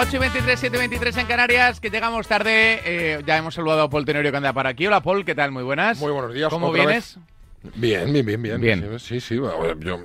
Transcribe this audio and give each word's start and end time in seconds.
Venga, 0.00 0.08
8 0.08 0.16
y 0.16 0.18
23, 0.18 0.60
7 0.60 0.76
y 0.76 0.78
23 0.80 1.16
en 1.18 1.26
Canarias, 1.26 1.80
que 1.80 1.90
llegamos 1.90 2.26
tarde. 2.26 2.80
Eh, 2.84 3.22
ya 3.26 3.36
hemos 3.36 3.54
saludado 3.54 3.82
a 3.82 3.90
Paul 3.90 4.06
Tenorio 4.06 4.30
que 4.30 4.36
anda 4.38 4.52
por 4.52 4.66
aquí. 4.66 4.86
Hola, 4.86 5.02
Paul, 5.02 5.24
¿qué 5.26 5.34
tal? 5.34 5.52
Muy 5.52 5.62
buenas. 5.62 5.98
Muy 5.98 6.10
buenos 6.10 6.32
días. 6.32 6.48
¿Cómo 6.48 6.72
vienes? 6.72 7.18
vez. 7.62 7.72
Bien, 7.74 8.10
bien, 8.10 8.24
bien, 8.24 8.42
bien. 8.42 8.60
Bien. 8.60 8.98
Sí, 8.98 9.20
sí. 9.20 9.36
bueno, 9.36 9.78
yo, 9.78 10.00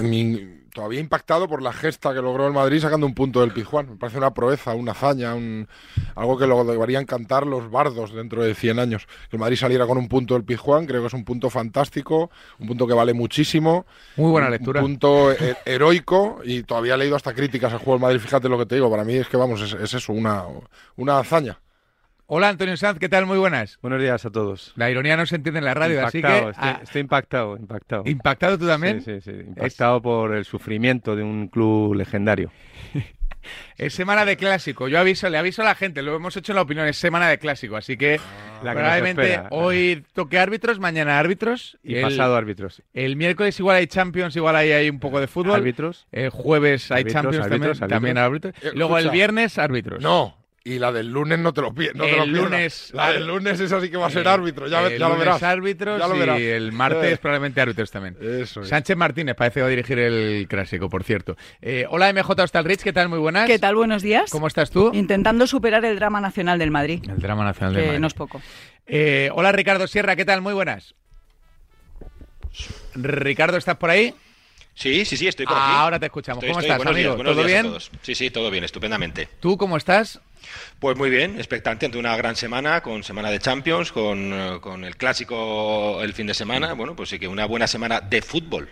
mi- 0.00 0.61
todavía 0.72 1.00
impactado 1.00 1.48
por 1.48 1.62
la 1.62 1.72
gesta 1.72 2.14
que 2.14 2.22
logró 2.22 2.46
el 2.46 2.52
Madrid 2.52 2.80
sacando 2.80 3.06
un 3.06 3.14
punto 3.14 3.40
del 3.40 3.52
Pizjuán. 3.52 3.90
Me 3.90 3.96
parece 3.96 4.18
una 4.18 4.32
proeza, 4.32 4.74
una 4.74 4.92
hazaña, 4.92 5.34
un, 5.34 5.68
algo 6.14 6.38
que 6.38 6.46
lo 6.46 6.64
deberían 6.64 7.04
cantar 7.04 7.46
los 7.46 7.70
bardos 7.70 8.12
dentro 8.12 8.42
de 8.42 8.54
100 8.54 8.78
años. 8.78 9.06
Que 9.28 9.36
el 9.36 9.40
Madrid 9.40 9.56
saliera 9.56 9.86
con 9.86 9.98
un 9.98 10.08
punto 10.08 10.34
del 10.34 10.44
Pizjuán, 10.44 10.86
creo 10.86 11.00
que 11.02 11.08
es 11.08 11.12
un 11.14 11.24
punto 11.24 11.50
fantástico, 11.50 12.30
un 12.58 12.66
punto 12.68 12.86
que 12.86 12.94
vale 12.94 13.12
muchísimo. 13.14 13.86
Muy 14.16 14.30
buena 14.30 14.48
lectura. 14.50 14.80
Un 14.80 14.86
punto 14.86 15.32
he- 15.32 15.56
heroico 15.66 16.40
y 16.44 16.62
todavía 16.62 16.94
he 16.94 16.98
leído 16.98 17.16
hasta 17.16 17.34
críticas 17.34 17.72
al 17.72 17.78
juego 17.78 17.92
del 17.94 18.02
Madrid. 18.02 18.20
Fíjate 18.20 18.48
lo 18.48 18.58
que 18.58 18.66
te 18.66 18.74
digo, 18.76 18.90
para 18.90 19.04
mí 19.04 19.14
es 19.14 19.28
que 19.28 19.36
vamos, 19.36 19.60
es, 19.60 19.72
es 19.74 19.94
eso, 19.94 20.12
una, 20.12 20.44
una 20.96 21.18
hazaña. 21.18 21.58
Hola, 22.34 22.48
Antonio 22.48 22.78
Sanz, 22.78 22.98
¿qué 22.98 23.10
tal? 23.10 23.26
Muy 23.26 23.36
buenas. 23.36 23.78
Buenos 23.82 24.00
días 24.00 24.24
a 24.24 24.30
todos. 24.30 24.72
La 24.76 24.90
ironía 24.90 25.18
no 25.18 25.26
se 25.26 25.36
entiende 25.36 25.58
en 25.58 25.66
la 25.66 25.74
radio, 25.74 26.06
así 26.06 26.22
que... 26.22 26.28
Impactado, 26.28 26.50
estoy, 26.50 26.64
ah, 26.66 26.80
estoy 26.82 27.00
impactado, 27.02 27.56
impactado. 27.58 28.02
¿Impactado 28.06 28.58
tú 28.58 28.66
también? 28.66 29.02
Sí, 29.02 29.20
sí, 29.20 29.30
sí, 29.30 29.44
impactado 29.48 30.00
por 30.00 30.34
el 30.34 30.46
sufrimiento 30.46 31.14
de 31.14 31.22
un 31.24 31.48
club 31.48 31.92
legendario. 31.92 32.50
Es 33.76 33.92
semana 33.92 34.24
de 34.24 34.36
clásico. 34.36 34.86
Yo 34.88 35.00
aviso, 35.00 35.28
le 35.28 35.36
aviso 35.36 35.60
a 35.62 35.64
la 35.64 35.74
gente, 35.74 36.00
lo 36.00 36.14
hemos 36.14 36.36
hecho 36.36 36.52
en 36.52 36.56
la 36.56 36.62
opinión, 36.62 36.86
es 36.86 36.96
semana 36.96 37.28
de 37.28 37.38
clásico. 37.38 37.76
Así 37.76 37.96
que 37.96 38.20
La 38.62 38.70
que 38.70 38.78
probablemente 38.78 39.42
hoy 39.50 40.04
toque 40.12 40.38
árbitros, 40.38 40.78
mañana 40.78 41.18
árbitros. 41.18 41.76
Y 41.82 41.96
el, 41.96 42.02
pasado 42.02 42.36
árbitros. 42.36 42.82
El 42.94 43.16
miércoles 43.16 43.58
igual 43.58 43.78
hay 43.78 43.88
Champions, 43.88 44.36
igual 44.36 44.54
hay, 44.54 44.70
hay 44.70 44.88
un 44.88 45.00
poco 45.00 45.18
de 45.18 45.26
fútbol. 45.26 45.56
Árbitros. 45.56 46.06
El 46.12 46.30
jueves 46.30 46.92
hay 46.92 47.00
Árbitros, 47.00 47.12
Champions 47.12 47.46
árbitros, 47.46 47.78
también, 47.80 47.96
también 47.96 48.18
árbitros. 48.18 48.54
Eh, 48.62 48.70
Luego 48.74 48.96
el 48.96 49.10
viernes 49.10 49.58
árbitros. 49.58 50.00
No, 50.00 50.41
y 50.64 50.78
la 50.78 50.92
del 50.92 51.08
lunes 51.08 51.38
no 51.40 51.52
te 51.52 51.60
lo 51.60 51.74
pi- 51.74 51.88
no 51.94 52.04
te 52.04 52.10
El 52.10 52.16
pierdas. 52.16 52.28
lunes- 52.28 52.90
La 52.94 53.12
del 53.12 53.26
lunes 53.26 53.58
es 53.60 53.72
así 53.72 53.90
que 53.90 53.96
va 53.96 54.06
a 54.06 54.10
ser 54.10 54.26
Eh, 54.26 54.30
árbitro, 54.30 54.68
ya, 54.68 54.80
ve- 54.82 54.94
el 54.94 54.98
ya 55.00 55.08
lo 55.08 55.16
verás. 55.16 55.42
árbitros 55.42 55.98
Ya 56.00 56.06
lo 56.06 56.16
verás. 56.16 56.38
y 56.40 56.44
el 56.46 56.70
martes 56.72 57.12
Eh, 57.14 57.16
probablemente 57.20 57.60
árbitros 57.60 57.90
también. 57.90 58.16
Eso 58.20 58.62
es. 58.62 58.68
Sánchez 58.68 58.96
Martínez 58.96 59.34
parece 59.34 59.54
que 59.54 59.60
va 59.62 59.66
a 59.66 59.70
dirigir 59.70 59.98
el 59.98 60.46
clásico, 60.48 60.88
por 60.88 61.02
cierto. 61.04 61.36
Eh, 61.60 61.86
hola 61.90 62.08
MJ 62.12 62.42
Hostalrich, 62.44 62.80
¿qué 62.82 62.92
tal? 62.92 63.08
Muy 63.08 63.18
buenas. 63.18 63.46
¿Qué 63.48 63.58
tal? 63.58 63.74
Buenos 63.74 64.02
días. 64.02 64.30
¿Cómo 64.30 64.46
estás 64.46 64.70
tú? 64.70 64.90
Intentando 64.94 65.46
superar 65.46 65.84
el 65.84 65.96
drama 65.96 66.20
nacional 66.20 66.58
del 66.58 66.70
Madrid, 66.70 67.02
El 67.08 67.18
drama 67.18 67.44
nacional 67.44 67.74
de 67.74 67.80
que 67.80 67.86
Madrid. 67.86 68.00
no 68.00 68.06
es 68.06 68.14
poco. 68.14 68.40
Eh, 68.86 69.30
hola 69.34 69.52
Ricardo 69.52 69.86
Sierra, 69.86 70.16
¿qué 70.16 70.24
tal? 70.24 70.42
Muy 70.42 70.54
buenas. 70.54 70.94
Ricardo, 72.94 73.56
¿estás 73.56 73.76
por 73.76 73.90
ahí? 73.90 74.14
Sí, 74.74 75.04
sí, 75.04 75.16
sí, 75.16 75.28
estoy 75.28 75.46
por 75.46 75.56
Ah, 75.56 75.66
aquí. 75.66 75.76
ahora 75.80 75.98
te 75.98 76.06
escuchamos. 76.06 76.42
Estoy- 76.42 76.50
¿Cómo 76.50 76.60
estoy. 76.60 76.70
estás, 76.70 76.78
Buenos 76.78 76.94
amigo? 76.94 77.08
días, 77.10 77.16
buenos 77.16 77.34
¿Todo 77.34 77.44
días 77.46 77.58
a 77.58 77.62
bien? 77.62 77.66
todos. 77.72 77.90
Sí, 78.02 78.14
sí, 78.14 78.30
todo 78.30 78.50
bien, 78.50 78.64
estupendamente. 78.64 79.28
¿Tú 79.40 79.56
cómo 79.58 79.76
estás? 79.76 80.20
Pues 80.78 80.96
muy 80.96 81.10
bien, 81.10 81.36
expectante 81.36 81.86
ante 81.86 81.98
una 81.98 82.16
gran 82.16 82.36
semana, 82.36 82.80
con 82.82 83.02
semana 83.04 83.30
de 83.30 83.38
Champions, 83.38 83.92
con, 83.92 84.32
eh, 84.32 84.58
con 84.60 84.84
el 84.84 84.96
clásico 84.96 86.02
el 86.02 86.12
fin 86.12 86.26
de 86.26 86.34
semana. 86.34 86.72
Bueno, 86.74 86.94
pues 86.96 87.08
sí 87.08 87.18
que 87.18 87.28
una 87.28 87.46
buena 87.46 87.66
semana 87.66 88.00
de 88.00 88.20
fútbol. 88.22 88.68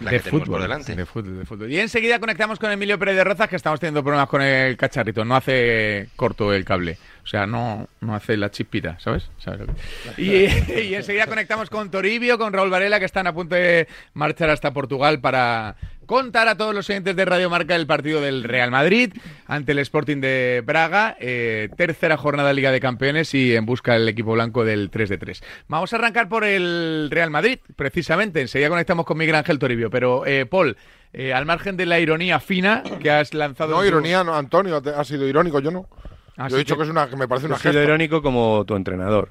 La 0.00 0.10
de 0.10 0.20
que 0.20 0.28
fútbol, 0.30 0.46
por 0.48 0.60
delante. 0.62 0.94
de 0.94 1.06
fútbol, 1.06 1.38
de 1.38 1.46
fútbol. 1.46 1.72
Y 1.72 1.78
enseguida 1.80 2.18
conectamos 2.18 2.58
con 2.58 2.70
Emilio 2.70 2.98
Pérez 2.98 3.16
de 3.16 3.24
Rozas, 3.24 3.48
que 3.48 3.56
estamos 3.56 3.80
teniendo 3.80 4.02
problemas 4.02 4.28
con 4.28 4.42
el 4.42 4.76
cacharrito. 4.76 5.24
No 5.24 5.36
hace 5.36 6.08
corto 6.16 6.52
el 6.52 6.66
cable. 6.66 6.98
O 7.24 7.26
sea, 7.26 7.46
no, 7.46 7.88
no 8.02 8.14
hace 8.14 8.36
la 8.36 8.50
chispita, 8.50 8.98
¿sabes? 9.00 9.30
¿Sabes 9.38 9.60
lo 9.60 9.66
que- 9.66 10.22
Y, 10.22 10.80
y 10.90 10.94
enseguida 10.94 11.26
conectamos 11.26 11.70
con 11.70 11.90
Toribio, 11.90 12.36
con 12.36 12.52
Raúl 12.52 12.68
Varela, 12.68 12.98
que 12.98 13.06
están 13.06 13.26
a 13.26 13.32
punto 13.32 13.54
de 13.54 13.88
marchar 14.12 14.50
hasta 14.50 14.70
Portugal 14.72 15.18
para 15.20 15.76
contar 16.06 16.48
a 16.48 16.56
todos 16.56 16.74
los 16.74 16.88
oyentes 16.88 17.14
de 17.16 17.24
Radio 17.24 17.50
Marca 17.50 17.74
el 17.76 17.86
partido 17.86 18.20
del 18.20 18.44
Real 18.44 18.70
Madrid 18.70 19.12
ante 19.46 19.72
el 19.72 19.78
Sporting 19.80 20.20
de 20.20 20.62
Braga. 20.64 21.16
eh, 21.20 21.68
tercera 21.76 22.16
jornada 22.16 22.48
de 22.48 22.54
Liga 22.54 22.70
de 22.70 22.80
Campeones 22.80 23.34
y 23.34 23.54
en 23.54 23.66
busca 23.66 23.94
del 23.94 24.08
equipo 24.08 24.32
blanco 24.32 24.64
del 24.64 24.90
3 24.90 25.08
de 25.08 25.18
3. 25.18 25.42
Vamos 25.68 25.92
a 25.92 25.96
arrancar 25.96 26.28
por 26.28 26.44
el 26.44 27.08
Real 27.10 27.30
Madrid, 27.30 27.58
precisamente. 27.76 28.40
Enseguida 28.40 28.68
conectamos 28.68 29.04
con 29.04 29.18
Miguel 29.18 29.34
Ángel 29.34 29.58
Toribio. 29.58 29.90
Pero, 29.90 30.24
eh, 30.26 30.46
Paul, 30.46 30.76
eh, 31.12 31.32
al 31.34 31.46
margen 31.46 31.76
de 31.76 31.86
la 31.86 31.98
ironía 32.00 32.40
fina 32.40 32.82
que 33.00 33.10
has 33.10 33.34
lanzado... 33.34 33.72
No, 33.76 33.84
ironía, 33.84 34.22
no, 34.24 34.34
Antonio, 34.34 34.82
ha 34.96 35.04
sido 35.04 35.26
irónico, 35.26 35.60
yo 35.60 35.70
no. 35.70 35.88
Ah, 36.36 36.48
yo 36.48 36.56
he 36.56 36.58
dicho 36.60 36.74
que- 36.74 36.80
que 36.80 36.84
es 36.84 36.90
una, 36.90 37.08
que 37.08 37.16
me 37.16 37.26
parece 37.26 37.46
una 37.46 37.56
he 37.56 37.58
sido 37.58 37.82
irónico 37.82 38.20
como 38.22 38.64
tu 38.66 38.76
entrenador. 38.76 39.30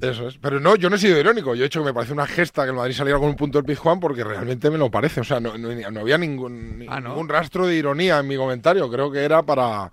Eso 0.00 0.28
es. 0.28 0.38
Pero 0.38 0.60
no, 0.60 0.76
yo 0.76 0.88
no 0.90 0.96
he 0.96 0.98
sido 0.98 1.18
irónico. 1.18 1.54
Yo 1.54 1.62
he 1.64 1.66
dicho 1.68 1.80
que 1.80 1.86
me 1.86 1.94
parece 1.94 2.12
una 2.12 2.26
gesta 2.26 2.62
que 2.64 2.70
el 2.70 2.76
Madrid 2.76 2.94
saliera 2.94 3.18
con 3.18 3.28
un 3.28 3.36
punto 3.36 3.58
del 3.58 3.64
Pizjuán 3.64 3.98
porque 3.98 4.22
realmente 4.22 4.70
me 4.70 4.78
lo 4.78 4.90
parece. 4.90 5.20
O 5.20 5.24
sea, 5.24 5.40
no, 5.40 5.58
no- 5.58 5.90
no 5.90 6.00
había 6.00 6.16
ningún, 6.18 6.84
Ah, 6.88 7.00
¿no? 7.00 7.08
ningún 7.10 7.28
rastro 7.28 7.66
de 7.66 7.74
ironía 7.74 8.18
en 8.20 8.28
mi 8.28 8.36
comentario. 8.36 8.88
Creo 8.90 9.10
que 9.10 9.24
era 9.24 9.42
para... 9.42 9.90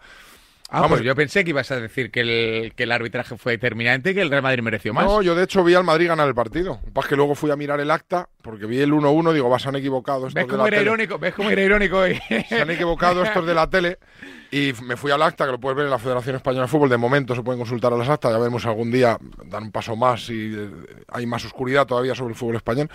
Ah, 0.67 0.81
Vamos. 0.81 0.89
pues 0.97 1.03
yo 1.03 1.15
pensé 1.15 1.43
que 1.43 1.51
ibas 1.51 1.69
a 1.71 1.79
decir 1.79 2.09
que 2.09 2.21
el, 2.21 2.73
que 2.75 2.83
el 2.83 2.91
arbitraje 2.91 3.37
fue 3.37 3.51
determinante 3.53 4.11
y 4.11 4.13
que 4.15 4.21
el 4.21 4.31
Real 4.31 4.41
Madrid 4.41 4.63
mereció 4.63 4.95
más. 4.95 5.05
No, 5.05 5.21
yo 5.21 5.35
de 5.35 5.43
hecho 5.43 5.63
vi 5.63 5.75
al 5.75 5.83
Madrid 5.83 6.07
ganar 6.07 6.27
el 6.27 6.33
partido. 6.33 6.79
Pasa 6.91 7.09
que 7.09 7.15
luego 7.15 7.35
fui 7.35 7.51
a 7.51 7.55
mirar 7.55 7.79
el 7.79 7.91
acta 7.91 8.27
porque 8.41 8.65
vi 8.65 8.79
el 8.81 8.91
1-1 8.91 9.31
digo, 9.31 9.47
vas, 9.47 9.61
se 9.61 9.69
han 9.69 9.75
equivocado 9.75 10.27
estos 10.27 10.33
¿Ves 10.33 10.45
de 10.45 10.49
cómo 10.49 10.63
la 10.63 10.67
era 10.69 10.77
tele. 10.77 10.89
irónico? 10.89 11.19
¿Ves 11.19 11.33
cómo 11.35 11.49
era 11.51 11.61
irónico? 11.61 12.01
Se 12.49 12.61
han 12.61 12.69
equivocado 12.71 13.23
estos 13.23 13.45
de 13.45 13.53
la 13.53 13.69
tele 13.69 13.99
y 14.51 14.73
me 14.83 14.95
fui 14.95 15.11
al 15.11 15.21
acta, 15.21 15.45
que 15.45 15.51
lo 15.51 15.59
puedes 15.59 15.75
ver 15.75 15.85
en 15.85 15.91
la 15.91 15.99
Federación 15.99 16.35
Española 16.35 16.63
de 16.63 16.67
Fútbol. 16.69 16.89
De 16.89 16.97
momento 16.97 17.35
se 17.35 17.41
pueden 17.41 17.59
consultar 17.59 17.91
a 17.93 17.97
las 17.97 18.07
actas, 18.07 18.31
ya 18.31 18.37
veremos 18.37 18.65
algún 18.65 18.91
día 18.91 19.17
dan 19.45 19.63
un 19.63 19.71
paso 19.71 19.95
más 19.95 20.29
y 20.29 20.53
eh, 20.55 20.69
hay 21.09 21.25
más 21.25 21.43
oscuridad 21.45 21.85
todavía 21.85 22.15
sobre 22.15 22.31
el 22.31 22.35
fútbol 22.35 22.55
español. 22.55 22.89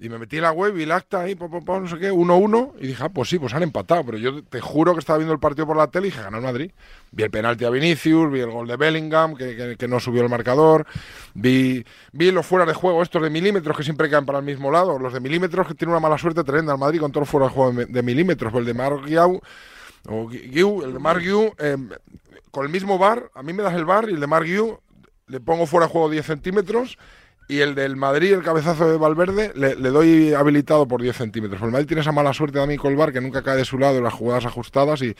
Y 0.00 0.08
me 0.08 0.18
metí 0.18 0.36
en 0.36 0.42
la 0.42 0.52
web 0.52 0.76
y 0.78 0.84
el 0.84 0.92
acta 0.92 1.22
ahí, 1.22 1.34
po, 1.34 1.50
po, 1.50 1.64
po, 1.64 1.80
no 1.80 1.88
sé 1.88 1.98
qué, 1.98 2.12
1-1 2.12 2.74
y 2.80 2.88
dije, 2.88 3.02
ah, 3.04 3.08
pues 3.08 3.28
sí, 3.28 3.38
pues 3.38 3.52
han 3.54 3.62
empatado. 3.64 4.04
Pero 4.04 4.18
yo 4.18 4.42
te 4.44 4.60
juro 4.60 4.92
que 4.94 5.00
estaba 5.00 5.18
viendo 5.18 5.32
el 5.32 5.40
partido 5.40 5.66
por 5.66 5.76
la 5.76 5.88
tele 5.88 6.06
y 6.08 6.10
dije, 6.10 6.22
ganó 6.22 6.36
el 6.38 6.44
Madrid. 6.44 6.70
Vi 7.10 7.22
el 7.24 7.30
penalti 7.30 7.64
a 7.64 7.70
Vinicius, 7.70 8.30
vi 8.30 8.40
el 8.40 8.50
gol 8.50 8.68
de 8.68 8.76
Bellingham, 8.76 9.34
que, 9.34 9.76
que- 9.78 9.88
no 9.88 9.98
subió 9.98 10.22
el 10.22 10.28
marcador, 10.28 10.86
vi, 11.34 11.84
vi 12.12 12.30
los 12.30 12.44
fuera 12.46 12.66
de 12.66 12.74
juego 12.74 13.02
estos 13.02 13.22
de 13.22 13.30
milímetros 13.30 13.76
que 13.76 13.82
siempre 13.82 14.10
caen 14.10 14.26
para 14.26 14.38
el 14.38 14.44
mismo 14.44 14.70
lado, 14.70 14.98
los 14.98 15.12
de 15.14 15.20
milímetros 15.20 15.66
que 15.66 15.74
tienen 15.74 15.92
una 15.92 16.00
mala 16.00 16.18
suerte 16.18 16.44
tremenda 16.44 16.74
al 16.74 16.78
Madrid 16.78 17.00
con 17.00 17.10
todos 17.10 17.22
los 17.22 17.30
fuera 17.30 17.46
de 17.46 17.52
juego 17.54 17.72
de, 17.72 18.02
milímetros, 18.02 18.52
pues 18.52 18.60
el 18.60 18.66
de 18.66 18.74
Marc 18.74 19.08
o 20.06 20.28
Gui- 20.28 20.50
Guiu, 20.50 20.82
el 20.84 20.92
de 20.92 20.98
Marc 20.98 21.20
Guiu, 21.22 21.52
eh, 21.58 21.76
con 22.50 22.64
el 22.66 22.72
mismo 22.72 22.98
bar, 22.98 23.30
a 23.34 23.42
mí 23.42 23.52
me 23.52 23.62
das 23.62 23.74
el 23.74 23.84
bar 23.84 24.08
y 24.08 24.14
el 24.14 24.20
de 24.20 24.26
Marc 24.26 24.46
Guiu 24.46 24.78
le 25.26 25.40
pongo 25.40 25.66
fuera 25.66 25.86
de 25.86 25.92
juego 25.92 26.08
10 26.10 26.24
centímetros 26.24 26.96
y 27.50 27.60
el 27.60 27.74
del 27.74 27.96
Madrid, 27.96 28.32
el 28.34 28.42
cabezazo 28.42 28.90
de 28.90 28.98
Valverde, 28.98 29.52
le, 29.54 29.74
le 29.74 29.88
doy 29.88 30.34
habilitado 30.34 30.86
por 30.86 31.00
10 31.00 31.16
centímetros. 31.16 31.62
El 31.62 31.70
Madrid 31.70 31.86
tiene 31.86 32.02
esa 32.02 32.12
mala 32.12 32.34
suerte 32.34 32.58
también 32.58 32.78
con 32.78 32.90
el 32.90 32.98
bar 32.98 33.10
que 33.10 33.22
nunca 33.22 33.42
cae 33.42 33.56
de 33.56 33.64
su 33.64 33.78
lado 33.78 33.96
en 33.98 34.04
las 34.04 34.12
jugadas 34.12 34.44
ajustadas 34.44 35.00
y, 35.00 35.14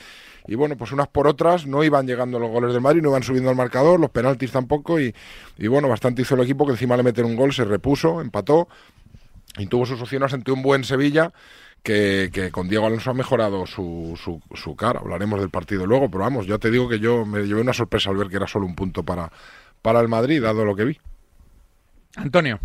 y 0.47 0.53
bueno, 0.55 0.77
pues 0.77 0.91
unas 0.91 1.07
por 1.07 1.27
otras 1.27 1.65
no 1.65 1.83
iban 1.83 2.05
llegando 2.05 2.37
los 2.37 2.51
goles 2.51 2.71
del 2.71 2.81
Madrid, 2.81 3.01
no 3.01 3.09
iban 3.09 3.23
subiendo 3.23 3.49
al 3.49 3.55
marcador, 3.55 3.99
los 3.99 4.11
penaltis 4.11 4.51
tampoco 4.51 4.99
y, 4.99 5.13
y 5.57 5.67
bueno, 5.67 5.87
bastante 5.89 6.21
hizo 6.21 6.35
el 6.35 6.41
equipo 6.41 6.65
que 6.67 6.73
encima 6.73 6.95
le 6.97 7.01
meten 7.03 7.25
un 7.25 7.35
gol, 7.35 7.51
se 7.51 7.65
repuso, 7.65 8.21
empató 8.21 8.67
y 9.57 9.65
tuvo 9.65 9.87
sus 9.87 9.99
opciones 9.99 10.31
ante 10.31 10.51
un 10.51 10.61
buen 10.61 10.83
Sevilla 10.83 11.33
que, 11.83 12.29
que 12.31 12.51
con 12.51 12.67
Diego 12.69 12.85
Alonso 12.85 13.11
ha 13.11 13.13
mejorado 13.13 13.65
su, 13.65 14.17
su, 14.21 14.41
su 14.55 14.75
cara. 14.75 14.99
Hablaremos 14.99 15.39
del 15.39 15.49
partido 15.49 15.85
luego, 15.85 16.09
pero 16.09 16.23
vamos, 16.23 16.45
yo 16.45 16.59
te 16.59 16.71
digo 16.71 16.87
que 16.89 16.99
yo 16.99 17.25
me 17.25 17.43
llevé 17.43 17.61
una 17.61 17.73
sorpresa 17.73 18.09
al 18.09 18.17
ver 18.17 18.27
que 18.29 18.35
era 18.37 18.47
solo 18.47 18.65
un 18.65 18.75
punto 18.75 19.03
para, 19.03 19.31
para 19.81 19.99
el 19.99 20.07
Madrid, 20.07 20.41
dado 20.41 20.65
lo 20.65 20.75
que 20.75 20.85
vi. 20.85 20.97
Antonio. 22.15 22.59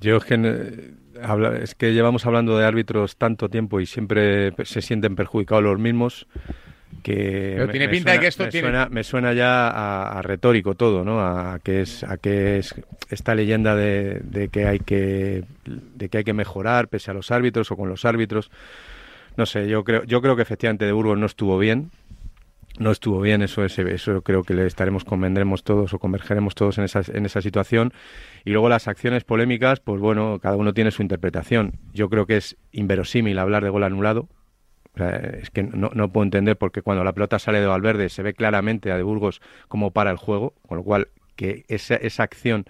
Yo 0.00 0.16
es 0.16 0.24
que, 0.24 0.34
eh, 0.34 0.94
habla- 1.22 1.56
es 1.58 1.74
que 1.74 1.92
llevamos 1.94 2.26
hablando 2.26 2.56
de 2.58 2.64
árbitros 2.66 3.16
tanto 3.16 3.48
tiempo 3.48 3.80
y 3.80 3.86
siempre 3.86 4.52
se 4.64 4.82
sienten 4.82 5.16
perjudicados 5.16 5.64
los 5.64 5.78
mismos 5.78 6.26
que 7.02 7.54
Pero 7.56 7.68
tiene 7.70 7.88
pinta 7.88 8.10
de 8.12 8.16
suena, 8.16 8.20
que 8.20 8.26
esto 8.28 8.44
me 8.44 8.50
tiene- 8.50 8.68
suena, 8.68 8.88
me 8.90 9.04
suena 9.04 9.32
ya 9.32 9.68
a, 9.68 10.18
a 10.18 10.22
retórico 10.22 10.74
todo, 10.74 11.04
¿no? 11.04 11.20
A 11.20 11.58
que 11.62 11.82
es 11.82 12.02
a 12.04 12.16
que 12.16 12.58
es 12.58 12.74
esta 13.10 13.34
leyenda 13.34 13.74
de, 13.74 14.20
de 14.24 14.48
que 14.48 14.66
hay 14.66 14.78
que 14.80 15.44
de 15.64 16.08
que 16.08 16.18
hay 16.18 16.24
que 16.24 16.32
mejorar 16.34 16.88
pese 16.88 17.10
a 17.10 17.14
los 17.14 17.30
árbitros 17.30 17.70
o 17.70 17.76
con 17.76 17.88
los 17.88 18.04
árbitros. 18.04 18.50
No 19.36 19.46
sé, 19.46 19.68
yo 19.68 19.84
creo, 19.84 20.02
yo 20.04 20.22
creo 20.22 20.34
que 20.36 20.42
efectivamente 20.42 20.84
de 20.86 20.92
Burgos 20.92 21.18
no 21.18 21.26
estuvo 21.26 21.58
bien. 21.58 21.90
No 22.78 22.90
estuvo 22.90 23.22
bien, 23.22 23.40
eso 23.40 23.64
es, 23.64 23.78
eso 23.78 24.20
creo 24.20 24.42
que 24.42 24.52
le 24.52 24.66
estaremos, 24.66 25.02
convendremos 25.04 25.64
todos 25.64 25.94
o 25.94 25.98
convergeremos 25.98 26.54
todos 26.54 26.76
en 26.76 26.84
esa, 26.84 27.00
en 27.10 27.24
esa 27.24 27.40
situación. 27.40 27.94
Y 28.44 28.50
luego 28.50 28.68
las 28.68 28.86
acciones 28.86 29.24
polémicas, 29.24 29.80
pues 29.80 29.98
bueno, 29.98 30.38
cada 30.42 30.56
uno 30.56 30.74
tiene 30.74 30.90
su 30.90 31.00
interpretación. 31.00 31.72
Yo 31.94 32.10
creo 32.10 32.26
que 32.26 32.36
es 32.36 32.56
inverosímil 32.72 33.38
hablar 33.38 33.64
de 33.64 33.70
gol 33.70 33.82
anulado. 33.82 34.28
O 34.96 34.98
sea, 34.98 35.16
es 35.16 35.50
que 35.50 35.62
no, 35.62 35.90
no 35.92 36.10
puedo 36.10 36.24
entender 36.24 36.56
porque 36.56 36.80
cuando 36.80 37.04
la 37.04 37.12
pelota 37.12 37.38
sale 37.38 37.60
de 37.60 37.66
Valverde 37.66 38.08
se 38.08 38.22
ve 38.22 38.32
claramente 38.32 38.90
a 38.90 38.96
de 38.96 39.02
Burgos 39.02 39.42
cómo 39.68 39.90
para 39.90 40.10
el 40.10 40.16
juego, 40.16 40.54
con 40.66 40.78
lo 40.78 40.84
cual 40.84 41.08
que 41.36 41.66
esa, 41.68 41.96
esa 41.96 42.22
acción 42.22 42.64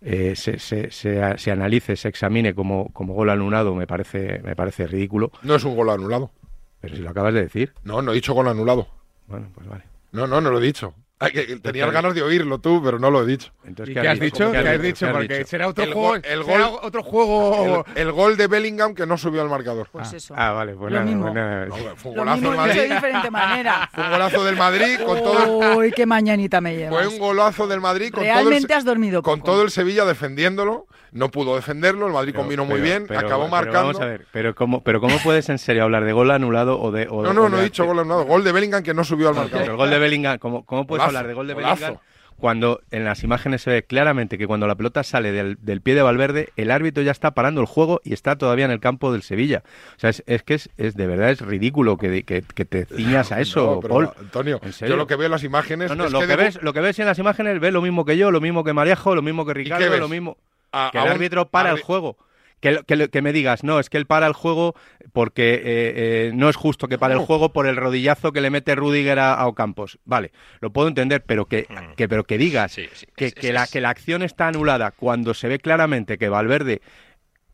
eh, 0.00 0.34
se, 0.34 0.58
se, 0.58 0.90
se, 0.90 1.38
se 1.38 1.50
analice, 1.50 1.94
se 1.94 2.08
examine 2.08 2.52
como, 2.52 2.92
como 2.92 3.14
gol 3.14 3.30
anulado 3.30 3.74
me 3.74 3.86
parece, 3.86 4.40
me 4.42 4.56
parece 4.56 4.88
ridículo. 4.88 5.30
No 5.42 5.54
es 5.54 5.64
un 5.64 5.76
gol 5.76 5.90
anulado. 5.90 6.32
Pero 6.80 6.96
si 6.96 7.02
lo 7.02 7.10
acabas 7.10 7.34
de 7.34 7.42
decir. 7.42 7.72
No, 7.84 8.02
no 8.02 8.12
he 8.12 8.14
dicho 8.16 8.34
gol 8.34 8.48
anulado. 8.48 8.88
Bueno, 9.26 9.48
pues 9.54 9.66
vale. 9.68 9.84
No, 10.12 10.26
no, 10.26 10.40
no 10.40 10.50
lo 10.50 10.58
he 10.58 10.62
dicho. 10.62 10.94
Que 11.32 11.56
tenías 11.60 11.90
ganas 11.90 12.14
de 12.14 12.22
oírlo 12.22 12.58
tú, 12.60 12.80
pero 12.82 12.98
no 13.00 13.10
lo 13.10 13.22
he 13.22 13.26
dicho. 13.26 13.50
Entonces, 13.64 13.96
¿Y 13.96 14.00
qué 14.00 14.08
has 14.08 14.20
dicho? 14.20 14.52
¿Qué 14.52 14.58
has 14.58 14.80
dicho? 14.80 15.06
¿Qué 15.06 15.10
has 15.10 15.16
Porque 15.16 15.44
será 15.46 15.68
otro 15.68 15.82
El 15.84 15.92
juego. 15.92 16.08
gol- 16.10 16.22
el 16.24 16.44
será 16.44 16.66
gol- 16.68 16.78
otro 16.82 17.02
juego. 17.02 17.84
El, 17.94 18.02
el 18.02 18.12
gol 18.12 18.36
de 18.36 18.46
Bellingham 18.46 18.94
que 18.94 19.04
no 19.06 19.18
subió 19.18 19.42
al 19.42 19.48
marcador. 19.48 19.88
Pues 19.90 20.12
eso. 20.12 20.34
Ah, 20.36 20.52
vale, 20.52 20.74
pues 20.74 20.92
Lo 20.92 20.98
nada, 20.98 21.04
mismo. 21.10 21.22
pues 21.22 21.34
nada. 21.34 21.66
No, 21.66 21.74
fue 21.96 22.10
un 22.12 22.16
Lo 22.16 22.22
golazo 22.22 22.40
mismo 22.40 22.50
del 22.50 22.70
dicho 22.70 22.82
de 22.82 22.88
Madrid. 22.88 22.94
diferente 22.94 23.30
manera. 23.30 23.90
Fue 23.94 24.04
un 24.04 24.10
golazo 24.10 24.44
del 24.44 24.56
Madrid 24.56 25.00
con 25.04 25.18
todo. 25.22 25.76
Uy, 25.78 25.90
qué 25.92 26.06
mañanita 26.06 26.60
me 26.60 26.76
llevas. 26.76 26.94
Fue 26.94 27.06
un 27.08 27.18
golazo 27.18 27.66
del 27.66 27.80
Madrid 27.80 28.10
con 28.12 28.22
todo, 28.22 28.32
Realmente 28.32 28.72
el, 28.72 28.78
has 28.78 28.84
dormido 28.84 29.22
con 29.22 29.40
poco. 29.40 29.52
todo 29.52 29.62
el 29.62 29.70
Sevilla 29.70 30.04
defendiéndolo. 30.04 30.86
No 31.12 31.30
pudo 31.30 31.56
defenderlo. 31.56 32.06
El 32.06 32.12
Madrid 32.12 32.32
Pero- 32.32 32.42
combinó 32.42 32.64
muy 32.64 32.80
bien. 32.80 33.06
pero- 33.06 33.20
acabó 33.20 33.48
marcando. 33.48 33.78
Vamos 33.88 34.00
a 34.00 34.06
ver, 34.06 34.26
pero 34.32 34.54
¿cómo, 34.54 34.82
pero 34.82 35.00
¿cómo 35.00 35.16
puedes 35.22 35.48
en 35.48 35.58
serio 35.58 35.84
hablar 35.84 36.04
de 36.04 36.12
gol 36.12 36.30
anulado 36.30 36.80
o 36.80 36.90
de. 36.90 37.06
o- 37.10 37.22
No, 37.22 37.32
no, 37.32 37.48
no 37.48 37.60
he 37.60 37.64
dicho 37.64 37.84
gol 37.84 37.98
anulado. 37.98 38.24
Gol 38.24 38.44
de 38.44 38.52
Bellingham 38.52 38.82
que 38.82 38.94
no 38.94 39.04
subió 39.04 39.28
al 39.28 39.34
marcador. 39.34 39.68
el 39.70 39.76
gol 39.76 39.90
de 39.90 39.98
Bellingham, 39.98 40.38
¿cómo, 40.38 40.64
cómo 40.64 40.86
puedes 40.86 41.00
Golazo, 41.02 41.16
hablar 41.18 41.28
de 41.28 41.34
gol 41.34 41.46
de 41.48 41.54
golazo. 41.54 41.74
Bellingham 41.80 42.02
cuando 42.38 42.80
en 42.92 43.04
las 43.04 43.24
imágenes 43.24 43.62
se 43.62 43.70
ve 43.70 43.82
claramente 43.82 44.38
que 44.38 44.46
cuando 44.46 44.68
la 44.68 44.76
pelota 44.76 45.02
sale 45.02 45.32
del, 45.32 45.58
del 45.60 45.80
pie 45.80 45.96
de 45.96 46.02
Valverde, 46.02 46.50
el 46.54 46.70
árbitro 46.70 47.02
ya 47.02 47.10
está 47.10 47.32
parando 47.32 47.60
el 47.60 47.66
juego 47.66 48.00
y 48.04 48.12
está 48.12 48.36
todavía 48.38 48.64
en 48.64 48.70
el 48.70 48.78
campo 48.78 49.10
del 49.10 49.22
Sevilla? 49.22 49.64
O 49.96 49.98
sea, 49.98 50.10
es, 50.10 50.22
es 50.28 50.44
que 50.44 50.54
es, 50.54 50.70
es 50.76 50.94
de 50.94 51.08
verdad 51.08 51.30
es 51.30 51.40
ridículo 51.40 51.96
que, 51.96 52.22
que, 52.22 52.42
que 52.42 52.64
te 52.64 52.84
ciñas 52.84 53.32
a 53.32 53.40
eso, 53.40 53.74
No, 53.74 53.80
pero, 53.80 53.92
Paul. 53.94 54.10
Antonio, 54.20 54.60
yo 54.86 54.96
lo 54.96 55.08
que 55.08 55.16
veo 55.16 55.26
en 55.26 55.32
las 55.32 55.42
imágenes 55.42 55.90
No, 55.90 55.96
no, 55.96 56.04
es 56.04 56.12
lo 56.12 56.20
que 56.20 56.36
ves, 56.36 56.62
lo 56.62 56.72
que 56.72 56.78
ves 56.80 56.96
en 57.00 57.06
las 57.06 57.18
imágenes, 57.18 57.58
ves 57.58 57.72
lo 57.72 57.82
mismo 57.82 58.04
que 58.04 58.16
yo, 58.16 58.30
lo 58.30 58.40
mismo 58.40 58.62
que 58.62 58.72
Mariajo, 58.72 59.16
lo 59.16 59.22
mismo 59.22 59.44
que 59.44 59.54
Ricardo, 59.54 59.96
lo 59.98 60.08
mismo. 60.08 60.36
A- 60.72 60.90
Que 60.92 60.98
a 60.98 61.02
el 61.02 61.08
un 61.08 61.12
árbitro 61.14 61.48
para 61.48 61.70
el 61.70 61.80
juego. 61.80 62.16
Que, 62.60 62.80
que, 63.08 63.22
me 63.22 63.32
digas, 63.32 63.62
no, 63.62 63.78
es 63.78 63.88
que 63.88 63.98
él 63.98 64.06
para 64.06 64.26
el 64.26 64.32
juego 64.32 64.74
porque 65.12 65.54
eh, 65.54 65.60
eh, 65.64 66.30
no 66.34 66.48
es 66.48 66.56
justo 66.56 66.88
que 66.88 66.98
para 66.98 67.14
el 67.14 67.20
juego 67.20 67.52
por 67.52 67.68
el 67.68 67.76
rodillazo 67.76 68.32
que 68.32 68.40
le 68.40 68.50
mete 68.50 68.74
Rudiger 68.74 69.20
a, 69.20 69.34
a 69.34 69.46
Ocampos. 69.46 70.00
Vale, 70.04 70.32
lo 70.60 70.72
puedo 70.72 70.88
entender, 70.88 71.22
pero 71.24 71.46
que, 71.46 71.68
que, 71.96 72.08
pero 72.08 72.24
que 72.24 72.36
digas 72.36 72.72
Sí, 72.72 72.88
sí, 72.94 73.06
que, 73.14 73.26
es- 73.26 73.34
que 73.34 73.48
es- 73.48 73.54
la, 73.54 73.68
que 73.68 73.80
la 73.80 73.90
acción 73.90 74.22
está 74.24 74.48
anulada 74.48 74.90
cuando 74.90 75.34
se 75.34 75.46
ve 75.46 75.60
claramente 75.60 76.18
que 76.18 76.28
Valverde, 76.28 76.82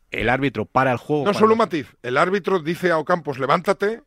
el 0.09 0.27
árbitro, 0.27 0.65
para 0.65 0.91
el 0.91 0.97
juego. 0.97 1.25
No, 1.25 1.35
solo 1.35 1.51
un 1.53 1.59
matiz. 1.59 1.95
El 2.01 2.17
árbitro 2.17 2.57
dice 2.59 2.89
a 2.89 2.97
Ocampos, 2.97 3.37
levántate, 3.37 4.01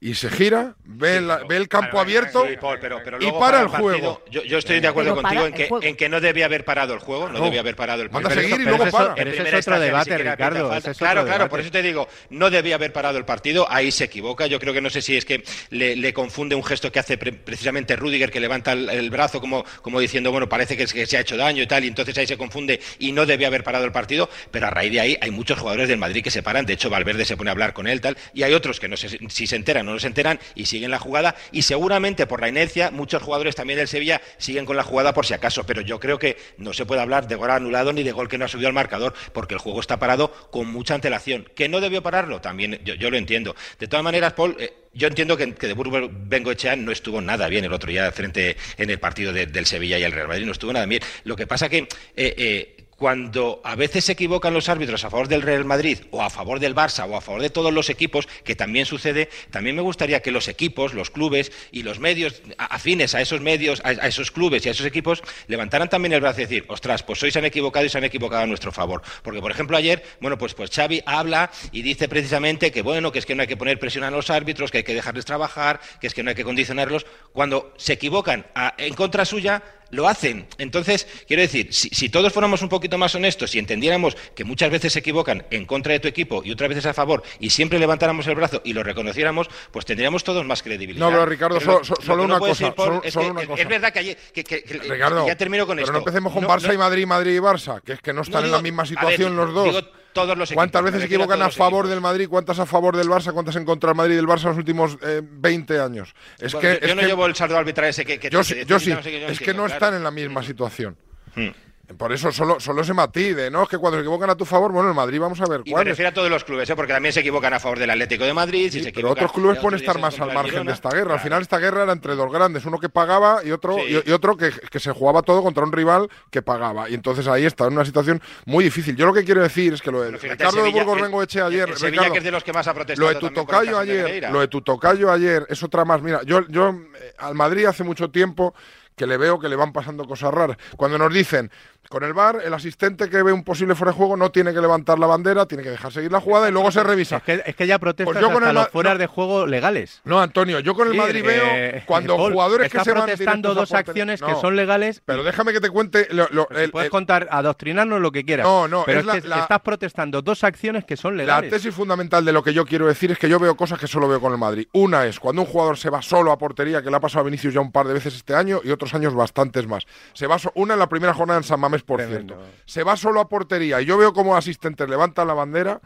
y 0.00 0.14
se 0.14 0.30
gira, 0.30 0.74
ve, 0.84 1.20
la- 1.20 1.38
ve 1.38 1.56
el 1.56 1.66
campo 1.68 1.98
abierto 1.98 2.46
Sí, 2.48 2.54
Paul, 2.60 2.78
pero, 2.80 3.00
pero 3.04 3.18
y 3.20 3.32
para 3.32 3.62
el 3.62 3.66
partido, 3.66 3.82
juego. 3.82 4.22
Yo, 4.30 4.44
yo 4.44 4.58
estoy 4.58 4.78
de 4.78 4.86
acuerdo 4.86 5.10
Pero 5.16 5.22
contigo 5.22 5.46
en 5.46 5.52
que, 5.52 5.88
en 5.88 5.96
que 5.96 6.08
no 6.08 6.20
debía 6.20 6.44
haber 6.44 6.64
parado 6.64 6.94
el 6.94 7.00
juego, 7.00 7.28
no, 7.28 7.38
No. 7.40 7.44
debía 7.46 7.60
haber 7.60 7.74
parado 7.74 8.02
el 8.02 8.10
Manda 8.10 8.28
a 8.28 8.34
partido. 8.34 8.48
seguir 8.48 8.60
y 8.66 8.68
luego 8.68 8.84
eso- 8.84 8.96
para. 8.96 9.14
Pero 9.16 9.30
ese 9.30 9.42
es 9.58 9.66
otro 9.66 9.80
debate, 9.80 10.16
Ricardo. 10.18 10.72
es 10.72 10.82
claro, 10.84 10.90
otro 10.92 10.94
claro, 10.98 11.22
debate. 11.24 11.48
por 11.50 11.60
eso 11.60 11.70
te 11.72 11.82
digo, 11.82 12.08
no 12.30 12.48
debía 12.50 12.76
haber 12.76 12.92
parado 12.92 13.18
el 13.18 13.24
partido, 13.24 13.66
ahí 13.70 13.90
se 13.90 14.04
equivoca. 14.04 14.46
Yo 14.46 14.60
creo 14.60 14.72
que 14.72 14.80
no 14.80 14.88
sé 14.90 15.02
si 15.02 15.16
es 15.16 15.24
que 15.24 15.42
le, 15.70 15.96
le 15.96 16.12
confunde 16.12 16.54
un 16.54 16.62
gesto 16.64 16.92
que 16.92 17.00
hace 17.00 17.18
pre- 17.18 17.32
precisamente 17.32 17.96
Rudiger, 17.96 18.30
que 18.30 18.38
levanta 18.40 18.72
el, 18.72 18.88
el 18.90 19.10
brazo 19.10 19.40
como, 19.40 19.64
como 19.82 19.98
diciendo, 19.98 20.30
bueno, 20.30 20.48
parece 20.48 20.76
que, 20.76 20.84
es- 20.84 20.92
que 20.92 21.06
se 21.06 21.16
ha 21.16 21.20
hecho 21.20 21.36
daño 21.36 21.60
y 21.62 21.66
tal, 21.66 21.84
y 21.84 21.88
entonces 21.88 22.16
ahí 22.18 22.26
se 22.28 22.36
confunde 22.38 22.78
y 23.00 23.10
no 23.10 23.26
debía 23.26 23.48
haber 23.48 23.64
parado 23.64 23.84
el 23.84 23.90
partido, 23.92 24.30
pero 24.52 24.68
a 24.68 24.70
raíz 24.70 24.92
de 24.92 25.00
ahí 25.00 25.18
hay 25.20 25.32
muchos 25.32 25.58
jugadores 25.58 25.88
del 25.88 25.98
Madrid 25.98 26.22
que 26.22 26.30
se 26.30 26.42
paran, 26.44 26.66
de 26.66 26.74
hecho 26.74 26.88
Valverde 26.88 27.24
se 27.24 27.36
pone 27.36 27.50
a 27.50 27.52
hablar 27.52 27.72
con 27.72 27.88
él, 27.88 28.00
tal, 28.00 28.16
y 28.32 28.44
hay 28.44 28.54
otros 28.54 28.78
que 28.78 28.86
no 28.86 28.96
sé 28.96 29.08
si 29.28 29.46
se 29.48 29.56
enteran 29.56 29.87
no 29.92 29.98
se 29.98 30.06
enteran 30.06 30.38
y 30.54 30.66
siguen 30.66 30.90
la 30.90 30.98
jugada, 30.98 31.34
y 31.52 31.62
seguramente 31.62 32.26
por 32.26 32.40
la 32.40 32.48
inercia 32.48 32.90
muchos 32.90 33.22
jugadores 33.22 33.54
también 33.54 33.78
del 33.78 33.88
Sevilla 33.88 34.20
siguen 34.38 34.66
con 34.66 34.76
la 34.76 34.82
jugada 34.82 35.14
por 35.14 35.26
si 35.26 35.34
acaso, 35.34 35.64
pero 35.64 35.80
yo 35.80 35.98
creo 36.00 36.18
que 36.18 36.36
no 36.56 36.72
se 36.72 36.86
puede 36.86 37.00
hablar 37.00 37.28
de 37.28 37.34
gol 37.36 37.50
anulado 37.50 37.92
ni 37.92 38.02
de 38.02 38.12
gol 38.12 38.28
que 38.28 38.38
no 38.38 38.44
ha 38.44 38.48
subido 38.48 38.68
al 38.68 38.74
marcador, 38.74 39.14
porque 39.32 39.54
el 39.54 39.60
juego 39.60 39.80
está 39.80 39.98
parado 39.98 40.30
con 40.50 40.66
mucha 40.68 40.94
antelación. 40.94 41.48
¿Que 41.54 41.68
no 41.68 41.80
debió 41.80 42.02
pararlo? 42.02 42.40
También 42.40 42.80
yo, 42.84 43.10
lo 43.10 43.16
entiendo. 43.16 43.54
De 43.78 43.88
todas 43.88 44.04
maneras, 44.04 44.32
Paul, 44.34 44.56
eh, 44.58 44.72
yo 44.92 45.06
entiendo 45.08 45.36
que, 45.36 45.54
que 45.54 45.66
de 45.66 45.72
Burgos 45.74 46.10
Bengoechea 46.12 46.76
no 46.76 46.92
estuvo 46.92 47.20
nada 47.20 47.48
bien 47.48 47.64
el 47.64 47.72
otro 47.72 47.90
día 47.90 48.10
frente 48.12 48.56
en 48.76 48.90
el 48.90 48.98
partido 48.98 49.32
de- 49.32 49.46
del 49.46 49.66
Sevilla 49.66 49.98
y 49.98 50.02
el 50.04 50.12
Real 50.12 50.28
Madrid, 50.28 50.44
no 50.46 50.52
estuvo 50.52 50.72
nada 50.72 50.86
bien. 50.86 51.02
Lo 51.24 51.36
que 51.36 51.46
pasa 51.46 51.68
que... 51.68 51.78
eh, 51.78 51.86
eh, 52.16 52.74
cuando 52.98 53.60
a 53.62 53.76
veces 53.76 54.04
se 54.04 54.12
equivocan 54.12 54.52
los 54.52 54.68
árbitros 54.68 55.04
a 55.04 55.10
favor 55.10 55.28
del 55.28 55.42
Real 55.42 55.64
Madrid 55.64 55.98
o 56.10 56.20
a 56.20 56.30
favor 56.30 56.58
del 56.58 56.74
Barça 56.74 57.08
o 57.08 57.16
a 57.16 57.20
favor 57.20 57.40
de 57.40 57.48
todos 57.48 57.72
los 57.72 57.90
equipos, 57.90 58.26
que 58.42 58.56
también 58.56 58.86
sucede, 58.86 59.28
también 59.52 59.76
me 59.76 59.82
gustaría 59.82 60.20
que 60.20 60.32
los 60.32 60.48
equipos, 60.48 60.94
los 60.94 61.10
clubes 61.10 61.52
y 61.70 61.84
los 61.84 62.00
medios 62.00 62.42
afines 62.58 63.14
a 63.14 63.20
esos 63.20 63.40
medios, 63.40 63.80
a, 63.84 63.92
esos 64.08 64.32
clubes 64.32 64.66
y 64.66 64.68
a 64.68 64.72
esos 64.72 64.84
equipos, 64.84 65.22
levantaran 65.46 65.88
también 65.88 66.12
el 66.12 66.20
brazo 66.20 66.40
y 66.40 66.44
decir, 66.46 66.64
ostras, 66.66 67.04
pues 67.04 67.22
hoy 67.22 67.30
se 67.30 67.38
han 67.38 67.44
equivocado 67.44 67.86
y 67.86 67.88
se 67.88 67.98
han 67.98 68.04
equivocado 68.04 68.42
a 68.42 68.46
nuestro 68.48 68.72
favor. 68.72 69.02
Porque, 69.22 69.40
por 69.40 69.52
ejemplo, 69.52 69.76
ayer, 69.76 70.02
bueno, 70.20 70.36
pues, 70.36 70.54
pues 70.54 70.70
Xavi 70.72 71.00
habla 71.06 71.52
y 71.70 71.82
dice 71.82 72.08
precisamente 72.08 72.72
que, 72.72 72.82
bueno, 72.82 73.12
que 73.12 73.20
es 73.20 73.26
que 73.26 73.36
no 73.36 73.42
hay 73.42 73.48
que 73.48 73.56
poner 73.56 73.78
presión 73.78 74.02
a 74.02 74.10
los 74.10 74.28
árbitros, 74.28 74.72
que 74.72 74.78
hay 74.78 74.84
que 74.84 74.94
dejarles 74.94 75.24
trabajar, 75.24 75.78
que 76.00 76.08
es 76.08 76.14
que 76.14 76.24
no 76.24 76.30
hay 76.30 76.36
que 76.36 76.44
condicionarlos. 76.44 77.06
Cuando 77.32 77.72
se 77.76 77.92
equivocan 77.92 78.46
en 78.76 78.94
contra 78.94 79.24
suya, 79.24 79.62
lo 79.90 80.06
hacen. 80.08 80.46
Entonces, 80.58 81.06
quiero 81.26 81.42
decir, 81.42 81.72
si, 81.72 81.88
si 81.90 82.08
todos 82.08 82.32
fuéramos 82.32 82.62
un 82.62 82.68
poquito 82.68 82.98
más 82.98 83.14
honestos 83.14 83.54
y 83.54 83.58
entendiéramos 83.58 84.16
que 84.34 84.44
muchas 84.44 84.70
veces 84.70 84.92
se 84.92 84.98
equivocan 84.98 85.44
en 85.50 85.64
contra 85.64 85.92
de 85.92 86.00
tu 86.00 86.08
equipo 86.08 86.42
y 86.44 86.50
otras 86.52 86.68
veces 86.68 86.86
a 86.86 86.94
favor, 86.94 87.22
y 87.40 87.50
siempre 87.50 87.78
levantáramos 87.78 88.26
el 88.26 88.34
brazo 88.34 88.60
y 88.64 88.72
lo 88.72 88.82
reconociéramos, 88.82 89.48
pues 89.70 89.84
tendríamos 89.84 90.24
todos 90.24 90.44
más 90.44 90.62
credibilidad. 90.62 91.04
No, 91.06 91.10
pero, 91.10 91.26
Ricardo, 91.26 91.60
lo- 91.60 91.84
solo- 91.84 92.16
lo 92.16 92.22
una 92.24 92.38
cosa, 92.38 92.74
solo- 92.76 93.00
es 93.02 93.12
solo 93.14 93.26
que 93.26 93.30
una 93.32 93.46
cosa. 93.46 93.62
Es 93.62 93.68
verdad 93.68 93.92
que, 93.92 93.98
ayer- 94.00 94.16
que- 94.32 94.64
Ricardo, 94.88 95.26
ya 95.26 95.36
termino 95.36 95.66
con 95.66 95.76
pero 95.76 95.84
esto. 95.86 95.92
no 95.92 95.98
empecemos 95.98 96.32
con 96.32 96.42
No- 96.42 96.48
Barça 96.48 96.66
no- 96.68 96.74
y 96.74 96.78
Madrid, 96.78 97.06
Madrid 97.06 97.34
y 97.36 97.38
Barça, 97.40 97.80
que 97.82 97.92
es 97.94 98.00
que 98.00 98.12
no 98.12 98.22
están 98.22 98.44
en 98.44 98.52
la 98.52 98.60
misma 98.62 98.82
ver, 98.82 98.88
situación 98.88 99.36
los 99.36 99.54
dos. 99.54 99.64
digo 99.64 99.80
todos 100.12 100.36
los 100.38 100.50
¿Cuántas 100.52 100.80
equipos, 100.80 100.92
veces 100.92 101.00
se 101.00 101.04
a 101.04 101.06
equivocan 101.16 101.42
a, 101.42 101.50
favor 101.50 101.80
equipos. 101.84 101.90
del 101.90 102.00
Madrid? 102.00 102.28
¿Cuántas 102.28 102.58
a 102.58 102.66
favor 102.66 102.96
del 102.96 103.08
Barça? 103.08 103.32
¿Cuántas 103.32 103.56
en 103.56 103.64
contra 103.64 103.90
del 103.90 103.96
Madrid 103.96 104.14
y 104.14 104.16
del 104.16 104.26
Barça 104.26 104.42
en 104.44 104.48
los 104.50 104.58
últimos 104.58 104.98
eh, 105.02 105.20
20 105.22 105.80
años? 105.80 106.14
Es 106.38 106.52
Bueno, 106.54 106.68
que, 106.68 106.80
yo 106.86 106.88
es 106.90 106.94
no 106.96 107.00
que- 107.02 107.06
llevo 107.06 107.26
el 107.26 107.34
saldo 107.34 107.56
arbitral 107.56 107.88
ese 107.90 108.04
que, 108.04 108.18
que 108.18 108.30
yo 108.30 108.38
que 108.40 108.44
sí, 108.44 108.64
yo 108.66 108.78
sí. 108.80 108.92
es 108.92 109.38
que 109.40 109.54
no 109.54 109.64
claro. 109.64 109.72
están 109.74 109.94
en 109.94 110.02
la 110.04 110.10
misma 110.10 110.42
situación. 110.42 110.96
Hmm. 111.34 111.48
Por 111.96 112.12
eso 112.12 112.30
solo, 112.32 112.60
solo 112.60 112.82
ese 112.82 112.92
matiz 112.92 113.34
de, 113.34 113.50
no, 113.50 113.62
es 113.62 113.68
que 113.70 113.78
cuando 113.78 113.96
se 113.98 114.02
equivocan 114.02 114.28
a 114.28 114.34
tu 114.34 114.44
favor, 114.44 114.72
bueno, 114.72 114.90
el 114.90 114.94
Madrid 114.94 115.18
vamos 115.20 115.40
a 115.40 115.46
ver 115.46 115.62
Y 115.64 115.70
me 115.70 115.72
cuál 115.72 115.86
refiero 115.86 116.10
a 116.10 116.12
todos 116.12 116.28
los 116.28 116.44
clubes, 116.44 116.68
¿eh? 116.68 116.76
porque 116.76 116.92
también 116.92 117.14
se 117.14 117.20
equivocan 117.20 117.54
a 117.54 117.60
favor 117.60 117.78
del 117.78 117.88
Atlético 117.88 118.24
de 118.24 118.34
Madrid. 118.34 118.64
si 118.70 118.78
Sí, 118.80 118.84
se 118.84 118.92
pero 118.92 119.08
equivocan- 119.08 119.12
otros 119.12 119.32
clubes 119.32 119.58
pueden 119.58 119.80
estar 119.80 119.98
más 119.98 120.20
al 120.20 120.34
margen 120.34 120.66
de 120.66 120.72
esta 120.74 120.90
guerra. 120.90 121.14
Al 121.14 121.20
final 121.20 121.40
esta 121.40 121.58
guerra 121.58 121.84
era 121.84 121.92
entre 121.92 122.14
dos 122.14 122.30
grandes, 122.30 122.66
uno 122.66 122.78
que 122.78 122.90
pagaba 122.90 123.42
y 123.42 123.52
otro 123.52 123.76
Sí. 123.76 124.00
y, 124.04 124.10
y 124.10 124.12
otro 124.12 124.36
que, 124.36 124.50
que 124.70 124.80
se 124.80 124.92
jugaba 124.92 125.22
todo 125.22 125.42
contra 125.42 125.64
un 125.64 125.72
rival 125.72 126.10
que 126.30 126.42
pagaba. 126.42 126.90
Y 126.90 126.94
entonces 126.94 127.26
ahí 127.26 127.46
está 127.46 127.66
en 127.66 127.72
una 127.72 127.86
situación 127.86 128.20
muy 128.44 128.64
difícil. 128.64 128.94
Yo 128.94 129.06
lo 129.06 129.14
que 129.14 129.24
quiero 129.24 129.40
decir 129.42 129.72
es 129.72 129.80
que 129.80 129.90
lo 129.90 130.02
de 130.02 130.10
Ricardo 130.10 130.62
de 130.62 130.70
Burgos 130.70 130.96
el- 130.98 131.02
vengo 131.04 131.22
eché 131.22 131.40
ayer, 131.40 131.70
el 131.70 131.76
Sevilla, 131.78 132.02
Ricardo, 132.02 132.12
que 132.12 132.18
es 132.18 132.24
de 132.24 132.30
los 132.32 132.44
que 132.44 132.52
más 132.52 132.68
ha 132.68 132.74
protestado 132.74 133.08
lo 133.08 133.14
de 133.14 133.20
tu 133.20 133.30
tocayo 133.30 133.78
de 133.78 133.82
ayer, 133.82 134.30
lo 134.30 134.40
de 134.40 134.48
tu 134.48 134.60
tocayo 134.60 135.10
ayer 135.10 135.46
es 135.48 135.62
otra 135.62 135.86
más. 135.86 136.02
Mira, 136.02 136.20
yo, 136.26 136.46
yo 136.48 136.68
eh, 136.68 137.14
al 137.18 137.34
Madrid 137.34 137.64
hace 137.64 137.82
mucho 137.82 138.10
tiempo 138.10 138.54
que 138.94 139.06
le 139.06 139.16
veo 139.16 139.38
que 139.38 139.48
le 139.48 139.54
van 139.54 139.72
pasando 139.72 140.04
cosas 140.06 140.34
raras. 140.34 140.56
Cuando 140.76 140.98
nos 140.98 141.14
dicen, 141.14 141.52
con 141.88 142.04
el 142.04 142.12
VAR, 142.12 142.40
el 142.44 142.52
asistente 142.52 143.08
que 143.08 143.22
ve 143.22 143.32
un 143.32 143.42
posible 143.44 143.74
fuera 143.74 143.92
de 143.92 143.96
juego 143.96 144.16
no 144.16 144.30
tiene 144.30 144.52
que 144.52 144.60
levantar 144.60 144.98
la 144.98 145.06
bandera, 145.06 145.46
tiene 145.46 145.62
que 145.64 145.70
dejar 145.70 145.92
seguir 145.92 146.12
la 146.12 146.20
jugada 146.20 146.48
y 146.48 146.52
luego 146.52 146.70
se 146.70 146.82
revisa. 146.82 147.16
Es 147.16 147.22
que, 147.22 147.42
es 147.46 147.56
que 147.56 147.66
ya 147.66 147.78
protestas 147.78 148.12
Pues 148.12 148.20
yo 148.20 148.28
con 148.32 148.42
hasta 148.42 148.50
el 148.50 148.54
los 148.56 148.68
fueras 148.68 148.94
no. 148.94 148.98
de 148.98 149.06
juego 149.06 149.46
legales. 149.46 150.00
No, 150.04 150.20
Antonio, 150.20 150.60
yo 150.60 150.74
con 150.74 150.86
el 150.88 150.92
Sí, 150.92 150.98
Madrid 150.98 151.24
eh, 151.26 151.72
veo 151.72 151.82
cuando 151.86 152.16
Paul, 152.16 152.32
jugadores 152.32 152.70
que 152.70 152.80
se 152.80 152.92
van 152.92 153.02
protestando 153.04 153.54
dos 153.54 153.72
acciones 153.72 154.20
No, 154.20 154.26
que 154.26 154.34
son 154.34 154.54
legales. 154.56 155.02
Pero 155.04 155.22
déjame 155.24 155.52
que 155.52 155.60
te 155.60 155.70
cuente 155.70 156.08
lo- 156.10 156.28
el- 156.50 156.70
puedes 156.70 156.86
el- 156.86 156.90
contar, 156.90 157.26
adoctrinarnos 157.30 158.00
lo 158.00 158.12
que 158.12 158.24
quieras. 158.24 158.46
No, 158.46 158.68
no, 158.68 158.82
pero 158.84 159.00
es 159.00 159.02
es, 159.02 159.06
la- 159.06 159.20
que 159.20 159.28
la- 159.28 159.38
estás 159.40 159.60
protestando 159.60 160.20
dos 160.22 160.44
acciones 160.44 160.84
que 160.84 160.96
son 160.96 161.16
La 161.16 161.22
legales. 161.22 161.50
tesis 161.50 161.74
fundamental 161.74 162.24
de 162.24 162.32
lo 162.32 162.42
que 162.42 162.52
yo 162.52 162.66
quiero 162.66 162.86
decir 162.86 163.10
es 163.12 163.18
que 163.18 163.28
yo 163.28 163.38
veo 163.38 163.56
cosas 163.56 163.78
que 163.78 163.86
solo 163.86 164.08
veo 164.08 164.20
con 164.20 164.32
el 164.32 164.38
Madrid. 164.38 164.66
Una 164.72 165.06
es 165.06 165.18
cuando 165.18 165.42
un 165.42 165.48
jugador 165.48 165.78
se 165.78 165.88
va 165.90 166.02
solo 166.02 166.32
a 166.32 166.38
portería, 166.38 166.82
que 166.82 166.90
le 166.90 166.96
ha 166.96 167.00
pasado 167.00 167.22
a 167.22 167.24
Vinicius 167.24 167.54
ya 167.54 167.60
un 167.60 167.72
par 167.72 167.86
de 167.86 167.94
veces 167.94 168.14
este 168.14 168.34
año 168.34 168.60
y 168.62 168.70
otros 168.70 168.92
años 168.94 169.14
bastantes 169.14 169.66
más. 169.66 169.84
Se 170.12 170.26
va 170.26 170.38
so- 170.38 170.52
una 170.54 170.74
en 170.74 170.80
la 170.80 170.88
primera 170.88 171.14
jornada 171.14 171.38
en 171.38 171.44
San 171.44 171.58
Mamés, 171.60 171.77
Tremendo. 171.84 172.38
Se 172.64 172.82
va 172.82 172.96
solo 172.96 173.20
a 173.20 173.28
portería 173.28 173.80
y 173.80 173.84
yo 173.84 173.98
veo 173.98 174.12
como 174.12 174.36
asistentes 174.36 174.88
levantan 174.88 175.28
la 175.28 175.34
bandera 175.34 175.80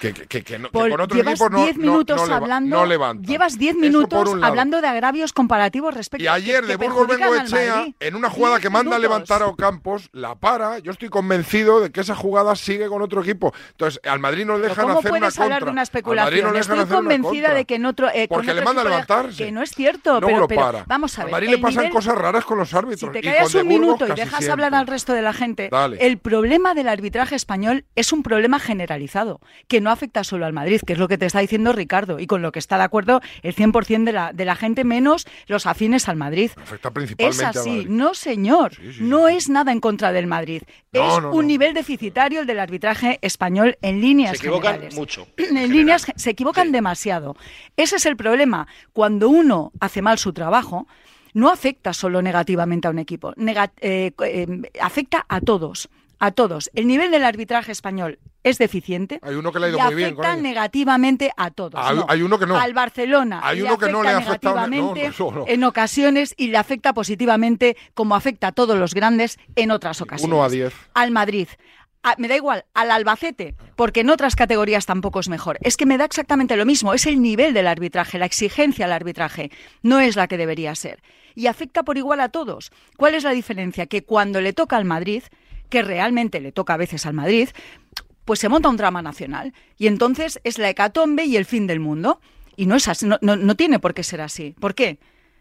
que, 0.00 0.12
que- 0.12 0.42
que 0.42 0.58
no- 0.58 0.70
Paul, 0.70 0.90
con 0.90 1.00
otros 1.02 1.16
llevas 1.16 1.34
equipos 1.40 1.50
no, 1.52 1.62
10 1.64 1.76
no- 1.76 1.82
minutos 1.82 2.16
no 2.16 2.24
leva- 2.24 2.36
hablando, 2.36 2.76
no 2.76 2.86
levantan. 2.86 3.24
llevas 3.26 3.56
10 3.58 3.72
Eso 3.76 3.80
minutos 3.80 4.30
hablando 4.42 4.80
de 4.80 4.88
agravios 4.88 5.32
comparativos 5.32 5.94
respecto 5.94 6.24
Y 6.24 6.26
ayer 6.28 6.66
de 6.66 6.76
Burgos 6.76 7.08
al 7.08 7.16
Bengoechea, 7.18 7.86
en 8.00 8.14
una 8.16 8.28
jugada 8.28 8.56
10 8.56 8.62
que 8.62 8.70
manda 8.70 8.96
a 8.96 8.98
minutos. 8.98 9.02
levantar 9.02 9.42
a 9.42 9.46
Ocampos, 9.46 10.08
la 10.12 10.34
para. 10.34 10.78
Yo 10.80 10.90
estoy 10.90 11.08
convencido 11.08 11.80
de 11.80 11.92
que 11.92 12.00
esa 12.00 12.16
jugada 12.16 12.56
sigue 12.56 12.88
con 12.88 13.00
otro 13.02 13.22
equipo. 13.22 13.52
Entonces, 13.70 14.00
al 14.04 14.18
Madrid 14.18 14.44
no 14.44 14.54
le 14.54 14.62
Pero 14.62 14.68
dejan 14.70 14.86
¿Cómo 14.86 14.98
hacer 14.98 15.10
una 15.12 15.20
puedes 15.20 15.38
hablar 15.38 15.58
contra. 15.60 15.66
de 15.66 15.72
una 15.72 15.80
Al 15.80 15.84
especulación? 15.84 16.40
no 16.46 16.52
le 16.52 16.58
dejan 16.58 16.78
Estoy 16.80 16.96
convencida 16.96 17.54
de 17.54 17.64
que 17.64 17.74
en 17.76 17.86
otro. 17.86 18.08
eh, 18.12 18.26
con 18.28 18.36
Porque 18.38 18.46
le 18.54 18.60
otro 18.60 18.64
manda 18.64 18.82
a 18.82 18.84
equipo 18.84 19.14
levantarse. 19.14 19.44
Que 19.44 19.52
no 19.52 19.62
es 19.62 19.70
cierto. 19.70 20.18
Pero, 20.20 20.38
lo 20.38 20.48
pero 20.48 20.60
para. 20.62 20.84
vamos 20.86 21.18
a 21.18 21.24
ver. 21.24 21.34
Al 21.34 21.40
Madrid 21.40 21.50
le 21.50 21.58
pasan 21.58 21.84
nivel- 21.84 21.92
cosas 21.92 22.14
raras 22.16 22.44
con 22.44 22.58
los 22.58 22.74
árbitros. 22.74 23.00
Si 23.12 23.20
te 23.20 23.22
callas 23.22 23.52
con 23.52 23.60
un 23.62 23.68
minuto 23.68 24.08
y 24.08 24.12
dejas 24.14 24.48
hablar 24.48 24.74
al 24.74 24.86
resto 24.88 25.12
de 25.12 25.22
la 25.22 25.32
gente, 25.32 25.70
el 26.00 26.18
problema 26.18 26.74
del 26.74 26.88
arbitraje 26.88 27.36
español 27.36 27.84
es 27.94 28.12
un 28.12 28.22
problema 28.22 28.58
generalizado, 28.58 29.40
que 29.68 29.80
no 29.82 29.90
afecta 29.90 30.24
solo 30.24 30.46
al 30.46 30.52
Madrid, 30.52 30.80
que 30.86 30.94
es 30.94 30.98
lo 30.98 31.08
que 31.08 31.18
te 31.18 31.26
está 31.26 31.40
diciendo 31.40 31.72
Ricardo, 31.72 32.18
y 32.18 32.26
con 32.26 32.40
lo 32.40 32.52
que 32.52 32.58
está 32.58 32.78
de 32.78 32.84
acuerdo 32.84 33.20
el 33.42 33.54
100% 33.54 34.04
de 34.04 34.12
la, 34.12 34.32
de 34.32 34.44
la 34.44 34.56
gente, 34.56 34.84
menos 34.84 35.26
los 35.48 35.66
afines 35.66 36.08
al 36.08 36.16
Madrid. 36.16 36.50
Afecta 36.56 36.88
Es 36.88 36.94
principalmente 36.94 37.44
a 37.44 37.48
así, 37.50 37.70
Madrid. 37.70 37.88
no 37.88 38.14
señor, 38.14 38.74
Sí, 38.74 38.92
sí, 38.94 39.02
no 39.02 39.28
sí. 39.28 39.34
es 39.36 39.48
nada 39.48 39.72
en 39.72 39.80
contra 39.80 40.12
del 40.12 40.26
Madrid. 40.26 40.62
No, 40.92 41.16
es 41.18 41.22
no, 41.22 41.30
un 41.30 41.36
no. 41.36 41.42
nivel 41.42 41.74
deficitario 41.74 42.40
el 42.40 42.46
del 42.46 42.60
arbitraje 42.60 43.18
español 43.22 43.76
en 43.82 44.00
líneas 44.00 44.32
Se 44.38 44.44
equivocan 44.46 44.72
generales. 44.74 44.94
mucho. 44.98 45.26
En 45.36 45.70
líneas 45.72 46.06
se 46.14 46.30
equivocan 46.30 46.72
demasiado. 46.72 47.36
Ese 47.76 47.96
es 47.96 48.06
el 48.06 48.16
problema. 48.16 48.66
Cuando 48.92 49.28
uno 49.28 49.72
hace 49.80 50.02
mal 50.02 50.18
su 50.18 50.32
trabajo, 50.32 50.86
no 51.34 51.50
afecta 51.50 51.92
solo 51.92 52.20
negativamente 52.22 52.88
a 52.88 52.90
un 52.90 52.98
equipo, 52.98 53.32
nega- 53.36 53.72
eh, 53.80 54.12
eh, 54.24 54.46
afecta 54.80 55.24
a 55.28 55.40
todos. 55.40 55.88
A 56.24 56.30
todos. 56.30 56.70
El 56.74 56.86
nivel 56.86 57.10
del 57.10 57.24
arbitraje 57.24 57.72
español 57.72 58.20
es 58.44 58.56
deficiente. 58.58 59.18
Hay 59.22 59.34
uno 59.34 59.50
que 59.50 59.58
le 59.58 59.66
ha 59.66 59.68
ido 59.70 59.78
muy 59.80 59.94
bien 59.96 60.08
afecta 60.10 60.36
negativamente 60.36 61.32
a 61.36 61.50
todos. 61.50 61.74
Hay- 61.84 61.96
No. 61.96 62.06
hay 62.08 62.22
uno 62.22 62.38
que 62.38 62.46
no. 62.46 62.56
Al 62.56 62.72
Barcelona 62.74 63.40
Hay 63.42 63.60
uno 63.62 63.76
que 63.76 63.90
no 63.90 64.04
le 64.04 64.10
ha 64.10 64.18
afectado- 64.18 64.54
no, 64.54 64.66
negativamente 64.68 65.02
no, 65.02 65.08
eso 65.10 65.32
no. 65.32 65.44
en 65.48 65.64
ocasiones 65.64 66.34
y 66.36 66.46
le 66.48 66.58
afecta 66.58 66.92
positivamente 66.92 67.76
como 67.94 68.14
afecta 68.14 68.46
a 68.48 68.52
todos 68.52 68.78
los 68.78 68.94
grandes 68.94 69.36
en 69.56 69.72
otras 69.72 70.00
ocasiones. 70.00 70.32
Uno 70.32 70.44
a 70.44 70.48
diez. 70.48 70.72
Al 70.94 71.10
Madrid. 71.10 71.48
A- 72.04 72.14
me 72.18 72.26
da 72.28 72.36
igual, 72.36 72.64
al 72.74 72.90
Albacete, 72.92 73.54
porque 73.76 74.00
en 74.00 74.10
otras 74.10 74.34
categorías 74.36 74.86
tampoco 74.86 75.18
es 75.20 75.28
mejor. 75.28 75.58
Es 75.60 75.76
que 75.76 75.86
me 75.86 75.98
da 75.98 76.04
exactamente 76.04 76.56
lo 76.56 76.66
mismo, 76.66 76.94
es 76.94 77.06
el 77.06 77.20
nivel 77.20 77.52
del 77.54 77.66
arbitraje, 77.68 78.18
la 78.18 78.26
exigencia 78.26 78.86
al 78.86 78.92
arbitraje, 78.92 79.50
no 79.82 79.98
es 80.00 80.14
la 80.16 80.26
que 80.28 80.36
debería 80.36 80.74
ser. 80.76 81.00
Y 81.34 81.46
afecta 81.46 81.82
por 81.84 81.98
igual 81.98 82.20
a 82.20 82.28
todos. 82.28 82.70
¿Cuál 82.96 83.14
es 83.14 83.22
la 83.24 83.30
diferencia? 83.30 83.86
Que 83.86 84.02
cuando 84.04 84.40
le 84.40 84.52
toca 84.52 84.76
al 84.76 84.84
Madrid, 84.84 85.22
que 85.72 85.80
realmente 85.82 86.38
le 86.40 86.52
toca 86.52 86.74
a 86.74 86.76
veces 86.76 87.06
al 87.06 87.14
Madrid, 87.14 87.48
pues 88.26 88.38
se 88.38 88.50
monta 88.50 88.68
un 88.68 88.76
drama 88.76 89.00
nacional. 89.00 89.54
Y 89.78 89.86
entonces 89.86 90.38
es 90.44 90.58
la 90.58 90.68
hecatombe 90.68 91.24
y 91.24 91.36
el 91.36 91.46
fin 91.46 91.66
del 91.66 91.80
mundo. 91.80 92.20
Y 92.56 92.66
no 92.66 92.76
es 92.76 92.86
así, 92.88 93.06
no, 93.06 93.18
no- 93.22 93.36
no 93.36 93.54
tiene 93.56 93.78
por 93.78 93.94
qué 93.94 94.02
ser 94.02 94.20
así. 94.20 94.54
¿Por 94.60 94.74
qué? 94.74 94.98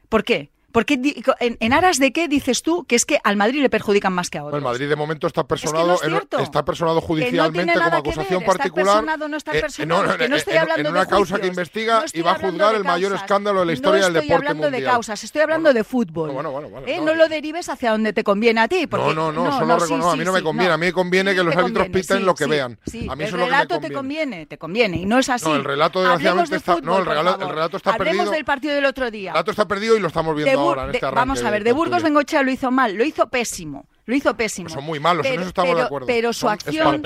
¿Por 0.08 0.24
qué? 0.24 0.50
¿Por 0.72 0.86
qué 0.86 1.00
en, 1.40 1.58
en 1.60 1.74
aras 1.74 2.00
de 2.00 2.12
qué 2.14 2.28
dices 2.28 2.62
tú 2.64 2.86
que 2.86 2.96
es 2.96 3.06
que 3.06 3.20
al 3.24 3.36
Madrid 3.38 3.62
le 3.62 3.70
perjudican 3.70 4.14
más 4.14 4.30
que 4.30 4.38
a 4.38 4.44
otros? 4.44 4.58
El 4.58 4.64
Madrid 4.64 4.88
de 4.90 4.96
momento 4.96 5.28
está 5.28 5.42
Es 5.42 5.44
que 5.46 5.48
personado, 5.50 5.88
no 6.10 6.18
es 6.18 6.44
está 6.44 6.64
personado 6.66 6.96
no 6.96 7.02
judicialmente 7.02 7.74
tiene 7.74 7.86
como 7.86 7.98
acusación 7.98 8.40
ver, 8.40 8.48
particular. 8.48 8.86
personado, 8.88 9.28
no 9.28 9.38
estar 9.38 9.56
eh, 9.56 9.62
personado, 9.62 10.04
no, 10.04 10.12
que 10.18 10.18
no 10.30 10.36
en- 10.36 10.40
estoy 10.40 10.54
en- 10.54 10.60
hablando 10.60 10.80
en 10.80 10.84
de 10.94 11.00
una 11.00 11.06
causa 11.08 11.40
que 11.40 11.48
investiga 11.48 12.00
no 12.00 12.06
estoy 12.06 12.20
y 12.20 12.24
va 12.24 12.32
a 12.32 12.36
hablando 12.36 12.58
juzgar 12.58 12.76
el 12.76 12.84
mayor 12.84 13.14
escándalo 13.14 13.60
de 13.62 13.66
la 13.66 13.74
historia 13.74 14.00
no 14.02 14.06
del 14.08 14.16
estoy 14.16 14.28
deporte 14.30 14.48
hablando 14.48 14.64
mundial. 14.68 14.82
de 14.84 14.90
causas, 14.90 15.24
estoy 15.24 15.42
hablando 15.42 15.70
Bueno, 15.70 15.78
de 15.78 15.84
fútbol. 15.84 16.32
bueno, 16.32 16.52
bueno, 16.52 16.70
bueno, 16.70 16.88
¿Eh? 16.88 16.98
no, 16.98 17.06
no, 17.06 17.12
eh. 17.12 17.16
lo 17.16 17.28
derives 17.28 17.70
hacia 17.70 17.92
donde 17.92 18.14
te 18.14 18.24
conviene 18.24 18.62
a 18.62 18.68
ti. 18.68 18.88
Porque, 18.88 19.14
no, 19.14 19.32
no, 19.32 19.52
solo 19.52 19.76
sí, 19.80 19.84
reconozco, 19.84 20.10
a 20.10 20.14
sí, 20.14 20.20
mí 20.20 20.26
no 20.26 20.32
me 20.34 20.40
sí, 20.40 20.44
conviene, 20.44 20.74
a 20.74 20.78
mí 20.78 20.86
me 20.88 20.94
conviene 20.94 21.32
Sí, 21.32 21.38
que 21.38 21.44
los 21.44 21.56
árbitros 21.56 21.88
piten 21.88 22.18
sí, 22.20 22.24
lo 22.24 22.36
que 22.36 22.44
sí, 22.46 22.50
vean. 22.50 22.80
sí. 22.86 23.08
A 23.10 23.16
mí 23.16 23.24
el 23.26 23.32
relato 23.32 23.80
te 23.80 23.92
conviene. 23.92 24.46
te 24.46 24.58
conviene, 24.58 24.98
y 24.98 25.06
no 25.06 25.20
es 25.20 25.30
así. 25.30 25.46
No, 25.46 25.56
el 25.56 25.64
relato, 25.64 26.00
Hablemos 26.00 26.50
desgraciadamente, 26.50 26.52
de 26.52 26.58
está- 26.58 26.82
no, 26.82 26.98
el 27.00 27.06
relato- 27.06 27.50
relato 27.50 27.78
está 27.78 27.92
Hablemos 27.92 28.16
perdido. 28.18 28.32
del 28.32 28.46
partido 28.46 28.74
del 28.76 28.86
otro 28.86 29.12
día. 29.12 29.32
El 29.32 29.36
dato 29.36 29.52
está 29.52 29.68
perdido 29.68 29.96
y 29.96 30.00
lo 30.00 30.08
estamos 30.08 30.36
viendo 30.36 30.61
ahora 30.70 30.84
en 30.86 30.96
este 30.96 31.06
vamos 31.12 31.44
a 31.44 31.50
ver, 31.52 31.64
de 31.64 31.72
Burgos. 31.74 32.04
Bengochea 32.04 32.44
lo 32.44 32.52
hizo 32.52 32.72
mal, 32.72 32.96
lo 32.96 33.04
hizo 33.04 33.30
pésimo. 33.30 33.86
Lo 34.06 34.16
hizo 34.16 34.36
pésimo. 34.36 34.66
Pues 34.66 34.74
son 34.74 34.84
muy 34.84 35.00
malos, 35.00 35.26
en 35.26 35.32
pero, 35.32 35.42
eso 35.44 35.50
estamos 35.50 35.76
de 35.76 35.82
acuerdo. 35.84 36.08
Pero 36.08 36.34
su 36.34 36.42
Son 36.42 36.50
acción, 36.50 37.04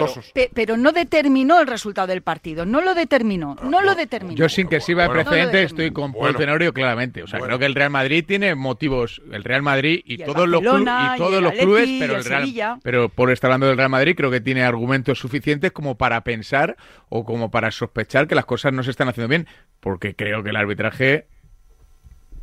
pero 0.53 0.77
no 0.77 0.93
determinó 0.93 1.59
el 1.59 1.67
resultado 1.67 2.07
del 2.07 2.21
partido. 2.21 2.65
No 2.65 2.79
lo 2.81 2.95
determinó, 2.95 3.57
no 3.63 3.81
lo 3.81 3.95
determinó. 3.95 4.35
Yo 4.35 4.47
sin 4.47 4.67
que 4.69 4.79
sirva 4.79 5.03
de 5.03 5.09
Bueno. 5.09 5.24
precedente 5.24 5.59
No 5.59 5.65
estoy 5.67 5.91
con 5.91 6.13
Paul 6.13 6.21
Bueno. 6.21 6.39
Tenorio 6.39 6.74
claramente. 6.74 7.21
O 7.21 7.27
sea, 7.27 7.39
Bueno. 7.39 7.50
creo 7.51 7.59
que 7.59 7.65
el 7.65 7.75
Real 7.75 7.89
Madrid 7.89 8.24
tiene 8.25 8.55
motivos. 8.55 9.21
El 9.31 9.43
Real 9.43 9.62
Madrid 9.62 10.01
y, 10.05 10.17
todos 10.19 10.47
los 10.47 10.62
y 10.62 10.63
todos 10.65 11.41
los 11.41 11.51
Atleti, 11.51 11.59
clubes, 11.59 11.89
pero 12.00 12.13
el 12.13 12.19
el 12.19 12.25
Real, 12.25 12.41
Sevilla. 12.43 12.77
pero 12.81 13.09
Paul 13.09 13.31
está 13.31 13.47
hablando 13.47 13.67
del 13.67 13.77
Real 13.77 13.89
Madrid, 13.89 14.15
creo 14.15 14.31
que 14.31 14.41
tiene 14.41 14.63
argumentos 14.63 15.19
suficientes 15.19 15.74
como 15.74 15.95
para 15.97 16.21
pensar 16.21 16.77
o 17.09 17.25
como 17.25 17.51
para 17.51 17.71
sospechar 17.71 18.27
que 18.27 18.35
las 18.35 18.45
cosas 18.45 18.71
no 18.71 18.83
se 18.83 18.91
están 18.91 19.09
haciendo 19.09 19.27
bien, 19.27 19.47
porque 19.81 20.15
creo 20.15 20.43
que 20.43 20.50
el 20.51 20.55
arbitraje 20.55 21.27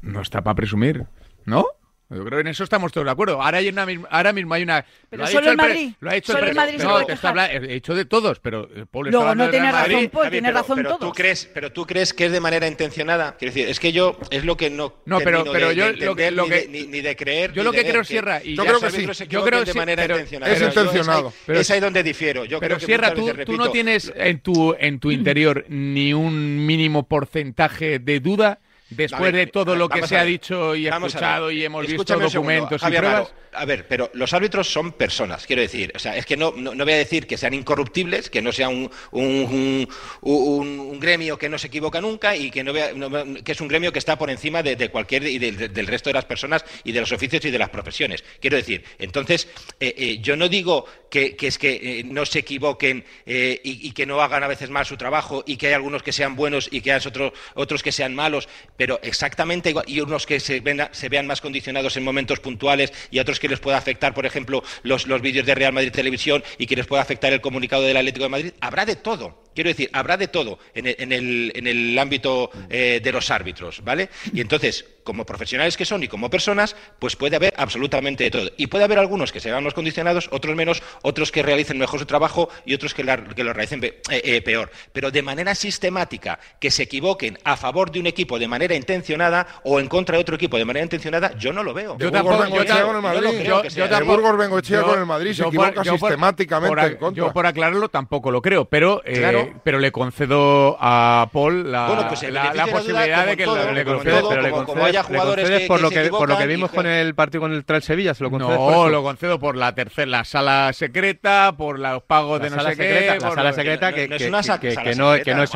no 0.03 0.21
está 0.21 0.43
para 0.43 0.55
presumir, 0.55 1.05
¿no? 1.45 1.67
Yo 2.11 2.23
creo 2.27 2.37
que 2.37 2.41
en 2.43 2.49
eso 2.49 2.63
estamos 2.63 2.93
todos 2.93 3.07
de 3.07 3.11
acuerdo. 3.11 3.41
Ahora, 3.41 3.57
hay 3.57 3.69
una, 3.71 3.87
misma- 3.87 4.07
ahora 4.11 4.35
mismo 4.35 4.53
hay 4.53 4.65
una. 4.65 4.85
Pero 5.09 5.23
lo 5.23 5.25
ha 5.25 5.29
solo 5.29 5.47
dicho 5.51 5.57
pre- 5.57 5.67
Madrid. 5.69 5.91
Lo 5.99 6.11
ha 6.11 6.13
dicho 6.13 6.33
Solo 6.33 6.47
el 6.47 6.55
Madrid 6.55 6.77
se 6.77 6.85
No, 6.85 7.07
te 7.07 7.13
está 7.15 7.53
he 7.55 7.61
dicho 7.61 7.95
de 7.95 8.05
todos, 8.05 8.39
pero 8.39 8.69
eh, 8.77 8.85
Paul 8.91 9.07
está 9.09 9.35
no 9.35 9.43
del 9.45 9.51
tiene 9.51 9.73
Madrid. 9.73 9.95
razón, 9.95 10.11
Paul, 10.11 10.23
Javi, 10.25 10.31
tiene 10.35 10.49
pero, 10.49 10.59
razón 10.61 10.77
pero 10.77 10.89
todos. 10.91 11.01
tú 11.01 11.13
crees, 11.15 11.51
pero 11.55 11.73
tú 11.73 11.87
crees 11.87 12.13
que 12.13 12.27
es 12.27 12.33
de 12.33 12.41
manera 12.41 12.69
intencionada. 12.69 13.35
Quiero 13.39 13.55
decir, 13.55 13.67
es 13.71 13.81
que 13.81 13.93
yo 13.93 14.19
es 14.31 14.45
lo 14.45 14.59
que 14.59 14.69
no. 14.69 14.93
No, 15.07 15.21
pero- 15.21 15.43
pero 15.51 15.71
de, 15.71 15.75
yo 15.75 15.85
de 15.87 16.05
lo 16.05 16.15
que- 16.15 16.31
lo 16.33 16.43
ni, 16.43 16.49
que- 16.51 16.55
de, 16.61 16.69
ni, 16.69 16.87
ni 16.87 17.01
de 17.01 17.17
creer. 17.17 17.53
yo 17.55 17.63
ni 17.63 17.65
lo 17.65 17.73
de 17.73 17.79
que 17.83 17.91
creo, 17.91 18.05
Sierra, 18.05 18.45
y 18.45 18.57
Yo 18.57 18.65
creo 18.67 18.81
que 18.81 18.91
sí. 18.91 19.07
Yo 19.31 19.43
creo 19.43 19.61
que 19.61 19.65
de 19.65 19.73
sí, 19.73 19.79
manera 19.79 20.03
pero 20.03 20.15
intencionada. 20.17 20.53
es 20.53 20.61
intencionado. 20.61 21.33
Pero 21.47 21.61
es 21.61 21.71
ahí 21.71 21.81
donde 21.81 22.03
difiero. 22.03 22.45
Yo 22.45 22.61
Pero 22.61 22.77
creo 22.77 22.87
Sierra, 22.87 23.15
tú, 23.15 23.57
no 23.57 23.71
tienes 23.71 24.13
en 24.15 24.41
tu, 24.41 24.77
en 24.79 25.01
tu 25.01 25.11
interior 25.13 25.65
ni 25.71 26.13
un 26.13 26.67
mínimo 26.67 27.09
porcentaje 27.09 28.01
de 28.01 28.21
duda 28.21 28.61
después 28.93 29.33
ver, 29.33 29.35
de 29.35 29.47
todo 29.49 29.75
lo 29.77 29.89
que 29.89 29.97
vamos 30.01 30.09
se 30.09 30.17
ha 30.19 30.25
dicho 30.25 30.75
y 30.75 30.89
Vamos 30.89 31.09
escuchado 31.15 31.51
y 31.51 31.65
hemos 31.65 31.83
visto 31.83 32.03
Escúchame 32.03 32.31
segundo, 32.31 32.53
documentos 32.55 32.81
y 32.81 32.85
Javi 32.85 32.97
Amaro. 32.97 33.13
pruebas. 33.25 33.43
A 33.55 33.65
ver, 33.67 33.87
pero 33.87 34.11
los 34.15 34.33
árbitros 34.33 34.73
son 34.73 34.93
personas, 34.93 35.47
quiero 35.47 35.61
decir. 35.61 35.93
O 35.95 35.99
sea, 35.99 36.17
es 36.17 36.25
que 36.25 36.39
no, 36.39 36.55
no, 36.57 36.75
no 36.75 36.85
voy 36.85 36.95
a 36.95 36.97
decir 36.97 37.27
que 37.27 37.37
sean 37.37 37.53
incorruptibles, 37.53 38.31
que 38.31 38.41
no 38.41 38.51
sea 38.51 38.71
un, 38.71 38.91
un, 39.11 39.87
un- 40.23 40.79
un- 40.81 41.01
gremio 41.01 41.37
que 41.39 41.49
no 41.51 41.59
se 41.59 41.67
equivoca 41.67 42.01
nunca 42.01 42.35
y 42.35 42.51
que, 42.51 42.65
no 42.65 42.73
vea- 42.73 42.93
no- 42.95 43.11
que 43.45 43.53
es 43.53 43.61
un 43.61 43.69
gremio 43.69 43.93
que 43.93 43.99
está 43.99 44.17
por 44.17 44.31
encima 44.31 44.63
de, 44.63 44.77
de 44.77 44.89
cualquier 44.89 45.25
y 45.27 45.39
del- 45.39 45.73
del 45.73 45.87
resto 45.87 46.09
de 46.09 46.15
las 46.15 46.25
personas 46.25 46.65
y 46.85 46.93
de 46.93 47.01
los 47.01 47.13
oficios 47.13 47.45
y 47.45 47.51
de 47.51 47.59
las 47.59 47.69
profesiones. 47.69 48.25
Quiero 48.41 48.57
decir, 48.57 48.85
entonces, 48.99 49.49
eh, 49.81 49.95
eh, 49.99 50.19
yo 50.23 50.35
no 50.37 50.49
digo 50.49 50.87
que, 51.13 51.37
es 51.47 51.59
que 51.59 52.01
eh, 52.01 52.05
no 52.05 52.25
se 52.25 52.39
equivoquen 52.39 53.05
eh, 53.27 53.61
y, 53.63 53.93
que 53.93 54.07
no 54.07 54.23
hagan 54.23 54.43
a 54.43 54.49
veces 54.49 54.71
mal 54.71 54.87
su 54.87 54.97
trabajo 54.97 55.45
y 55.47 55.57
que 55.59 55.67
hay 55.67 55.75
algunos 55.75 56.03
que 56.03 56.11
sean 56.11 56.35
buenos 56.37 56.69
y 56.73 56.81
que 56.81 56.91
hay 56.93 57.01
otros, 57.07 57.33
otros 57.55 57.83
que 57.83 57.93
sean 57.93 58.15
malos, 58.15 58.49
pero 58.79 58.99
exactamente 59.03 59.69
igual, 59.71 59.85
y 59.87 60.01
unos 60.01 60.25
que 60.25 60.41
se, 60.41 60.61
ven- 60.61 60.89
se 60.93 61.11
vean 61.11 61.27
más 61.27 61.43
condicionados 61.43 61.97
en 61.99 62.05
momentos 62.05 62.41
puntuales 62.41 62.93
y 63.11 63.19
otros 63.19 63.39
que 63.39 63.49
les 63.49 63.61
pueda 63.61 63.77
afectar, 63.77 64.15
por 64.15 64.25
ejemplo, 64.25 64.65
los, 64.85 65.07
los 65.07 65.21
vídeos 65.21 65.45
de 65.45 65.55
Real 65.55 65.75
Madrid 65.75 65.93
Televisión 65.93 66.43
y 66.57 66.67
que 66.67 66.77
les 66.77 66.87
pueda 66.87 67.03
afectar 67.03 67.31
el 67.33 67.43
comunicado 67.43 67.83
del 67.83 67.99
Atlético 67.99 68.25
de 68.25 68.31
Madrid. 68.31 68.53
Habrá 68.61 68.87
de 68.87 68.97
todo. 68.97 69.43
Quiero 69.55 69.69
decir, 69.69 69.91
habrá 69.93 70.17
de 70.17 70.29
todo 70.29 70.59
en 70.75 70.87
el, 70.87 70.97
en 70.99 71.13
el- 71.13 71.53
en 71.55 71.67
el 71.67 71.99
ámbito 71.99 72.51
eh, 72.71 73.01
de 73.05 73.13
los 73.13 73.31
árbitros, 73.31 73.85
¿vale? 73.85 74.09
Y 74.33 74.41
entonces, 74.41 74.87
como 75.05 75.25
profesionales 75.27 75.77
que 75.77 75.85
son 75.85 76.03
y 76.03 76.09
como 76.09 76.31
personas, 76.31 76.77
pues 76.99 77.17
puede 77.17 77.37
haber 77.37 77.53
absolutamente 77.57 78.25
de 78.25 78.31
todo. 78.31 78.51
Y 78.57 78.67
puede 78.69 78.85
haber 78.85 78.99
algunos 78.99 79.33
que 79.33 79.41
se 79.41 79.51
vean 79.51 79.65
más 79.65 79.75
condicionados, 79.75 80.29
otros 80.33 80.55
menos, 80.57 80.83
otros 81.03 81.33
que 81.33 81.43
realicen 81.43 81.79
mejor 81.79 81.99
su 82.01 82.07
trabajo 82.07 82.49
y 82.65 82.75
otros 82.75 82.95
que, 82.95 83.05
la- 83.05 83.17
que 83.23 83.45
lo 83.45 83.53
realicen 83.53 83.81
pe- 83.81 84.01
eh, 84.11 84.23
eh, 84.25 84.43
peor. 84.43 84.71
Pero 84.93 85.11
de 85.11 85.23
manera 85.23 85.55
sistemática, 85.55 86.39
que 86.61 86.71
se 86.71 86.85
equivoquen 86.85 87.39
a 87.45 87.57
favor 87.57 87.91
de 87.91 88.01
un 88.01 88.07
equipo 88.07 88.39
de 88.39 88.49
manera 88.49 88.75
intencionada 88.75 89.47
o 89.65 89.81
en 89.81 89.89
contra 89.89 90.17
de 90.17 90.23
otro 90.23 90.37
equipo 90.37 90.57
de 90.59 90.65
manera 90.65 90.85
intencionada, 90.85 91.37
yo 91.39 91.53
no 91.53 91.63
lo 91.63 91.75
veo. 91.75 91.97
Yo 91.99 92.11
tampoco- 92.13 92.45
yo 92.47 92.87
con 92.87 92.97
el 92.97 93.03
Madrid. 93.03 93.43
yo. 93.45 93.63
De 93.63 94.03
Burgos 94.05 94.63
yo- 94.69 94.85
con 94.85 94.99
el 95.01 95.07
Madrid 95.07 95.31
se 95.33 95.39
yo 95.39 95.45
por- 95.45 95.55
equivoca 95.69 95.83
yo 95.83 95.97
por- 95.99 96.09
sistemáticamente 96.11 96.77
por, 96.77 96.91
en 96.93 96.97
contra. 96.97 97.25
Yo 97.27 97.33
por 97.33 97.47
aclararlo 97.47 97.89
tampoco 97.89 98.31
lo 98.31 98.41
creo, 98.43 98.65
pero, 98.67 99.03
eh, 99.05 99.15
Claro. 99.19 99.53
pero 99.65 99.79
le 99.79 99.91
concedo 99.93 100.77
a 100.81 101.29
Paul 101.33 101.71
la, 101.71 101.87
Bueno, 101.89 102.09
pues 102.09 102.23
la, 102.25 102.31
la 102.31 102.51
de 102.51 102.57
la 102.57 102.65
duda, 102.65 102.73
posibilidad 102.77 103.27
de 103.27 103.37
que 103.37 103.45
todo, 103.45 103.57
como 103.61 103.73
le 103.73 103.85
todo, 103.85 103.95
concedes, 103.97 104.17
como- 104.21 104.29
pero 104.31 104.43
le 104.43 104.51
como 104.51 104.65
concedes- 104.67 104.92
haya 104.99 105.03
jugadores 105.03 105.49
que- 105.49 105.67
por 105.67 105.77
que 105.79 105.83
lo 105.83 105.89
se 105.91 106.03
que 106.03 106.09
por 106.11 106.29
lo 106.29 106.39
que 106.39 106.45
y 106.45 106.47
vimos 106.47 106.71
con 106.71 106.87
el 106.87 107.15
partido 107.15 107.41
con 107.43 107.53
el 107.53 107.65
Real 107.67 107.83
Sevilla, 107.83 108.15
se 108.15 108.25
lo 108.25 108.31
concedes 108.31 108.59
No, 108.59 108.89
lo 108.89 109.03
concedo 109.03 109.39
por 109.39 109.57
la 109.57 109.75
tercera, 109.75 110.07
la 110.07 110.25
sala 110.25 110.73
secreta, 110.73 111.55
por 111.57 111.79
los 111.79 112.03
pagos 112.03 112.39
la 112.39 112.45
de 112.45 112.51
no 112.51 112.57
sala 112.57 112.71
sé 112.71 112.77
secreta, 112.77 113.13
qué. 113.15 113.21
la 113.21 113.31
sala 113.31 113.53
secreta 113.53 113.93
que, 113.93 114.09
no 114.09 114.17
es 114.39 114.47
sala 114.47 114.61
que 114.61 114.69
no, 114.97 115.13
secreta. 115.15 115.23
que 115.23 115.35
no 115.35 115.43
es 115.43 115.51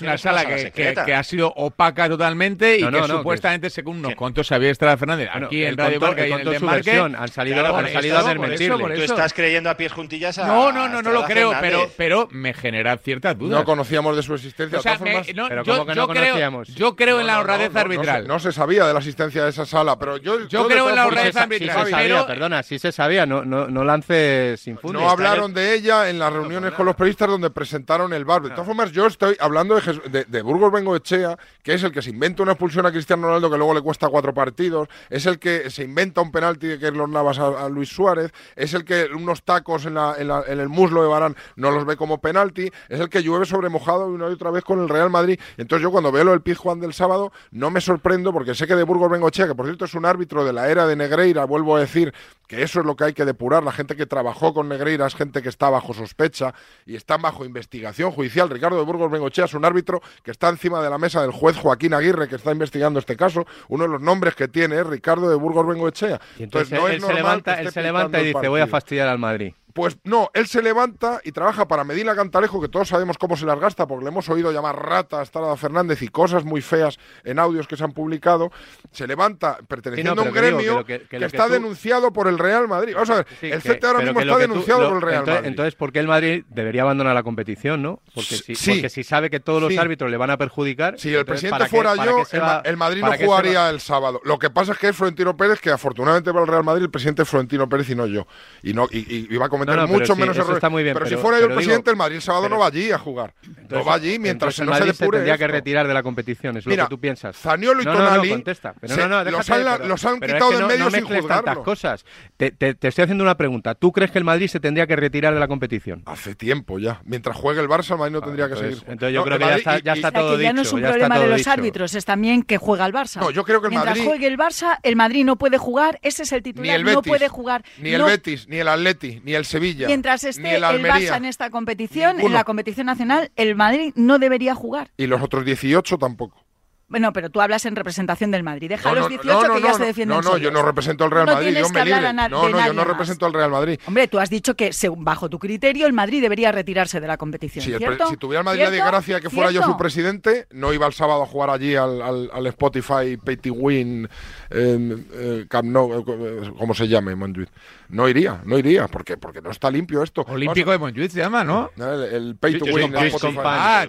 una, 0.00 0.18
sala 0.18 0.44
que, 0.44 1.14
ha 1.14 1.22
sido 1.22 1.52
opaca 1.56 2.08
totalmente 2.08 2.78
y 2.78 2.86
que 2.86 3.02
supuestamente, 3.04 3.70
según 3.70 4.02
nos 4.02 4.14
contó 4.14 4.42
Xavier 4.42 4.72
Estrada 4.72 4.96
Fernández, 4.96 5.28
aquí 5.32 5.64
en 5.64 5.76
Radio 5.76 6.00
Marca 6.00 6.26
y 6.26 6.32
en 6.32 6.40
el 6.40 6.58
versión, 6.58 7.16
han 7.16 7.28
salido, 7.28 7.64
a 7.64 7.82
desmentirle. 7.82 8.94
Tú 8.94 9.02
estás 9.02 9.32
creyendo 9.32 9.70
a 9.70 9.76
pies 9.76 9.92
juntillas 9.92 10.38
a 10.38 10.46
No, 10.46 10.72
no, 10.72 10.88
no, 10.88 11.02
no 11.02 11.12
lo 11.12 11.24
creo, 11.24 11.52
pero, 11.96 12.28
me 12.30 12.54
genera 12.54 12.96
ciertas 12.98 13.38
dudas. 13.38 13.58
No 13.58 13.64
conocíamos 13.64 14.16
de 14.16 14.22
su 14.22 14.34
existencia. 14.34 14.78
De 14.78 15.34
Pero 15.48 15.64
yo, 15.64 15.72
¿cómo 15.72 15.86
que 15.86 15.94
yo 15.94 16.02
no 16.02 16.08
creo, 16.08 16.22
conocíamos? 16.22 16.68
yo 16.68 16.96
creo 17.16 17.20
en 17.20 17.26
la 17.26 17.32
No, 17.34 17.38
no, 17.38 17.42
honradez 17.42 17.68
no, 17.68 17.74
no, 17.74 17.80
arbitral. 17.80 18.26
No, 18.26 18.38
se, 18.38 18.46
no 18.46 18.50
se 18.50 18.52
sabía 18.52 18.86
de 18.86 18.92
la 18.92 18.98
existencia 18.98 19.44
de 19.44 19.50
esa 19.50 19.66
sala, 19.66 19.98
pero 19.98 20.16
yo. 20.18 20.46
Yo 20.48 20.66
creo 20.66 20.88
en 20.90 20.96
la 20.96 21.06
honradez 21.06 21.32
Sí 21.34 21.38
arbitral, 21.40 21.84
se 21.84 21.90
sabía, 21.90 22.06
pero- 22.14 22.26
perdona, 22.26 22.62
sí 22.62 22.78
se 22.78 22.92
sabía, 22.92 23.26
no, 23.26 23.44
no, 23.44 23.66
no 23.68 23.84
lances 23.84 24.60
sin 24.60 24.78
fundes. 24.78 25.00
No 25.00 25.08
hablaron 25.10 25.52
de 25.54 25.74
ella 25.74 26.08
en 26.10 26.18
las 26.18 26.32
reuniones 26.32 26.72
con 26.72 26.86
los 26.86 26.94
periodistas 26.96 27.28
donde 27.28 27.50
presentaron 27.50 28.12
el 28.12 28.24
VAR. 28.24 28.42
De 28.42 28.50
todas 28.50 28.66
formas, 28.66 28.92
yo 28.92 29.06
estoy 29.06 29.36
hablando 29.40 29.74
de, 29.80 30.00
de, 30.10 30.24
de 30.24 30.42
Burgos 30.42 30.72
Bengoechea, 30.72 31.36
que 31.62 31.74
es 31.74 31.82
el 31.82 31.92
que 31.92 32.02
se 32.02 32.10
inventa 32.10 32.42
una 32.42 32.52
expulsión 32.52 32.86
a 32.86 32.90
Cristiano 32.92 33.26
Ronaldo 33.26 33.50
que 33.50 33.56
luego 33.56 33.74
le 33.74 33.80
cuesta 33.82 34.08
cuatro 34.08 34.34
partidos, 34.34 34.88
es 35.10 35.26
el 35.26 35.38
que 35.38 35.70
se 35.70 35.84
inventa 35.84 36.20
un 36.20 36.30
penalti 36.32 36.66
de 36.66 36.78
Keylor 36.78 37.08
Navas 37.08 37.38
a, 37.38 37.64
a 37.64 37.68
Luis 37.68 37.88
Suárez, 37.88 38.32
es 38.56 38.74
el 38.74 38.84
que 38.84 39.06
unos 39.14 39.42
tacos 39.42 39.86
en, 39.86 39.94
la- 39.94 40.14
en 40.18 40.28
la- 40.28 40.44
en 40.46 40.60
el 40.60 40.68
muslo 40.68 41.02
de 41.02 41.08
Barán 41.08 41.36
no 41.56 41.70
los 41.70 41.84
ve 41.86 41.96
como 41.96 42.18
penalti, 42.20 42.70
es 42.88 43.00
el 43.00 43.08
que 43.08 43.22
llueve 43.22 43.44
sobre 43.46 43.68
mojado 43.68 44.06
una 44.06 44.28
y 44.28 44.32
otra 44.32 44.50
vez 44.50 44.64
con 44.64 44.80
el 44.80 44.88
Real 44.88 45.10
Madrid. 45.10 45.38
Entonces 45.56 45.82
yo 45.82 45.90
cuando 45.90 46.12
veo 46.12 46.24
lo 46.24 46.30
del 46.32 46.40
Pizjuán 46.42 46.80
del 46.80 46.92
sábado 47.04 47.32
no 47.50 47.70
me 47.70 47.82
sorprendo 47.82 48.32
porque 48.32 48.54
sé 48.54 48.66
que 48.66 48.74
de 48.74 48.82
Burgos 48.82 49.10
Bengoechea, 49.10 49.46
que 49.46 49.54
por 49.54 49.66
cierto 49.66 49.84
es 49.84 49.94
un 49.94 50.06
árbitro 50.06 50.44
de 50.44 50.54
la 50.54 50.70
era 50.70 50.86
de 50.86 50.96
Negreira, 50.96 51.44
vuelvo 51.44 51.76
a 51.76 51.80
decir 51.80 52.14
que 52.46 52.62
eso 52.62 52.80
es 52.80 52.86
lo 52.86 52.96
que 52.96 53.04
hay 53.04 53.12
que 53.12 53.26
depurar. 53.26 53.62
La 53.62 53.72
gente 53.72 53.94
que 53.94 54.06
trabajó 54.06 54.54
con 54.54 54.68
Negreira 54.68 55.06
es 55.06 55.14
gente 55.14 55.42
que 55.42 55.50
está 55.50 55.68
bajo 55.68 55.92
sospecha 55.92 56.54
y 56.86 56.96
está 56.96 57.18
bajo 57.18 57.44
investigación 57.44 58.10
judicial. 58.10 58.48
Ricardo 58.48 58.78
de 58.78 58.84
Burgos 58.84 59.10
Bengochea 59.10 59.44
es 59.44 59.54
un 59.54 59.66
árbitro 59.66 60.00
que 60.22 60.30
está 60.30 60.48
encima 60.48 60.82
de 60.82 60.88
la 60.88 60.96
mesa 60.96 61.20
del 61.20 61.32
juez 61.32 61.56
Joaquín 61.56 61.92
Aguirre, 61.92 62.26
que 62.26 62.36
está 62.36 62.52
investigando 62.52 62.98
este 62.98 63.16
caso. 63.16 63.46
Uno 63.68 63.84
de 63.84 63.90
los 63.90 64.00
nombres 64.00 64.34
que 64.34 64.48
tiene 64.48 64.76
es 64.76 64.86
Ricardo 64.86 65.28
de 65.28 65.36
Burgos 65.36 65.66
Bengoechea. 65.66 66.20
Y 66.38 66.44
entonces, 66.44 66.78
no 66.78 66.88
es 66.88 67.02
se 67.02 67.12
levanta, 67.12 67.56
que 67.56 67.62
él 67.62 67.70
se 67.70 67.82
levanta 67.82 68.20
y 68.22 68.26
dice, 68.32 68.48
voy 68.48 68.62
a 68.62 68.66
fastidiar 68.66 69.08
al 69.08 69.18
Madrid. 69.18 69.52
Pues 69.74 69.98
no, 70.04 70.30
él 70.34 70.46
se 70.46 70.62
levanta 70.62 71.20
y 71.24 71.32
trabaja 71.32 71.66
para 71.66 71.82
Medina 71.82 72.14
Cantalejo, 72.14 72.60
que 72.60 72.68
todos 72.68 72.88
sabemos 72.88 73.18
cómo 73.18 73.36
se 73.36 73.44
las 73.44 73.58
gasta, 73.58 73.86
porque 73.88 74.04
le 74.04 74.10
hemos 74.10 74.28
oído 74.28 74.52
llamar 74.52 74.76
rata 74.80 75.18
a 75.18 75.22
Estrada 75.24 75.56
Fernández 75.56 76.00
y 76.02 76.08
cosas 76.08 76.44
muy 76.44 76.62
feas 76.62 76.96
en 77.24 77.40
audios 77.40 77.66
que 77.66 77.76
se 77.76 77.82
han 77.82 77.90
publicado. 77.92 78.52
Se 78.92 79.06
levanta 79.08 79.58
perteneciendo 79.66 80.12
Sí, 80.12 80.16
no, 80.16 80.22
a 80.22 80.28
un 80.28 80.32
gremio 80.32 80.84
que 80.86 81.02
está 81.10 81.48
tú- 81.48 81.52
denunciado 81.54 82.12
por 82.12 82.28
el 82.28 82.38
Real 82.38 82.68
Madrid. 82.68 82.94
Vamos 82.94 83.10
a 83.10 83.14
ver, 83.16 83.26
Sí, 83.40 83.50
el 83.50 83.60
CT 83.62 83.84
ahora 83.84 83.98
mismo 84.00 84.20
está 84.20 84.32
tú- 84.34 84.38
denunciado 84.38 84.80
lo- 84.82 84.88
por 84.90 84.96
el 84.98 85.02
Real 85.02 85.14
entonces, 85.18 85.34
Madrid. 85.40 85.48
Entonces, 85.48 85.74
¿por 85.74 85.92
qué 85.92 85.98
el 85.98 86.06
Madrid 86.06 86.44
debería 86.50 86.82
abandonar 86.82 87.14
la 87.14 87.24
competición, 87.24 87.82
no? 87.82 88.00
Porque 88.14 88.36
si, 88.36 88.54
Sí. 88.54 88.70
porque 88.74 88.88
si 88.90 89.02
sabe 89.02 89.28
que 89.28 89.40
todos 89.40 89.60
los 89.60 89.76
árbitros 89.76 90.08
le 90.08 90.16
van 90.16 90.30
a 90.30 90.36
perjudicar... 90.38 91.00
Si 91.00 91.12
el 91.12 91.24
presidente 91.24 91.50
¿para 91.58 91.64
qué- 91.64 91.70
fuera 91.76 91.96
yo, 91.96 92.22
el, 92.30 92.40
va- 92.40 92.46
Ma- 92.46 92.62
el 92.64 92.76
Madrid 92.76 93.02
no 93.02 93.12
jugaría 93.12 93.68
el 93.70 93.80
sábado. 93.80 94.20
Lo 94.24 94.38
que 94.38 94.50
pasa 94.50 94.70
es 94.70 94.78
que 94.78 94.88
es 94.90 94.96
Florentino 94.96 95.36
Pérez, 95.36 95.60
que 95.60 95.70
afortunadamente 95.72 96.30
para 96.30 96.44
el 96.44 96.48
Real 96.48 96.62
Madrid 96.62 96.84
el 96.84 96.90
presidente 96.92 97.22
es 97.22 97.28
Florentino 97.28 97.68
Pérez 97.68 97.90
y 97.90 97.96
no 97.96 98.06
yo. 98.06 98.28
Y 98.62 98.72
no 98.72 98.86
y, 98.88 98.98
y- 98.98 99.26
y 99.34 99.36
va 99.36 99.46
a 99.46 99.48
cometer 99.66 99.76
No, 99.76 99.82
no, 99.82 99.88
pero 99.88 99.98
mucho 100.00 100.14
sí, 100.14 100.20
menos 100.20 100.36
errores. 100.36 100.54
está 100.56 100.68
muy 100.68 100.82
bien, 100.82 100.94
pero, 100.94 101.06
si 101.06 101.10
pero- 101.10 101.22
fuera 101.22 101.38
yo 101.38 101.44
el 101.44 101.48
digo- 101.50 101.56
presidente, 101.58 101.90
el 101.90 101.96
Madrid 101.96 102.16
el 102.16 102.22
sábado 102.22 102.44
pero- 102.44 102.54
no 102.56 102.60
va 102.60 102.66
allí 102.68 102.90
a 102.92 102.98
jugar. 102.98 103.34
no 103.70 103.84
va 103.84 103.94
allí 103.94 104.18
mientras 104.18 104.58
el 104.58 104.66
no 104.66 104.72
se 104.74 104.78
Madrid 104.80 104.92
se 104.94 104.98
depure 105.04 105.18
tendría 105.18 105.38
que 105.38 105.46
retirar 105.46 105.88
de 105.88 105.94
la 105.94 106.02
competición, 106.02 106.56
es 106.56 106.66
Mira, 106.66 106.84
lo 106.84 106.88
que 106.88 106.94
tú 106.96 107.00
piensas. 107.00 107.36
Zaniolo 107.36 107.82
y 107.82 107.84
no, 107.84 107.92
no, 107.94 107.98
no, 108.00 108.04
Tonali 108.10 108.28
contesta. 108.30 108.74
Pero 108.80 108.94
se- 108.94 109.00
no, 109.00 109.08
no, 109.08 109.30
los 109.30 109.50
han- 109.50 109.64
pero- 109.64 109.86
los 109.88 110.04
han 110.04 110.20
pero 110.20 110.32
es 110.32 110.34
quitado 110.34 110.50
que 110.50 110.56
de 110.56 110.60
no- 110.62 110.66
en 110.66 110.72
medio 110.72 110.84
no 110.84 110.90
sin 110.90 111.00
mezcles 111.00 111.20
tantas 111.26 111.38
juzgarlo. 111.56 111.62
cosas. 111.64 112.04
Te, 112.36 112.50
te- 112.50 112.74
te 112.74 112.88
estoy 112.88 113.02
haciendo 113.04 113.24
una 113.24 113.36
pregunta. 113.36 113.74
¿Tú 113.74 113.92
crees 113.92 114.10
que 114.10 114.18
el 114.18 114.24
Madrid 114.24 114.48
se 114.48 114.60
tendría 114.60 114.86
que 114.86 114.96
retirar 114.96 115.34
de 115.34 115.40
la 115.40 115.48
competición? 115.48 116.02
Hace 116.06 116.34
tiempo 116.34 116.78
ya. 116.78 117.00
Mientras 117.04 117.36
juegue 117.36 117.60
el 117.60 117.68
Barça, 117.68 117.92
el 117.92 117.98
Madrid 117.98 118.12
no 118.14 118.20
tendría 118.20 118.46
que 118.46 118.54
entonces- 118.54 118.78
seguir. 118.78 118.92
entonces 118.92 119.14
yo 119.14 119.24
creo 119.24 119.38
que 119.38 119.44
ya 119.44 119.56
está- 119.56 120.12
todo 120.12 120.36
que 120.36 120.42
ya 120.44 120.52
no 120.52 120.62
es 120.62 120.68
dicho, 120.68 120.76
un 120.76 120.82
problema 120.82 121.18
de 121.18 121.26
los 121.28 121.38
dicho. 121.38 121.50
árbitros, 121.50 121.94
es 121.94 122.04
también 122.04 122.42
que 122.42 122.56
juega 122.58 122.86
el 122.86 122.92
Barça. 122.92 123.20
No, 123.20 123.30
yo 123.30 123.44
creo 123.44 123.60
que 123.60 123.66
el 123.66 123.70
Mientras 123.70 123.96
Madrid- 123.96 124.08
juegue 124.08 124.26
el 124.26 124.38
Barça, 124.38 124.78
el 124.82 124.96
Madrid 124.96 125.24
no 125.24 125.36
puede 125.36 125.58
jugar, 125.58 125.98
ese 126.02 126.22
es 126.24 126.32
el 126.32 126.38
ni 126.38 126.42
titular, 126.52 126.80
no 126.82 127.02
puede 127.02 127.28
jugar. 127.28 127.64
ni 127.78 127.90
el 127.90 128.02
Betis, 128.02 128.48
ni 128.48 128.58
el 128.58 128.68
Atleti, 128.68 129.20
ni 129.24 129.34
el 129.34 129.44
Sevilla, 129.54 129.86
Mientras 129.86 130.24
esté 130.24 130.50
el 130.50 130.56
el, 130.56 130.64
Almería. 130.64 131.12
Barça 131.12 131.16
en 131.16 131.24
esta 131.26 131.48
competición, 131.50 132.16
Ninguno. 132.16 132.26
en 132.26 132.34
la 132.34 132.44
competición 132.44 132.86
nacional, 132.86 133.30
el 133.36 133.54
Madrid 133.54 133.92
no 133.94 134.18
debería 134.18 134.54
jugar. 134.54 134.90
Y 134.96 135.06
los 135.06 135.22
otros 135.22 135.44
18 135.44 135.96
tampoco. 135.98 136.43
Bueno, 136.86 137.12
pero 137.12 137.30
tú 137.30 137.40
hablas 137.40 137.64
en 137.66 137.74
representación 137.76 138.30
del 138.30 138.42
Madrid. 138.42 138.68
Deja 138.68 138.88
No, 138.90 138.94
los 138.94 139.04
no, 139.04 139.08
18 139.08 139.32
no, 139.34 139.40
que 139.40 139.48
no, 139.48 139.58
ya 139.58 139.68
no, 139.72 139.78
se 139.78 139.84
defienden 139.86 140.16
No, 140.18 140.22
no, 140.22 140.36
yo 140.38 140.50
no 140.50 140.62
represento 140.62 141.04
al 141.04 141.10
Real 141.10 141.26
No 141.26 141.32
Madrid, 141.32 141.46
tienes 141.48 141.62
yo 141.62 141.68
que 141.68 141.72
me 141.74 141.80
hablar 141.80 142.00
libre. 142.14 142.28
No, 142.28 142.46
de 142.46 142.52
no, 142.52 142.58
yo 142.66 142.72
no 142.72 142.74
más. 142.82 142.86
represento 142.86 143.26
al 143.26 143.32
Real 143.32 143.50
Madrid. 143.50 143.80
Hombre, 143.86 144.06
tú 144.08 144.18
has 144.20 144.28
dicho 144.30 144.54
que, 144.54 144.72
según, 144.72 145.02
bajo 145.04 145.28
tu 145.30 145.38
criterio, 145.38 145.86
el 145.86 145.92
Madrid 145.94 146.20
debería 146.20 146.52
retirarse 146.52 147.00
de 147.00 147.06
la 147.06 147.16
competición, 147.16 147.64
Si, 147.64 147.72
el 147.72 147.78
pre- 147.78 147.86
¿cierto? 147.88 148.08
si 148.08 148.16
tuviera 148.18 148.40
el 148.40 148.44
Madrid 148.44 148.60
la 148.60 148.66
¿Cierto? 148.68 148.84
desgracia 148.84 149.20
que 149.20 149.30
fuera 149.30 149.50
yo 149.50 149.62
su 149.62 149.76
presidente, 149.76 150.46
no 150.52 150.72
iba 150.72 150.86
el 150.86 150.92
sábado 150.92 151.22
a 151.22 151.26
jugar 151.26 151.50
allí 151.50 151.74
al, 151.74 152.02
al- 152.02 152.30
al 152.32 152.46
Spotify 152.48 153.16
Pay 153.16 153.36
to 153.38 153.52
Win, 153.54 154.08
eh, 154.50 154.96
eh, 155.12 155.46
Camp 155.48 155.68
Nou, 155.68 156.00
eh, 156.00 156.52
como 156.58 156.74
se 156.74 156.86
llame, 156.86 157.14
Montjuic. 157.14 157.48
No 157.88 158.08
iría, 158.08 158.40
no 158.44 158.58
iría, 158.58 158.88
porque, 158.88 159.16
porque 159.16 159.40
no 159.40 159.50
está 159.50 159.70
limpio 159.70 160.02
esto. 160.02 160.22
Olímpico 160.28 160.70
de 160.70 160.78
Montjuic 160.78 161.10
se 161.10 161.18
llama, 161.20 161.44
¿no? 161.44 161.70
El, 161.76 162.02
el 162.14 162.36
Pay 162.36 162.58
to 162.58 162.66
Yo- 162.66 162.72
yo 162.72 162.76
Win 162.86 162.94
Spotify. 162.96 163.34
Compan. 163.34 163.58
Ah, 163.58 163.86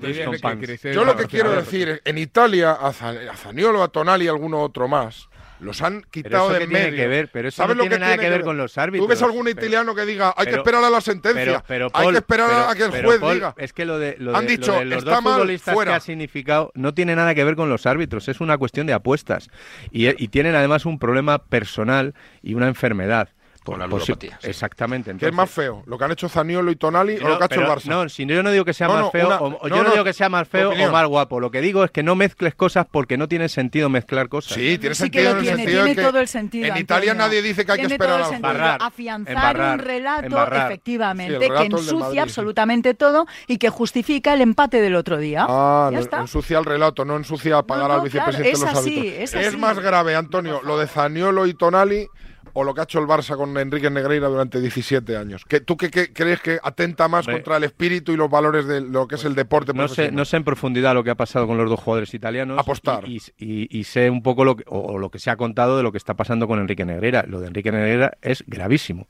Yo 0.94 1.04
lo 1.06 1.16
que 1.16 1.26
quiero 1.26 1.52
decir, 1.52 2.02
en 2.06 2.18
Italia, 2.18 2.78
a, 2.88 2.94
Za- 2.94 3.32
a 3.32 3.36
Zaniolo, 3.36 3.84
a 3.84 3.88
Tonali 3.90 4.26
y 4.26 4.28
alguno 4.28 4.62
otro 4.62 4.88
más, 4.88 5.30
los 5.62 5.82
han 5.82 6.02
quitado 6.12 6.50
de 6.50 6.60
tiene 6.60 6.74
medio. 6.74 6.98
que 6.98 7.08
ver, 7.08 7.30
pero 7.32 7.48
eso 7.48 7.58
¿Sabes 7.64 7.78
no 7.78 7.84
lo 7.84 7.90
tiene 7.90 8.04
nada 8.04 8.18
que 8.18 8.30
ver 8.30 8.44
con 8.44 8.58
los 8.58 8.74
¿Tú 8.74 8.80
árbitros. 8.82 9.08
ves 9.08 9.22
algún 9.22 9.46
Pero- 9.46 9.58
italiano 9.58 9.96
que 9.96 10.06
diga, 10.06 10.34
hay 10.36 10.48
que 10.48 10.56
esperar 10.56 10.84
a 10.84 10.90
la 10.90 11.00
sentencia, 11.02 11.64
Pero, 11.66 11.90
hay 11.94 12.10
que 12.12 12.18
esperar 12.18 12.70
a 12.70 12.76
que 12.76 12.84
el 12.84 12.92
juez 13.06 13.20
Paul, 13.20 13.34
diga? 13.36 13.56
Es 13.58 13.72
que 13.72 13.86
lo 13.86 13.98
de, 13.98 14.18
lo 14.20 14.36
Han 14.36 14.46
de- 14.48 14.52
dicho, 14.58 14.74
lo 14.74 14.80
de 14.80 14.86
los 14.86 14.98
está 15.00 15.12
dos 15.16 15.24
mal, 15.24 15.34
futbolistas 15.36 15.74
fuera. 15.74 15.92
que 15.92 15.96
ha 15.96 16.00
significado 16.02 16.72
no 16.76 16.94
tiene 16.94 17.16
nada 17.16 17.34
que 17.34 17.44
ver 17.46 17.56
con 17.56 17.70
los 17.70 17.86
árbitros, 17.86 18.28
es 18.28 18.42
una 18.42 18.58
cuestión 18.58 18.86
de 18.86 18.94
apuestas. 18.94 19.50
Y, 19.92 20.08
y 20.22 20.28
tienen 20.28 20.56
además 20.56 20.86
un 20.86 21.00
problema 21.00 21.38
personal 21.40 22.14
y 22.44 22.54
una 22.54 22.68
enfermedad. 22.68 23.30
Con 23.72 23.80
la 23.80 23.88
ludopatía, 23.88 24.38
sí. 24.42 24.48
Exactamente. 24.50 25.16
¿Qué 25.18 25.28
es 25.28 25.34
más 25.34 25.50
feo? 25.50 25.84
¿Lo 25.86 25.98
que 25.98 26.06
han 26.06 26.12
hecho 26.12 26.30
Zaniolo 26.30 26.72
y 26.72 26.76
Tonali 26.76 27.18
o 27.18 27.28
lo 27.28 27.38
que 27.38 27.44
ha 27.44 27.48
hecho 27.48 27.62
el 27.62 27.68
Barça? 27.68 27.86
No, 27.86 28.08
si 28.10 28.26
yo 28.26 28.44
no 28.44 28.52
digo 28.52 28.64
que 28.66 28.74
sea 28.74 28.88
No, 28.88 28.94
más 28.94 29.02
no, 29.04 29.12
feo, 29.12 29.28
una- 29.28 29.40
o, 29.42 29.68
yo 29.68 29.76
no, 29.78 29.84
no, 29.84 29.92
digo 29.92 30.04
que 30.04 30.14
sea 30.14 30.30
más 30.30 30.48
feo 30.48 30.72
o 30.72 30.92
más 30.92 31.08
guapo. 31.08 31.40
Lo 31.40 31.50
que 31.52 31.62
digo 31.62 31.84
es 31.84 31.92
que 31.92 32.04
no 32.04 32.16
mezcles 32.16 32.56
cosas 32.56 32.86
porque 32.90 33.18
no 33.18 33.28
tiene 33.28 33.50
sentido 33.50 33.90
mezclar 33.90 34.30
cosas. 34.30 34.54
Sí, 34.54 34.78
tiene 34.78 34.96
Sí 34.96 35.10
que 35.10 35.24
sentido 35.24 35.24
lo 35.24 35.30
en 35.32 35.38
el 35.38 35.44
tiene, 35.44 35.58
sentido 35.58 35.84
tiene 35.86 35.96
que 35.96 36.02
todo 36.08 36.20
el 36.20 36.28
sentido. 36.28 36.66
en 36.68 36.78
Italia 36.78 37.12
Antonio. 37.12 37.28
nadie 37.28 37.42
dice 37.42 37.66
que 37.66 37.72
hay 37.72 37.80
que 37.80 37.86
esperar 37.88 38.22
todo 38.24 38.46
a 38.46 38.76
Afianzar 38.76 39.34
embarrar, 39.36 39.74
un 39.80 39.86
relato, 39.86 40.26
embarrar. 40.28 40.72
efectivamente, 40.72 41.40
Sí, 41.46 41.52
que 41.52 41.66
ensucia 41.66 41.98
Madrid, 41.98 42.12
sí. 42.14 42.20
absolutamente 42.20 42.94
todo 42.94 43.26
y 43.48 43.58
que 43.58 43.70
justifica 43.70 44.34
el 44.34 44.42
empate 44.42 44.80
del 44.82 44.96
otro 44.96 45.18
día. 45.18 45.46
Ah, 45.50 45.90
ya 45.92 45.98
no, 45.98 46.04
está. 46.04 46.20
ensucia 46.22 46.60
el 46.60 46.66
relato, 46.66 47.04
no 47.06 47.16
ensucia 47.18 47.62
pagar 47.64 47.92
al 47.92 48.02
vicepresidente 48.02 48.52
los 48.52 48.62
es 48.62 48.76
así, 48.78 49.00
árbitros. 49.00 49.34
es 49.34 49.58
más 49.58 49.80
grave, 49.80 50.16
Antonio, 50.16 50.62
lo 50.64 50.78
de 50.78 50.88
Zaniolo 50.88 51.48
y 51.48 51.54
Tonali 51.54 52.08
o 52.58 52.64
lo 52.64 52.74
que 52.74 52.80
ha 52.82 52.84
hecho 52.86 53.00
el 53.00 53.06
Barça 53.06 53.36
con 53.38 53.56
Enrique 53.58 53.90
Negreira 53.92 54.28
durante 54.28 54.60
17 54.60 55.16
años. 55.18 55.44
¿Qué, 55.48 55.60
¿Tú 55.60 55.78
qué, 55.78 55.92
qué 55.92 56.12
crees 56.12 56.40
que 56.42 56.58
atenta 56.64 57.08
más 57.08 57.28
Hombre. 57.28 57.36
contra 57.44 57.58
el 57.58 57.66
espíritu 57.66 58.12
y 58.14 58.16
los 58.18 58.30
valores 58.30 58.66
de 58.66 58.82
lo 58.82 59.08
que 59.08 59.16
es 59.16 59.26
el 59.26 59.36
deporte 59.36 59.74
No 59.74 59.88
sé, 59.88 60.12
no 60.12 60.26
sé 60.26 60.38
en 60.38 60.44
profundidad 60.46 60.94
lo 60.94 61.04
que 61.04 61.10
ha 61.12 61.16
pasado 61.16 61.46
con 61.48 61.58
los 61.58 61.70
dos 61.70 61.80
jugadores 61.80 62.14
italianos. 62.14 62.58
Apostar. 62.58 63.08
Y, 63.08 63.22
y- 63.38 63.68
y 63.78 63.84
sé 63.84 64.10
un 64.10 64.24
poco 64.24 64.46
lo 64.46 64.56
que, 64.56 64.64
o, 64.68 64.80
o 64.80 64.98
lo 64.98 65.10
que 65.12 65.20
se 65.20 65.30
ha 65.30 65.36
contado 65.36 65.78
de 65.78 65.84
lo 65.84 65.92
que 65.92 65.98
está 65.98 66.16
pasando 66.16 66.48
con 66.48 66.60
Enrique 66.60 66.86
Negreira. 66.86 67.26
Lo 67.28 67.40
de 67.42 67.48
Enrique 67.48 67.72
Negreira 67.72 68.18
es 68.22 68.44
gravísimo. 68.48 69.08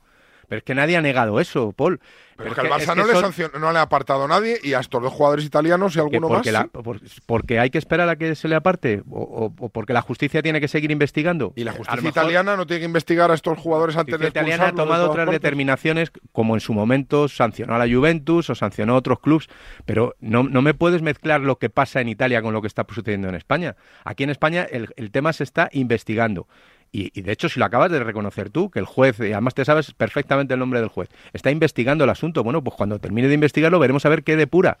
Pero 0.48 0.58
es 0.58 0.64
que 0.64 0.74
nadie 0.74 0.96
ha 0.96 1.00
negado 1.02 1.40
eso, 1.40 1.72
Paul. 1.72 1.98
Pero 1.98 2.10
Pero 2.36 2.50
es 2.50 2.54
que 2.54 2.60
al 2.60 2.66
es 2.66 2.72
Barça 2.88 2.92
que 2.92 3.00
no, 3.00 3.06
le 3.06 3.32
son- 3.50 3.60
no 3.62 3.72
le 3.72 3.78
ha 3.78 3.82
apartado 3.82 4.24
a 4.24 4.28
nadie 4.28 4.60
y 4.62 4.74
a 4.74 4.80
estos 4.80 5.02
dos 5.02 5.10
jugadores 5.12 5.44
italianos 5.46 5.96
y 5.96 6.00
alguno 6.00 6.28
porque, 6.28 6.52
más. 6.52 6.66
la- 6.74 6.82
por- 6.82 7.00
porque 7.24 7.58
hay 7.58 7.70
que 7.70 7.78
esperar 7.78 8.08
a 8.10 8.16
que 8.16 8.34
se 8.34 8.46
le 8.46 8.54
aparte 8.56 9.02
o, 9.10 9.20
o- 9.22 9.64
o 9.64 9.68
porque 9.70 9.94
la 9.94 10.02
justicia 10.02 10.42
tiene 10.42 10.60
que 10.60 10.68
seguir 10.68 10.90
investigando. 10.90 11.54
Y 11.56 11.64
la 11.64 11.72
justicia 11.72 11.96
mejor 11.96 12.10
italiana 12.10 12.56
no 12.56 12.66
tiene 12.66 12.80
que 12.80 12.86
investigar 12.86 13.30
a 13.30 13.34
estos 13.34 13.58
jugadores 13.58 13.94
la 13.94 14.02
antes 14.02 14.12
de 14.20 14.26
justicia 14.26 14.40
italiana 14.42 14.68
ha 14.68 14.72
tomado 14.74 15.10
otras 15.10 15.24
partes. 15.26 15.40
determinaciones, 15.40 16.12
como 16.32 16.54
en 16.54 16.60
su 16.60 16.74
momento 16.74 17.26
sancionó 17.28 17.74
a 17.74 17.78
la 17.84 17.92
Juventus 17.92 18.50
o 18.50 18.54
sancionó 18.54 18.92
a 18.92 18.96
otros 18.98 19.20
clubes, 19.20 19.48
pero 19.86 20.14
no, 20.20 20.42
no 20.42 20.60
me 20.60 20.74
puedes 20.74 21.00
mezclar 21.00 21.40
lo 21.40 21.56
que 21.58 21.70
pasa 21.70 22.02
en 22.02 22.08
Italia 22.10 22.42
con 22.42 22.52
lo 22.52 22.60
que 22.60 22.68
está 22.68 22.84
sucediendo 22.86 23.28
en 23.30 23.34
España. 23.34 23.76
Aquí 24.04 24.24
en 24.24 24.30
España 24.30 24.66
el, 24.70 24.88
el 24.96 25.10
tema 25.10 25.32
se 25.32 25.42
está 25.44 25.70
investigando. 25.72 26.46
Y, 26.96 27.10
y 27.12 27.20
de 27.20 27.32
hecho, 27.32 27.50
si 27.50 27.60
lo 27.60 27.66
acabas 27.66 27.92
de 27.92 28.02
reconocer 28.02 28.48
tú, 28.48 28.70
que 28.70 28.78
el 28.78 28.86
juez, 28.86 29.20
y 29.20 29.32
además 29.32 29.52
te 29.52 29.66
sabes 29.66 29.92
perfectamente 29.92 30.54
el 30.54 30.60
nombre 30.60 30.80
del 30.80 30.88
juez, 30.88 31.10
está 31.34 31.50
investigando 31.50 32.04
el 32.04 32.10
asunto, 32.10 32.42
bueno, 32.42 32.64
pues 32.64 32.74
cuando 32.74 32.98
termine 32.98 33.28
de 33.28 33.34
investigarlo 33.34 33.78
veremos 33.78 34.06
a 34.06 34.08
ver 34.08 34.24
qué 34.24 34.34
depura 34.34 34.78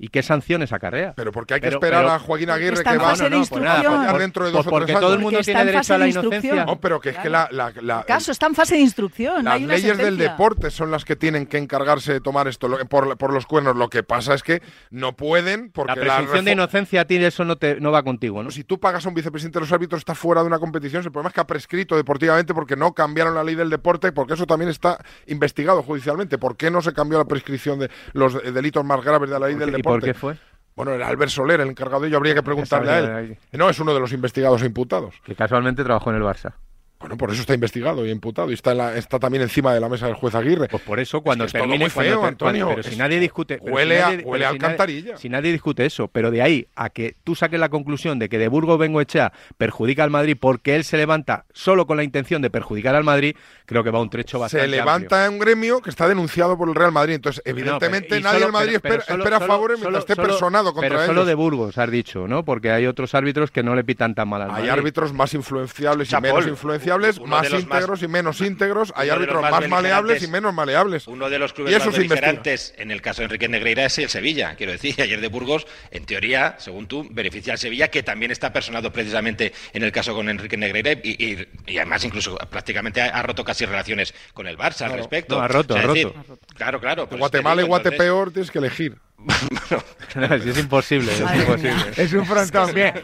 y 0.00 0.08
qué 0.10 0.22
sanciones 0.22 0.72
acarrea. 0.72 1.12
Pero 1.16 1.32
porque 1.32 1.54
hay 1.54 1.60
que 1.60 1.66
Pero- 1.66 1.78
esperar 1.78 2.02
pero- 2.04 2.14
a 2.14 2.18
Joaquín 2.20 2.50
Aguirre 2.50 2.84
que 2.84 2.96
va 2.98 3.10
instrucción. 3.36 3.64
fallar 3.66 4.18
dentro 4.18 4.44
de 4.44 4.52
dos 4.52 4.58
Pues 4.58 4.66
o 4.68 4.70
porque 4.70 4.86
tres 4.92 5.00
todo 5.00 5.08
el 5.08 5.14
años. 5.18 5.22
mundo 5.24 5.40
tiene 5.40 5.50
está 5.50 5.60
en 5.60 5.66
derecho 5.66 5.78
fase 5.80 5.92
a 5.94 5.98
la 5.98 6.04
de 6.04 6.10
inocencia. 6.10 6.36
instrucción. 6.36 6.66
No, 6.66 6.80
pero 6.80 7.00
que 7.00 7.08
es 7.10 7.18
que 7.18 7.28
la, 7.28 7.48
la- 7.50 7.72
la- 7.82 7.98
El 7.98 8.04
caso 8.06 8.30
está 8.30 8.46
en 8.46 8.54
fase 8.54 8.74
de 8.76 8.80
instrucción. 8.82 9.44
Las 9.44 9.54
hay 9.54 9.64
una 9.64 9.74
leyes 9.74 9.98
del 9.98 10.16
deporte 10.16 10.70
son 10.70 10.92
las 10.92 11.04
que 11.04 11.16
tienen 11.16 11.46
que 11.46 11.58
encargarse 11.58 12.12
de 12.12 12.20
tomar 12.20 12.46
esto 12.46 12.68
lo- 12.68 12.78
por, 12.86 13.16
por 13.18 13.32
los 13.32 13.44
cuernos. 13.46 13.74
Lo 13.74 13.90
que 13.90 14.04
pasa 14.04 14.34
es 14.34 14.44
que 14.44 14.62
no 14.92 15.16
pueden 15.16 15.72
porque 15.72 15.96
La 15.96 16.00
presunción 16.00 16.44
de 16.44 16.52
inocencia 16.52 17.00
a 17.00 17.04
ti 17.04 17.16
eso 17.16 17.44
no, 17.44 17.56
te, 17.56 17.80
no 17.80 17.90
va 17.90 18.04
contigo, 18.04 18.40
¿no? 18.44 18.52
Si 18.52 18.62
tú 18.62 18.78
pagas 18.78 19.04
a 19.04 19.08
un 19.08 19.16
vicepresidente 19.16 19.58
de 19.58 19.62
los 19.64 19.72
árbitros, 19.72 19.98
está 20.02 20.14
fuera 20.14 20.42
de 20.42 20.46
una 20.46 20.60
competición. 20.60 21.02
El 21.02 21.10
problema 21.10 21.30
es 21.30 21.34
que 21.34 21.40
ha 21.40 21.46
prescrito 21.48 21.96
deportivamente 21.96 22.54
porque 22.54 22.76
no 22.76 22.92
cambiaron 22.94 23.34
la 23.34 23.42
ley 23.42 23.56
del 23.56 23.68
deporte, 23.68 24.12
porque 24.12 24.34
eso 24.34 24.46
también 24.46 24.70
está 24.70 24.96
investigado 25.26 25.82
judicialmente. 25.82 26.38
¿Por 26.38 26.56
qué 26.56 26.70
no 26.70 26.82
se 26.82 26.92
cambió 26.92 27.18
la 27.18 27.24
prescripción 27.24 27.80
de 27.80 27.90
los 28.12 28.40
delitos 28.54 28.84
más 28.84 29.02
graves 29.04 29.28
de 29.28 29.40
la 29.40 29.47
del 29.54 29.78
¿Y 29.78 29.82
por 29.82 30.02
qué 30.02 30.14
fue? 30.14 30.36
Bueno, 30.74 30.92
era 30.92 31.08
Albert 31.08 31.32
Soler, 31.32 31.60
el 31.60 31.70
encargado 31.70 32.02
de 32.02 32.08
ello, 32.08 32.18
habría 32.18 32.34
que 32.34 32.42
preguntarle 32.42 32.90
a 32.90 33.20
él. 33.20 33.38
No, 33.52 33.68
es 33.68 33.80
uno 33.80 33.92
de 33.92 34.00
los 34.00 34.12
investigados 34.12 34.62
e 34.62 34.66
imputados. 34.66 35.14
Que 35.24 35.34
casualmente 35.34 35.82
trabajó 35.82 36.10
en 36.10 36.16
el 36.16 36.22
Barça. 36.22 36.52
Bueno, 37.00 37.16
por 37.16 37.30
eso 37.30 37.40
está 37.42 37.54
investigado 37.54 38.04
y 38.04 38.10
imputado 38.10 38.50
y 38.50 38.54
está, 38.54 38.72
en 38.72 38.78
la- 38.78 38.96
está 38.96 39.20
también 39.20 39.42
encima 39.42 39.72
de 39.72 39.78
la 39.80 39.88
mesa 39.88 40.06
del 40.06 40.16
juez 40.16 40.34
Aguirre. 40.34 40.66
Pues 40.68 40.82
por 40.82 40.98
eso 40.98 41.20
cuando 41.20 41.44
Es 41.44 41.52
que 41.52 41.58
es 41.58 41.62
todo 41.62 41.70
termine 41.70 41.84
muy 41.84 41.90
cuando 41.92 42.12
feo, 42.12 42.24
Antonio. 42.24 42.64
cuando- 42.66 42.76
pero 42.82 42.88
si 42.88 42.94
Es- 42.94 42.98
nadie 42.98 43.20
discute 43.20 43.58
huele 43.62 43.96
si 43.96 44.02
a- 44.02 44.08
huele 44.08 44.18
a 44.18 44.22
si 44.22 44.28
nadie- 44.28 44.46
alcantarilla. 44.66 45.16
si 45.16 45.28
nadie 45.28 45.52
discute 45.52 45.86
eso 45.86 46.08
pero 46.08 46.32
de 46.32 46.42
ahí 46.42 46.66
a 46.74 46.90
que 46.90 47.14
tú 47.22 47.36
saques 47.36 47.60
la 47.60 47.68
conclusión 47.68 48.18
de 48.18 48.28
que 48.28 48.38
de 48.38 48.48
Burgos 48.48 48.78
Bengoechea 48.80 49.32
perjudica 49.56 50.02
al 50.02 50.10
Madrid 50.10 50.36
porque 50.40 50.74
él 50.74 50.82
se 50.82 50.96
levanta 50.96 51.44
solo 51.52 51.86
con 51.86 51.96
la 51.96 52.02
intención 52.02 52.42
de 52.42 52.50
perjudicar 52.50 52.96
al 52.96 53.04
Madrid 53.04 53.36
creo 53.64 53.84
que 53.84 53.90
va 53.90 54.00
un 54.00 54.10
trecho 54.10 54.38
bastante 54.40 54.64
Se 54.66 54.70
levanta 54.70 55.24
en 55.26 55.34
un 55.34 55.38
gremio 55.38 55.80
que 55.80 55.90
está 55.90 56.08
denunciado 56.08 56.58
por 56.58 56.68
el 56.68 56.74
Real 56.74 56.90
Madrid. 56.90 57.14
Entonces. 57.14 57.42
No, 57.46 57.50
evidentemente, 57.52 58.08
pero- 58.10 58.22
nadie 58.22 58.40
del 58.40 58.52
Madrid 58.52 58.78
pero- 58.82 58.94
espera, 58.94 59.04
solo- 59.04 59.22
espera 59.24 59.38
solo- 59.38 59.46
favores 59.48 59.78
solo- 59.78 59.90
mientras 59.92 60.10
esté 60.10 60.20
personado 60.20 60.72
contra 60.72 60.88
pero 60.88 60.94
ellos. 60.96 61.06
solo 61.06 61.24
de 61.24 61.34
Burgos 61.34 61.78
has 61.78 61.90
dicho 61.90 62.26
no 62.26 62.44
porque 62.44 62.72
hay 62.72 62.86
otros 62.86 63.14
árbitros 63.14 63.52
que 63.52 63.62
no 63.62 63.76
le 63.76 63.84
pitan 63.84 64.16
tan 64.16 64.28
mal 64.28 64.42
al 64.42 64.48
Hay 64.50 64.54
Madrid. 64.56 64.70
árbitros 64.70 65.12
más 65.12 65.32
influenciables 65.34 66.08
y 66.08 66.10
Chapol, 66.10 66.22
menos 66.30 66.46
influenciables, 66.48 66.87
uno 67.18 67.26
más 67.28 67.42
de 67.42 67.50
los 67.50 67.66
más- 67.66 67.78
íntegros 67.80 68.02
y 68.02 68.08
menos 68.08 68.40
íntegros. 68.40 68.92
Hay 68.96 69.10
árbitros 69.10 69.42
más 69.42 69.50
más 69.50 69.68
maleables 69.68 70.22
y 70.22 70.28
menos 70.28 70.54
maleables. 70.54 71.06
Uno 71.06 71.28
de 71.30 71.38
los 71.38 71.50
Y 71.50 71.54
clubes 71.54 71.74
eso 71.74 71.86
más 71.86 71.96
beligerantes 71.96 72.74
en 72.78 72.90
el 72.90 73.02
caso 73.02 73.20
de 73.22 73.26
Enrique 73.26 73.48
Negreira 73.48 73.84
es 73.84 73.98
el 73.98 74.08
Sevilla. 74.08 74.54
Quiero 74.56 74.72
decir, 74.72 74.94
ayer 75.02 75.20
de 75.20 75.28
Burgos, 75.28 75.66
en 75.90 76.04
teoría, 76.04 76.56
según 76.58 76.86
tú, 76.88 77.06
beneficia 77.10 77.52
al 77.52 77.58
Sevilla, 77.58 77.88
que 77.88 78.02
también 78.02 78.30
está 78.30 78.52
personado 78.52 78.92
precisamente 78.92 79.52
en 79.72 79.82
el 79.82 79.92
caso 79.92 80.14
con 80.14 80.28
Enrique 80.28 80.56
Negreira 80.56 80.92
y, 80.92 81.10
y- 81.24 81.48
y 81.66 81.76
además 81.78 82.04
incluso 82.04 82.36
prácticamente 82.50 83.00
ha, 83.00 83.06
ha 83.06 83.22
roto 83.22 83.44
casi 83.44 83.64
relaciones 83.66 84.14
con 84.34 84.46
el 84.46 84.56
Barça 84.58 84.82
al 84.82 84.92
respecto. 84.92 85.36
No, 85.36 85.42
ha 85.42 85.48
roto, 85.48 85.74
ha 85.74 85.80
es 85.82 85.86
decir, 85.88 86.04
roto. 86.06 86.38
Claro, 86.56 86.80
claro. 86.80 87.08
Pues 87.08 87.18
Guatemala 87.18 87.62
te 87.62 87.66
y 87.66 87.68
Guatepeor 87.68 88.30
tienes 88.32 88.50
que 88.50 88.58
elegir. 88.58 88.96
Sí, 89.18 90.48
es 90.48 90.58
imposible 90.58 91.12
es 91.12 91.20
Madre 91.20 91.38
imposible 91.40 91.74
mía. 91.74 91.86
Es 91.96 92.12
un 92.12 92.24
frontón. 92.24 92.72
Bien. 92.74 92.94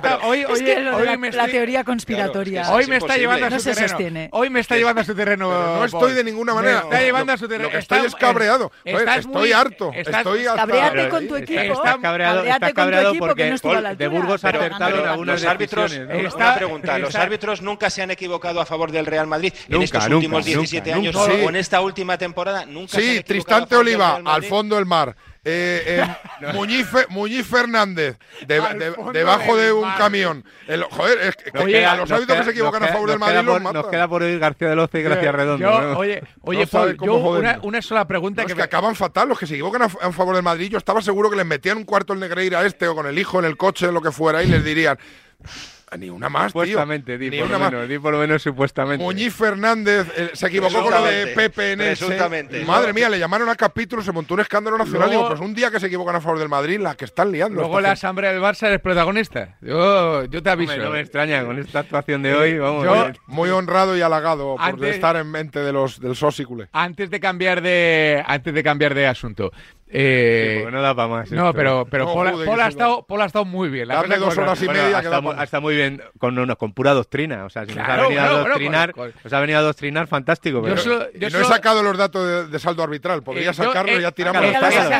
Claro, 0.00 0.20
hoy, 0.22 0.40
Es 0.40 0.48
oye, 0.48 0.64
que 0.64 0.80
lo 0.80 0.90
de 0.92 0.96
hoy 0.96 1.06
la, 1.06 1.16
me 1.18 1.30
teoría 1.30 1.84
conspiratoria. 1.84 2.62
Claro, 2.62 2.76
Hoy 2.76 2.82
es 2.84 2.88
me 2.88 2.96
está 2.96 3.16
llevando 3.16 3.46
a 3.46 3.48
su 3.50 3.54
No 3.56 3.60
se 3.60 3.70
terreno. 3.70 3.88
sostiene. 3.88 4.28
Hoy 4.32 4.50
me 4.50 4.60
está 4.60 4.76
llevando 4.76 5.00
a 5.00 5.04
su 5.04 5.14
terreno. 5.14 5.48
Pero 5.50 5.76
no 5.76 5.84
estoy 5.84 6.12
de 6.14 6.24
ninguna 6.24 6.54
Me 6.54 6.62
manera. 6.62 6.78
está 6.80 7.00
llevando 7.02 7.32
a 7.32 7.36
su 7.36 7.48
terreno. 7.48 7.64
Lo 7.64 7.70
que 7.72 7.78
estoy 7.78 7.98
Está- 7.98 8.08
es 8.08 8.14
cabreado. 8.14 8.72
Joder, 8.84 8.98
estás 9.00 9.16
estoy 9.18 9.32
muy- 9.34 9.52
harto. 9.52 9.92
estás- 9.94 10.16
Estoy 10.18 10.46
hasta- 10.46 10.56
Cabréate 10.62 10.96
Pero 10.96 11.08
con 11.10 11.28
tu 11.28 11.36
está- 11.36 11.54
equipo. 11.60 11.74
Estás 11.74 11.96
cabreado, 11.98 12.42
tu 12.44 12.74
cabreado 12.74 13.08
equipo, 13.10 13.26
porque 13.26 13.42
que 13.42 13.48
no 13.50 13.54
estuvo 13.56 13.72
a 13.72 13.80
la 13.80 13.94
de. 13.94 14.08
Burgos 14.08 14.40
Pero 14.40 14.58
acertaron 14.60 14.78
ganando. 14.92 15.10
algunas 15.10 15.42
los 15.42 15.50
árbitros, 15.50 15.90
decisiones, 15.90 16.22
¿no? 16.22 16.28
Está- 16.28 16.44
una 16.44 16.54
pregunta, 16.54 16.98
¿los 16.98 17.08
está- 17.10 17.22
árbitros 17.22 17.62
nunca 17.62 17.90
se 17.90 18.02
han 18.02 18.10
equivocado 18.10 18.60
a 18.60 18.66
favor 18.66 18.90
del 18.92 19.06
Real 19.06 19.26
Madrid 19.26 19.52
en 19.66 19.72
Nunca, 19.72 19.84
estos 19.84 20.04
últimos 20.06 20.38
nunca, 20.46 20.46
17 20.46 20.94
nunca. 20.94 21.08
años 21.20 21.24
Sí. 21.26 21.42
o 21.44 21.48
en 21.50 21.56
esta 21.56 21.80
última 21.80 22.16
temporada? 22.18 22.64
Nunca 22.66 22.92
se 22.98 23.16
Sí, 23.16 23.22
Tristante 23.22 23.76
Oliva, 23.76 24.20
al 24.24 24.44
fondo 24.44 24.76
del 24.76 24.86
mar. 24.86 25.14
Eh, 25.44 26.04
eh, 26.40 26.52
Muñiz, 26.54 26.86
Fe- 26.88 27.06
Muñiz 27.08 27.44
Fernández, 27.46 28.16
de- 28.46 28.60
de- 28.60 28.94
debajo 29.12 29.56
de 29.56 29.72
un 29.72 29.82
mar. 29.82 29.98
camión. 29.98 30.44
El- 30.68 30.84
joder, 30.84 31.18
es 31.18 31.36
que, 31.36 31.50
Nos 31.50 31.64
que 31.64 31.72
queda- 31.72 31.92
a 31.92 31.96
los 31.96 32.08
nos 32.08 32.16
árbitros 32.16 32.26
que 32.26 32.32
queda- 32.34 32.44
se 32.44 32.50
equivocan 32.52 32.80
nos 32.82 32.90
a 32.90 32.92
favor 32.92 33.06
queda- 33.08 33.12
del 33.14 33.18
Madrid 33.20 33.32
queda 33.34 33.42
los 33.42 33.52
por- 33.54 33.62
mata. 33.62 33.78
Nos 33.80 33.86
queda 33.88 34.08
por 34.08 34.22
oír 34.22 34.38
García 34.38 34.68
de 34.68 34.76
Loza 34.76 34.98
y 34.98 35.02
Gracia 35.02 35.32
Redondo. 35.32 35.68
Yo, 35.70 35.80
¿no? 35.80 35.98
Oye, 35.98 36.22
oye 36.42 36.60
No 36.60 36.66
Paul, 36.68 36.96
yo 37.04 37.14
una, 37.16 37.58
una 37.62 37.82
sola 37.82 38.06
pregunta 38.06 38.42
No, 38.42 38.46
que 38.46 38.52
es 38.52 38.56
que 38.56 38.60
me- 38.62 38.64
acaban 38.66 38.94
fatal 38.94 39.28
los 39.28 39.38
que 39.38 39.46
se 39.48 39.54
equivocan 39.54 39.82
a, 39.82 39.86
a 39.86 40.12
favor 40.12 40.34
del 40.36 40.44
Madrid. 40.44 40.70
Yo 40.70 40.78
estaba 40.78 41.02
seguro 41.02 41.28
que 41.28 41.36
les 41.36 41.46
metían 41.46 41.76
un 41.78 41.84
cuarto 41.84 42.12
el 42.12 42.20
Negreira 42.20 42.64
este 42.64 42.86
o 42.86 42.94
con 42.94 43.06
el 43.06 43.18
hijo 43.18 43.40
en 43.40 43.44
el 43.46 43.56
coche, 43.56 43.90
lo 43.90 44.00
que 44.00 44.12
fuera, 44.12 44.42
y 44.44 44.46
les 44.46 44.62
dirían. 44.64 44.96
Ni 45.98 46.08
una 46.10 46.28
más, 46.28 46.52
tío. 46.52 46.62
Supuestamente, 46.62 47.18
di 47.18 47.30
Ni 47.30 47.40
por, 47.40 47.58
más. 47.58 47.88
di 47.88 47.98
por 47.98 48.12
lo 48.12 48.18
menos 48.18 48.42
supuestamente. 48.42 49.04
Muñiz 49.04 49.34
Fernández 49.34 50.06
eh, 50.16 50.30
se 50.32 50.46
equivocó 50.46 50.82
con 50.82 50.90
lo 50.92 51.02
de. 51.04 51.26
PPNS. 51.28 51.98
Presuntamente. 51.98 52.64
Madre 52.64 52.92
mía, 52.92 53.08
le 53.08 53.18
llamaron 53.18 53.48
a 53.48 53.54
capítulo, 53.56 54.02
se 54.02 54.12
montó 54.12 54.34
un 54.34 54.40
escándalo 54.40 54.78
nacional. 54.78 55.08
Luego- 55.08 55.12
Digo, 55.24 55.28
pues 55.28 55.40
un 55.40 55.54
día 55.54 55.70
que 55.70 55.78
se 55.80 55.86
equivocan 55.86 56.16
a 56.16 56.20
favor 56.20 56.38
del 56.38 56.48
Madrid, 56.48 56.80
la 56.80 56.94
que 56.94 57.04
están 57.04 57.30
liando. 57.30 57.60
Luego 57.60 57.80
la 57.80 57.88
gente. 57.88 57.92
asamblea 57.92 58.32
del 58.32 58.40
Barça 58.42 58.66
eres 58.68 58.80
protagonista. 58.80 59.56
Yo, 59.60 60.24
yo 60.24 60.42
te 60.42 60.50
aviso. 60.50 60.72
Hombre, 60.72 60.86
no 60.86 60.92
me 60.92 61.00
extraña 61.00 61.44
con 61.44 61.58
esta 61.58 61.80
actuación 61.80 62.22
de 62.22 62.34
hoy. 62.34 62.58
Vamos, 62.58 62.84
Yo- 62.84 63.10
Muy 63.26 63.50
honrado 63.50 63.96
y 63.96 64.00
halagado 64.00 64.56
por 64.56 64.84
estar 64.86 65.16
en 65.16 65.30
mente 65.30 65.60
de 65.60 65.72
los 65.72 66.00
del 66.00 66.16
sósicule. 66.16 66.68
Antes 66.72 67.10
de 67.10 67.20
cambiar 67.20 67.60
de 67.62 68.22
antes 68.26 68.54
de 68.54 68.62
cambiar 68.62 68.94
de 68.94 69.06
asunto. 69.06 69.52
Eh, 69.92 70.62
sí, 70.66 70.72
no 70.72 70.82
da 70.82 70.94
para 70.94 71.08
más. 71.08 71.30
no, 71.30 71.48
esto. 71.48 71.56
pero, 71.56 71.86
pero 71.90 72.04
No, 72.06 72.14
Paul, 72.14 72.30
joder, 72.32 72.46
Paul 72.46 72.60
ha 72.60 72.68
estado, 72.68 73.02
Paul 73.06 73.22
ha 73.22 73.24
estado 73.26 73.44
muy 73.44 73.68
bien. 73.68 73.88
La 73.88 73.96
Darle 73.96 74.16
dos 74.18 74.36
horas 74.38 74.60
y. 74.62 74.66
Bueno, 74.66 74.82
media 74.82 74.98
ha 74.98 75.02
que 75.02 75.08
muy- 75.20 75.34
pa' 75.34 75.40
ha 75.40 75.44
estado 75.44 75.60
muy 75.60 75.74
bien 75.76 76.02
con, 76.18 76.38
una- 76.38 76.56
con 76.56 76.72
pura 76.72 76.94
doctrina. 76.94 77.44
O 77.44 77.50
sea, 77.50 77.66
si 77.66 77.74
nos 77.74 77.84
Claro, 77.84 78.02
ha 78.02 78.08
venido 78.08 78.20
claro, 78.22 78.28
a 78.34 78.40
bueno, 78.40 78.46
adoctrinar, 78.54 78.92
con- 78.92 79.10
con- 79.12 79.20
nos 79.24 79.32
ha 79.32 79.40
venido 79.40 79.58
a 79.58 79.62
adoctrinar, 79.62 80.06
fantástico. 80.06 80.58
Yo 80.58 80.62
Pero, 80.64 80.76
solo- 80.78 81.06
Y 81.14 81.18
yo 81.18 81.28
no 81.30 81.38
he 81.38 81.42
solo- 81.42 81.44
sacado 81.54 81.82
los 81.82 81.96
datos 81.98 82.26
de, 82.26 82.46
de 82.48 82.58
saldo 82.58 82.82
arbitral. 82.82 83.22
Podría 83.22 83.42
Eh, 83.50 83.52
yo, 83.54 83.64
sacarlo 83.64 83.92
eh, 83.92 83.98
y 83.98 84.02
ya 84.02 84.10
tiramos 84.12 84.42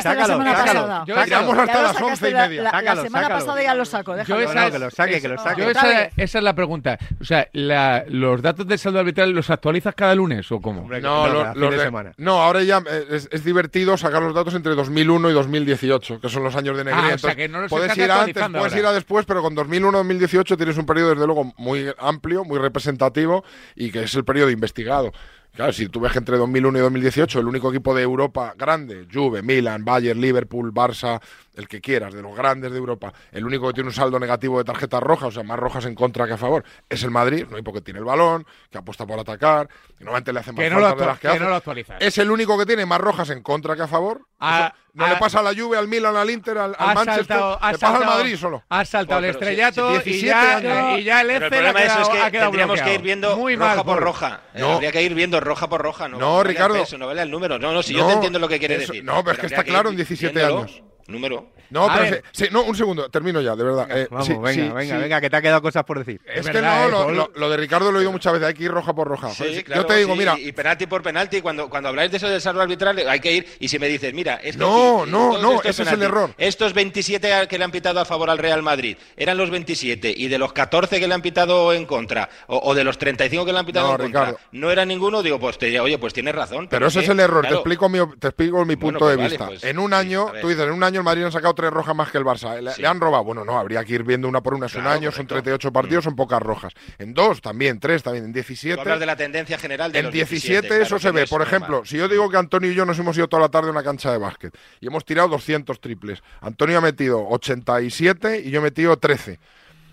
sácalo, 0.01 0.39
Ya. 0.43 1.03
Yo- 1.05 1.23
Tiramos 1.23 1.57
hasta 1.57 1.81
las 1.81 2.01
once 2.01 2.29
y 2.29 2.33
media. 2.33 2.61
La, 2.63 2.71
semana 2.71 3.27
sácalo. 3.27 3.35
pasada 3.39 3.63
ya 3.63 3.75
lo 3.75 3.85
saco, 3.85 4.11
Yo 4.11 4.37
déjalo. 4.37 4.41
esa, 4.41 4.71
que 4.71 4.79
lo 4.79 4.89
saque, 4.91 5.21
que 5.21 5.27
lo 5.27 5.37
saque. 5.37 5.61
yo 5.61 5.69
esa, 5.69 6.37
es 6.39 6.43
la 6.43 6.53
pregunta. 6.53 6.97
O 7.19 7.23
sea, 7.23 7.47
¿los 7.53 8.41
datos 8.41 8.67
del 8.67 8.77
saldo 8.79 8.99
arbitral 8.99 9.31
los 9.31 9.49
actualizas 9.49 9.95
cada 9.95 10.15
lunes 10.15 10.51
o 10.51 10.59
cómo? 10.61 10.81
No, 10.89 11.25
fin 11.25 11.61
los 11.61 11.71
de 11.71 11.77
de- 11.77 11.83
semana. 11.83 12.11
no, 12.17 12.41
ahora 12.41 12.61
ya 12.63 12.81
eh, 12.89 13.05
es, 13.31 13.43
divertido 13.43 13.97
sacar 13.97 14.21
los 14.21 14.33
datos 14.33 14.53
entre 14.55 14.73
2001 14.87 15.29
y 15.29 15.33
2018, 15.33 16.19
que 16.19 16.29
son 16.29 16.43
los 16.43 16.55
años 16.55 16.75
de. 16.77 16.91
Ah, 16.91 16.95
o 16.95 17.01
sea, 17.01 17.11
Entonces, 17.13 17.35
que 17.35 17.49
no 17.49 17.61
los 17.61 17.69
puedes 17.69 17.97
ir 17.97 18.11
antes, 18.11 18.33
puedes 18.33 18.55
ahora. 18.55 18.79
ir 18.79 18.85
a 18.85 18.91
después, 18.93 19.25
pero 19.25 19.41
con 19.41 19.55
2001 19.55 19.97
2018 19.97 20.57
tienes 20.57 20.77
un 20.77 20.85
periodo 20.85 21.09
desde 21.11 21.25
luego 21.25 21.53
muy 21.57 21.87
amplio, 21.97 22.43
muy 22.43 22.59
representativo 22.59 23.43
y 23.75 23.91
que 23.91 24.03
es 24.03 24.15
el 24.15 24.25
periodo 24.25 24.49
investigado. 24.49 25.11
Claro, 25.53 25.71
si 25.71 25.87
tú 25.87 25.99
ves 25.99 26.11
que 26.11 26.17
entre 26.17 26.35
2001 26.37 26.79
y 26.79 26.81
2018 26.81 27.39
el 27.39 27.47
único 27.47 27.69
equipo 27.69 27.93
de 27.93 28.01
Europa 28.01 28.55
grande, 28.57 29.07
Juve, 29.11 29.43
Milan, 29.43 29.85
Bayern, 29.85 30.19
Liverpool, 30.19 30.73
Barça, 30.73 31.21
el 31.53 31.67
que 31.67 31.79
quieras, 31.79 32.11
de 32.15 32.23
los 32.23 32.35
grandes 32.35 32.71
de 32.71 32.77
Europa, 32.79 33.13
el 33.31 33.45
único 33.45 33.67
que 33.67 33.73
tiene 33.75 33.89
un 33.89 33.93
saldo 33.93 34.19
negativo 34.19 34.57
de 34.57 34.63
tarjetas 34.63 35.03
rojas, 35.03 35.27
o 35.27 35.31
sea, 35.31 35.43
más 35.43 35.59
rojas 35.59 35.85
en 35.85 35.93
contra 35.93 36.25
que 36.25 36.33
a 36.33 36.37
favor, 36.37 36.63
es 36.89 37.03
el 37.03 37.11
Madrid, 37.11 37.45
no 37.51 37.57
hay 37.57 37.61
porque 37.61 37.81
tiene 37.81 37.99
el 37.99 38.05
balón, 38.05 38.47
que 38.71 38.79
apuesta 38.79 39.05
por 39.05 39.19
atacar, 39.19 39.67
que 39.95 40.03
normalmente 40.03 40.33
le 40.33 40.39
hace 40.39 40.53
más 40.53 40.63
Que 40.63 40.69
no, 40.71 40.79
lo, 40.79 40.95
de 40.95 41.05
las 41.05 41.19
que 41.19 41.21
que 41.21 41.27
hace. 41.27 41.39
no 41.39 41.49
lo. 41.49 41.61
Es 41.99 42.17
el 42.17 42.31
único 42.31 42.57
que 42.57 42.65
tiene 42.65 42.87
más 42.87 42.99
rojas 42.99 43.29
en 43.29 43.43
contra 43.43 43.75
que 43.75 43.83
a 43.83 43.87
favor. 43.87 44.25
Ah, 44.39 44.73
no 44.95 45.05
ah, 45.05 45.09
le 45.09 45.15
pasa 45.15 45.39
a 45.39 45.41
la 45.43 45.53
Juve, 45.55 45.75
al 45.77 45.87
Milan, 45.87 46.15
al 46.15 46.29
Inter, 46.29 46.55
al, 46.57 46.75
al 46.77 46.93
Manchester, 46.95 47.25
saltado, 47.25 47.53
has 47.59 47.71
le 47.73 47.77
pasa 47.79 47.87
al 47.87 47.93
saltado- 48.01 48.17
Madrid 48.19 48.37
solo. 48.37 48.63
Has 48.69 48.89
saltado 48.89 49.19
el 49.19 49.25
pero 49.25 49.33
si- 49.39 49.43
estrellato 49.43 49.89
si 49.89 50.09
y, 50.09 50.13
17 50.13 50.27
ya, 50.27 50.57
años. 50.57 50.99
y 50.99 51.03
ya 51.03 51.21
el 51.21 51.27
Pero 51.27 51.37
el 51.37 51.43
Excel 51.43 51.45
ha 51.45 51.49
problema 51.49 51.79
de 51.79 51.85
eso 51.85 51.95
quedado, 51.95 52.13
es 52.13 52.21
ha 52.21 52.25
que 52.25 52.31
quedado 52.31 52.49
tendríamos 52.51 52.73
que 52.75 52.81
bloqueado. 52.81 52.95
ir 52.99 53.01
viendo 53.01 53.37
Muy 53.37 53.55
roja 53.55 53.75
mal, 53.75 53.85
por 53.85 53.99
roja. 54.03 54.41
Eh, 54.53 54.59
No. 54.59 54.71
Habría 54.73 54.91
que 54.91 55.01
ir 55.01 55.13
viendo 55.15 55.39
roja 55.39 55.67
por 55.69 55.81
roja. 55.81 56.07
No, 56.07 56.17
No, 56.19 56.37
vale 56.37 56.49
Ricardo. 56.49 56.75
peso, 56.79 56.97
no 56.99 57.07
vale 57.07 57.21
el 57.23 57.31
número. 57.31 57.57
No, 57.57 57.71
no, 57.73 57.81
si 57.81 57.93
yo 57.95 58.05
te 58.05 58.13
entiendo 58.13 58.37
lo 58.39 58.47
que 58.47 58.59
quieres 58.59 58.83
eso- 58.83 58.93
decir. 58.93 59.03
no, 59.03 59.23
pero 59.23 59.33
es 59.33 59.39
que 59.39 59.45
está 59.47 59.63
claro 59.63 59.89
en 59.89 59.95
17 59.95 60.31
viéndolo. 60.33 60.61
años. 60.63 60.83
Número. 61.07 61.51
No, 61.69 61.85
A 61.89 61.97
pero 61.97 62.21
se- 62.31 62.49
no, 62.51 62.63
un 62.63 62.75
segundo, 62.75 63.09
termino 63.09 63.41
ya, 63.41 63.55
de 63.55 63.63
verdad. 63.63 63.87
Eh, 63.89 64.07
Vamos, 64.11 64.27
sí, 64.27 64.33
venga, 64.33 64.51
sí, 64.53 64.61
venga, 64.61 64.95
sí. 64.95 65.01
venga, 65.01 65.21
que 65.21 65.29
te 65.29 65.35
ha 65.37 65.41
quedado 65.41 65.61
cosas 65.61 65.83
por 65.83 65.99
decir. 65.99 66.21
Es, 66.25 66.41
Es 66.41 66.45
que 66.47 66.53
verdad, 66.53 66.81
no, 66.81 66.85
eh, 66.87 66.91
lo, 66.91 66.97
Paul. 67.05 67.15
lo- 67.15 67.31
lo 67.35 67.49
de 67.49 67.57
Ricardo 67.57 67.91
lo 67.91 67.97
he 67.97 68.01
oído 68.01 68.11
muchas 68.11 68.33
veces, 68.33 68.47
hay 68.47 68.53
que 68.53 68.63
ir 68.63 68.71
roja 68.71 68.93
por 68.93 69.07
roja. 69.07 69.29
Sí, 69.31 69.63
claro, 69.63 69.81
yo 69.81 69.87
te 69.87 69.97
digo, 69.97 70.13
sí, 70.13 70.19
mira, 70.19 70.35
Y 70.39 70.51
penalti 70.51 70.85
por 70.87 71.01
penalti, 71.01 71.41
cuando, 71.41 71.69
cuando 71.69 71.89
habláis 71.89 72.11
de 72.11 72.17
eso 72.17 72.27
del 72.29 72.41
saldo 72.41 72.61
arbitral, 72.61 72.97
hay 73.07 73.19
que 73.19 73.31
ir. 73.31 73.47
Y 73.59 73.67
si 73.67 73.79
me 73.79 73.87
dices, 73.87 74.13
mira, 74.13 74.35
es 74.35 74.57
No, 74.57 75.01
aquí, 75.03 75.11
no, 75.11 75.37
no, 75.39 75.61
ese 75.63 75.83
es 75.83 75.91
el 75.91 76.01
error. 76.03 76.31
Estos 76.37 76.73
27 76.73 77.33
a- 77.33 77.47
que 77.47 77.57
le 77.57 77.63
han 77.63 77.71
pitado 77.71 77.99
a 77.99 78.05
favor 78.05 78.29
al 78.29 78.37
Real 78.37 78.61
Madrid 78.61 78.97
eran 79.17 79.37
los 79.37 79.49
27 79.49 80.13
y 80.15 80.27
de 80.27 80.37
los 80.37 80.53
14 80.53 80.99
que 80.99 81.07
le 81.07 81.13
han 81.13 81.21
pitado 81.21 81.73
en 81.73 81.85
contra, 81.85 82.29
o, 82.47 82.57
o 82.59 82.75
de 82.75 82.83
los 82.83 82.97
35 82.97 83.45
que 83.45 83.53
le 83.53 83.59
han 83.59 83.65
pitado 83.65 83.87
No, 83.97 84.03
en 84.03 84.11
contra, 84.11 84.35
no 84.51 84.69
era 84.71 84.85
ninguno, 84.85 85.23
digo, 85.23 85.39
pues 85.39 85.57
te 85.57 85.65
diría, 85.67 85.81
oye, 85.83 85.97
pues 85.97 86.13
tienes 86.13 86.35
razón. 86.35 86.67
Pero 86.69 86.87
ese 86.87 86.99
que, 86.99 87.05
es 87.05 87.09
el 87.11 87.19
error, 87.19 87.45
te 87.47 87.53
explico 87.53 87.89
mi, 87.89 87.99
te 88.19 88.27
explico 88.27 88.63
mi 88.65 88.75
punto 88.75 88.99
pues 88.99 89.11
de 89.11 89.15
vale, 89.17 89.29
vista. 89.29 89.47
pues, 89.47 89.63
en 89.63 89.79
un 89.79 89.91
sí, 89.91 89.95
año, 89.95 90.31
tú 90.41 90.49
dices, 90.49 90.63
en 90.65 90.71
un 90.71 90.83
año 90.83 90.99
el 90.99 91.03
Madrid 91.03 91.23
han 91.23 91.31
sacado 91.31 91.52
tres 91.53 91.71
rojas 91.71 91.95
más 91.95 92.11
que 92.11 92.17
el 92.17 92.23
Barça. 92.25 92.59
Le, 92.61 92.71
Sí. 92.71 92.81
le 92.81 92.87
han 92.87 92.99
robado. 92.99 93.23
Bueno, 93.23 93.43
no, 93.45 93.57
habría 93.57 93.83
que 93.83 93.93
ir 93.93 94.03
viendo 94.03 94.27
una 94.27 94.41
por 94.41 94.53
una. 94.53 94.65
Es 94.67 94.75
un 94.75 94.81
Claro, 94.81 94.95
año, 94.95 95.11
son 95.11 95.25
correcto. 95.25 95.33
38 95.43 95.71
partidos, 95.73 96.03
son 96.03 96.15
pocas 96.15 96.41
rojas. 96.41 96.73
En 96.99 97.13
dos 97.13 97.41
también, 97.41 97.79
tres 97.79 98.03
también, 98.03 98.25
en 98.25 98.31
Tú 98.31 98.35
17. 98.35 98.79
hablas 98.81 98.99
de 98.99 99.05
la 99.05 99.15
tendencia 99.15 99.57
general 99.57 99.91
de 99.91 99.99
En 99.99 100.05
los 100.05 100.13
17, 100.13 100.67
claro, 100.67 100.83
eso 100.83 100.95
que 100.95 101.01
se 101.01 101.11
ve. 101.11 101.27
Por 101.27 101.39
normal. 101.41 101.47
ejemplo, 101.47 101.85
si 101.85 101.97
yo 101.97 102.07
digo 102.07 102.29
que 102.29 102.37
Antonio 102.37 102.71
y 102.71 102.75
yo 102.75 102.85
nos 102.85 102.97
hemos 102.99 103.15
ido 103.17 103.27
toda 103.27 103.41
la 103.43 103.49
tarde 103.49 103.69
a 103.69 103.71
una 103.71 103.83
cancha 103.83 104.11
de 104.11 104.17
básquet 104.17 104.57
y 104.79 104.87
hemos 104.87 105.05
tirado 105.05 105.29
200 105.29 105.79
triples. 105.79 106.21
Antonio 106.41 106.77
ha 106.77 106.81
metido 106.81 107.27
87 107.27 108.41
y 108.45 108.49
yo 108.51 108.59
he 108.59 108.63
metido 108.63 108.97
13. 108.97 109.39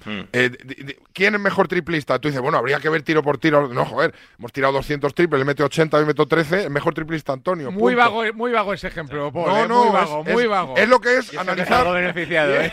Hmm. 0.04 0.20
Eh, 0.32 0.50
¿Quién 1.12 1.34
es 1.34 1.40
mejor 1.40 1.68
triplista? 1.68 2.18
Tú 2.18 2.28
dices, 2.28 2.40
bueno, 2.40 2.58
habría 2.58 2.80
que 2.80 2.88
ver 2.88 3.02
tiro 3.02 3.22
por 3.22 3.38
tiro. 3.38 3.68
No, 3.68 3.84
joder, 3.84 4.14
hemos 4.38 4.52
tirado 4.52 4.72
200 4.74 5.14
triples, 5.14 5.38
le 5.38 5.44
mete 5.44 5.62
80, 5.62 6.00
yo 6.00 6.06
meto 6.06 6.26
13. 6.26 6.64
El 6.64 6.70
mejor 6.70 6.94
triplista 6.94 7.32
Antonio. 7.32 7.70
Muy 7.70 7.94
vago, 7.94 8.22
muy 8.34 8.52
vago 8.52 8.72
ese 8.72 8.88
ejemplo, 8.88 9.32
Paul. 9.32 9.46
No, 9.46 9.64
eh, 9.64 9.68
no, 9.68 9.84
muy 9.84 9.92
vago, 9.92 10.24
es, 10.26 10.32
muy 10.32 10.46
vago. 10.46 10.76
es 10.76 10.88
lo 10.88 11.00
que 11.00 11.16
es 11.18 11.30
que 11.30 11.38
analizar. 11.38 11.68
salgo 11.68 11.92
beneficiado, 11.92 12.54
¿eh? 12.60 12.72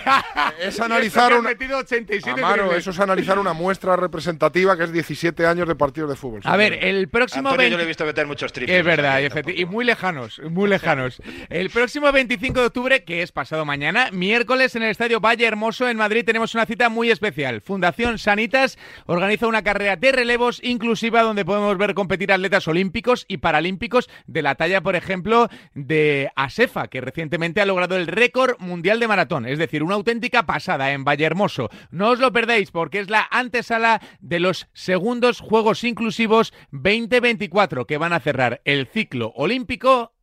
Es 0.60 0.80
analizar 0.82 1.30
que 1.30 1.38
han 1.38 1.44
metido 1.44 1.78
87 1.78 2.40
Amaro, 2.40 2.64
triples. 2.64 2.80
eso 2.80 2.92
es 2.92 3.00
analizar 3.00 3.40
una 3.40 3.54
muestra 3.54 3.96
representativa 3.96 4.78
que 4.78 4.84
es 4.86 4.92
17 4.92 5.46
años 5.46 5.68
de 5.68 5.76
partidos 5.76 6.10
de 6.10 6.16
fútbol. 6.16 6.42
A 6.44 6.58
ver, 6.58 6.74
el 6.82 7.10
próximo 7.10 7.50
Antonio 7.50 7.70
yo 7.70 7.78
20 7.78 7.78
le 7.78 7.84
he 7.84 7.88
visto 7.88 8.06
meter 8.06 8.28
muchos 8.28 8.54
triples. 8.54 8.78
Es 8.78 8.86
verdad, 8.86 9.20
y, 9.20 9.30
que 9.30 9.54
y 9.62 9.66
muy 9.66 9.86
lejanos, 9.86 10.42
muy 10.50 10.70
lejanos. 10.70 11.22
El 11.50 11.70
próximo 11.70 12.12
25 12.12 12.60
de 12.60 12.66
octubre, 12.66 13.04
que 13.04 13.22
es 13.22 13.32
pasado 13.32 13.66
mañana, 13.66 14.10
miércoles 14.12 14.76
en 14.76 14.84
el 14.84 14.90
estadio 14.90 15.20
Valle 15.20 15.46
Hermoso 15.46 15.88
en 15.90 15.98
Madrid, 15.98 16.24
tenemos 16.26 16.54
una 16.56 16.66
cita 16.66 16.90
muy 16.90 17.10
especial. 17.10 17.17
Fundación 17.62 18.18
Sanitas 18.18 18.78
organiza 19.06 19.48
una 19.48 19.64
carrera 19.64 19.96
de 19.96 20.12
relevos 20.12 20.60
inclusiva 20.64 21.22
donde 21.22 21.46
podemos 21.46 21.78
ver 21.78 21.94
competir 21.94 22.32
atletas 22.32 22.68
olímpicos 22.68 23.26
y 23.28 23.38
paralímpicos 23.38 24.10
de 24.26 24.42
la 24.42 24.56
talla, 24.56 24.82
por 24.82 24.96
ejemplo, 24.96 25.50
de 25.74 26.32
Asefa, 26.36 26.88
que 26.88 27.02
recientemente 27.02 27.62
ha 27.62 27.66
logrado 27.66 27.96
el 27.96 28.08
récord 28.08 28.60
mundial 28.60 29.00
de 29.00 29.08
maratón. 29.08 29.46
Es 29.46 29.60
decir, 29.60 29.84
una 29.84 29.96
auténtica 29.96 30.46
pasada 30.46 30.92
en 30.92 31.04
Vallehermoso. 31.04 31.70
No 31.92 32.10
os 32.10 32.20
lo 32.20 32.32
perdéis 32.32 32.72
porque 32.72 33.00
es 33.00 33.10
la 33.10 33.28
antesala 33.32 34.02
de 34.20 34.40
los 34.40 34.68
segundos 34.74 35.40
Juegos 35.40 35.84
Inclusivos 35.84 36.54
2024 36.72 37.86
que 37.86 37.98
van 37.98 38.14
a 38.14 38.20
cerrar 38.20 38.62
el 38.66 38.88
ciclo 38.88 39.34
olímpico 39.36 40.14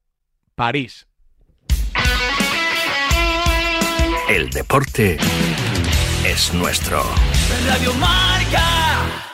París. 0.54 1.06
El 4.28 4.48
deporte 4.50 5.18
es 6.24 6.54
nuestro. 6.54 7.02
Radio 7.66 7.92
Marca. 7.94 9.24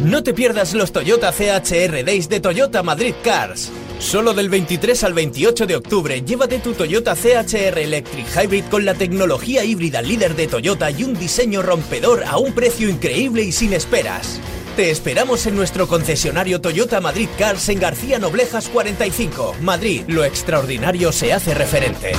No 0.00 0.22
te 0.24 0.34
pierdas 0.34 0.74
los 0.74 0.90
Toyota 0.90 1.32
CHR 1.32 2.04
Days 2.04 2.28
de 2.28 2.40
Toyota 2.40 2.82
Madrid 2.82 3.14
Cars. 3.22 3.70
Solo 4.00 4.34
del 4.34 4.48
23 4.48 5.04
al 5.04 5.14
28 5.14 5.66
de 5.66 5.76
octubre, 5.76 6.22
llévate 6.22 6.58
tu 6.58 6.74
Toyota 6.74 7.14
CHR 7.14 7.78
Electric 7.78 8.26
Hybrid 8.36 8.64
con 8.64 8.84
la 8.84 8.94
tecnología 8.94 9.64
híbrida 9.64 10.02
líder 10.02 10.34
de 10.34 10.48
Toyota 10.48 10.90
y 10.90 11.04
un 11.04 11.14
diseño 11.14 11.62
rompedor 11.62 12.24
a 12.24 12.38
un 12.38 12.52
precio 12.52 12.88
increíble 12.88 13.42
y 13.42 13.52
sin 13.52 13.72
esperas. 13.72 14.40
Te 14.76 14.90
esperamos 14.90 15.46
en 15.46 15.54
nuestro 15.54 15.86
concesionario 15.86 16.62
Toyota 16.62 17.02
Madrid 17.02 17.28
Cars 17.38 17.68
en 17.68 17.78
García 17.78 18.18
Noblejas 18.18 18.70
45, 18.70 19.56
Madrid. 19.60 20.04
Lo 20.08 20.24
extraordinario 20.24 21.12
se 21.12 21.34
hace 21.34 21.52
referente. 21.52 22.12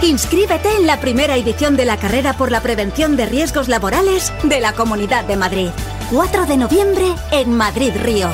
Inscríbete 0.00 0.76
en 0.76 0.86
la 0.86 1.00
primera 1.00 1.36
edición 1.36 1.76
de 1.76 1.84
la 1.84 1.96
carrera 1.96 2.34
por 2.34 2.52
la 2.52 2.62
prevención 2.62 3.16
de 3.16 3.26
riesgos 3.26 3.66
laborales 3.66 4.32
de 4.44 4.60
la 4.60 4.72
Comunidad 4.72 5.24
de 5.24 5.36
Madrid. 5.36 5.70
4 6.12 6.46
de 6.46 6.56
noviembre 6.56 7.16
en 7.32 7.56
Madrid 7.56 7.90
Río. 8.00 8.28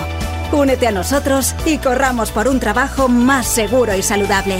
Únete 0.52 0.86
a 0.86 0.92
nosotros 0.92 1.54
y 1.64 1.78
corramos 1.78 2.30
por 2.30 2.46
un 2.46 2.60
trabajo 2.60 3.08
más 3.08 3.46
seguro 3.46 3.96
y 3.96 4.02
saludable. 4.02 4.58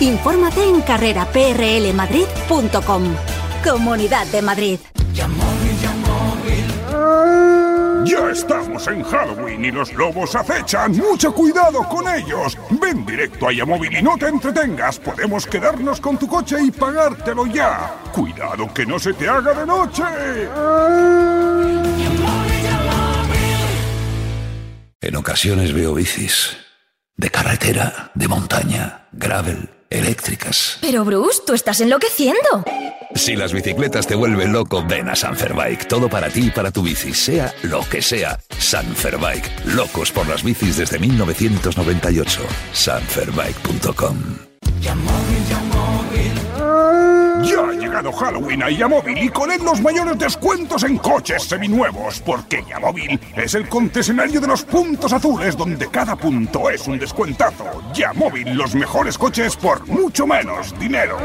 Infórmate 0.00 0.64
en 0.64 0.80
carreraprlmadrid.com. 0.80 3.14
Comunidad 3.62 4.26
de 4.28 4.40
Madrid. 4.40 4.78
Ya 8.04 8.30
estamos 8.30 8.86
en 8.88 9.02
Halloween 9.02 9.64
y 9.64 9.70
los 9.70 9.92
lobos 9.92 10.34
acechan. 10.34 10.96
¡Mucho 10.96 11.32
cuidado 11.32 11.82
con 11.88 12.08
ellos! 12.08 12.56
Ven 12.80 13.04
directo 13.04 13.48
a 13.48 13.52
Yamóvil 13.52 13.96
y 13.96 14.02
no 14.02 14.16
te 14.16 14.28
entretengas. 14.28 14.98
Podemos 14.98 15.46
quedarnos 15.46 16.00
con 16.00 16.18
tu 16.18 16.26
coche 16.26 16.56
y 16.62 16.70
pagártelo 16.70 17.46
ya. 17.46 17.94
Cuidado 18.12 18.72
que 18.72 18.86
no 18.86 18.98
se 18.98 19.12
te 19.12 19.28
haga 19.28 19.52
de 19.52 19.66
noche. 19.66 20.02
En 25.00 25.16
ocasiones 25.16 25.72
veo 25.72 25.94
bicis. 25.94 26.56
De 27.16 27.30
carretera, 27.30 28.12
de 28.14 28.28
montaña, 28.28 29.08
gravel, 29.12 29.68
eléctricas. 29.90 30.78
Pero 30.80 31.04
Bruce, 31.04 31.40
tú 31.46 31.52
estás 31.52 31.80
enloqueciendo. 31.80 32.64
Si 33.14 33.34
las 33.34 33.52
bicicletas 33.52 34.06
te 34.06 34.14
vuelven 34.14 34.52
loco, 34.52 34.84
ven 34.86 35.08
a 35.08 35.16
Sanferbike. 35.16 35.88
Todo 35.88 36.08
para 36.08 36.30
ti 36.30 36.46
y 36.46 36.50
para 36.50 36.70
tu 36.70 36.82
bici, 36.82 37.12
sea 37.12 37.52
lo 37.62 37.80
que 37.90 38.00
sea. 38.00 38.38
Sanferbike. 38.58 39.66
Locos 39.66 40.12
por 40.12 40.28
las 40.28 40.44
bicis 40.44 40.76
desde 40.76 40.98
1998. 40.98 42.40
Sanferbike.com. 42.72 44.16
Ya 44.80 44.92
ha 47.58 47.79
llegado 48.00 48.12
Halloween 48.12 48.62
a 48.62 48.70
Yamóvil 48.70 49.18
y 49.18 49.28
con 49.28 49.50
él 49.52 49.62
los 49.62 49.80
mayores 49.80 50.18
descuentos 50.18 50.84
en 50.84 50.96
coches 50.96 51.42
seminuevos, 51.42 52.20
porque 52.20 52.64
Yamóvil 52.68 53.20
es 53.36 53.54
el 53.54 53.68
concesionario 53.68 54.40
de 54.40 54.46
los 54.46 54.62
puntos 54.62 55.12
azules 55.12 55.56
donde 55.56 55.88
cada 55.88 56.16
punto 56.16 56.70
es 56.70 56.86
un 56.86 56.98
descuentazo. 56.98 57.64
Yamóvil, 57.92 58.54
los 58.54 58.74
mejores 58.74 59.18
coches 59.18 59.56
por 59.56 59.86
mucho 59.86 60.26
menos 60.26 60.78
dinero. 60.78 61.18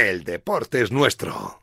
El 0.00 0.24
deporte 0.24 0.80
es 0.80 0.90
nuestro. 0.90 1.60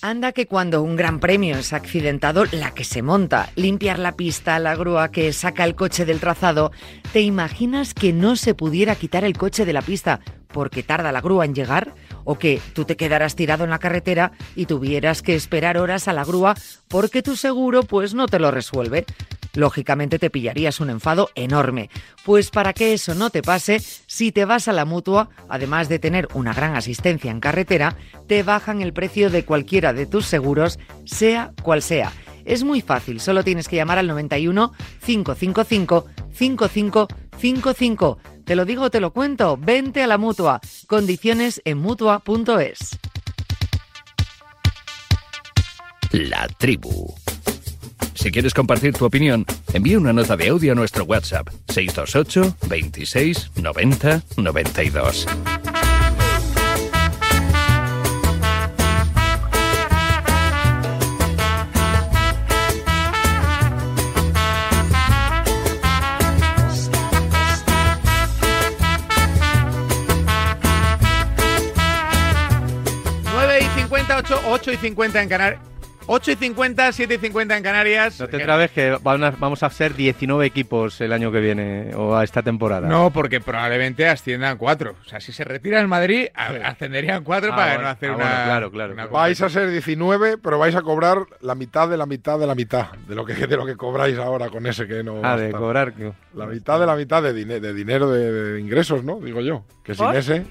Anda 0.00 0.32
que 0.32 0.46
cuando 0.46 0.80
un 0.80 0.96
gran 0.96 1.20
premio 1.20 1.58
es 1.58 1.74
accidentado, 1.74 2.46
la 2.52 2.72
que 2.72 2.84
se 2.84 3.02
monta, 3.02 3.50
limpiar 3.54 3.98
la 3.98 4.12
pista, 4.12 4.58
la 4.58 4.74
grúa 4.74 5.10
que 5.10 5.30
saca 5.34 5.64
el 5.64 5.74
coche 5.74 6.06
del 6.06 6.20
trazado, 6.20 6.72
¿te 7.12 7.20
imaginas 7.20 7.92
que 7.92 8.14
no 8.14 8.36
se 8.36 8.54
pudiera 8.54 8.94
quitar 8.94 9.24
el 9.24 9.36
coche 9.36 9.66
de 9.66 9.74
la 9.74 9.82
pista 9.82 10.20
porque 10.48 10.82
tarda 10.82 11.12
la 11.12 11.20
grúa 11.20 11.44
en 11.44 11.54
llegar? 11.54 11.94
¿O 12.24 12.38
que 12.38 12.62
tú 12.72 12.86
te 12.86 12.96
quedaras 12.96 13.36
tirado 13.36 13.64
en 13.64 13.70
la 13.70 13.78
carretera 13.78 14.32
y 14.56 14.64
tuvieras 14.64 15.20
que 15.20 15.34
esperar 15.34 15.76
horas 15.76 16.08
a 16.08 16.14
la 16.14 16.24
grúa 16.24 16.54
porque 16.88 17.22
tu 17.22 17.36
seguro 17.36 17.82
pues 17.82 18.14
no 18.14 18.26
te 18.26 18.38
lo 18.38 18.50
resuelve? 18.50 19.04
Lógicamente 19.54 20.18
te 20.18 20.30
pillarías 20.30 20.80
un 20.80 20.90
enfado 20.90 21.30
enorme. 21.34 21.90
Pues 22.24 22.50
para 22.50 22.72
que 22.72 22.92
eso 22.92 23.14
no 23.14 23.30
te 23.30 23.42
pase, 23.42 23.80
si 23.80 24.32
te 24.32 24.44
vas 24.44 24.68
a 24.68 24.72
la 24.72 24.84
mutua, 24.84 25.30
además 25.48 25.88
de 25.88 25.98
tener 25.98 26.28
una 26.34 26.52
gran 26.52 26.76
asistencia 26.76 27.30
en 27.30 27.40
carretera, 27.40 27.96
te 28.26 28.42
bajan 28.42 28.82
el 28.82 28.92
precio 28.92 29.30
de 29.30 29.44
cualquiera 29.44 29.92
de 29.92 30.06
tus 30.06 30.26
seguros, 30.26 30.78
sea 31.04 31.52
cual 31.62 31.82
sea. 31.82 32.12
Es 32.44 32.64
muy 32.64 32.80
fácil, 32.80 33.20
solo 33.20 33.44
tienes 33.44 33.68
que 33.68 33.76
llamar 33.76 33.98
al 33.98 34.06
91 34.06 34.72
555 35.04 36.06
5555. 36.32 38.18
Te 38.44 38.56
lo 38.56 38.64
digo, 38.64 38.90
te 38.90 39.00
lo 39.00 39.12
cuento, 39.12 39.56
vente 39.56 40.02
a 40.02 40.06
la 40.06 40.18
mutua. 40.18 40.60
Condiciones 40.86 41.62
en 41.64 41.78
mutua.es. 41.78 42.98
La 46.12 46.48
tribu. 46.58 47.14
Si 48.20 48.30
quieres 48.30 48.52
compartir 48.52 48.92
tu 48.92 49.06
opinión, 49.06 49.46
envía 49.72 49.96
una 49.96 50.12
nota 50.12 50.36
de 50.36 50.50
audio 50.50 50.72
a 50.72 50.74
nuestro 50.74 51.04
WhatsApp 51.04 51.48
628 51.68 52.54
26 52.68 53.52
90 53.56 54.22
92. 54.36 55.26
Nueve 73.32 73.60
y 73.62 73.80
50, 73.80 74.18
8, 74.18 74.40
8 74.46 74.72
y 74.72 74.76
50 74.76 75.22
en 75.22 75.28
Canarias. 75.30 75.69
8 76.12 76.32
y 76.32 76.34
50, 76.34 76.90
7 76.90 77.14
y 77.14 77.18
50 77.18 77.56
en 77.56 77.62
Canarias. 77.62 78.18
No 78.18 78.26
te 78.26 78.40
trabes 78.40 78.72
que 78.72 78.98
van 79.00 79.22
a- 79.22 79.30
vamos 79.30 79.62
a 79.62 79.70
ser 79.70 79.94
19 79.94 80.44
equipos 80.44 81.00
el 81.00 81.12
año 81.12 81.30
que 81.30 81.38
viene 81.38 81.94
o 81.94 82.16
a 82.16 82.24
esta 82.24 82.42
temporada. 82.42 82.88
No, 82.88 83.10
porque 83.10 83.40
probablemente 83.40 84.08
asciendan 84.08 84.58
cuatro. 84.58 84.96
O 85.00 85.08
sea, 85.08 85.20
si 85.20 85.30
se 85.32 85.44
retira 85.44 85.80
el 85.80 85.86
Madrid, 85.86 86.26
ascenderían 86.34 87.22
cuatro 87.22 87.52
Ah, 87.52 87.56
para 87.56 87.68
bueno, 87.74 87.82
no 87.84 87.88
hacer 87.90 88.10
ah, 88.10 88.14
una. 88.16 88.24
bueno, 88.24 88.44
claro, 88.44 88.70
claro, 88.72 88.92
una. 88.94 89.06
Vais 89.06 89.40
a 89.40 89.48
ser 89.48 89.70
19, 89.70 90.36
pero 90.38 90.58
vais 90.58 90.74
a 90.74 90.82
cobrar 90.82 91.18
la 91.42 91.54
mitad 91.54 91.88
de 91.88 91.96
la 91.96 92.06
mitad 92.06 92.40
de 92.40 92.46
la 92.48 92.56
mitad 92.56 92.90
de 93.06 93.14
lo 93.14 93.24
que, 93.24 93.34
de 93.34 93.56
lo 93.56 93.64
que 93.64 93.76
cobráis 93.76 94.18
ahora 94.18 94.48
con 94.48 94.66
ese 94.66 94.88
que 94.88 95.04
no. 95.04 95.20
Ah, 95.22 95.36
de 95.36 95.52
cobrar. 95.52 95.92
que- 95.94 96.12
La 96.34 96.46
mitad 96.46 96.80
de 96.80 96.86
la 96.86 96.96
mitad 96.96 97.22
de, 97.22 97.32
dine- 97.32 97.60
de 97.60 97.72
dinero 97.72 98.10
de, 98.10 98.32
de 98.32 98.60
ingresos, 98.60 99.04
¿no? 99.04 99.20
Digo 99.20 99.40
yo. 99.42 99.64
Que 99.84 99.94
sin 99.94 100.06
¿Por? 100.06 100.16
ese. 100.16 100.44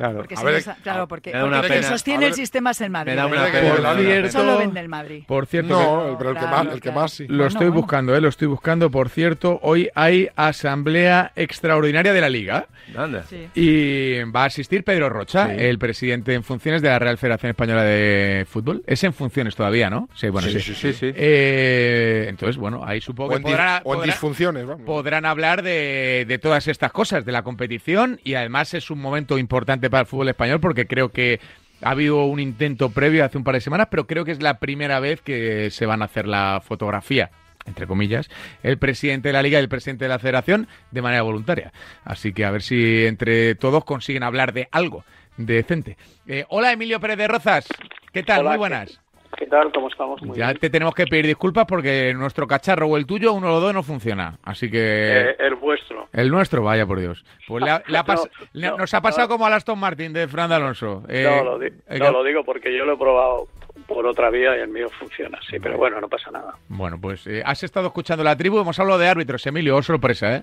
Claro. 0.00 0.16
Porque 0.16 0.34
A 0.34 0.42
ver, 0.42 0.62
claro, 0.82 1.06
porque, 1.08 1.30
porque 1.30 1.56
el 1.58 1.62
que 1.74 1.82
sostiene 1.82 2.20
ver, 2.20 2.28
el 2.30 2.34
sistema 2.34 2.70
es 2.70 2.80
el 2.80 2.88
Madrid. 2.88 3.10
me 3.12 3.16
da 3.16 3.26
una 3.26 3.36
Por 3.42 3.50
pena. 3.52 3.60
cierto- 3.60 3.98
cierto, 4.00 4.30
Solo 4.30 4.58
vende 4.58 4.80
el 4.80 4.88
Madrid. 4.88 5.24
Por 5.26 5.44
cierto, 5.46 5.68
No, 5.78 6.16
pero 6.16 6.30
el 6.30 6.36
que 6.36 6.40
Claro, 6.40 6.56
más, 6.56 6.66
el 6.68 6.72
que 6.72 6.80
claro. 6.80 7.00
más 7.00 7.12
sí. 7.12 7.26
Lo 7.28 7.46
estoy 7.46 7.66
bueno. 7.66 7.80
buscando, 7.82 8.16
¿eh? 8.16 8.20
lo 8.22 8.28
estoy 8.28 8.48
buscando. 8.48 8.90
Por 8.90 9.10
cierto, 9.10 9.58
hoy 9.62 9.90
hay 9.94 10.28
asamblea 10.36 11.32
extraordinaria 11.36 12.14
de 12.14 12.20
la 12.22 12.30
Liga 12.30 12.66
Anda. 12.96 13.24
Sí. 13.28 13.46
y 13.54 14.22
va 14.30 14.44
a 14.44 14.46
asistir 14.46 14.84
Pedro 14.84 15.10
Rocha, 15.10 15.48
Sí. 15.48 15.52
el 15.58 15.78
presidente 15.78 16.32
en 16.32 16.44
funciones 16.44 16.80
de 16.80 16.88
la 16.88 16.98
Real 16.98 17.18
Federación 17.18 17.50
Española 17.50 17.82
de 17.82 18.46
Fútbol. 18.48 18.82
Es 18.86 19.04
en 19.04 19.12
funciones 19.12 19.54
todavía, 19.54 19.90
¿no? 19.90 20.08
Sí, 20.14 20.30
bueno, 20.30 20.48
sí. 20.48 20.60
Sí, 20.60 20.74
Sí, 20.74 20.92
sí. 20.94 21.12
Eh, 21.14 22.26
entonces, 22.28 22.56
bueno, 22.56 22.82
ahí 22.86 23.02
supongo 23.02 23.34
O 23.34 23.36
que 23.36 23.36
en, 23.36 23.42
dis- 23.44 23.50
podrá- 23.52 23.80
o 23.84 23.94
en 23.96 24.02
disfunciones, 24.04 24.66
vamos. 24.66 24.86
podrán 24.86 25.26
hablar 25.26 25.62
de, 25.62 26.24
de 26.26 26.38
todas 26.38 26.68
estas 26.68 26.90
cosas, 26.90 27.26
de 27.26 27.32
la 27.32 27.42
competición 27.42 28.18
y 28.24 28.32
además 28.34 28.72
es 28.72 28.90
un 28.90 28.98
momento 29.00 29.36
importante 29.36 29.89
para 29.90 30.02
el 30.02 30.06
fútbol 30.06 30.28
español 30.28 30.60
porque 30.60 30.86
creo 30.86 31.10
que 31.10 31.40
Ha 31.82 31.92
habido 31.92 32.24
un 32.26 32.40
intento 32.40 32.90
previo 32.90 33.24
hace 33.24 33.38
un 33.38 33.44
par 33.44 33.54
de 33.54 33.62
semanas, 33.62 33.88
pero 33.90 34.06
creo 34.06 34.24
que 34.26 34.32
es 34.32 34.42
la 34.42 34.58
primera 34.58 35.00
vez 35.00 35.22
que 35.22 35.70
se 35.70 35.86
van 35.86 36.02
a 36.02 36.04
hacer 36.06 36.26
la 36.28 36.62
fotografía 36.62 37.30
entre 37.66 37.86
comillas, 37.86 38.28
el 38.62 38.78
presidente 38.78 39.28
de 39.28 39.32
la 39.32 39.42
Liga 39.42 39.58
y 39.58 39.62
el 39.62 39.68
presidente 39.68 40.06
de 40.06 40.08
la 40.08 40.18
Federación 40.18 40.66
de 40.90 41.02
manera 41.02 41.22
voluntaria. 41.22 41.72
Así 42.04 42.32
que 42.32 42.44
a 42.44 42.50
ver 42.50 42.62
si 42.62 43.06
entre 43.06 43.54
todos 43.54 43.84
consiguen 43.84 44.22
hablar 44.22 44.52
de 44.52 44.68
algo 44.72 45.04
decente. 45.36 45.96
Eh, 46.26 46.44
hola, 46.48 46.72
Emilio 46.72 47.00
Pérez 47.00 47.18
de 47.18 47.28
Rozas. 47.28 47.66
¿Qué 48.12 48.22
tal? 48.22 48.40
Hola, 48.40 48.50
Muy 48.50 48.58
buenas. 48.58 49.00
¿Qué 49.36 49.46
tal? 49.46 49.72
¿Cómo 49.72 49.88
estamos? 49.88 50.20
Muy 50.22 50.36
ya 50.36 50.48
bien. 50.48 50.58
te 50.58 50.70
tenemos 50.70 50.94
que 50.94 51.06
pedir 51.06 51.26
disculpas 51.26 51.64
porque 51.66 52.12
nuestro 52.14 52.46
cacharro 52.46 52.86
o 52.88 52.96
el 52.96 53.06
tuyo, 53.06 53.32
uno 53.32 53.46
o 53.46 53.50
los 53.50 53.62
dos, 53.62 53.72
no 53.74 53.82
funciona. 53.82 54.38
Así 54.42 54.70
que... 54.70 55.30
Eh, 55.30 55.36
el 55.38 55.54
vuestro. 55.54 56.08
El 56.12 56.30
nuestro, 56.30 56.62
vaya 56.62 56.84
por 56.86 56.98
Dios. 56.98 57.24
Pues 57.46 57.64
ha 57.64 57.82
pas- 58.04 58.28
No, 58.54 58.76
nos 58.76 58.92
ha 58.92 59.00
pasado 59.00 59.28
no. 59.28 59.32
como 59.34 59.46
al 59.46 59.52
Aston 59.54 59.78
Martin 59.78 60.12
de 60.12 60.26
Fran 60.28 60.50
Alonso. 60.52 61.04
Eh, 61.08 61.24
no, 61.24 61.44
lo, 61.44 61.58
di- 61.58 61.68
eh, 61.88 61.98
no, 61.98 62.10
lo 62.10 62.24
digo 62.24 62.44
porque 62.44 62.76
yo 62.76 62.84
lo 62.84 62.94
he 62.94 62.96
probado 62.98 63.46
por 63.86 64.04
otra 64.06 64.30
vía 64.30 64.56
y 64.56 64.60
el 64.60 64.68
mío 64.68 64.88
funciona, 64.90 65.38
sí, 65.48 65.58
pero 65.60 65.76
bueno, 65.78 66.00
no 66.00 66.08
pasa 66.08 66.30
nada. 66.30 66.54
Bueno, 66.68 66.98
pues 67.00 67.26
eh, 67.26 67.42
has 67.44 67.62
estado 67.62 67.86
escuchando 67.86 68.22
la 68.22 68.36
tribu, 68.36 68.60
hemos 68.60 68.78
hablado 68.78 68.98
de 68.98 69.08
árbitros, 69.08 69.44
Emilio, 69.46 69.76
oh, 69.76 69.82
sorpresa, 69.82 70.36
¿eh? 70.36 70.42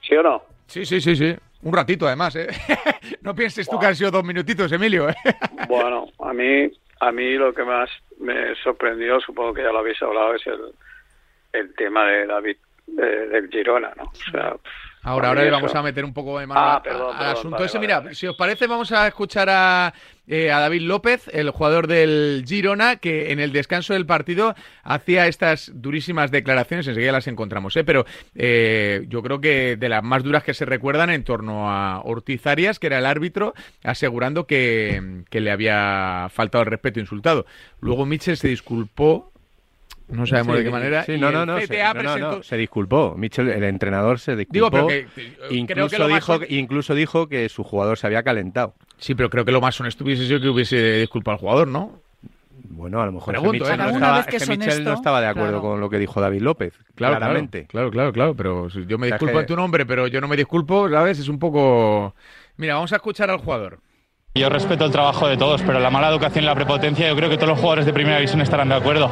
¿Sí 0.00 0.14
o 0.16 0.22
no? 0.22 0.42
Sí, 0.66 0.84
sí, 0.86 1.00
sí, 1.00 1.14
sí. 1.16 1.36
Un 1.62 1.72
ratito, 1.74 2.06
además, 2.06 2.34
¿eh? 2.36 2.48
no 3.22 3.34
pienses 3.34 3.68
tú 3.68 3.78
que 3.78 3.86
han 3.86 3.94
sido 3.96 4.10
dos 4.10 4.24
minutitos, 4.24 4.70
Emilio, 4.72 5.10
¿eh? 5.10 5.14
Bueno, 5.68 6.06
a 6.20 6.32
mí, 6.32 6.70
a 7.00 7.12
mí 7.12 7.34
lo 7.34 7.52
que 7.54 7.64
más 7.64 7.90
me 8.18 8.54
sorprendió, 8.62 9.20
supongo 9.20 9.54
que 9.54 9.62
ya 9.62 9.72
lo 9.72 9.78
habéis 9.78 10.00
hablado, 10.02 10.34
es 10.34 10.46
el, 10.46 10.60
el 11.52 11.74
tema 11.74 12.04
de 12.06 12.26
David 12.26 12.56
de- 12.86 13.26
del 13.28 13.48
Girona, 13.50 13.92
¿no? 13.96 14.04
O 14.04 14.14
sea, 14.30 14.54
Ahora, 15.02 15.28
ahora 15.28 15.44
le 15.44 15.50
vamos 15.50 15.74
a 15.74 15.82
meter 15.82 16.04
un 16.04 16.12
poco 16.12 16.38
de 16.38 16.46
mano 16.46 16.60
Ah, 16.60 16.82
al 16.84 17.26
asunto 17.28 17.52
vale, 17.56 17.64
ese. 17.66 17.78
vale, 17.78 17.86
Mira, 17.86 18.00
vale. 18.00 18.14
si 18.14 18.26
os 18.26 18.36
parece, 18.36 18.66
vamos 18.66 18.92
a 18.92 19.06
escuchar 19.06 19.48
a, 19.48 19.90
eh, 20.32 20.52
a 20.52 20.60
David 20.60 20.82
López, 20.82 21.28
el 21.32 21.50
jugador 21.50 21.88
del 21.88 22.44
Girona, 22.46 22.96
que 22.96 23.32
en 23.32 23.40
el 23.40 23.50
descanso 23.50 23.94
del 23.94 24.06
partido 24.06 24.54
hacía 24.84 25.26
estas 25.26 25.72
durísimas 25.74 26.30
declaraciones. 26.30 26.86
Enseguida 26.86 27.10
las 27.10 27.26
encontramos, 27.26 27.74
¿eh? 27.76 27.82
pero 27.82 28.06
eh, 28.36 29.04
yo 29.08 29.24
creo 29.24 29.40
que 29.40 29.76
de 29.76 29.88
las 29.88 30.04
más 30.04 30.22
duras 30.22 30.44
que 30.44 30.54
se 30.54 30.64
recuerdan 30.64 31.10
en 31.10 31.24
torno 31.24 31.68
a 31.68 32.00
Ortiz 32.04 32.46
Arias, 32.46 32.78
que 32.78 32.86
era 32.86 32.98
el 32.98 33.06
árbitro, 33.06 33.54
asegurando 33.82 34.46
que, 34.46 35.24
que 35.30 35.40
le 35.40 35.50
había 35.50 36.28
faltado 36.30 36.62
el 36.62 36.70
respeto 36.70 37.00
insultado. 37.00 37.44
Luego 37.80 38.06
Mitchell 38.06 38.36
se 38.36 38.46
disculpó. 38.46 39.32
No 40.10 40.26
sabemos 40.26 40.54
Sí, 40.56 40.58
de 40.58 40.64
qué 40.64 40.70
manera. 40.70 41.04
sí, 41.04 41.12
y 41.12 41.18
no, 41.18 41.30
no, 41.30 41.40
el 41.42 41.46
no, 41.46 41.60
se, 41.60 41.78
no, 41.78 41.94
no, 41.94 42.00
presentó- 42.00 42.42
se 42.42 42.56
disculpó. 42.56 43.14
Mitchell, 43.16 43.48
el 43.48 43.64
entrenador, 43.64 44.18
se 44.18 44.36
disculpó. 44.36 44.52
Digo, 44.54 44.70
pero 44.70 44.86
que- 44.88 44.98
eh, 45.00 45.06
creo 45.38 45.52
incluso, 45.52 45.88
que 45.88 45.98
lo 45.98 46.08
más 46.08 46.26
dijo, 46.26 46.38
incluso 46.48 46.94
dijo 46.94 47.28
que 47.28 47.48
su 47.48 47.62
jugador 47.64 47.96
se 47.98 48.06
había 48.06 48.22
calentado. 48.22 48.74
Sí, 48.98 49.14
pero 49.14 49.30
creo 49.30 49.44
que 49.44 49.52
lo 49.52 49.60
más 49.60 49.80
honesto 49.80 50.04
hubiese 50.04 50.26
sido 50.26 50.40
que 50.40 50.48
hubiese 50.48 50.76
disculpado 50.98 51.34
al 51.34 51.40
jugador, 51.40 51.68
¿no? 51.68 52.00
Bueno, 52.72 53.00
a 53.00 53.06
lo 53.06 53.12
mejor 53.12 53.32
Pregunto, 53.34 53.64
es 53.64 53.70
que 53.70 53.74
¿eh? 53.74 53.76
Mitchell, 53.78 53.90
no 53.92 53.98
estaba, 53.98 54.14
que 54.24 54.36
es 54.36 54.44
que 54.46 54.52
es 54.52 54.58
Mitchell 54.58 54.84
no 54.84 54.92
estaba 54.94 55.20
de 55.20 55.26
acuerdo 55.28 55.48
claro. 55.50 55.62
con 55.62 55.80
lo 55.80 55.90
que 55.90 55.98
dijo 55.98 56.20
David 56.20 56.42
López, 56.42 56.74
Claro, 56.94 57.16
claramente. 57.16 57.66
Claro, 57.66 57.90
claro, 57.90 58.12
claro, 58.12 58.34
pero 58.34 58.68
yo 58.68 58.98
me 58.98 59.06
O 59.06 59.08
sea, 59.08 59.16
disculpo 59.16 59.34
que- 59.34 59.40
en 59.40 59.46
tu 59.46 59.56
nombre, 59.56 59.86
pero 59.86 60.06
yo 60.06 60.20
no 60.20 60.28
me 60.28 60.36
disculpo, 60.36 60.88
¿sabes? 60.88 61.18
Es 61.18 61.28
un 61.28 61.38
poco... 61.38 62.14
Mira, 62.58 62.74
vamos 62.74 62.92
a 62.92 62.96
escuchar 62.96 63.30
al 63.30 63.38
jugador. 63.38 63.78
Yo 64.32 64.48
respeto 64.48 64.84
el 64.84 64.92
trabajo 64.92 65.26
de 65.26 65.36
todos, 65.36 65.60
pero 65.62 65.80
la 65.80 65.90
mala 65.90 66.08
educación 66.08 66.44
y 66.44 66.46
la 66.46 66.54
prepotencia 66.54 67.08
yo 67.08 67.16
creo 67.16 67.28
que 67.28 67.34
todos 67.34 67.48
los 67.48 67.58
jugadores 67.58 67.84
de 67.84 67.92
primera 67.92 68.16
división 68.18 68.40
estarán 68.40 68.68
de 68.68 68.76
acuerdo. 68.76 69.10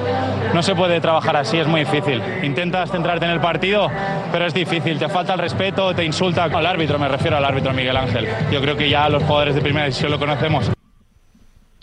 No 0.54 0.62
se 0.62 0.76
puede 0.76 1.00
trabajar 1.00 1.34
así, 1.36 1.58
es 1.58 1.66
muy 1.66 1.80
difícil. 1.80 2.22
Intentas 2.44 2.92
centrarte 2.92 3.24
en 3.24 3.32
el 3.32 3.40
partido, 3.40 3.90
pero 4.30 4.46
es 4.46 4.54
difícil. 4.54 4.96
Te 4.96 5.08
falta 5.08 5.34
el 5.34 5.40
respeto, 5.40 5.92
te 5.92 6.04
insulta 6.04 6.44
al 6.44 6.64
árbitro, 6.64 7.00
me 7.00 7.08
refiero 7.08 7.36
al 7.36 7.44
árbitro 7.44 7.72
Miguel 7.72 7.96
Ángel. 7.96 8.28
Yo 8.52 8.60
creo 8.60 8.76
que 8.76 8.88
ya 8.88 9.08
los 9.08 9.24
jugadores 9.24 9.56
de 9.56 9.60
primera 9.60 9.86
división 9.86 10.12
lo 10.12 10.20
conocemos. 10.20 10.70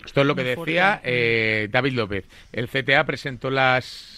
Esto 0.02 0.20
es 0.22 0.26
lo 0.26 0.34
que 0.34 0.44
decía 0.44 1.02
eh, 1.04 1.68
David 1.70 1.92
López. 1.92 2.24
El 2.52 2.70
CTA 2.70 3.04
presentó 3.04 3.50
las... 3.50 4.15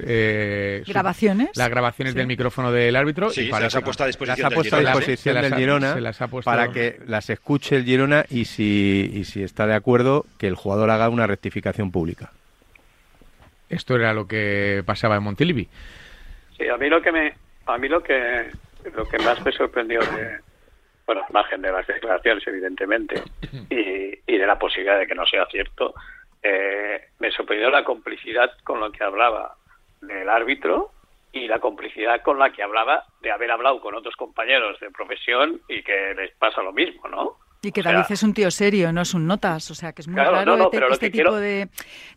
eh, 0.00 0.82
su- 0.84 0.92
¿Grabaciones? 0.92 1.50
Las 1.56 1.68
grabaciones 1.68 2.12
Sí. 2.12 2.18
del 2.18 2.26
micrófono 2.26 2.70
del 2.72 2.94
árbitro. 2.96 3.30
Sí, 3.30 3.42
y 3.42 3.44
se 3.46 3.50
para 3.50 3.64
las 3.64 3.74
ha 3.76 3.80
puesto 3.80 4.04
a 4.04 4.06
disposición 4.06 4.48
del 4.48 4.54
puesto 4.54 4.76
a 4.76 4.78
Girona. 4.78 4.96
disposición 4.96 5.22
Se 5.22 5.34
las 5.34 5.42
del 5.44 5.52
ha- 5.52 5.56
Girona 5.56 5.94
se 5.94 6.00
las 6.00 6.22
ha 6.22 6.28
puesto- 6.28 6.50
para 6.50 6.72
que 6.72 7.00
las 7.06 7.30
escuche 7.30 7.76
el 7.76 7.84
Girona 7.84 8.24
y 8.30 8.44
si, 8.46 9.10
y 9.14 9.24
si 9.24 9.42
está 9.42 9.66
de 9.66 9.74
acuerdo 9.74 10.26
que 10.38 10.46
el 10.48 10.54
jugador 10.54 10.90
haga 10.90 11.08
una 11.08 11.26
rectificación 11.26 11.90
pública. 11.92 12.30
Esto 13.68 13.96
era 13.96 14.12
lo 14.14 14.26
que 14.28 14.82
pasaba 14.86 15.16
en 15.16 15.22
Montilivi. 15.24 15.68
Sí, 16.56 16.68
a 16.68 16.76
mí 16.76 16.88
lo 16.88 17.02
que 17.02 17.10
me, 17.12 17.34
a 17.66 17.78
mí 17.78 17.88
lo 17.88 18.02
que, 18.02 18.50
lo 18.94 19.08
que 19.08 19.18
más 19.18 19.44
me 19.44 19.50
sorprendió 19.52 20.00
de, 20.00 20.38
bueno, 21.06 21.22
al 21.26 21.32
margen 21.32 21.62
de 21.62 21.72
las 21.72 21.86
declaraciones, 21.86 22.46
evidentemente, 22.46 23.22
y, 23.70 24.32
y 24.32 24.38
de 24.38 24.46
la 24.46 24.58
posibilidad 24.58 24.98
de 24.98 25.06
que 25.06 25.14
no 25.14 25.26
sea 25.26 25.46
cierto, 25.50 25.94
eh, 26.48 27.00
me 27.18 27.30
sorprendió 27.32 27.70
la 27.70 27.84
complicidad 27.84 28.50
con 28.64 28.80
lo 28.80 28.90
que 28.92 29.02
hablaba 29.04 29.54
del 30.00 30.28
árbitro 30.28 30.90
y 31.32 31.48
la 31.48 31.58
complicidad 31.58 32.22
con 32.22 32.38
la 32.38 32.50
que 32.50 32.62
hablaba 32.62 33.04
de 33.20 33.30
haber 33.30 33.50
hablado 33.50 33.80
con 33.80 33.94
otros 33.94 34.14
compañeros 34.16 34.78
de 34.80 34.90
profesión 34.90 35.60
y 35.68 35.82
que 35.82 36.14
les 36.14 36.30
pasa 36.36 36.62
lo 36.62 36.72
mismo, 36.72 37.08
¿no? 37.08 37.36
Y 37.62 37.72
que 37.72 37.80
O 37.80 37.82
sea, 37.82 37.92
David 37.92 38.06
es 38.10 38.22
un 38.22 38.32
tío 38.34 38.50
serio, 38.50 38.92
no 38.92 39.00
es 39.00 39.12
un 39.14 39.26
notas. 39.26 39.70
O 39.70 39.74
sea, 39.74 39.92
que 39.92 40.02
es 40.02 40.08
muy 40.08 40.14
Claro, 40.14 40.32
raro. 40.32 40.44
no, 40.52 40.56
no, 40.56 40.64
este 40.70 40.86
este 40.92 41.10
tipo 41.10 41.30
quiero- 41.30 41.36
de, 41.36 41.68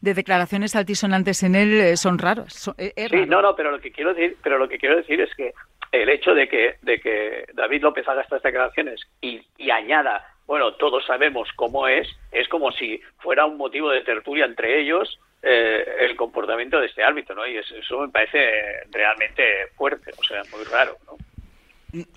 de 0.01 0.13
declaraciones 0.13 0.75
altisonantes 0.75 1.41
en 1.43 1.55
él 1.55 1.73
eh, 1.81 1.97
son 1.97 2.19
raros. 2.19 2.53
son- 2.53 2.75
eh, 2.77 2.93
es 2.95 3.09
Sí, 3.09 3.15
raro. 3.17 3.25
no, 3.27 3.41
no, 3.41 3.55
pero 3.55 3.71
lo 3.71 3.79
que 3.79 3.91
quiero 3.91 4.13
decir, 4.13 4.37
pero 4.43 4.57
lo 4.59 4.67
que 4.69 4.77
quiero 4.77 4.97
decir 4.97 5.19
es 5.21 5.33
que 5.35 5.53
el 5.91 6.07
hecho 6.09 6.35
de 6.35 6.47
que 6.47 6.75
de 6.83 6.99
que 6.99 7.45
David 7.53 7.81
López 7.81 8.07
haga 8.07 8.21
estas 8.21 8.43
declaraciones 8.43 9.01
y, 9.21 9.41
y 9.57 9.71
añada, 9.71 10.23
bueno, 10.49 10.73
todos 10.73 11.05
sabemos 11.05 11.47
cómo 11.55 11.87
es, 11.87 12.09
es 12.31 12.47
como 12.47 12.71
si 12.71 12.99
fuera 13.19 13.45
un 13.45 13.55
motivo 13.55 13.91
de 13.91 14.01
tertulia 14.01 14.45
entre 14.45 14.81
ellos 14.81 15.19
eh, 15.43 15.85
el 15.99 16.15
comportamiento 16.15 16.79
de 16.79 16.87
este 16.87 17.03
árbitro, 17.03 17.35
¿no? 17.35 17.45
Y 17.45 17.57
eso, 17.57 17.99
me 17.99 18.09
parece 18.09 18.49
realmente 18.89 19.67
fuerte, 19.77 20.11
o 20.17 20.23
sea, 20.23 20.41
muy 20.51 20.63
raro, 20.63 20.97
¿no? 21.05 21.17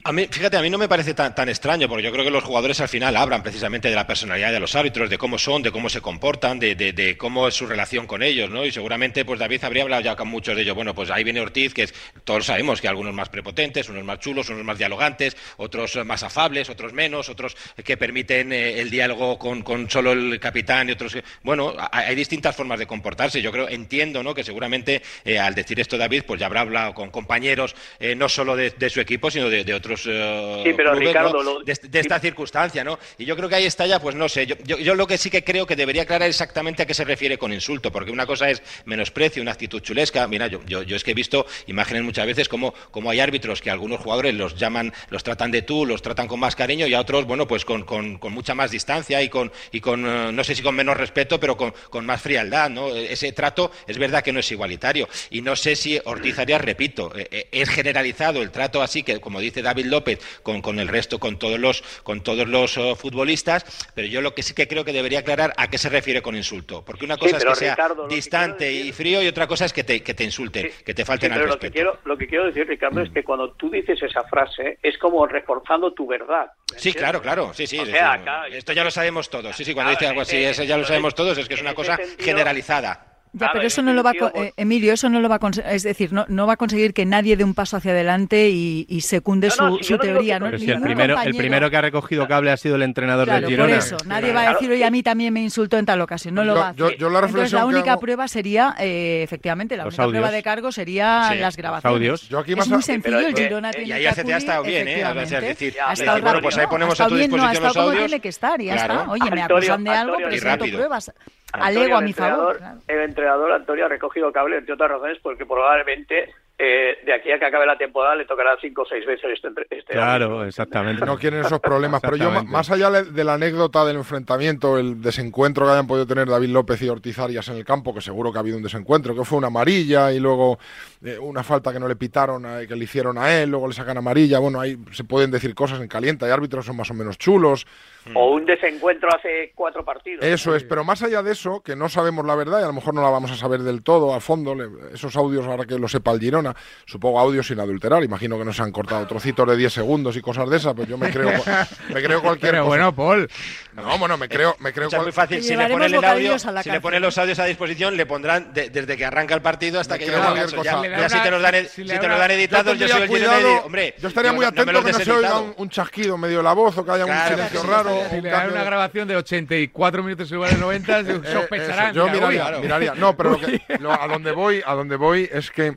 A 0.04 0.12
mí, 0.12 0.28
fíjate, 0.30 0.58
a 0.58 0.60
mí 0.60 0.68
no 0.68 0.76
me 0.76 0.86
parece 0.86 1.14
tan, 1.14 1.34
tan 1.34 1.48
extraño, 1.48 1.88
porque 1.88 2.02
yo 2.04 2.12
creo 2.12 2.26
que 2.26 2.30
los 2.30 2.44
jugadores 2.44 2.78
al 2.82 2.90
final 2.90 3.16
hablan 3.16 3.42
precisamente 3.42 3.88
de 3.88 3.94
la 3.94 4.06
personalidad 4.06 4.52
de 4.52 4.60
los 4.60 4.74
árbitros, 4.74 5.08
de 5.08 5.16
cómo 5.16 5.38
son, 5.38 5.62
de 5.62 5.72
cómo 5.72 5.88
se 5.88 6.02
comportan, 6.02 6.58
de, 6.58 7.16
cómo 7.18 7.48
es 7.48 7.54
su 7.54 7.64
relación 7.66 8.06
con 8.06 8.22
ellos, 8.22 8.50
¿no? 8.50 8.66
Y 8.66 8.70
seguramente, 8.70 9.24
pues 9.24 9.40
David 9.40 9.64
habría 9.64 9.84
hablado 9.84 10.02
ya 10.02 10.14
con 10.14 10.28
muchos 10.28 10.56
de 10.56 10.62
ellos. 10.62 10.74
Bueno, 10.74 10.94
pues 10.94 11.08
ahí 11.10 11.24
viene 11.24 11.40
Ortiz, 11.40 11.72
que 11.72 11.84
es, 11.84 11.94
todos 12.24 12.44
sabemos 12.44 12.82
que 12.82 12.88
algunos 12.88 13.14
más 13.14 13.30
prepotentes, 13.30 13.88
unos 13.88 14.04
más 14.04 14.18
chulos, 14.18 14.50
unos 14.50 14.62
más 14.62 14.76
dialogantes, 14.76 15.38
otros 15.56 15.96
más 16.04 16.22
afables, 16.22 16.68
otros 16.68 16.92
menos, 16.92 17.30
otros 17.30 17.56
que 17.82 17.96
permiten 17.96 18.52
eh, 18.52 18.78
el 18.78 18.90
diálogo 18.90 19.38
con, 19.38 19.88
solo 19.88 20.12
el 20.12 20.38
capitán 20.38 20.90
y 20.90 20.92
otros. 20.92 21.16
Bueno, 21.42 21.72
ha- 21.78 21.96
hay 21.96 22.14
distintas 22.14 22.54
formas 22.54 22.78
de 22.78 22.86
comportarse. 22.86 23.40
Yo 23.40 23.50
creo, 23.50 23.70
entiendo, 23.70 24.22
¿no? 24.22 24.34
Que 24.34 24.44
seguramente 24.44 25.00
eh, 25.24 25.38
al 25.38 25.54
decir 25.54 25.80
esto 25.80 25.96
David, 25.96 26.24
pues 26.26 26.38
ya 26.38 26.44
habrá 26.44 26.60
hablado 26.60 26.92
con 26.92 27.10
compañeros, 27.10 27.74
eh, 27.98 28.14
no 28.14 28.28
solo 28.28 28.54
de 28.54 28.90
su 28.90 29.00
equipo, 29.00 29.30
sino 29.30 29.48
de, 29.48 29.61
de 29.64 29.74
otros 29.74 30.04
eh, 30.06 30.62
Sí, 30.64 30.72
pero 30.76 30.92
clubes, 30.92 31.08
Ricardo, 31.08 31.42
¿no? 31.42 31.42
lo- 31.58 31.60
de, 31.64 31.74
de 31.82 32.00
esta 32.00 32.18
circunstancia, 32.20 32.84
¿no? 32.84 32.98
Y 33.18 33.24
yo 33.24 33.36
creo 33.36 33.48
que 33.48 33.54
ahí 33.56 33.64
está 33.66 33.86
ya, 33.86 34.00
pues 34.00 34.14
no 34.14 34.28
sé, 34.28 34.46
yo, 34.46 34.56
yo, 34.64 34.78
yo 34.78 34.94
lo 34.94 35.06
que 35.06 35.18
sí 35.18 35.30
que 35.30 35.44
creo 35.44 35.66
que 35.66 35.76
debería 35.76 36.02
aclarar 36.02 36.28
exactamente 36.28 36.82
a 36.82 36.86
qué 36.86 36.94
se 36.94 37.04
refiere 37.04 37.38
con 37.38 37.52
insulto, 37.52 37.90
porque 37.92 38.10
una 38.10 38.26
cosa 38.26 38.50
es 38.50 38.62
menosprecio, 38.84 39.42
una 39.42 39.52
actitud 39.52 39.80
chulesca. 39.80 40.26
Mira, 40.28 40.46
yo, 40.46 40.60
yo, 40.66 40.82
yo 40.82 40.96
es 40.96 41.04
que 41.04 41.12
he 41.12 41.14
visto 41.14 41.46
imágenes 41.66 42.02
muchas 42.02 42.26
veces 42.26 42.48
como, 42.48 42.72
como 42.90 43.10
hay 43.10 43.20
árbitros 43.20 43.60
que 43.60 43.70
algunos 43.70 44.00
jugadores 44.00 44.34
los 44.34 44.56
llaman, 44.56 44.92
los 45.10 45.22
tratan 45.22 45.50
de 45.50 45.62
tú, 45.62 45.86
los 45.86 46.02
tratan 46.02 46.26
con 46.28 46.40
más 46.40 46.56
cariño 46.56 46.86
y 46.86 46.94
a 46.94 47.00
otros, 47.00 47.24
bueno, 47.26 47.46
pues 47.46 47.64
con, 47.64 47.84
con, 47.84 48.18
con 48.18 48.32
mucha 48.32 48.54
más 48.54 48.70
distancia 48.70 49.22
y 49.22 49.28
con, 49.28 49.52
y 49.72 49.80
con 49.80 50.06
eh, 50.06 50.32
no 50.32 50.44
sé 50.44 50.54
si 50.54 50.62
con 50.62 50.74
menos 50.74 50.96
respeto, 50.96 51.38
pero 51.40 51.56
con, 51.56 51.72
con 51.90 52.06
más 52.06 52.20
frialdad, 52.22 52.70
¿no? 52.70 52.88
Ese 52.94 53.32
trato 53.32 53.70
es 53.86 53.98
verdad 53.98 54.22
que 54.22 54.32
no 54.32 54.40
es 54.40 54.50
igualitario. 54.52 55.08
Y 55.30 55.42
no 55.42 55.56
sé 55.56 55.76
si 55.76 56.00
Ortiz 56.04 56.38
Arias, 56.38 56.60
repito, 56.60 57.12
eh, 57.16 57.28
eh, 57.30 57.48
es 57.52 57.68
generalizado 57.68 58.42
el 58.42 58.50
trato 58.50 58.82
así 58.82 59.02
que, 59.02 59.20
como 59.20 59.40
dice 59.40 59.51
David 59.60 59.86
López, 59.86 60.20
con, 60.42 60.62
con 60.62 60.78
el 60.78 60.88
resto, 60.88 61.18
con 61.18 61.38
todos 61.38 61.58
los, 61.58 61.82
con 62.04 62.22
todos 62.22 62.48
los 62.48 62.76
eh, 62.78 62.94
futbolistas, 62.96 63.66
pero 63.94 64.06
yo 64.08 64.22
lo 64.22 64.34
que 64.34 64.42
sí 64.42 64.54
que 64.54 64.66
creo 64.68 64.84
que 64.84 64.92
debería 64.92 65.18
aclarar 65.18 65.52
a 65.56 65.68
qué 65.68 65.76
se 65.76 65.90
refiere 65.90 66.22
con 66.22 66.36
insulto. 66.36 66.84
Porque 66.84 67.04
una 67.04 67.16
Sí, 67.16 67.20
cosa 67.20 67.36
es 67.36 67.42
pero 67.42 67.52
que 67.54 67.58
sea 67.58 67.74
Ricardo, 67.74 68.02
lo 68.04 68.08
que 68.08 68.14
distante 68.14 68.72
y 68.72 68.92
frío 68.92 69.20
y 69.22 69.26
otra 69.26 69.46
cosa 69.46 69.64
es 69.66 69.72
que 69.72 69.82
te, 69.84 70.02
que 70.02 70.14
te 70.14 70.24
insulten, 70.24 70.70
que 70.84 70.94
te 70.94 71.02
Sí, 71.02 71.06
falten 71.06 71.32
al 71.32 71.38
pero 71.40 71.48
lo 71.48 71.58
que, 71.58 71.66
respeto. 71.66 71.72
quiero, 71.74 71.98
lo 72.04 72.16
que 72.16 72.26
quiero 72.28 72.46
decir, 72.46 72.66
Ricardo, 72.66 73.00
es 73.02 73.10
que 73.10 73.24
cuando 73.24 73.50
tú 73.54 73.68
dices 73.68 74.00
esa 74.02 74.22
frase 74.24 74.78
es 74.82 74.96
como 74.98 75.26
reforzando 75.26 75.92
tu 75.92 76.06
verdad. 76.06 76.46
¿me 76.72 76.78
Sí, 76.78 76.90
entiendes? 76.90 77.02
claro, 77.02 77.20
claro, 77.22 77.52
sí, 77.54 77.66
sí. 77.66 77.78
O 77.78 77.82
es 77.82 77.88
sea, 77.90 78.12
decir, 78.12 78.22
acá- 78.28 78.46
esto 78.48 78.72
ya 78.72 78.84
lo 78.84 78.90
sabemos 78.92 79.28
todos. 79.28 79.56
Sí, 79.56 79.64
sí, 79.64 79.74
cuando 79.74 79.90
Claro, 79.90 79.98
dice 80.00 80.08
algo 80.08 80.20
así, 80.22 80.36
ese- 80.36 80.50
eso 80.50 80.64
ya 80.64 80.76
lo 80.76 80.84
sabemos 80.84 81.14
todos, 81.14 81.36
es 81.38 81.48
que 81.48 81.54
es 81.54 81.60
una 81.60 81.74
cosa 81.74 81.96
sentido- 81.96 82.24
generalizada. 82.24 83.11
Ya, 83.34 83.48
pero 83.52 83.66
eso 83.66 83.80
no 83.80 83.94
lo 83.94 84.02
va 84.02 84.10
a, 84.10 84.14
eh, 84.34 84.52
Emilio, 84.58 84.92
eso 84.92 85.08
no 85.08 85.18
lo 85.20 85.28
va 85.28 85.36
a 85.36 85.38
conseguir, 85.38 85.70
es 85.70 85.82
decir, 85.84 86.12
no, 86.12 86.26
no 86.28 86.46
va 86.46 86.52
a 86.52 86.56
conseguir 86.56 86.92
que 86.92 87.06
nadie 87.06 87.34
dé 87.36 87.44
un 87.44 87.54
paso 87.54 87.78
hacia 87.78 87.92
adelante 87.92 88.50
y, 88.50 88.84
y 88.90 89.00
secunde 89.00 89.48
No, 89.58 89.70
no, 89.70 89.76
su, 89.78 89.84
si 89.84 89.98
teoría. 89.98 90.34
que 90.34 90.40
¿no? 90.40 90.46
Pero 90.46 90.58
si 90.58 90.70
el 90.70 90.80
primero, 90.82 91.14
el 91.14 91.18
compañero- 91.18 91.38
primero 91.38 91.70
que 91.70 91.76
ha 91.78 91.80
recogido 91.80 92.28
cable 92.28 92.50
ha 92.50 92.56
sido 92.58 92.76
el 92.76 92.82
entrenador 92.82 93.24
Claro, 93.24 93.48
del 93.48 93.56
por 93.56 93.66
Girona. 93.68 93.78
eso, 93.82 93.96
nadie 94.06 94.32
va 94.34 94.42
a 94.48 94.52
decir, 94.52 94.70
oye, 94.70 94.84
a 94.84 94.90
mí 94.90 95.02
también 95.02 95.32
me 95.32 95.40
insultó 95.40 95.78
en 95.78 95.86
tal 95.86 96.00
ocasión, 96.02 96.34
no 96.34 96.44
lo 96.44 96.52
Yo- 96.54 96.60
va 96.60 96.66
a 96.66 96.70
hacer. 96.70 96.78
yo- 96.78 96.90
yo 96.92 97.08
la 97.10 97.20
Entonces, 97.20 97.52
la 97.52 97.64
única 97.64 97.92
hago- 97.92 98.00
prueba 98.02 98.28
sería, 98.28 98.74
eh, 98.78 99.22
efectivamente, 99.22 99.78
la 99.78 99.84
Los 99.84 99.94
única 99.94 100.08
prueba 100.08 100.26
audios. 100.26 100.36
de 100.38 100.42
cargo 100.42 100.70
sería 100.72 101.28
Sí, 101.30 101.38
las 101.38 101.40
los 101.52 101.56
grabaciones. 101.56 101.94
audios. 101.96 102.28
Yo 102.28 102.38
aquí 102.38 102.52
Es 102.52 102.58
más 102.58 102.68
muy 102.68 102.78
a- 102.78 102.82
sencillo, 102.82 103.02
pero 103.16 103.18
el 103.20 103.26
es 103.28 103.34
que- 103.34 103.42
Girona 103.44 103.70
y 103.70 103.72
tiene 103.76 103.94
ahí 103.94 104.02
que 104.02 104.08
ACT 104.10 104.32
ha 104.32 104.36
estado 104.36 104.62
bien, 104.62 104.88
¿eh? 104.88 105.04
O 105.06 105.26
sea, 105.26 105.38
es 105.38 105.44
decir, 105.48 105.74
ha 105.80 105.90
ha 105.92 106.20
bueno, 106.20 106.40
pues 106.42 106.58
ahí 106.58 106.64
ha 106.64 106.68
ponemos 106.68 107.00
a 107.00 107.08
tu 107.08 107.14
bien, 107.14 107.30
no, 107.30 107.36
ha 107.36 107.50
disposición 107.50 107.52
estado 107.52 107.66
los 107.68 107.72
como 107.76 107.86
audios. 107.88 108.06
tiene 108.08 108.20
que 108.20 108.28
estar, 108.28 108.60
y 108.60 108.64
ya 108.66 108.74
está. 108.74 109.08
Oye, 109.08 109.30
me 109.30 109.42
acusan 109.42 109.84
de 109.84 109.90
algo, 109.90 110.16
pero 110.18 110.66
Y 110.66 110.70
pruebas. 110.72 111.10
Antonio, 111.52 111.80
Alego 111.80 111.96
a 111.96 111.98
el 111.98 112.04
mi 112.06 112.12
favor. 112.12 112.56
claro. 112.58 112.78
El 112.88 113.00
entrenador 113.00 113.52
Antonio 113.52 113.84
ha 113.84 113.88
recogido 113.88 114.32
cable, 114.32 114.56
entre 114.56 114.74
otras 114.74 114.90
razones, 114.90 115.18
porque 115.22 115.44
probablemente 115.46 116.32
eh, 116.64 116.98
de 117.04 117.12
aquí 117.12 117.32
a 117.32 117.38
que 117.40 117.44
acabe 117.46 117.66
la 117.66 117.76
temporada 117.76 118.14
le 118.14 118.24
tocará 118.24 118.56
cinco 118.60 118.82
o 118.82 118.86
seis 118.86 119.04
veces 119.04 119.32
este, 119.32 119.48
este 119.70 119.92
Claro, 119.94 120.44
exactamente. 120.44 121.04
no 121.04 121.18
quieren 121.18 121.40
esos 121.40 121.58
problemas. 121.58 122.00
Pero 122.00 122.14
yo, 122.16 122.30
más 122.44 122.70
allá 122.70 122.90
de 123.02 123.24
la 123.24 123.34
anécdota 123.34 123.84
del 123.84 123.96
enfrentamiento, 123.96 124.78
el 124.78 125.02
desencuentro 125.02 125.66
que 125.66 125.72
hayan 125.72 125.86
podido 125.88 126.06
tener 126.06 126.28
David 126.28 126.50
López 126.50 126.80
y 126.82 126.88
Ortiz 126.88 127.18
Arias 127.18 127.48
en 127.48 127.56
el 127.56 127.64
campo, 127.64 127.92
que 127.92 128.00
seguro 128.00 128.30
que 128.30 128.38
ha 128.38 128.40
habido 128.40 128.56
un 128.58 128.62
desencuentro, 128.62 129.14
que 129.14 129.24
fue 129.24 129.38
una 129.38 129.48
amarilla 129.48 130.12
y 130.12 130.20
luego 130.20 130.58
eh, 131.04 131.18
una 131.18 131.42
falta 131.42 131.72
que 131.72 131.80
no 131.80 131.88
le 131.88 131.96
pitaron, 131.96 132.46
a- 132.46 132.64
que 132.66 132.76
le 132.76 132.84
hicieron 132.84 133.18
a 133.18 133.32
él, 133.42 133.50
luego 133.50 133.66
le 133.66 133.74
sacan 133.74 133.96
amarilla. 133.98 134.38
Bueno, 134.38 134.60
ahí 134.60 134.78
se 134.92 135.02
pueden 135.02 135.32
decir 135.32 135.54
cosas 135.56 135.80
en 135.80 135.88
caliente, 135.88 136.24
hay 136.24 136.30
árbitros 136.30 136.64
que 136.64 136.68
son 136.68 136.76
más 136.76 136.90
o 136.90 136.94
menos 136.94 137.18
chulos. 137.18 137.66
O 138.14 138.32
un 138.32 138.44
desencuentro 138.44 139.08
hace 139.14 139.52
cuatro 139.54 139.84
partidos. 139.84 140.24
Eso 140.24 140.56
es, 140.56 140.64
pero 140.64 140.82
más 140.84 141.02
allá 141.02 141.22
de 141.22 141.32
eso, 141.32 141.60
que 141.62 141.76
no 141.76 141.88
sabemos 141.88 142.24
la 142.26 142.34
verdad 142.34 142.60
y 142.60 142.64
a 142.64 142.66
lo 142.66 142.72
mejor 142.72 142.94
no 142.94 143.02
la 143.02 143.10
vamos 143.10 143.30
a 143.30 143.36
saber 143.36 143.60
del 143.62 143.82
todo 143.82 144.12
a 144.14 144.20
fondo, 144.20 144.54
le- 144.54 144.68
esos 144.94 145.14
audios, 145.16 145.46
ahora 145.46 145.64
que 145.64 145.78
lo 145.78 145.86
sepa 145.88 146.10
el 146.12 146.18
Girona, 146.20 146.51
supongo 146.86 147.18
audios 147.20 147.46
sin 147.46 147.60
adulterar, 147.60 148.02
imagino 148.04 148.38
que 148.38 148.44
no 148.44 148.52
se 148.52 148.62
han 148.62 148.72
cortado 148.72 149.06
trocitos 149.06 149.46
de 149.48 149.56
10 149.56 149.72
segundos 149.72 150.16
y 150.16 150.20
cosas 150.20 150.48
de 150.48 150.56
esas, 150.56 150.74
pues 150.74 150.88
yo 150.88 150.96
me 150.98 151.10
creo, 151.10 151.30
me 151.92 152.02
creo 152.02 152.22
cualquier 152.22 152.52
Pero 152.52 152.64
cosa. 152.64 152.68
bueno, 152.68 152.94
Paul. 152.94 153.28
No, 153.74 153.98
bueno, 153.98 154.16
me 154.18 154.28
creo, 154.28 154.54
me 154.60 154.72
creo 154.72 154.88
es 154.88 154.94
cual- 154.94 155.02
muy 155.04 155.12
fácil. 155.12 155.42
Si 155.42 155.56
le 155.56 155.68
ponen 155.68 155.94
el 155.94 156.04
audio, 156.04 156.38
si 156.38 156.70
le 156.70 156.80
ponen 156.80 157.02
los 157.02 157.16
audios 157.18 157.38
a 157.38 157.44
disposición, 157.44 157.96
le 157.96 158.06
pondrán 158.06 158.52
de- 158.52 158.70
desde 158.70 158.96
que 158.96 159.04
arranca 159.04 159.34
el 159.34 159.42
partido 159.42 159.80
hasta 159.80 159.94
Me 159.94 160.00
que 160.00 160.04
llega 160.06 160.32
el 160.42 160.54
cosa. 160.54 160.82
Ya, 160.82 160.98
ya 161.00 161.08
si 161.08 161.18
te 161.20 161.30
los 161.30 161.42
dan, 161.42 161.54
si 161.68 161.84
te 161.84 162.08
los 162.08 162.18
dan 162.18 162.30
editados, 162.30 162.78
yo 162.78 162.88
soy 162.88 163.02
el 163.02 163.08
cuidado, 163.08 163.64
hombre, 163.64 163.94
yo 164.00 164.08
estaría 164.08 164.32
muy 164.32 164.44
no- 164.44 164.50
no 164.52 164.60
atento 164.60 164.72
los 164.72 164.84
que 164.84 164.92
no 164.92 164.98
se 165.00 165.12
oiga 165.12 165.40
un, 165.40 165.54
un 165.56 165.68
chasquido 165.70 166.18
medio 166.18 166.38
de 166.38 166.42
la 166.42 166.52
voz 166.52 166.76
o 166.78 166.84
que 166.84 166.90
haya 166.90 167.04
Claro, 167.04 167.22
un 167.22 167.28
silencio 167.36 167.60
sí, 167.60 167.66
raro. 167.66 167.98
Si 168.10 168.20
le 168.20 168.30
dan 168.30 168.50
una 168.50 168.64
grabación 168.64 169.08
de 169.08 169.16
84 169.16 170.02
minutos 170.02 170.30
en 170.30 170.36
lugar 170.36 170.50
de 170.52 170.58
90, 170.58 171.00
Eh, 171.00 171.20
sospecharán. 171.32 171.86
eso, 171.90 171.94
yo 171.94 172.08
miraría, 172.12 172.50
miraría. 172.60 172.94
No, 172.94 173.16
pero 173.16 173.30
lo 173.30 173.40
que- 173.40 173.60
lo- 173.80 173.92
a 173.92 174.06
donde 174.06 174.32
voy, 174.32 174.62
a 174.64 174.74
donde 174.74 174.96
voy 174.96 175.28
es 175.32 175.50
que 175.50 175.76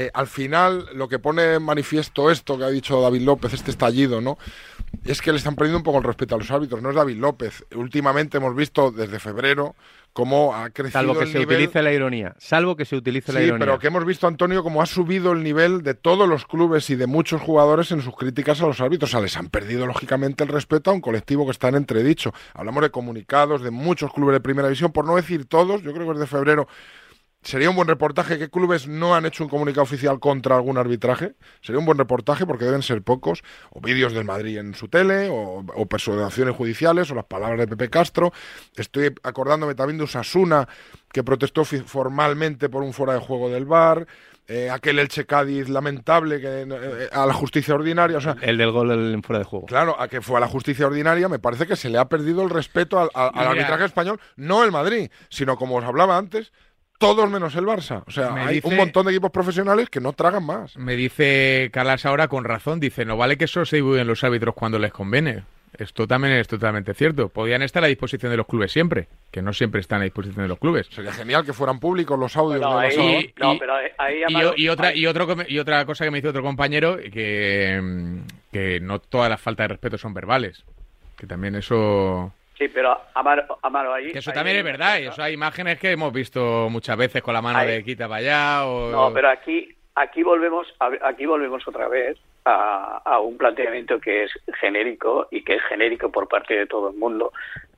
eh, 0.00 0.10
al 0.14 0.28
final 0.28 0.86
lo 0.94 1.08
que 1.08 1.18
pone 1.18 1.54
en 1.54 1.62
manifiesto 1.64 2.30
esto 2.30 2.56
que 2.56 2.62
ha 2.62 2.68
dicho 2.68 3.00
David 3.00 3.22
López, 3.22 3.52
este 3.52 3.72
estallido, 3.72 4.20
¿no? 4.20 4.38
Es 5.04 5.20
que 5.20 5.32
le 5.32 5.38
están 5.38 5.56
perdiendo 5.56 5.78
un 5.78 5.82
poco 5.82 5.98
el 5.98 6.04
respeto 6.04 6.36
a 6.36 6.38
los 6.38 6.50
árbitros. 6.52 6.80
No 6.80 6.90
es 6.90 6.94
David 6.96 7.16
López. 7.16 7.64
Últimamente 7.74 8.36
hemos 8.36 8.54
visto 8.54 8.92
desde 8.92 9.18
febrero 9.18 9.74
cómo 10.12 10.54
ha 10.54 10.70
crecido 10.70 11.00
Salvo 11.00 11.14
que 11.18 11.24
el 11.24 11.32
se 11.32 11.38
nivel. 11.40 11.56
utilice 11.56 11.82
la 11.82 11.92
ironía. 11.92 12.34
Salvo 12.38 12.76
que 12.76 12.84
se 12.84 12.94
utilice 12.94 13.32
la 13.32 13.40
Sí, 13.40 13.46
ironía. 13.46 13.66
pero 13.66 13.78
que 13.80 13.88
hemos 13.88 14.04
visto, 14.04 14.28
Antonio, 14.28 14.62
cómo 14.62 14.80
ha 14.82 14.86
subido 14.86 15.32
el 15.32 15.42
nivel 15.42 15.82
de 15.82 15.94
todos 15.94 16.28
los 16.28 16.46
clubes 16.46 16.88
y 16.90 16.94
de 16.96 17.08
muchos 17.08 17.40
jugadores 17.42 17.90
en 17.90 18.00
sus 18.00 18.14
críticas 18.16 18.60
a 18.62 18.66
los 18.66 18.80
árbitros. 18.80 19.10
O 19.10 19.12
sea, 19.12 19.20
les 19.20 19.36
han 19.36 19.48
perdido, 19.48 19.84
lógicamente, 19.86 20.44
el 20.44 20.50
respeto 20.50 20.90
a 20.90 20.94
un 20.94 21.00
colectivo 21.00 21.44
que 21.44 21.50
está 21.50 21.68
en 21.68 21.74
entredicho. 21.74 22.32
Hablamos 22.54 22.82
de 22.84 22.90
comunicados 22.90 23.62
de 23.62 23.72
muchos 23.72 24.12
clubes 24.12 24.34
de 24.34 24.40
primera 24.40 24.68
división, 24.68 24.92
por 24.92 25.04
no 25.04 25.16
decir 25.16 25.44
todos. 25.46 25.82
Yo 25.82 25.92
creo 25.92 26.06
que 26.06 26.12
desde 26.14 26.26
febrero 26.28 26.68
sería 27.48 27.70
un 27.70 27.76
buen 27.76 27.88
reportaje. 27.88 28.38
¿Qué 28.38 28.48
clubes 28.50 28.86
no 28.86 29.14
han 29.14 29.24
hecho 29.26 29.42
un 29.44 29.50
comunicado 29.50 29.82
oficial 29.82 30.20
contra 30.20 30.54
algún 30.56 30.76
arbitraje? 30.78 31.34
Sería 31.60 31.78
un 31.78 31.86
buen 31.86 31.98
reportaje 31.98 32.46
porque 32.46 32.64
deben 32.64 32.82
ser 32.82 33.02
pocos. 33.02 33.42
O 33.70 33.80
vídeos 33.80 34.12
del 34.12 34.24
Madrid 34.24 34.58
en 34.58 34.74
su 34.74 34.88
tele, 34.88 35.28
o, 35.28 35.64
o 35.74 35.86
persuasiones 35.86 36.54
judiciales, 36.54 37.10
o 37.10 37.14
las 37.14 37.24
palabras 37.24 37.58
de 37.58 37.66
Pepe 37.66 37.88
Castro. 37.90 38.32
Estoy 38.76 39.14
acordándome 39.22 39.74
también 39.74 39.98
de 39.98 40.04
Usasuna, 40.04 40.68
que 41.12 41.24
protestó 41.24 41.64
formalmente 41.64 42.68
por 42.68 42.82
un 42.82 42.92
fuera 42.92 43.14
de 43.14 43.20
juego 43.20 43.48
del 43.50 43.64
VAR. 43.64 44.06
eh, 44.50 44.70
aquel 44.70 44.98
Elche 44.98 45.26
Cádiz 45.26 45.68
lamentable 45.68 46.40
que 46.40 46.62
eh, 46.62 47.08
a 47.12 47.26
la 47.26 47.34
justicia 47.34 47.74
ordinaria, 47.74 48.16
o 48.16 48.20
sea, 48.20 48.36
El 48.40 48.56
del 48.56 48.70
gol 48.70 48.90
en 49.14 49.22
fuera 49.22 49.38
de 49.40 49.44
juego. 49.44 49.66
Claro, 49.66 50.00
a 50.00 50.08
que 50.08 50.22
fue 50.22 50.38
a 50.38 50.40
la 50.40 50.48
justicia 50.48 50.86
ordinaria, 50.86 51.28
me 51.28 51.38
parece 51.38 51.66
que 51.66 51.76
se 51.76 51.90
le 51.90 51.98
ha 51.98 52.08
perdido 52.08 52.42
el 52.42 52.48
respeto 52.50 52.98
al, 52.98 53.10
al- 53.14 53.46
arbitraje 53.48 53.84
español, 53.84 54.18
no 54.36 54.64
el 54.64 54.72
Madrid, 54.72 55.10
sino 55.28 55.56
como 55.56 55.76
os 55.76 55.84
hablaba 55.84 56.16
antes, 56.16 56.50
todos 56.98 57.30
menos 57.30 57.54
el 57.56 57.64
Barça. 57.64 58.02
O 58.06 58.10
sea, 58.10 58.30
Me 58.32 58.40
hay 58.42 58.54
dice- 58.56 58.68
un 58.68 58.76
montón 58.76 59.06
de 59.06 59.12
equipos 59.12 59.30
profesionales 59.30 59.88
que 59.88 60.00
no 60.00 60.12
tragan 60.12 60.44
más. 60.44 60.76
Me 60.76 60.96
dice 60.96 61.70
Calas 61.72 62.04
ahora 62.06 62.28
con 62.28 62.44
razón, 62.44 62.80
dice, 62.80 63.04
no 63.04 63.16
vale 63.16 63.38
que 63.38 63.46
solo 63.46 63.64
se 63.66 63.76
divulguen 63.76 64.06
los 64.06 64.22
árbitros 64.24 64.54
cuando 64.54 64.78
les 64.78 64.92
conviene. 64.92 65.44
Esto 65.76 66.08
también 66.08 66.32
es 66.34 66.48
totalmente 66.48 66.94
cierto. 66.94 67.28
Podían 67.28 67.60
estar 67.62 67.84
a 67.84 67.86
disposición 67.88 68.30
de 68.30 68.38
los 68.38 68.46
clubes 68.46 68.72
siempre, 68.72 69.06
que 69.30 69.42
no 69.42 69.52
siempre 69.52 69.80
están 69.82 70.00
a 70.00 70.04
disposición 70.04 70.42
de 70.42 70.48
los 70.48 70.58
clubes. 70.58 70.88
Sería 70.90 71.12
genial 71.12 71.44
que 71.44 71.52
fueran 71.52 71.78
públicos 71.78 72.18
los 72.18 72.34
audios. 72.36 72.60
Bueno, 72.62 72.80
de 72.80 72.86
los 72.88 72.96
ahí- 72.98 73.14
audios. 73.14 73.32
no, 73.38 73.58
pero 73.58 73.74
ahí- 73.76 73.90
ahí, 73.98 74.22
y, 74.56 74.62
y 74.64 74.68
otra 74.70 74.94
y 74.94 75.06
otro 75.06 75.26
y 75.46 75.58
otra 75.58 75.84
cosa 75.84 76.04
que 76.04 76.10
me 76.10 76.18
dice 76.18 76.28
otro 76.28 76.42
compañero 76.42 76.96
que 76.96 78.22
que 78.50 78.80
no 78.80 78.98
todas 78.98 79.28
las 79.28 79.40
faltas 79.40 79.64
de 79.64 79.68
respeto 79.68 79.98
son 79.98 80.14
verbales 80.14 80.64
que 81.16 81.26
también 81.26 81.54
eso 81.54 82.32
Sí, 82.58 82.68
pero 82.68 82.98
Amaro, 83.14 83.58
Amaro 83.62 83.94
ahí... 83.94 84.10
que 84.10 84.18
eso 84.18 84.30
ahí 84.30 84.34
también 84.34 84.56
es 84.56 84.64
verdad 84.64 84.98
y 84.98 85.06
eso 85.06 85.22
hay 85.22 85.32
imágenes 85.32 85.78
que 85.78 85.92
hemos 85.92 86.12
visto 86.12 86.68
muchas 86.68 86.96
veces 86.96 87.22
con 87.22 87.32
la 87.32 87.40
mano 87.40 87.60
Ahí. 87.60 87.68
de 87.68 87.84
quita 87.84 88.08
para 88.08 88.18
allá 88.18 88.66
o 88.66 88.90
No, 88.90 89.12
pero 89.14 89.30
aquí, 89.30 89.68
aquí 89.94 90.24
volvemos, 90.24 90.66
aquí 91.02 91.24
volvemos 91.24 91.66
otra 91.68 91.86
vez 91.86 92.18
a, 92.44 93.00
a 93.04 93.20
un 93.20 93.38
planteamiento 93.38 94.00
que 94.00 94.24
es 94.24 94.32
genérico 94.60 95.28
y 95.30 95.44
que 95.44 95.54
es 95.54 95.62
genérico 95.68 96.10
por 96.10 96.26
parte 96.26 96.54
de 96.54 96.66
todo 96.66 96.90
el 96.90 96.96
mundo 96.96 97.32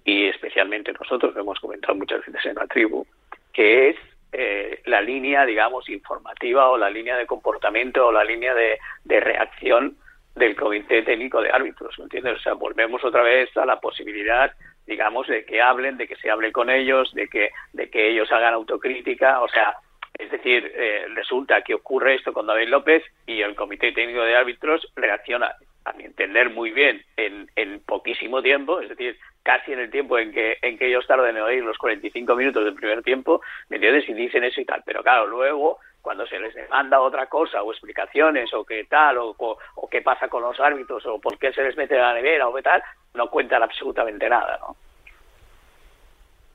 y 0.04 0.26
especialmente 0.26 0.92
nosotros 0.98 1.34
lo 1.34 1.42
hemos 1.42 1.60
comentado 1.60 1.94
muchas 1.94 2.24
veces 2.24 2.46
en 2.46 2.54
la 2.54 2.66
tribu, 2.66 3.06
que 3.52 3.90
es 3.90 3.96
eh, 4.32 4.80
la 4.86 5.02
línea, 5.02 5.44
digamos, 5.44 5.88
informativa 5.88 6.70
o 6.70 6.78
la 6.78 6.88
línea 6.88 7.16
de 7.16 7.26
comportamiento 7.26 8.06
o 8.06 8.12
la 8.12 8.24
línea 8.24 8.54
de, 8.54 8.78
de 9.04 9.20
reacción 9.20 9.96
del 10.36 10.56
Comité 10.56 11.02
Técnico 11.02 11.42
de 11.42 11.50
Árbitros, 11.50 11.98
¿me 11.98 12.04
entiendes? 12.04 12.36
O 12.36 12.40
sea, 12.40 12.54
volvemos 12.54 13.04
otra 13.04 13.22
vez 13.22 13.54
a 13.56 13.66
la 13.66 13.80
posibilidad, 13.80 14.52
digamos, 14.86 15.26
de 15.26 15.44
que 15.44 15.60
hablen, 15.60 15.96
de 15.96 16.06
que 16.06 16.16
se 16.16 16.30
hable 16.30 16.52
con 16.52 16.70
ellos, 16.70 17.12
de 17.14 17.28
que, 17.28 17.50
de 17.72 17.90
que 17.90 18.08
ellos 18.10 18.30
hagan 18.32 18.54
autocrítica, 18.54 19.40
o 19.40 19.48
sea, 19.48 19.76
es 20.18 20.30
decir, 20.30 20.70
eh, 20.74 21.06
resulta 21.14 21.62
que 21.62 21.74
ocurre 21.74 22.16
esto 22.16 22.32
con 22.32 22.46
David 22.46 22.68
López 22.68 23.02
y 23.26 23.40
el 23.40 23.54
Comité 23.54 23.92
Técnico 23.92 24.22
de 24.22 24.36
Árbitros 24.36 24.92
reacciona, 24.96 25.54
a 25.84 25.92
mi 25.94 26.04
entender, 26.04 26.50
muy 26.50 26.72
bien 26.72 27.02
en, 27.16 27.50
en 27.56 27.80
poquísimo 27.80 28.42
tiempo, 28.42 28.80
es 28.80 28.90
decir, 28.90 29.16
casi 29.42 29.72
en 29.72 29.80
el 29.80 29.90
tiempo 29.90 30.18
en 30.18 30.32
que, 30.32 30.58
en 30.62 30.76
que 30.76 30.88
ellos 30.88 31.06
tardan 31.06 31.36
en 31.36 31.42
oír 31.42 31.64
los 31.64 31.78
45 31.78 32.36
minutos 32.36 32.64
del 32.64 32.74
primer 32.74 33.02
tiempo, 33.02 33.40
¿me 33.68 33.76
entiendes? 33.76 34.08
Y 34.08 34.14
dicen 34.14 34.44
eso 34.44 34.60
y 34.60 34.64
tal. 34.64 34.82
Pero 34.84 35.02
claro, 35.02 35.26
luego, 35.26 35.78
cuando 36.02 36.26
se 36.26 36.38
les 36.38 36.54
demanda 36.54 37.00
otra 37.00 37.26
cosa 37.26 37.62
o 37.62 37.72
explicaciones 37.72 38.52
o 38.54 38.64
qué 38.64 38.84
tal, 38.84 39.18
o, 39.18 39.34
o, 39.38 39.58
o 39.76 39.88
qué 39.88 40.02
pasa 40.02 40.28
con 40.28 40.42
los 40.42 40.58
árbitros 40.60 41.04
o 41.06 41.20
por 41.20 41.38
qué 41.38 41.52
se 41.52 41.62
les 41.62 41.76
mete 41.76 41.94
en 41.96 42.02
la 42.02 42.14
nevera 42.14 42.48
o 42.48 42.54
qué 42.54 42.62
tal, 42.62 42.82
no 43.14 43.28
cuentan 43.30 43.62
absolutamente 43.62 44.28
nada, 44.28 44.58
¿no? 44.58 44.76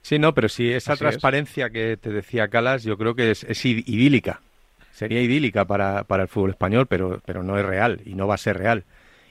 Sí, 0.02 0.20
no, 0.20 0.34
pero 0.34 0.50
si 0.50 0.72
esa 0.72 0.94
Así 0.94 1.06
es. 1.06 1.10
transparencia 1.10 1.70
que 1.72 1.98
te 1.98 2.12
decía 2.12 2.48
Calas, 2.48 2.84
yo 2.84 2.98
creo 2.98 3.16
que 3.16 3.32
es, 3.32 3.44
es 3.44 3.66
id- 3.66 3.84
idílica. 3.88 4.42
Sería 4.92 5.22
idílica 5.22 5.66
para, 5.66 6.04
para 6.04 6.24
el 6.24 6.30
fútbol 6.30 6.52
español, 6.52 6.86
pero, 6.88 7.22
pero 7.26 7.44
no 7.44 7.58
es 7.58 7.66
real 7.66 8.02
y 8.06 8.14
no 8.14 8.28
va 8.28 8.36
a 8.36 8.38
ser 8.38 8.58
real. 8.58 8.84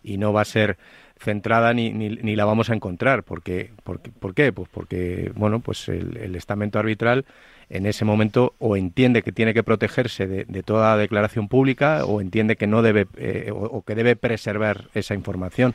Y 0.03 0.19
no 0.19 0.33
va 0.33 0.43
a 0.43 0.45
ser 0.45 0.77
centrada 1.19 1.73
ni, 1.73 1.91
ni, 1.93 2.09
ni 2.11 2.37
la 2.37 2.45
vamos 2.45 2.71
a 2.71 2.75
encontrar. 2.75 3.23
Porque, 3.23 3.71
porque, 3.85 4.11
¿Por 4.11 4.35
qué? 4.35 4.53
Pues 4.53 4.69
porque 4.69 5.31
bueno, 5.37 5.61
pues 5.61 5.89
el, 5.89 6.17
el 6.17 6.35
estamento 6.37 6.79
arbitral 6.81 7.25
en 7.71 7.87
ese 7.87 8.05
momento 8.05 8.55
o 8.59 8.77
entiende 8.77 9.23
que 9.23 9.33
tiene 9.33 9.55
que 9.55 9.63
protegerse 9.63 10.27
de, 10.27 10.45
de 10.45 10.63
toda 10.63 10.97
declaración 10.97 11.49
pública 11.49 12.05
o 12.05 12.21
entiende 12.21 12.57
que 12.57 12.67
no 12.67 12.83
debe 12.83 13.07
eh, 13.17 13.51
o, 13.53 13.57
o 13.65 13.83
que 13.83 13.95
debe 13.95 14.17
preservar 14.17 14.85
esa 14.95 15.15
información. 15.15 15.75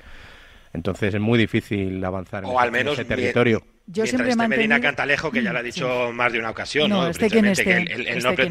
Entonces 0.73 1.13
es 1.15 1.19
muy 1.21 1.39
difícil 1.39 2.03
avanzar 2.05 2.43
en 2.43 2.49
ese- 2.93 3.01
en 3.01 3.07
mi- 3.07 3.15
territorio. 3.15 3.63
Yo 3.91 4.03
Mientras 4.03 4.09
siempre 4.09 4.27
he 4.27 4.29
esté 4.33 4.47
Medina 4.47 4.75
mantenido- 4.75 4.87
Cantalejo, 4.87 5.31
que 5.31 5.41
ya 5.41 5.51
lo 5.51 5.57
ha 5.59 5.63
dicho 5.63 6.11
más 6.13 6.31
de 6.31 6.37
una 6.37 6.51
ocasión, 6.51 6.91
No, 6.91 7.01
¿no? 7.03 7.07
esté, 7.09 7.27
que 7.27 7.41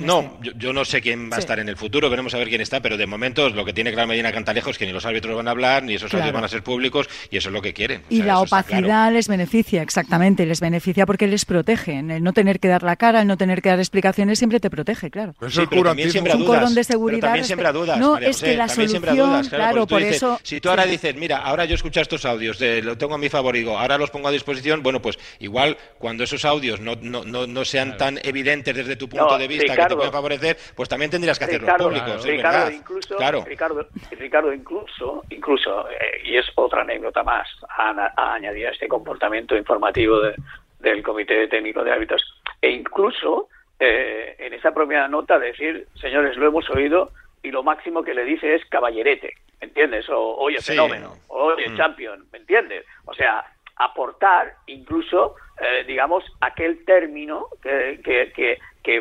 no, 0.01 0.36
yo, 0.43 0.53
yo 0.57 0.72
no 0.72 0.84
sé 0.84 1.01
quién 1.01 1.30
va 1.30 1.36
a 1.36 1.39
Sí. 1.39 1.43
estar 1.43 1.61
en 1.61 1.68
el 1.68 1.76
futuro, 1.76 2.11
veremos 2.11 2.34
a 2.34 2.39
ver 2.39 2.49
quién 2.49 2.61
está, 2.61 2.80
pero 2.80 2.97
de 2.97 3.07
momento 3.07 3.49
lo 3.49 3.64
que 3.64 3.72
tiene 3.72 3.93
claro 3.93 4.09
Medina 4.09 4.32
Cantalejo 4.32 4.70
es 4.70 4.78
que 4.78 4.86
ni 4.86 4.93
los 4.93 5.07
árbitros 5.07 5.36
van 5.36 5.47
a 5.47 5.53
hablar, 5.53 5.84
ni 5.84 5.95
esos 5.95 6.11
Claro. 6.11 6.24
audios 6.24 6.34
van 6.34 6.45
a 6.45 6.49
ser 6.49 6.64
públicos, 6.64 7.09
y 7.30 7.36
eso 7.36 7.51
es 7.51 7.53
lo 7.53 7.62
que 7.62 7.72
quieren. 7.72 8.01
O 8.01 8.05
Y 8.12 8.16
sea, 8.16 8.26
la 8.26 8.41
opacidad 8.41 8.82
claro. 8.82 9.14
les 9.14 9.28
beneficia, 9.28 9.80
exactamente, 9.82 10.45
les 10.45 10.59
beneficia 10.61 11.07
porque 11.07 11.28
les 11.28 11.45
protege. 11.45 11.93
En 11.93 12.11
El 12.11 12.24
no 12.24 12.32
tener 12.32 12.59
que 12.59 12.66
dar 12.66 12.82
la 12.82 12.97
cara, 12.97 13.20
el 13.20 13.28
no 13.28 13.36
tener 13.36 13.62
que 13.62 13.68
dar 13.68 13.78
explicaciones 13.78 14.39
siempre 14.39 14.59
te 14.59 14.70
protege, 14.70 15.09
claro. 15.09 15.36
Eso 15.41 15.51
Sí, 15.51 15.61
es 15.62 15.68
pero 15.68 15.84
también 15.84 16.11
siembra 16.11 16.34
Un 16.34 16.41
dudas. 16.41 16.57
cordón 16.57 16.74
de 16.74 16.80
pero 16.80 16.84
seguridad 16.84 17.20
también 17.20 17.45
respe- 17.45 17.47
siembra 17.47 17.72
dudas. 17.72 17.99
No, 18.01 18.12
María 18.14 18.28
es 18.30 18.36
que 18.39 18.47
José, 18.47 18.57
la 18.57 18.66
también 18.66 18.89
siembra 18.89 19.11
solución, 19.12 19.30
dudas, 19.30 19.49
claro, 19.49 19.86
por 19.86 20.01
dices, 20.01 20.16
eso- 20.16 20.41
Si 20.43 20.61
tú 20.61 20.68
ahora 20.70 20.84
dices, 20.86 21.14
mira, 21.14 21.36
ahora 21.39 21.64
yo 21.64 21.76
escucho 21.76 22.01
estos 22.01 22.24
audios, 22.24 22.59
lo 22.82 22.99
tengo 22.99 23.14
a 23.14 23.18
mi 23.18 23.28
favor 23.28 23.55
y 23.55 23.61
digo, 23.61 23.78
ahora 23.78 23.99
los 23.99 24.11
pongo 24.11 24.28
a 24.28 24.32
disposición, 24.32 24.82
bueno, 24.82 25.01
pues 25.01 25.18
Igual, 25.39 25.76
cuando 25.99 26.24
esos 26.24 26.45
audios 26.45 26.81
no, 26.81 26.95
no, 27.01 27.24
no, 27.24 27.47
no 27.47 27.64
sean 27.64 27.93
claro. 27.93 28.16
tan 28.16 28.18
evidentes 28.22 28.74
desde 28.74 28.97
tu 28.97 29.09
punto 29.09 29.39
de 29.39 29.49
vista 29.49 29.72
Ricardo, 29.72 29.83
que 29.83 29.89
te 29.89 29.97
pueden 29.97 30.12
favorecer, 30.12 30.57
pues 30.74 30.89
también 30.89 31.11
tendrías 31.11 31.39
que 31.39 31.45
hacerlo 31.45 31.76
públicos. 31.76 32.24
Ricardo, 32.24 32.70
incluso, 32.70 33.16
claro. 33.16 33.45
Ricardo, 33.47 33.89
Ricardo, 34.11 34.53
incluso, 34.53 35.24
incluso 35.31 35.89
eh, 35.91 36.22
y 36.24 36.37
es 36.37 36.47
otra 36.55 36.83
anécdota 36.83 37.22
más 37.22 37.49
a, 37.68 38.12
a 38.16 38.35
añadir 38.35 38.66
a 38.66 38.70
este 38.70 38.89
comportamiento 38.89 39.57
informativo 39.57 40.20
de, 40.20 40.35
del 40.81 41.03
Comité 41.03 41.49
Técnico 41.49 41.83
de 41.85 41.93
Hábitos. 41.93 42.22
E 42.61 42.70
incluso 42.70 43.49
eh, 43.79 44.37
en 44.39 44.55
esa 44.55 44.72
propia 44.72 45.07
nota 45.09 45.39
decir, 45.39 45.87
señores, 46.01 46.37
lo 46.37 46.49
hemos 46.49 46.68
oído 46.70 47.12
y 47.43 47.51
lo 47.51 47.62
máximo 47.62 48.03
que 48.03 48.14
le 48.14 48.24
dice 48.24 48.55
es 48.55 48.64
caballerete, 48.66 49.35
¿me 49.61 49.68
entiendes? 49.68 50.09
O 50.09 50.37
oye, 50.37 50.59
sí, 50.59 50.72
fenómeno, 50.72 51.14
o 51.29 51.45
oye, 51.45 51.68
mm. 51.68 51.76
champion, 51.76 52.26
¿me 52.33 52.39
entiendes? 52.39 52.85
O 53.05 53.14
sea, 53.14 53.45
aportar 53.79 54.55
incluso, 54.66 55.37
eh, 55.61 55.85
digamos, 55.87 56.24
aquel 56.41 56.85
término 56.85 57.47
que, 57.62 58.01
que, 58.03 58.33
que 58.33 58.59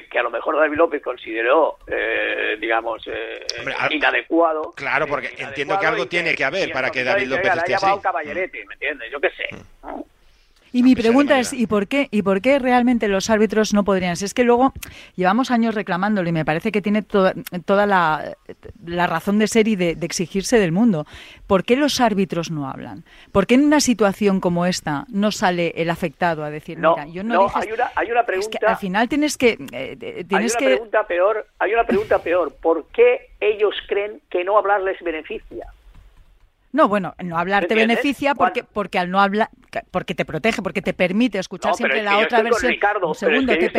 que, 0.10 0.20
a 0.20 0.24
lo 0.24 0.30
mejor 0.30 0.58
David 0.58 0.78
López 0.78 1.02
consideró, 1.02 1.78
eh, 1.88 2.58
digamos, 2.60 3.08
eh, 3.08 3.46
inadecuado. 3.92 4.74
Claro, 4.76 5.08
porque 5.08 5.28
eh, 5.28 5.36
entiendo 5.40 5.80
que 5.80 5.86
algo 5.86 6.08
tiene 6.08 6.36
que 6.36 6.44
haber 6.44 6.72
para 6.72 6.90
que 6.90 7.04
David 7.04 7.28
López 7.28 7.56
esté 7.56 7.76
así. 7.76 7.86
caballete, 8.02 8.64
mm. 8.64 8.68
¿me 8.68 8.74
entiendes? 8.74 9.12
Yo 9.12 9.22
qué 9.22 9.30
sé. 9.32 9.50
Y 10.78 10.84
mi 10.84 10.94
pregunta 10.94 11.40
es, 11.40 11.54
¿y 11.54 11.66
por 11.66 11.88
qué? 11.88 12.08
¿Y 12.12 12.22
por 12.22 12.40
qué 12.40 12.60
realmente 12.60 13.08
los 13.08 13.32
árbitros 13.32 13.74
no 13.74 13.84
podrían? 13.84 14.16
Si 14.16 14.26
es 14.26 14.36
que 14.36 14.44
luego 14.44 14.74
llevamos 15.16 15.50
años 15.50 15.74
reclamándolo 15.74 16.30
y 16.30 16.32
me 16.32 16.46
parece 16.46 16.72
que 16.72 16.84
tiene 16.84 17.02
toda 17.02 17.86
la, 17.88 18.36
razón 18.86 19.40
de 19.40 19.48
ser 19.48 19.68
y 19.68 19.76
de, 19.76 19.98
exigirse 20.04 20.60
del 20.60 20.72
mundo. 20.72 21.08
¿Por 21.48 21.64
qué 21.64 21.78
los 21.78 22.00
árbitros 22.00 22.52
no 22.52 22.70
hablan? 22.70 23.06
¿Por 23.32 23.48
qué 23.48 23.56
en 23.56 23.66
una 23.66 23.80
situación 23.80 24.40
como 24.40 24.68
esta 24.68 25.06
no 25.10 25.32
sale 25.32 25.74
el 25.78 25.90
afectado 25.90 26.44
a 26.44 26.52
decir, 26.52 26.78
no, 26.78 26.96
mira, 26.96 27.08
yo 27.08 27.24
no, 27.24 27.34
no 27.34 27.52
hay, 27.56 27.72
una, 28.12 28.24
pregunta... 28.24 28.60
Al 28.68 28.78
final 28.78 29.10
tienes 29.10 29.36
que... 29.36 29.58
Eh, 29.72 29.98
eh 30.00 30.26
tienes 30.26 30.32
hay 30.32 30.46
una 30.46 30.60
que... 30.60 30.66
pregunta 30.76 31.08
peor, 31.08 31.48
hay 31.58 31.74
una 31.74 31.86
pregunta 31.86 32.20
peor. 32.20 32.54
¿Por 32.54 32.86
qué 32.90 33.32
ellos 33.40 33.74
creen 33.88 34.22
que 34.30 34.44
no 34.44 34.60
hablar 34.60 34.82
les 34.82 35.02
beneficia? 35.02 35.74
No, 36.78 36.88
bueno, 36.88 37.16
no 37.24 37.40
hablar 37.40 37.66
te 37.66 37.74
beneficia 37.74 38.36
porque, 38.36 38.64
porque 38.64 39.00
al 39.00 39.10
no 39.10 39.20
hablar, 39.20 39.50
porque 39.90 40.14
te 40.14 40.26
protege, 40.26 40.62
porque 40.62 40.84
te 40.84 40.94
permite 40.94 41.40
escuchar 41.40 41.74
siempre 41.74 42.04
la 42.04 42.20
otra 42.20 42.44
versión. 42.44 42.72
Segundo, 43.16 43.58
te, 43.58 43.72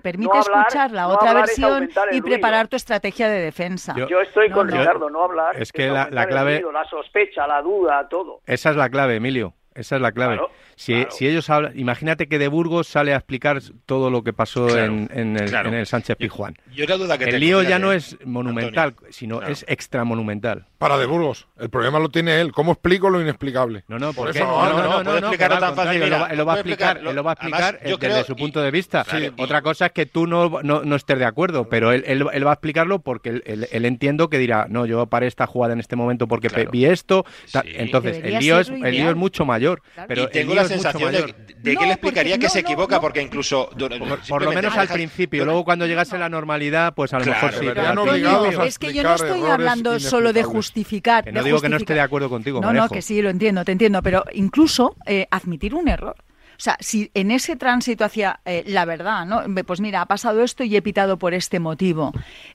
permite 0.00 0.38
escuchar 0.38 0.92
la 0.92 1.08
otra 1.08 1.34
versión 1.34 1.90
y 2.12 2.22
preparar 2.22 2.68
tu 2.68 2.76
estrategia 2.76 3.28
de 3.28 3.40
defensa. 3.40 3.94
Yo, 4.08 4.18
estoy 4.22 4.48
con 4.48 4.66
Ricardo, 4.66 5.10
no 5.10 5.24
hablar. 5.24 5.60
Es 5.60 5.72
que 5.72 5.88
la, 5.88 6.08
clave. 6.26 6.64
La 6.72 6.84
sospecha, 6.88 7.46
la 7.46 7.60
duda, 7.60 8.08
todo. 8.08 8.40
Esa 8.46 8.70
es 8.70 8.76
la 8.76 8.88
clave, 8.88 9.16
Emilio. 9.16 9.52
Esa 9.74 9.96
es 9.96 10.00
la 10.00 10.10
clave. 10.10 10.40
Si, 10.76 10.92
claro. 10.92 11.10
si 11.10 11.26
ellos 11.26 11.48
hablan, 11.48 11.78
imagínate 11.78 12.28
que 12.28 12.38
de 12.38 12.48
Burgos 12.48 12.86
sale 12.86 13.14
a 13.14 13.16
explicar 13.16 13.60
todo 13.86 14.10
lo 14.10 14.22
que 14.22 14.34
pasó 14.34 14.66
claro, 14.66 14.84
en, 14.84 15.10
en, 15.12 15.36
el, 15.36 15.48
claro. 15.48 15.70
en, 15.70 15.74
el, 15.74 15.86
Sánchez 15.86 16.16
Pijuán. 16.16 16.54
Yo, 16.74 16.84
yo 16.84 16.98
duda 16.98 17.16
que 17.16 17.24
el 17.24 17.40
lío 17.40 17.62
ya 17.62 17.78
no 17.78 17.92
es 17.92 18.18
monumental, 18.26 18.90
Antonio. 18.90 19.12
sino 19.12 19.42
es 19.42 19.64
extramonumental. 19.68 20.66
Para 20.76 20.98
de 20.98 21.06
Burgos, 21.06 21.48
el 21.58 21.70
problema 21.70 21.98
lo 21.98 22.10
tiene 22.10 22.38
él. 22.42 22.52
¿Cómo 22.52 22.72
explico 22.72 23.08
lo 23.08 23.22
inexplicable? 23.22 23.84
No, 23.88 23.98
no, 23.98 24.12
porque, 24.12 24.38
Por 24.38 24.42
eso 24.42 24.44
no, 24.44 24.68
no, 24.68 24.76
no, 24.76 24.82
no, 24.82 25.02
no, 25.02 25.12
no 25.12 25.18
explicarlo 25.18 25.58
tan 25.58 25.74
fácil. 25.74 26.02
Él 26.02 26.10
lo, 26.10 26.28
lo 26.34 26.44
va 26.44 26.52
a 26.52 26.56
explicar, 26.56 26.98
él 26.98 27.14
lo 27.14 27.24
va 27.24 27.30
a 27.30 27.32
explicar 27.32 27.78
Además, 27.80 27.98
desde, 27.98 28.24
su 28.24 28.32
y, 28.32 28.34
punto 28.34 28.60
de 28.60 28.70
vista. 28.70 29.06
Sí, 29.10 29.30
Otra 29.38 29.62
cosa 29.62 29.86
es 29.86 29.92
que 29.92 30.04
tú 30.04 30.26
no, 30.26 30.60
no, 30.62 30.96
estés 30.96 31.18
de 31.18 31.24
acuerdo, 31.24 31.70
pero 31.70 31.92
él, 31.92 32.04
él, 32.06 32.26
él 32.30 32.46
va 32.46 32.50
a 32.50 32.54
explicarlo 32.54 32.98
porque 32.98 33.30
él, 33.30 33.42
él, 33.46 33.66
él, 33.72 33.86
entiendo 33.86 34.28
que 34.28 34.36
dirá, 34.36 34.66
no, 34.68 34.84
yo 34.84 35.06
paré 35.06 35.28
esta 35.28 35.46
jugada 35.46 35.72
en 35.72 35.80
este 35.80 35.96
momento 35.96 36.28
porque 36.28 36.48
vi 36.70 36.84
esto. 36.84 37.24
Entonces, 37.64 38.20
el 38.22 38.38
lío, 38.38 38.60
es, 38.60 38.68
el 38.68 38.90
lío 38.90 39.08
es 39.08 39.16
mucho 39.16 39.46
mayor. 39.46 39.80
Pero 40.06 40.28
tengo 40.28 40.54
la 40.54 40.65
de, 40.68 41.34
de 41.58 41.86
le 41.86 41.92
explicaría 41.92 42.38
que 42.38 42.48
se 42.48 42.60
equivoca, 42.60 43.00
porque 43.00 43.22
incluso. 43.22 43.70
Por, 43.70 44.20
por, 44.28 44.42
lo 44.42 44.52
menos 44.52 44.76
al 44.76 44.88
ah, 44.88 44.92
principio. 44.92 45.44
Luego, 45.44 45.64
cuando 45.64 45.86
llegase 45.86 46.16
a 46.16 46.18
la 46.18 46.28
normalidad, 46.28 46.94
pues 46.94 47.12
a 47.12 47.18
lo 47.18 47.26
mejor 47.26 47.52
sí. 47.52 47.66
Pero 47.66 48.62
es 48.62 48.78
que 48.78 48.92
yo 48.92 49.02
no 49.02 49.14
estoy 49.14 49.42
hablando 49.42 49.98
solo 50.00 50.32
de 50.32 50.42
justificar. 50.42 51.32
No 51.32 51.42
digo 51.42 51.60
que 51.60 51.68
no 51.68 51.76
esté 51.76 51.94
de 51.94 52.00
acuerdo 52.00 52.28
contigo. 52.28 52.60
No, 52.60 52.72
no, 52.72 52.88
que 52.88 53.02
sí, 53.02 53.22
lo 53.22 53.30
entiendo, 53.30 53.64
te 53.64 53.72
entiendo. 53.72 54.02
Pero 54.02 54.24
incluso 54.32 54.96
eh, 55.06 55.26
admitir 55.30 55.74
un 55.74 55.88
error. 55.88 56.16
O 56.56 56.60
sea, 56.60 56.76
si 56.80 57.10
en 57.14 57.30
ese 57.30 57.56
tránsito 57.56 58.04
hacia 58.04 58.40
eh, 58.44 58.64
la 58.66 58.84
verdad, 58.84 59.26
¿no? 59.26 59.42
Pues 59.64 59.80
mira, 59.80 60.00
ha 60.00 60.06
pasado 60.06 60.42
esto 60.42 60.64
y 60.64 60.76
he 60.76 60.82
pitado 60.82 61.18
por 61.18 61.34
este 61.34 61.60
motivo. 61.60 62.12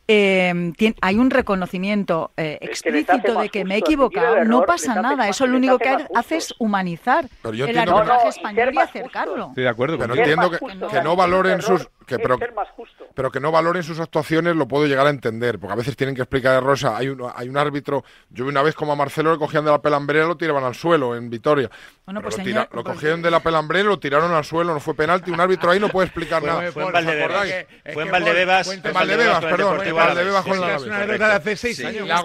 Em, 0.07 0.73
Tiene, 0.73 0.95
hay 1.01 1.17
un 1.17 1.29
reconocimiento 1.29 2.31
eh, 2.37 2.57
explícito 2.61 3.39
de 3.39 3.49
que 3.49 3.65
me 3.65 3.75
he 3.75 3.77
equivocado, 3.79 4.43
no 4.45 4.63
pasa 4.63 4.95
nada. 5.01 5.27
Eso 5.27 5.47
lo 5.47 5.57
único 5.57 5.77
que 5.77 5.95
hace 6.15 6.37
es 6.37 6.53
humanizar 6.59 7.25
el 7.43 7.77
arbitraje 7.77 8.23
no, 8.23 8.29
español 8.29 8.71
y, 8.73 8.77
acercarlo. 8.79 9.47
Estoy 9.49 9.63
de 9.63 9.69
acuerdo, 9.69 9.97
pero 9.97 10.15
no 10.15 10.19
entiendo 10.19 10.51
que, 10.51 10.57
que, 10.57 11.01
no 11.01 11.15
valoren 11.15 11.61
sus 11.61 11.87
que, 12.17 12.23
pero, 12.23 12.37
ser 12.37 12.53
más 12.53 12.69
justo. 12.69 13.05
Pero 13.13 13.31
que 13.31 13.39
no 13.39 13.51
valoren 13.51 13.83
sus 13.83 13.99
actuaciones 13.99 14.55
lo 14.55 14.67
puedo 14.67 14.87
llegar 14.87 15.07
a 15.07 15.09
entender, 15.09 15.59
porque 15.59 15.73
a 15.73 15.75
veces 15.75 15.95
tienen 15.95 16.15
que 16.15 16.21
explicar 16.21 16.55
a 16.55 16.59
Rosa, 16.59 16.97
hay 16.97 17.09
un, 17.09 17.29
hay 17.33 17.49
un 17.49 17.57
árbitro, 17.57 18.03
yo 18.29 18.45
vi 18.45 18.51
una 18.51 18.61
vez 18.61 18.75
como 18.75 18.91
a 18.93 18.95
Marcelo 18.95 19.31
le 19.31 19.37
cogían 19.37 19.65
de 19.65 19.71
la 19.71 19.81
pelambrera 19.81 20.25
y 20.25 20.27
lo 20.27 20.37
tiraban 20.37 20.63
al 20.63 20.75
suelo 20.75 21.15
en 21.15 21.29
Vitoria. 21.29 21.69
Bueno, 22.05 22.21
pues, 22.21 22.37
lo, 22.37 22.43
señor, 22.43 22.65
tira, 22.65 22.69
lo 22.73 22.83
pues, 22.83 22.95
cogieron 22.95 23.21
de 23.21 23.31
la 23.31 23.39
pelambrera 23.39 23.85
y 23.85 23.87
lo 23.87 23.99
tiraron 23.99 24.31
al 24.33 24.43
suelo, 24.43 24.73
no 24.73 24.79
fue 24.79 24.95
penalti, 24.95 25.31
un 25.31 25.39
árbitro 25.39 25.71
ahí 25.71 25.79
no 25.79 25.89
puede 25.89 26.07
explicar 26.07 26.43
nada. 26.43 26.71
Fue, 26.71 26.83
en 26.83 26.91
Valdebebas. 26.91 27.47
Fue 27.93 28.03
en 28.03 28.11
Valdebebas. 28.11 28.67
En 28.67 28.93
Valdebebas, 28.93 29.45
perdón. 29.45 29.87
En 29.87 29.95
Valdebebas 29.95 30.45
con 30.45 30.61
la 30.61 30.75
Es 30.75 30.83
una 30.83 30.97
anécdota 30.97 31.27
de 31.27 31.33
hace 31.33 31.55
seis 31.55 31.85
años. 31.85 32.07
La 32.07 32.21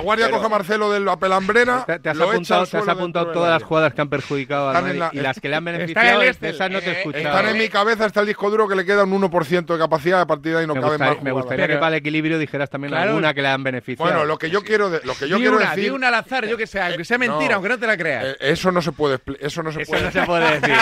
guardia, 0.00 0.30
coge 0.30 0.46
a 0.46 0.48
Marcelo 0.48 0.90
de 0.90 1.00
la 1.00 1.16
pelambrera. 1.16 1.84
Te 1.84 2.08
has 2.08 2.20
apuntado 2.20 3.32
todas 3.32 3.50
las 3.50 3.62
jugadas 3.62 3.94
que 3.94 4.00
han 4.00 4.08
perjudicado 4.08 4.70
a 4.70 4.76
y 5.12 5.20
las 5.20 5.40
que 5.40 5.48
le 5.48 5.56
han 5.56 5.64
beneficiado, 5.76 6.22
este, 6.22 6.50
esas 6.50 6.70
no 6.70 6.80
te 6.80 6.90
eh, 6.90 6.92
eh, 6.92 6.98
escuchado 6.98 7.35
están 7.36 7.54
en 7.54 7.62
mi 7.62 7.68
cabeza 7.68 8.06
está 8.06 8.20
el 8.20 8.26
disco 8.26 8.50
duro 8.50 8.68
que 8.68 8.74
le 8.74 8.84
queda 8.84 9.04
un 9.04 9.20
1% 9.20 9.66
de 9.66 9.78
capacidad 9.78 10.20
a 10.20 10.26
partir 10.26 10.52
de 10.52 10.60
ahí 10.60 10.66
no 10.66 10.74
me 10.74 10.80
cabe 10.80 10.92
gustaría, 10.92 11.14
más 11.14 11.22
Me 11.22 11.32
gustaría 11.32 11.68
que 11.68 11.76
para 11.76 11.88
el 11.88 11.94
equilibrio 11.94 12.38
dijeras 12.38 12.70
también 12.70 12.94
alguna 12.94 13.34
que 13.34 13.42
le 13.42 13.48
han 13.48 13.62
beneficiado. 13.62 14.10
Bueno, 14.10 14.24
lo 14.24 14.38
que 14.38 14.50
yo 14.50 14.62
quiero, 14.62 14.90
de, 14.90 15.00
lo 15.04 15.14
que 15.14 15.28
yo 15.28 15.38
quiero 15.38 15.58
decir... 15.58 15.84
Di 15.84 15.90
una 15.90 16.08
al 16.08 16.14
azar, 16.14 16.46
yo 16.46 16.56
que 16.56 16.66
sea, 16.66 16.86
aunque 16.86 17.04
sea 17.04 17.16
eh, 17.16 17.18
mentira, 17.18 17.50
no, 17.50 17.54
aunque 17.56 17.68
no 17.68 17.78
te 17.78 17.86
la 17.86 17.96
creas. 17.96 18.24
Eh, 18.24 18.36
eso 18.40 18.72
no 18.72 18.82
se 18.82 18.92
puede, 18.92 19.18
eso 19.40 19.62
no 19.62 19.72
se 19.72 19.82
eso 19.82 19.92
puede, 19.92 20.04
no 20.04 20.10
se 20.10 20.22
puede 20.22 20.50
decir. 20.60 20.76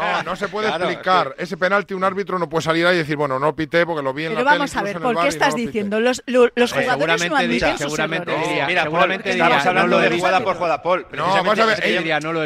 no, 0.00 0.22
no 0.22 0.36
se 0.36 0.48
puede 0.48 0.68
explicar. 0.68 1.34
Ese 1.38 1.56
penalti 1.56 1.94
un 1.94 2.04
árbitro 2.04 2.38
no 2.38 2.48
puede 2.48 2.62
salir 2.62 2.86
ahí 2.86 2.96
y 2.96 2.98
decir, 2.98 3.16
bueno, 3.16 3.38
no 3.38 3.54
pité 3.54 3.86
porque 3.86 4.02
lo 4.02 4.12
vi 4.12 4.24
en 4.26 4.34
pero 4.34 4.44
vamos 4.44 4.76
a 4.76 4.82
ver, 4.82 5.00
¿por 5.00 5.20
qué 5.20 5.28
estás 5.28 5.54
diciendo? 5.54 6.00
Los, 6.00 6.22
los 6.26 6.72
jugadores 6.72 7.28
no 7.28 7.36
admiten 7.36 7.78
Seguramente 7.78 8.32
diría, 8.36 8.82
seguramente 8.82 9.30
Estamos 9.30 9.66
hablando 9.66 9.98
de 9.98 10.18
jugada 10.18 10.40
por 10.40 10.56
jugada, 10.56 10.82
Paul. 10.82 11.06
No, 11.12 11.26
vamos 11.26 11.58
a 11.58 11.66
ver, 11.66 11.80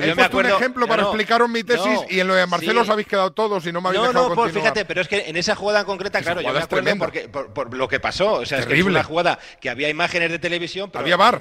yo 0.05 0.17
me 0.17 0.23
acuerdo... 0.23 0.55
un 0.55 0.61
ejemplo 0.61 0.87
para 0.87 1.03
explicaros 1.03 1.49
mi 1.49 1.63
tesis 1.63 2.01
y 2.11 2.21
en 2.21 2.29
lo 2.29 2.35
de 2.35 2.47
Marcelo 2.47 2.83
os 2.83 2.89
habéis 2.89 3.07
quedado 3.07 3.33
todos 3.33 3.54
no 3.61 3.81
no, 3.81 3.93
dejado 3.93 4.35
No, 4.35 4.35
no, 4.35 4.49
fíjate, 4.49 4.85
pero 4.85 5.01
es 5.01 5.09
que 5.09 5.29
en 5.29 5.37
esa 5.37 5.55
jugada 5.55 5.81
en 5.81 5.87
concreta, 5.87 6.21
claro, 6.21 6.41
yo 6.41 6.53
me 6.53 6.59
acuerdo 6.59 6.97
porque, 6.99 7.29
por, 7.29 7.75
lo 7.75 7.89
que 7.89 8.01
pasó. 8.01 8.35
O 8.35 8.47
sea, 8.47 8.59
es 8.61 8.67
que 8.67 8.79
es 8.79 8.85
una 8.85 9.03
jugada 9.03 9.39
que 9.61 9.71
había 9.71 9.89
imágenes 9.89 10.31
de 10.31 10.39
televisión. 10.39 10.91
Pero 10.91 11.03
había 11.03 11.17
bar. 11.17 11.41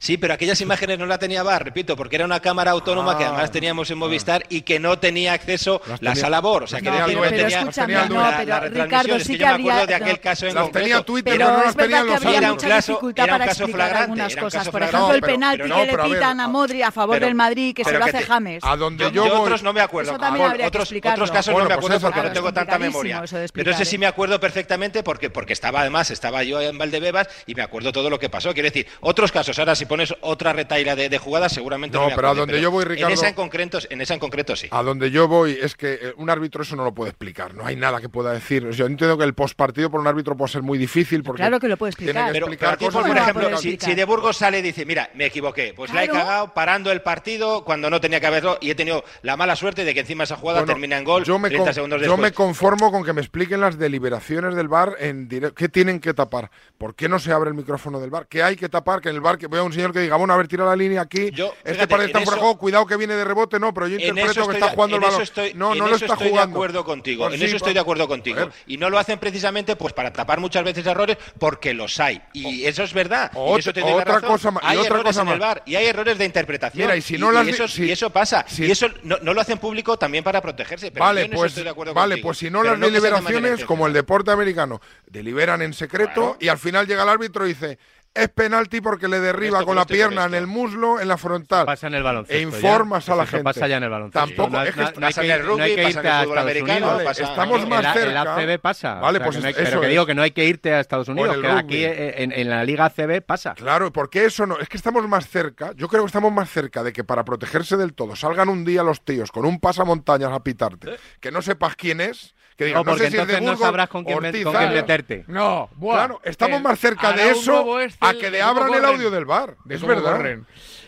Sí, 0.00 0.16
pero 0.16 0.32
aquellas 0.32 0.60
imágenes 0.60 0.96
no 0.96 1.06
las 1.06 1.18
tenía 1.18 1.42
VAR, 1.42 1.64
repito, 1.64 1.96
porque 1.96 2.14
era 2.14 2.24
una 2.24 2.38
cámara 2.38 2.70
autónoma 2.70 3.12
ah, 3.12 3.18
que 3.18 3.24
además 3.24 3.50
teníamos 3.50 3.90
en 3.90 3.98
Movistar 3.98 4.44
y 4.48 4.62
que 4.62 4.78
no 4.78 5.00
tenía 5.00 5.32
acceso 5.32 5.80
las 5.88 6.00
la 6.00 6.14
sala 6.14 6.40
BOR. 6.40 6.62
O 6.62 6.66
sea, 6.68 6.80
que 6.80 6.88
no, 6.88 7.04
pero, 7.04 7.06
no 7.08 7.28
tenía 7.28 7.64
no, 8.06 8.22
la, 8.22 8.36
pero, 8.38 8.48
la 8.48 8.60
Ricardo, 8.84 9.18
sí 9.18 9.32
que, 9.32 9.38
que 9.38 9.46
había, 9.46 9.86
de 9.86 9.94
aquel 9.96 10.12
no, 10.12 10.20
caso 10.20 10.46
en 10.46 10.54
las 10.54 10.64
concreto. 10.64 10.86
tenía 10.86 11.02
Twitter, 11.02 11.32
pero, 11.36 11.50
no 11.50 11.64
las 11.64 11.76
tenía 11.76 12.02
los 12.04 12.20
que 12.20 12.28
había 12.28 12.52
un 12.52 12.58
caso, 12.58 12.92
dificultad 12.92 13.26
para 13.26 13.44
explicar 13.46 13.96
algunas 13.96 14.36
cosas. 14.36 14.68
Por 14.68 14.82
ejemplo, 14.82 15.14
el 15.14 15.20
penalti 15.20 15.68
que 15.68 15.86
le 15.86 15.98
pitan 15.98 16.40
a 16.40 16.48
Modri 16.48 16.82
a 16.82 16.92
favor 16.92 17.18
del 17.18 17.34
Madrid, 17.34 17.74
que 17.74 17.82
se 17.82 17.98
lo 17.98 18.04
hace 18.04 18.22
James. 18.22 18.62
A 18.62 18.76
donde 18.76 19.10
yo 19.10 19.24
otros 19.42 19.64
no 19.64 19.72
me 19.72 19.80
acuerdo. 19.80 20.14
Otros 20.14 20.92
casos 21.32 21.54
no 21.54 21.64
me 21.64 21.66
pues 21.66 21.76
acuerdo 21.76 22.00
porque 22.00 22.22
no 22.22 22.32
tengo 22.32 22.52
tanta 22.52 22.78
memoria. 22.78 23.24
Pero 23.52 23.72
ese 23.72 23.84
sí 23.84 23.98
me 23.98 24.06
acuerdo 24.06 24.38
perfectamente 24.38 25.02
porque 25.02 25.52
estaba 25.52 25.80
además, 25.80 26.12
estaba 26.12 26.44
yo 26.44 26.60
en 26.60 26.78
Valdebebas 26.78 27.28
y 27.46 27.56
me 27.56 27.62
acuerdo 27.62 27.90
todo 27.90 28.10
lo 28.10 28.20
que 28.20 28.30
pasó. 28.30 28.54
Quiero 28.54 28.68
decir, 28.68 28.86
otros 29.00 29.32
casos, 29.32 29.58
ahora 29.58 29.74
sí 29.74 29.87
pones 29.88 30.14
otra 30.20 30.52
retaila 30.52 30.94
de, 30.94 31.18
jugadas, 31.18 31.52
seguramente 31.52 31.98
no. 31.98 32.08
Pero 32.14 32.28
a 32.28 32.34
donde 32.34 32.60
yo 32.60 32.70
voy, 32.70 32.84
Ricardo. 32.84 33.08
En 33.08 33.14
esa 33.14 33.28
en, 33.28 33.34
concreto, 33.34 33.78
en 33.88 34.00
esa 34.00 34.14
en 34.14 34.20
concreto 34.20 34.54
sí. 34.56 34.68
A 34.70 34.82
donde 34.82 35.10
yo 35.10 35.28
voy 35.28 35.58
es 35.60 35.74
que 35.74 35.94
eh, 35.94 36.14
un 36.16 36.30
árbitro 36.30 36.62
eso 36.62 36.76
no 36.76 36.84
lo 36.84 36.92
puede 36.92 37.10
explicar. 37.10 37.54
No 37.54 37.66
hay 37.66 37.76
nada 37.76 38.00
que 38.00 38.08
pueda 38.08 38.32
decir. 38.32 38.68
Yo 38.70 38.86
entiendo 38.86 39.18
que 39.18 39.24
el 39.24 39.34
postpartido 39.34 39.90
por 39.90 40.00
un 40.00 40.06
árbitro 40.06 40.36
puede 40.36 40.52
ser 40.52 40.62
muy 40.62 40.78
difícil. 40.78 41.22
Porque 41.22 41.42
claro 41.42 41.58
que 41.58 41.68
lo 41.68 41.76
puede 41.76 41.90
explicar. 41.90 42.32
Pero, 42.32 42.46
por 42.46 43.16
ejemplo, 43.16 43.56
si, 43.58 43.76
de 43.76 44.04
Burgos 44.04 44.36
sale 44.36 44.58
y 44.58 44.62
dice, 44.62 44.84
mira, 44.84 45.10
me 45.14 45.26
equivoqué, 45.26 45.72
pues 45.74 45.92
la 45.92 46.04
he 46.04 46.08
cagado 46.08 46.54
parando 46.54 46.92
el 46.92 47.02
partido 47.02 47.64
cuando 47.64 47.90
no 47.90 48.00
tenía 48.00 48.20
que 48.20 48.26
haberlo 48.26 48.58
y 48.60 48.70
he 48.70 48.74
tenido 48.74 49.04
la 49.22 49.36
mala 49.36 49.56
suerte 49.56 49.84
de 49.84 49.94
que 49.94 50.00
encima 50.00 50.24
esa 50.24 50.36
jugada 50.36 50.64
termina 50.64 50.98
en 50.98 51.04
gol 51.04 51.24
yo 51.24 51.38
me 51.38 51.48
30 51.48 51.72
segundos 51.72 52.00
después. 52.00 52.30
Yo 52.30 52.34
conformo 52.34 52.90
con 52.90 53.04
que 53.04 53.12
me 53.12 53.20
expliquen 53.20 53.60
las 53.60 53.78
deliberaciones 53.78 54.54
del 54.54 54.68
bar 54.68 54.96
en 54.98 55.28
directo. 55.28 55.54
¿Qué 55.54 55.68
tienen 55.68 56.00
que 56.00 56.14
tapar? 56.14 56.50
¿Por 56.76 56.94
qué 56.94 57.08
no 57.08 57.18
se 57.18 57.32
abre 57.32 57.50
el 57.50 57.54
micrófono 57.54 58.00
del 58.00 58.10
bar? 58.10 58.26
¿Qué 58.28 58.42
hay 58.42 58.56
que 58.56 58.68
tapar? 58.68 59.00
Que 59.00 59.10
en 59.10 59.16
el 59.16 59.20
bar 59.20 59.38
que 59.38 59.46
vea 59.46 59.62
un 59.62 59.72
señor 59.78 59.92
que 59.92 60.00
diga, 60.00 60.16
bueno, 60.16 60.34
a 60.34 60.36
ver, 60.36 60.48
tira 60.48 60.64
la 60.64 60.74
línea 60.74 61.02
aquí, 61.02 61.26
este 61.28 61.42
fíjate, 61.64 61.86
parece 61.88 62.06
estar 62.08 62.22
fuera 62.24 62.36
de 62.36 62.40
juego, 62.40 62.58
cuidado 62.58 62.86
que 62.86 62.96
viene 62.96 63.14
de 63.14 63.24
rebote, 63.24 63.60
no, 63.60 63.72
pero 63.72 63.86
yo 63.86 63.96
interpreto 63.96 64.48
que 64.48 64.54
está 64.54 64.70
jugando 64.70 64.96
el 64.96 65.02
balón. 65.02 65.22
estoy- 65.22 65.54
no, 65.54 65.74
no 65.74 65.86
lo 65.86 65.94
está 65.94 66.06
estoy 66.14 66.30
jugando. 66.30 66.54
de 66.54 66.58
acuerdo 66.58 66.84
contigo. 66.84 67.24
Pues 67.24 67.34
en 67.34 67.40
sí, 67.40 67.46
eso 67.46 67.56
estoy 67.56 67.74
de 67.74 67.80
acuerdo 67.80 68.08
contigo. 68.08 68.48
Y 68.66 68.76
no 68.76 68.90
lo 68.90 68.98
hacen 68.98 69.18
precisamente 69.18 69.76
pues 69.76 69.92
para 69.92 70.12
tapar 70.12 70.40
muchas 70.40 70.64
veces 70.64 70.84
errores 70.86 71.16
porque 71.38 71.74
los 71.74 71.98
hay. 72.00 72.20
Y 72.32 72.64
eso 72.64 72.82
es 72.82 72.92
verdad. 72.92 73.30
y 73.32 73.36
eso 73.38 73.70
otra- 73.70 73.72
te 73.72 73.80
doy 73.80 73.90
la 73.90 73.96
otra 73.98 74.14
razón. 74.14 74.28
cosa 74.30 74.52
y 74.62 74.66
hay 74.66 74.76
otra 74.78 74.86
errores 74.88 75.04
cosa 75.04 75.22
en 75.22 75.28
el 75.28 75.38
bar 75.38 75.62
y 75.64 75.74
hay 75.76 75.86
errores 75.86 76.18
de 76.18 76.24
interpretación. 76.24 76.82
Mira, 76.86 76.96
y 76.96 77.02
si 77.02 77.16
no 77.18 77.30
las 77.30 77.46
y 77.46 77.50
eso, 77.50 77.68
si- 77.68 77.84
y 77.84 77.90
eso 77.92 78.10
pasa. 78.10 78.44
si- 78.48 78.64
y 78.66 78.70
eso 78.70 78.88
no, 79.04 79.16
no 79.22 79.32
lo 79.34 79.40
hacen 79.40 79.58
público 79.58 79.96
también 79.96 80.24
para 80.24 80.40
protegerse. 80.42 80.90
Pero 80.90 81.04
yo 81.04 81.06
Vale, 81.08 81.22
eso 81.22 81.30
pues, 81.34 81.50
estoy 81.52 81.64
de 81.64 81.70
acuerdo 81.70 81.94
vale, 81.94 82.14
contigo. 82.14 82.28
pues 82.28 82.38
si 82.38 82.50
no 82.50 82.62
Pero 82.62 82.72
las 82.76 82.80
deliberaciones, 82.80 83.64
como 83.64 83.86
el 83.86 83.92
deporte 83.92 84.30
americano, 84.32 84.80
deliberan 85.06 85.62
en 85.62 85.72
secreto 85.72 86.36
y 86.40 86.48
al 86.48 86.58
final 86.58 86.86
llega 86.86 87.02
el 87.04 87.08
árbitro 87.08 87.44
y 87.46 87.50
dice 87.50 87.78
es 88.14 88.28
penalti 88.30 88.80
porque 88.80 89.06
le 89.06 89.20
derriba 89.20 89.58
Esto 89.58 89.66
con 89.66 89.76
la 89.76 89.84
pierna 89.86 90.24
en 90.24 90.34
el 90.34 90.46
muslo, 90.48 90.98
en 91.00 91.06
la 91.08 91.16
frontal. 91.16 91.66
Pasa 91.66 91.86
en 91.86 91.94
el 91.94 92.02
baloncesto. 92.02 92.36
E 92.36 92.40
informas 92.42 93.06
ya. 93.06 93.12
a 93.12 93.16
la 93.16 93.22
Eso 93.22 93.30
gente. 93.30 93.44
pasa 93.44 93.68
ya 93.68 93.76
en 93.76 93.84
el 93.84 93.90
baloncesto. 93.90 94.26
Tampoco, 94.26 94.50
No, 94.50 94.62
es 94.64 94.74
que 94.74 94.80
no- 94.80 94.92
pasa 94.92 95.20
que 95.20 95.26
en 95.28 95.32
el 95.32 95.40
ir- 95.40 95.44
no 95.46 95.52
hay 95.62 95.70
rugby, 95.70 95.74
que 95.76 95.82
pasa 95.82 95.88
irte 95.88 96.00
en 96.00 96.06
el 96.06 96.08
a 96.08 96.18
fútbol 96.24 96.38
Estados 96.38 96.42
americano, 96.42 96.86
Unidos. 96.88 97.02
pasa- 97.04 97.22
estamos 97.24 97.60
aquí- 97.60 97.70
más 97.70 97.84
el, 97.84 97.92
cerca. 98.02 98.20
El 98.22 98.28
ACB 98.28 98.58
pasa. 98.58 98.94
Vale, 98.94 99.18
O 99.18 99.20
sea, 99.20 99.24
pues 99.26 99.36
que 99.36 99.42
no 99.42 99.46
hay- 99.48 99.52
eso 99.54 99.62
pero 99.64 99.80
que 99.80 99.86
digo 99.88 100.06
que 100.06 100.14
no 100.14 100.22
hay 100.22 100.30
que 100.32 100.44
irte 100.46 100.74
a 100.74 100.80
Estados 100.80 101.08
Unidos, 101.08 101.36
que 101.36 101.42
rugby. 101.48 101.58
aquí 101.58 101.84
eh, 101.84 102.22
en, 102.22 102.32
en 102.32 102.50
la 102.50 102.64
Liga 102.64 102.86
ACB 102.86 103.20
pasa. 103.20 103.54
Claro, 103.54 103.92
porque 103.92 104.24
eso 104.24 104.46
no. 104.46 104.58
Es 104.58 104.68
que 104.68 104.76
estamos 104.76 105.06
más 105.06 105.28
cerca. 105.28 105.72
Yo 105.76 105.86
creo 105.88 106.02
que 106.02 106.06
estamos 106.08 106.32
más 106.32 106.50
cerca 106.50 106.82
de 106.82 106.92
que 106.92 107.04
para 107.04 107.24
protegerse 107.24 107.76
del 107.76 107.94
todo 107.94 108.16
salgan 108.16 108.48
un 108.48 108.64
día 108.64 108.82
los 108.82 109.04
tíos 109.04 109.30
con 109.30 109.44
un 109.44 109.60
pasamontañas 109.60 110.32
a 110.32 110.40
pitarte, 110.42 110.96
que 111.20 111.30
no 111.30 111.40
sepas 111.40 111.76
quién 111.76 112.00
es, 112.00 112.34
que 112.58 112.64
digan, 112.64 112.80
No, 112.80 112.84
no, 112.84 112.90
porque 112.90 113.04
sé 113.04 113.10
si 113.12 113.16
es 113.16 113.26
de 113.28 113.32
entonces 113.34 113.40
no 113.42 113.50
Burgos, 113.52 113.66
sabrás 113.66 113.88
con 113.88 114.04
quién 114.04 114.18
Ortiz, 114.18 114.42
con 114.44 114.52
quién 114.52 114.64
claro. 114.64 114.74
meterte. 114.74 115.24
No, 115.28 115.70
buah. 115.76 115.94
Claro, 115.94 116.20
estamos 116.24 116.58
Eh, 116.58 116.62
más 116.64 116.78
cerca 116.80 117.12
de 117.12 117.30
eso 117.30 117.78
este 117.80 117.96
a 118.04 118.12
que 118.14 118.30
le 118.32 118.42
abran 118.42 118.74
el 118.74 118.84
audio 118.84 119.10
del 119.12 119.24
bar. 119.24 119.54
Es 119.68 119.80
verdad. 119.80 120.38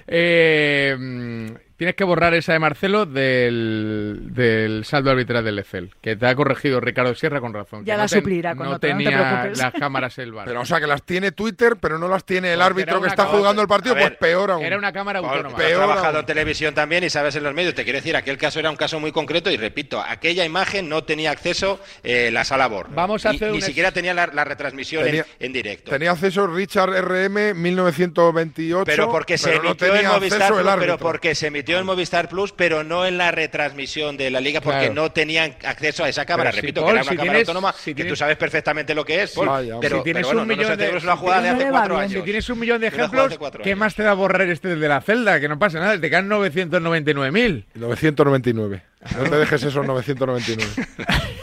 Eh, 0.08 1.54
tienes 1.80 1.96
que 1.96 2.04
borrar 2.04 2.34
esa 2.34 2.52
de 2.52 2.58
Marcelo 2.58 3.06
del, 3.06 4.20
del 4.34 4.84
saldo 4.84 5.10
arbitral 5.10 5.42
del 5.44 5.58
EFEL, 5.60 5.90
que 6.02 6.14
te 6.14 6.26
ha 6.26 6.34
corregido 6.34 6.78
Ricardo 6.78 7.14
Sierra 7.14 7.40
con 7.40 7.54
razón. 7.54 7.86
Ya 7.86 7.94
que 7.94 7.96
la 7.96 8.02
no 8.04 8.08
ten- 8.10 8.18
suplirá 8.20 8.54
con 8.54 8.66
No 8.66 8.72
otra, 8.74 8.90
no 8.92 8.98
te 8.98 9.04
tenía 9.04 9.18
preocupes. 9.18 9.58
las 9.58 9.72
cámaras 9.72 10.18
el 10.18 10.32
bar. 10.32 10.46
Pero 10.46 10.60
o 10.60 10.64
sea 10.66 10.78
que 10.78 10.86
las 10.86 11.02
tiene 11.04 11.32
Twitter, 11.32 11.76
pero 11.80 11.98
no 11.98 12.06
las 12.06 12.24
tiene 12.24 12.52
el 12.52 12.58
Porque 12.58 12.66
árbitro 12.82 13.00
que 13.00 13.08
está 13.08 13.22
cámara- 13.24 13.38
jugando 13.38 13.62
el 13.62 13.68
partido, 13.68 13.94
ver, 13.94 14.08
pues 14.08 14.18
peor 14.18 14.50
aún. 14.50 14.62
Era 14.64 14.76
una 14.76 14.92
cámara 14.92 15.20
autónoma. 15.20 15.56
Peor 15.56 15.76
trabajado 15.78 16.08
aún. 16.08 16.16
en 16.20 16.26
televisión 16.26 16.74
también 16.74 17.02
y 17.02 17.08
sabes 17.08 17.34
en 17.36 17.44
los 17.44 17.54
medios. 17.54 17.74
Te 17.74 17.84
quiero 17.84 17.96
decir, 17.98 18.14
aquel 18.14 18.36
caso 18.36 18.58
era 18.60 18.68
un 18.70 18.76
caso 18.76 19.00
muy 19.00 19.10
concreto 19.12 19.50
y 19.50 19.56
repito, 19.56 20.02
aquella 20.06 20.44
imagen 20.44 20.86
no 20.88 21.04
tenía 21.04 21.30
acceso 21.30 21.80
eh, 22.02 22.30
la 22.30 22.44
sala 22.44 22.66
BOR. 22.68 22.88
Vamos 22.94 23.24
a 23.24 23.30
Ni- 23.30 23.36
hacer 23.36 23.50
Ni, 23.52 23.56
un 23.56 23.62
siquiera 23.62 23.90
tenía 23.90 24.12
la, 24.12 24.26
la 24.26 24.44
retransmisión 24.44 25.02
en- 25.04 25.06
Tenía- 25.10 25.26
en, 25.38 25.52
directo. 25.54 25.90
Tenía 25.92 26.10
acceso 26.10 26.46
Richard 26.46 26.90
RM 26.90 27.54
1928, 27.54 28.84
Pero 28.84 29.10
porque 29.10 29.38
se 29.38 29.48
pero 29.50 29.62
no 29.62 29.68
emitió 29.70 29.86
en 29.86 29.92
tenía 29.94 30.10
Movistar 30.12 30.42
acceso 30.42 30.60
el 30.60 30.68
árbitro. 30.68 30.96
pero 30.98 30.98
porque 31.10 31.34
se 31.34 31.46
emitió 31.46 31.69
en 31.78 31.86
Movistar 31.86 32.28
Plus, 32.28 32.52
pero 32.52 32.82
no 32.84 33.06
en 33.06 33.16
la 33.18 33.30
retransmisión 33.30 34.16
de 34.16 34.30
la 34.30 34.40
liga, 34.40 34.60
porque 34.60 34.78
Claro. 34.86 34.94
no 34.94 35.12
tenían 35.12 35.54
acceso 35.64 36.04
a 36.04 36.08
esa 36.08 36.24
cámara. 36.26 36.50
Pero 36.50 36.60
si, 36.60 36.66
Repito, 36.66 36.80
Paul, 36.82 36.86
que 36.86 36.92
era 36.98 37.02
una 37.02 37.10
si 37.10 37.16
cámara 37.16 37.32
tienes- 37.32 37.48
autónoma, 37.48 37.72
si 37.72 37.90
que 37.90 37.94
tienes- 37.94 38.12
tú 38.12 38.16
sabes 38.16 38.36
perfectamente 38.36 38.94
lo 38.94 39.04
que 39.04 39.22
es, 39.22 39.30
Paul. 39.32 39.48
Vaya, 39.48 39.76
pero, 39.80 39.98
si 39.98 40.02
tienes 40.04 40.20
pero 40.22 40.28
bueno, 40.28 40.42
un 40.42 40.48
no 40.48 40.56
millón 40.56 40.76
de, 40.78 40.84
hacemos 40.84 41.02
una 41.04 41.12
si 41.12 41.18
jugada 41.18 41.40
de 41.42 41.48
tienes- 41.48 41.62
hace 41.62 41.70
cuatro 41.70 41.94
bien. 41.94 42.00
años. 42.04 42.12
si 42.12 42.22
tienes 42.24 42.48
un 42.50 42.58
millón 42.58 42.80
de 42.80 42.86
Una 42.88 42.96
jugada 43.08 43.28
de 43.28 43.34
ejemplos, 43.34 43.60
¿qué 43.62 43.76
más 43.76 43.94
te 43.94 44.02
da 44.02 44.14
borrar 44.14 44.48
este 44.48 44.76
de 44.76 44.88
la 44.88 45.00
celda? 45.00 45.40
Que 45.40 45.48
no 45.48 45.58
pasa 45.58 45.78
nada, 45.80 46.00
te 46.00 46.08
quedan 46.10 46.28
999.000. 46.28 47.66
999. 47.74 48.82
No 49.16 49.24
te 49.30 49.36
dejes 49.36 49.62
esos 49.62 49.86
999. 49.86 50.66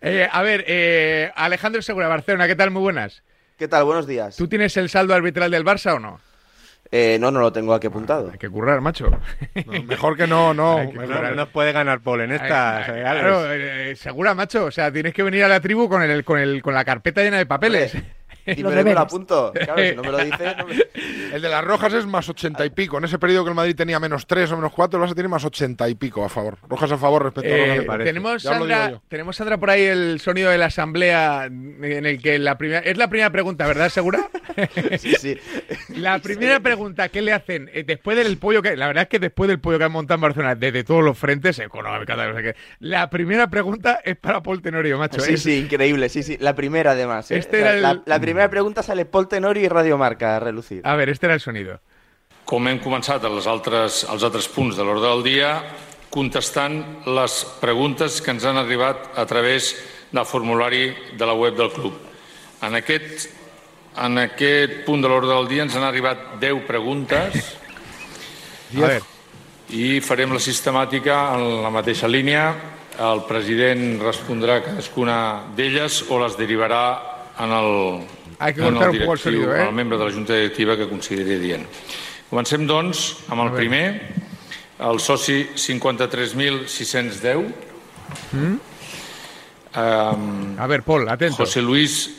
Eh, 0.00 0.28
a 0.30 0.42
ver, 0.42 0.64
eh, 0.66 1.30
Alejandro 1.34 1.82
Segura, 1.82 2.08
Barcelona, 2.08 2.46
¿qué 2.46 2.54
tal? 2.54 2.70
Muy 2.70 2.80
buenas. 2.80 3.22
¿Qué 3.58 3.68
tal? 3.68 3.84
Buenos 3.84 4.06
días. 4.06 4.36
¿Tú 4.36 4.48
tienes 4.48 4.76
el 4.76 4.88
saldo 4.88 5.14
arbitral 5.14 5.50
del 5.50 5.64
Barça 5.64 5.94
o 5.94 5.98
no? 5.98 6.20
Eh, 6.90 7.18
no, 7.20 7.30
no 7.30 7.40
lo 7.40 7.52
tengo 7.52 7.74
aquí 7.74 7.86
apuntado. 7.88 8.30
Hay 8.32 8.38
que 8.38 8.48
currar, 8.48 8.80
macho. 8.80 9.10
No, 9.10 9.82
mejor 9.82 10.16
que 10.16 10.26
no, 10.26 10.54
no. 10.54 10.76
Que 10.92 10.98
mejor-. 10.98 11.22
No 11.30 11.34
nos 11.34 11.48
puede 11.48 11.72
ganar 11.72 12.00
Paul 12.00 12.22
en 12.22 12.32
eh, 12.32 12.40
claro, 12.46 13.40
Alex. 13.40 13.52
eh, 13.52 13.96
segura, 13.96 14.34
macho. 14.34 14.64
O 14.66 14.70
sea, 14.70 14.92
tienes 14.92 15.12
que 15.12 15.22
venir 15.22 15.44
a 15.44 15.48
la 15.48 15.60
tribu 15.60 15.88
con 15.88 16.02
el, 16.02 16.24
con 16.24 16.38
el, 16.38 16.62
con 16.62 16.74
la 16.74 16.84
carpeta 16.84 17.22
llena 17.22 17.38
de 17.38 17.46
papeles. 17.46 17.96
Y 18.56 18.62
me, 18.62 18.84
me 18.84 18.94
lo 18.94 19.00
apunto. 19.00 19.52
Claro, 19.52 19.82
si 19.82 19.94
no 19.96 20.02
me 20.02 20.10
lo 20.10 20.18
dices, 20.18 20.56
no 20.58 20.66
me- 20.66 20.76
El 21.34 21.42
de 21.42 21.48
las 21.48 21.64
rojas 21.64 21.92
es 21.92 22.06
más 22.06 22.28
80 22.28 22.64
y 22.64 22.70
pico. 22.70 22.98
En 22.98 23.04
ese 23.04 23.18
periodo 23.18 23.44
que 23.44 23.50
el 23.50 23.56
Madrid 23.56 23.74
tenía 23.76 23.98
menos 23.98 24.26
3 24.26 24.52
o 24.52 24.56
menos 24.56 24.72
4, 24.72 25.02
el 25.02 25.08
Barça 25.10 25.14
tiene 25.14 25.28
más 25.28 25.44
80 25.44 25.88
y 25.88 25.94
pico 25.96 26.24
a 26.24 26.28
favor. 26.28 26.56
Rojas 26.68 26.92
a 26.92 26.96
favor 26.98 27.24
respecto 27.24 27.52
a 27.52 27.56
Eh, 27.56 27.68
rojas. 27.70 27.84
parece. 27.86 28.08
tenemos, 28.10 28.44
lo 28.44 28.50
Sandra, 28.50 29.00
tenemos 29.08 29.36
Sandra 29.36 29.58
por 29.58 29.70
ahí 29.70 29.82
el 29.82 30.20
sonido 30.20 30.50
de 30.50 30.58
la 30.58 30.66
asamblea 30.66 31.46
en 31.46 32.06
el 32.06 32.22
que 32.22 32.38
la 32.38 32.56
primera 32.56 32.80
es 32.80 32.96
la 32.96 33.08
primera 33.08 33.30
pregunta, 33.30 33.66
¿verdad? 33.66 33.88
¿Segura? 33.88 34.28
Sí, 34.98 35.12
sí. 35.20 35.36
La 35.96 36.18
primera 36.18 36.60
pregunta 36.60 37.10
que 37.10 37.20
le 37.20 37.32
hacen 37.32 37.68
eh, 37.74 37.84
después 37.86 38.16
del 38.16 38.38
pollo 38.38 38.62
que 38.62 38.74
la 38.74 38.86
verdad 38.86 39.02
es 39.02 39.08
que 39.10 39.18
después 39.18 39.48
del 39.48 39.60
pollo 39.60 39.76
que 39.78 39.84
han 39.84 39.92
montado 39.92 40.14
en 40.16 40.22
Barcelona 40.22 40.54
desde 40.54 40.82
todos 40.82 41.04
los 41.04 41.18
frentes 41.18 41.58
económica, 41.58 42.16
tal, 42.16 42.30
no 42.30 42.36
sé 42.38 42.42
qué, 42.42 42.56
la 42.80 43.10
primera 43.10 43.48
pregunta 43.50 44.00
es 44.02 44.16
para 44.16 44.42
Paul 44.42 44.62
Tenorio, 44.62 44.96
macho. 44.98 45.20
Sí, 45.20 45.34
Es- 45.34 45.42
sí, 45.42 45.58
increíble. 45.58 46.08
Sí, 46.08 46.22
sí. 46.22 46.38
La 46.40 46.54
primera, 46.54 46.92
además. 46.92 47.30
¿eh? 47.30 47.36
Este 47.36 47.60
la, 47.60 47.72
era 47.72 47.80
la- 47.80 47.90
el- 47.90 48.02
la 48.06 48.18
primera 48.20 48.35
pregunta 48.50 48.82
sale 48.82 49.04
Paul 49.04 49.28
Tenorio 49.28 49.64
y 49.64 49.68
Radio 49.68 49.96
Marca 49.96 50.36
a 50.36 50.40
relucir. 50.40 50.82
A 50.84 50.94
ver, 50.96 51.08
este 51.08 51.26
era 51.26 51.34
el 51.34 51.40
sonido. 51.40 51.80
Com 52.46 52.68
hem 52.68 52.78
començat 52.78 53.24
a 53.24 53.30
les 53.32 53.48
altres, 53.50 54.04
als 54.06 54.22
altres 54.22 54.46
punts 54.52 54.76
de 54.78 54.84
l'ordre 54.86 55.08
del 55.08 55.24
dia, 55.24 55.50
contestant 56.12 56.76
les 57.08 57.40
preguntes 57.58 58.20
que 58.22 58.30
ens 58.36 58.44
han 58.46 58.60
arribat 58.60 59.16
a 59.18 59.24
través 59.26 59.72
del 60.12 60.28
formulari 60.28 60.94
de 61.18 61.26
la 61.26 61.34
web 61.34 61.56
del 61.56 61.72
club. 61.72 61.96
En 62.62 62.76
aquest, 62.78 63.26
en 63.98 64.20
aquest 64.22 64.84
punt 64.86 65.02
de 65.02 65.10
l'ordre 65.10 65.34
del 65.34 65.48
dia 65.50 65.66
ens 65.66 65.74
han 65.74 65.88
arribat 65.88 66.36
10 66.40 66.62
preguntes 66.68 67.56
A 68.76 68.88
ver, 68.92 69.02
i 69.74 70.00
farem 70.04 70.32
la 70.34 70.42
sistemàtica 70.42 71.18
en 71.34 71.62
la 71.64 71.70
mateixa 71.74 72.08
línia. 72.10 72.48
El 73.02 73.22
president 73.28 73.98
respondrà 74.00 74.60
cadascuna 74.64 75.18
d'elles 75.56 76.04
o 76.10 76.18
les 76.22 76.38
derivarà 76.38 76.84
en 77.42 77.52
el, 77.52 77.70
Hay 78.38 78.54
que 78.54 78.60
cortar 78.60 78.88
el 78.88 78.94
un 78.94 78.98
poco 79.00 79.12
el 79.14 79.18
sonido, 79.18 79.56
¿eh? 79.56 79.68
el 79.68 79.72
membre 79.72 79.98
de 79.98 80.04
la 80.04 80.12
Junta 80.12 80.34
Directiva 80.34 80.76
que 80.76 80.88
consideri 80.88 81.38
dient. 81.40 81.66
Comencem, 82.28 82.66
doncs, 82.66 83.22
amb 83.30 83.44
el 83.46 83.52
primer, 83.54 83.84
el 84.82 84.98
soci 85.00 85.44
53.610, 85.54 87.46
¿Mm? 88.32 88.56
um, 89.76 90.58
A 90.58 90.66
ver, 90.66 90.82
Paul, 90.82 91.08
atento. 91.08 91.44
José 91.44 91.62
Luis 91.62 92.10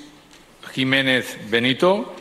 Jiménez 0.73 1.37
Benito. 1.49 2.13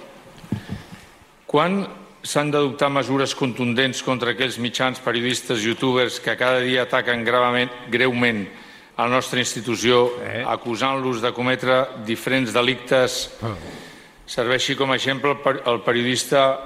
Quan 1.47 1.87
s'han 2.27 2.51
d'adoptar 2.51 2.91
mesures 2.91 3.37
contundents 3.39 4.03
contra 4.03 4.33
aquells 4.35 4.59
mitjans 4.59 4.99
periodistes 5.01 5.63
youtubers 5.63 6.19
que 6.21 6.35
cada 6.37 6.59
dia 6.61 6.83
ataquen 6.85 7.25
gravament, 7.25 7.71
greument 7.89 8.49
a 8.97 9.07
la 9.07 9.15
nostra 9.15 9.39
institució, 9.39 10.09
eh? 10.25 10.43
acusant-los 10.43 11.21
de 11.23 11.33
cometre 11.37 11.85
diferents 12.09 12.53
delictes. 12.53 13.31
Serveixi 14.27 14.75
com 14.75 14.91
a 14.93 14.97
exemple 14.97 15.31
el 15.31 15.39
per- 15.39 15.63
el 15.67 15.81
periodista 15.87 16.59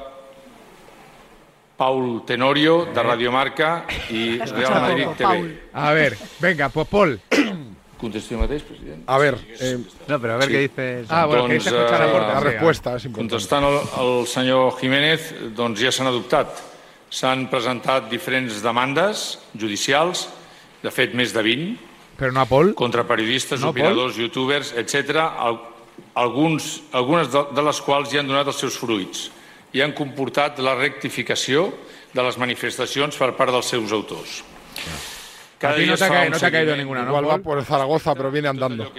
Paul 1.76 2.24
Tenorio, 2.26 2.86
de 2.92 3.02
Radiomarca 3.02 3.86
i 4.10 4.38
Real 4.38 4.80
Madrid 4.82 5.06
TV. 5.16 5.60
A 5.72 5.92
ver, 5.92 6.16
venga, 6.40 6.68
pues 6.68 6.86
Paul. 6.88 7.20
Contesti 8.00 8.32
el 8.34 8.40
mateix, 8.40 8.62
president? 8.64 9.02
A 9.06 9.18
ver, 9.18 9.36
eh, 9.60 9.76
No, 10.08 10.18
pero 10.20 10.34
a 10.34 10.36
ver 10.38 10.46
Sí. 10.46 10.52
qué 10.52 10.58
dice. 10.60 11.04
Ah, 11.10 11.26
bueno, 11.26 11.44
queréis 11.44 11.66
escuchar 11.66 12.00
la 12.00 12.10
puerta. 12.10 12.34
la 12.34 12.40
sí, 12.40 12.44
respuesta 12.46 12.96
es 12.96 13.04
importante. 13.04 13.30
Contestant 13.32 13.64
al, 13.64 13.80
al 14.20 14.26
senyor 14.26 14.78
Jiménez, 14.80 15.34
doncs 15.54 15.80
ja 15.80 15.92
s'han 15.92 16.06
adoptat. 16.06 16.48
S'han 17.10 17.48
presentat 17.50 18.08
diferents 18.08 18.62
demandes 18.62 19.38
judicials, 19.58 20.28
de 20.82 20.90
fet 20.90 21.12
més 21.14 21.32
de 21.34 21.42
20, 21.42 21.76
Pero 22.16 22.32
no 22.32 22.40
a 22.40 22.46
Paul. 22.46 22.74
contra 22.74 23.04
periodistes, 23.04 23.60
No, 23.60 23.68
opinadors, 23.70 24.16
youtubers, 24.16 24.72
etc. 24.76 25.16
Al, 26.14 26.24
alguns, 26.24 26.82
algunes 26.92 27.30
de, 27.32 27.44
de 27.54 27.62
les 27.62 27.80
quals 27.80 28.10
ja 28.12 28.20
han 28.20 28.26
donat 28.28 28.46
els 28.46 28.58
seus 28.58 28.76
fruits 28.78 29.30
i 29.72 29.80
han 29.80 29.92
comportat 29.94 30.58
la 30.58 30.74
rectificació 30.74 31.72
de 32.12 32.22
les 32.22 32.36
manifestacions 32.38 33.16
per 33.16 33.32
part 33.36 33.52
dels 33.54 33.66
seus 33.70 33.92
autors. 33.92 34.42
A 35.62 35.74
ti 35.76 35.84
no 35.86 35.94
es 35.94 36.00
te 36.00 36.04
ha 36.06 36.08
fa 36.08 36.14
ca- 36.14 36.22
un 36.26 36.30
no 36.32 36.38
te 36.38 36.46
ha 36.46 36.50
caído 36.50 36.72
seguiment 36.72 36.78
ninguna, 36.78 37.02
¿no, 37.04 37.08
Igual 37.10 37.28
va 37.30 37.38
por 37.38 37.62
Zaragoza, 37.64 38.14
pero 38.14 38.30
viene 38.30 38.48
andando. 38.48 38.90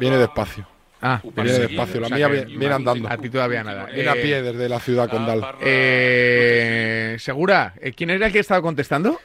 Viene 0.00 0.16
despacio. 0.18 0.66
Ah, 1.02 1.20
Viene 1.22 1.52
despacio. 1.52 2.00
La 2.00 2.06
O 2.06 2.08
sea 2.08 2.16
mía 2.16 2.28
viene, 2.28 2.56
viene 2.56 2.74
andando. 2.74 3.08
A 3.08 3.16
ti 3.18 3.28
todavía 3.28 3.62
nada. 3.62 3.84
Viene 3.86 4.08
a 4.08 4.14
Eh, 4.14 4.22
pie 4.22 4.40
desde 4.42 4.68
la 4.68 4.80
ciudad 4.80 5.10
condal. 5.10 5.44
Eh, 5.60 7.16
¿Segura? 7.18 7.74
Eh, 7.80 7.92
¿Quién 7.92 8.10
era 8.10 8.26
el 8.26 8.32
que 8.32 8.38
estaba 8.38 8.62
contestando? 8.62 9.20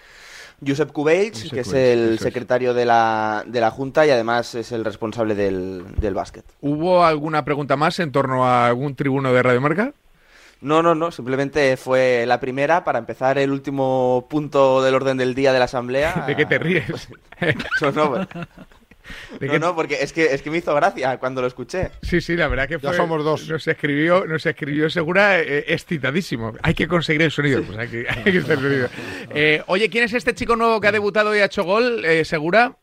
Josep 0.65 0.91
Cubells, 0.91 1.49
que 1.51 1.61
es 1.61 1.73
el 1.73 2.19
secretario 2.19 2.73
de 2.73 2.85
la, 2.85 3.43
de 3.47 3.59
la 3.61 3.71
Junta 3.71 4.05
y 4.05 4.11
además 4.11 4.53
es 4.55 4.71
el 4.71 4.85
responsable 4.85 5.35
del, 5.35 5.83
del 5.97 6.13
básquet. 6.13 6.45
¿Hubo 6.61 7.03
alguna 7.03 7.43
pregunta 7.43 7.75
más 7.75 7.99
en 7.99 8.11
torno 8.11 8.45
a 8.45 8.67
algún 8.67 8.95
tribuno 8.95 9.33
de 9.33 9.41
Radio 9.43 9.61
Marca? 9.61 9.93
No, 10.61 10.83
no, 10.83 10.93
no, 10.93 11.11
simplemente 11.11 11.75
fue 11.75 12.25
la 12.27 12.39
primera 12.39 12.83
para 12.83 12.99
empezar 12.99 13.39
el 13.39 13.51
último 13.51 14.27
punto 14.29 14.83
del 14.83 14.93
orden 14.93 15.17
del 15.17 15.33
día 15.33 15.51
de 15.51 15.59
la 15.59 15.65
Asamblea. 15.65 16.23
¿De 16.27 16.35
qué 16.35 16.45
te 16.45 16.59
ríes? 16.59 17.09
No, 17.81 17.91
no, 17.91 18.27
¿De 19.39 19.47
No, 19.47 19.59
no, 19.59 19.75
porque 19.75 19.97
es 20.01 20.13
que, 20.13 20.25
es 20.33 20.41
que 20.41 20.49
me 20.49 20.57
hizo 20.57 20.73
gracia 20.75 21.17
cuando 21.17 21.41
lo 21.41 21.47
escuché. 21.47 21.91
Sí, 22.01 22.21
sí, 22.21 22.35
la 22.35 22.47
verdad 22.47 22.67
que 22.67 22.75
Ya 22.75 22.89
fue. 22.89 22.97
somos 22.97 23.23
dos. 23.23 23.47
Nos 23.47 23.67
escribió, 23.67 24.25
nos 24.25 24.45
escribió 24.45 24.89
Segura 24.89 25.39
eh, 25.39 25.65
excitadísimo. 25.67 26.53
Hay 26.61 26.73
que 26.73 26.87
conseguir 26.87 27.21
el 27.23 27.31
sonido. 27.31 27.63
Pues 27.63 27.77
hay 27.77 27.87
que, 27.87 28.05
hay 28.09 28.23
que 28.23 28.29
el 28.37 28.45
sonido. 28.45 28.89
Eh, 29.33 29.63
oye, 29.67 29.89
¿quién 29.89 30.03
es 30.03 30.13
este 30.13 30.33
chico 30.35 30.55
nuevo 30.55 30.81
que 30.81 30.87
ha 30.87 30.91
debutado 30.91 31.35
y 31.35 31.39
ha 31.39 31.45
hecho 31.45 31.63
gol? 31.63 32.03
Eh, 32.03 32.25
¿Segura? 32.25 32.75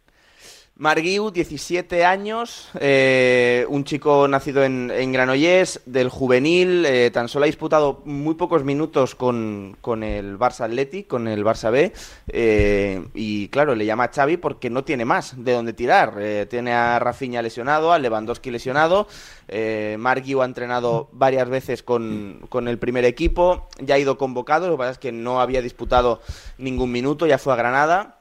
Marguiu, 0.81 1.33
17 1.33 2.05
años, 2.05 2.69
eh, 2.79 3.67
un 3.69 3.83
chico 3.83 4.29
nacido 4.29 4.63
en, 4.63 4.93
en 4.93 5.11
Granollers, 5.13 5.81
del 5.87 6.09
juvenil, 6.09 6.87
eh, 6.87 7.11
tan 7.11 7.27
solo 7.29 7.43
ha 7.43 7.47
disputado 7.47 8.01
muy 8.05 8.37
pocos 8.37 8.63
minutos 8.63 9.17
con, 9.17 9.77
con 9.81 10.05
el 10.05 10.39
Barça 10.39 10.67
Athletic, 10.67 11.09
con 11.09 11.27
el 11.27 11.45
Barça 11.45 11.73
B, 11.73 11.93
eh, 12.29 13.05
y 13.13 13.49
claro, 13.49 13.75
le 13.75 13.87
llama 13.87 14.05
a 14.05 14.13
Xavi 14.13 14.37
porque 14.37 14.71
no 14.71 14.85
tiene 14.85 15.05
más 15.05 15.35
de 15.43 15.53
dónde 15.53 15.73
tirar. 15.73 16.15
Tiene 16.49 16.73
a 16.73 17.01
Rafinha 17.01 17.43
lesionado, 17.43 17.93
a 17.93 17.99
Lewandowski 17.99 18.53
lesionado, 18.53 19.09
Marguiu 19.99 20.43
ha 20.43 20.45
entrenado 20.45 21.09
varias 21.11 21.49
veces 21.49 21.83
con, 21.83 22.47
con 22.49 22.69
el 22.69 22.79
primer 22.79 23.05
equipo, 23.05 23.67
ya 23.81 23.97
ha 23.97 23.99
ido 23.99 24.17
convocado, 24.17 24.69
lo 24.69 24.75
que 24.75 24.79
pasa 24.79 24.93
es 24.93 24.99
que 24.99 25.11
no 25.11 25.41
había 25.41 25.61
disputado 25.61 26.21
ningún 26.57 26.93
minuto, 26.93 27.27
ya 27.27 27.39
fue 27.39 27.53
a 27.53 27.57
Granada. 27.57 28.18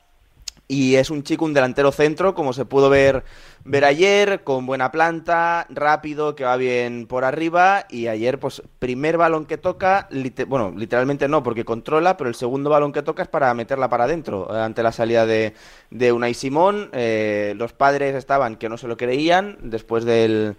Y 0.69 0.95
es 0.95 1.09
un 1.09 1.23
chico, 1.23 1.45
un 1.45 1.53
delantero 1.53 1.93
centro, 1.93 2.35
como 2.35 2.51
se 2.51 2.65
pudo 2.65 2.89
ver, 2.89 3.23
ver 3.63 3.85
ayer, 3.85 4.43
con 4.43 4.65
buena 4.65 4.91
planta, 4.91 5.65
rápido, 5.69 6.35
que 6.35 6.43
va 6.43 6.57
bien 6.57 7.07
por 7.07 7.23
arriba. 7.23 7.85
Y 7.89 8.07
ayer, 8.07 8.37
pues, 8.37 8.61
primer 8.77 9.15
balón 9.17 9.45
que 9.45 9.57
toca, 9.57 10.09
bueno, 10.47 10.73
literalmente 10.75 11.29
no, 11.29 11.41
porque 11.41 11.63
controla, 11.63 12.17
pero 12.17 12.29
el 12.29 12.35
segundo 12.35 12.69
balón 12.69 12.91
que 12.91 13.01
toca 13.01 13.23
es 13.23 13.29
para 13.29 13.53
meterla 13.53 13.87
para 13.87 14.03
adentro, 14.03 14.49
eh, 14.53 14.59
ante 14.59 14.83
la 14.83 14.91
salida 14.91 15.25
de, 15.25 15.53
de 15.89 16.11
Unai 16.11 16.33
Simón. 16.33 16.89
Eh, 16.91 17.53
los 17.55 17.71
padres 17.71 18.15
estaban 18.15 18.57
que 18.57 18.67
no 18.67 18.77
se 18.77 18.89
lo 18.89 18.97
creían 18.97 19.57
después 19.61 20.03
del, 20.03 20.57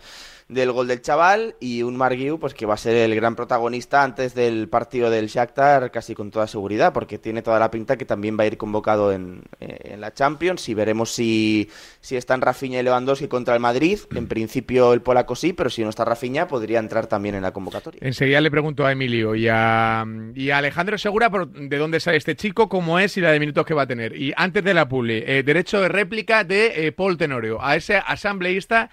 del 0.49 0.73
gol 0.73 0.89
del 0.89 1.03
chaval 1.03 1.57
y 1.61 1.83
un 1.83 1.97
Marguiu 1.97 2.39
pues 2.39 2.55
que 2.55 2.67
va 2.67 2.75
a 2.75 2.79
ser 2.79 2.97
el 2.97 3.15
gran 3.15 3.37
protagonista 3.37 4.03
antes 4.03 4.35
del 4.35 4.69
partido 4.69 5.11
del 5.11 5.27
Shakhtar 5.27 5.91
casi 5.91 6.15
con 6.15 6.31
toda 6.31 6.47
seguridad 6.47 6.93
porque 6.93 7.19
tiene 7.19 7.43
toda 7.43 7.59
la 7.59 7.71
pinta 7.71 7.97
que 7.97 8.05
también 8.05 8.39
va 8.39 8.45
a 8.45 8.47
ir 8.47 8.57
convocado 8.57 9.13
en, 9.13 9.43
eh, 9.61 9.79
en 9.93 10.01
la 10.01 10.15
Champions 10.15 10.69
y 10.69 10.75
veremos 10.75 11.13
si, 11.13 11.69
si 12.01 12.17
están 12.17 12.41
Rafinha 12.41 12.81
y 12.81 12.83
Lewandowski 12.83 13.29
contra 13.29 13.55
el 13.55 13.61
Madrid 13.61 13.99
en 14.15 14.27
principio 14.27 14.93
el 14.93 15.03
polaco 15.03 15.37
sí 15.37 15.53
pero 15.53 15.71
si 15.71 15.83
no 15.83 15.91
está 15.91 16.05
Rafinha 16.05 16.49
podría 16.49 16.79
entrar 16.79 17.07
también 17.07 17.35
en 17.35 17.43
la 17.43 17.53
convocatoria 17.53 18.01
Enseguida 18.03 18.41
le 18.41 18.51
pregunto 18.51 18.87
a 18.87 18.93
Emilio 18.93 19.35
y 19.35 19.49
a, 19.49 20.05
y 20.35 20.51
a 20.51 20.59
Alejandro 20.59 20.97
Segura 20.99 21.31
por 21.31 21.49
de 21.51 21.77
dónde 21.77 22.01
sale 22.01 22.17
este 22.17 22.37
chico, 22.37 22.69
cómo 22.69 22.99
es 22.99 23.17
y 23.17 23.21
la 23.21 23.33
de 23.33 23.41
minutos 23.41 23.67
que 23.67 23.75
va 23.75 23.83
a 23.83 23.87
tener. 23.87 24.17
Y 24.17 24.33
antes 24.37 24.63
de 24.65 24.75
la 24.75 24.89
publi, 24.89 25.23
eh, 25.27 25.43
derecho 25.43 25.81
de 25.81 25.89
réplica 25.89 26.45
de 26.45 26.87
eh, 26.87 26.93
Paul 26.93 27.17
Tenorio. 27.17 27.63
A 27.63 27.77
ese 27.77 27.97
asambleísta, 27.97 28.91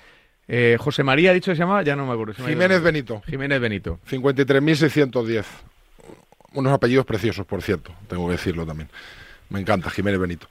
eh, 0.48 0.78
José 0.80 1.04
María, 1.04 1.32
ha 1.32 1.34
dicho 1.34 1.52
que 1.52 1.56
se 1.56 1.62
llama, 1.62 1.82
ya 1.84 1.96
no 1.96 2.06
me 2.06 2.14
acuerdo. 2.14 2.34
Jiménez. 2.34 2.82
Benito. 2.82 3.22
Jiménez 3.28 3.60
Benito. 3.60 4.00
53.610. 4.10 5.46
Unos 6.54 6.72
apellidos 6.74 7.06
preciosos, 7.06 7.46
por 7.46 7.62
cierto, 7.62 7.92
tengo 8.08 8.26
que 8.28 8.34
decirlo 8.34 8.66
también. 8.66 8.90
Me 9.50 9.60
encanta, 9.60 9.90
Jiménez 9.90 10.20
Benito. 10.20 10.48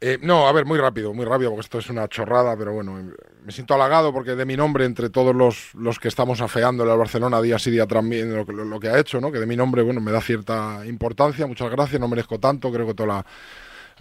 Eh, 0.00 0.18
no, 0.20 0.48
a 0.48 0.52
ver, 0.52 0.64
muy 0.66 0.78
rápido, 0.78 1.14
muy 1.14 1.24
rápido, 1.24 1.50
porque 1.50 1.62
esto 1.62 1.78
es 1.78 1.88
una 1.88 2.08
chorrada, 2.08 2.56
pero 2.58 2.72
bueno, 2.74 3.00
me 3.44 3.52
siento 3.52 3.74
halagado 3.74 4.12
porque 4.12 4.34
de 4.34 4.44
mi 4.44 4.56
nombre, 4.56 4.84
entre 4.84 5.08
todos 5.08 5.34
los, 5.34 5.72
los 5.74 5.98
que 5.98 6.08
estamos 6.08 6.40
afeándole 6.40 6.90
al 6.90 6.98
Barcelona 6.98 7.40
día 7.40 7.58
sí 7.58 7.70
día 7.70 7.86
también 7.86 8.34
lo, 8.34 8.44
que- 8.44 8.52
lo 8.52 8.80
que 8.80 8.88
ha 8.88 8.98
hecho, 8.98 9.20
¿no? 9.20 9.30
que 9.32 9.38
de 9.38 9.46
mi 9.46 9.56
nombre, 9.56 9.82
bueno, 9.82 10.00
me 10.00 10.10
da 10.12 10.20
cierta 10.20 10.82
importancia, 10.86 11.46
muchas 11.46 11.70
gracias, 11.70 12.00
no 12.00 12.08
merezco 12.08 12.38
tanto, 12.38 12.70
creo 12.72 12.86
que 12.86 12.94
toda 12.94 13.06
la, 13.06 13.26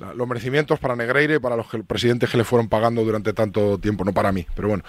la- 0.08 0.14
los 0.14 0.28
merecimientos 0.28 0.80
para 0.80 0.96
Negreira 0.96 1.36
y 1.36 1.40
para 1.40 1.56
los 1.56 1.70
que- 1.70 1.84
presidentes 1.84 2.30
que 2.30 2.38
le 2.38 2.44
fueron 2.44 2.68
pagando 2.68 3.04
durante 3.06 3.32
tanto 3.32 3.78
tiempo, 3.78 4.04
no 4.04 4.12
para 4.12 4.32
mí, 4.32 4.46
pero 4.56 4.70
bueno. 4.70 4.84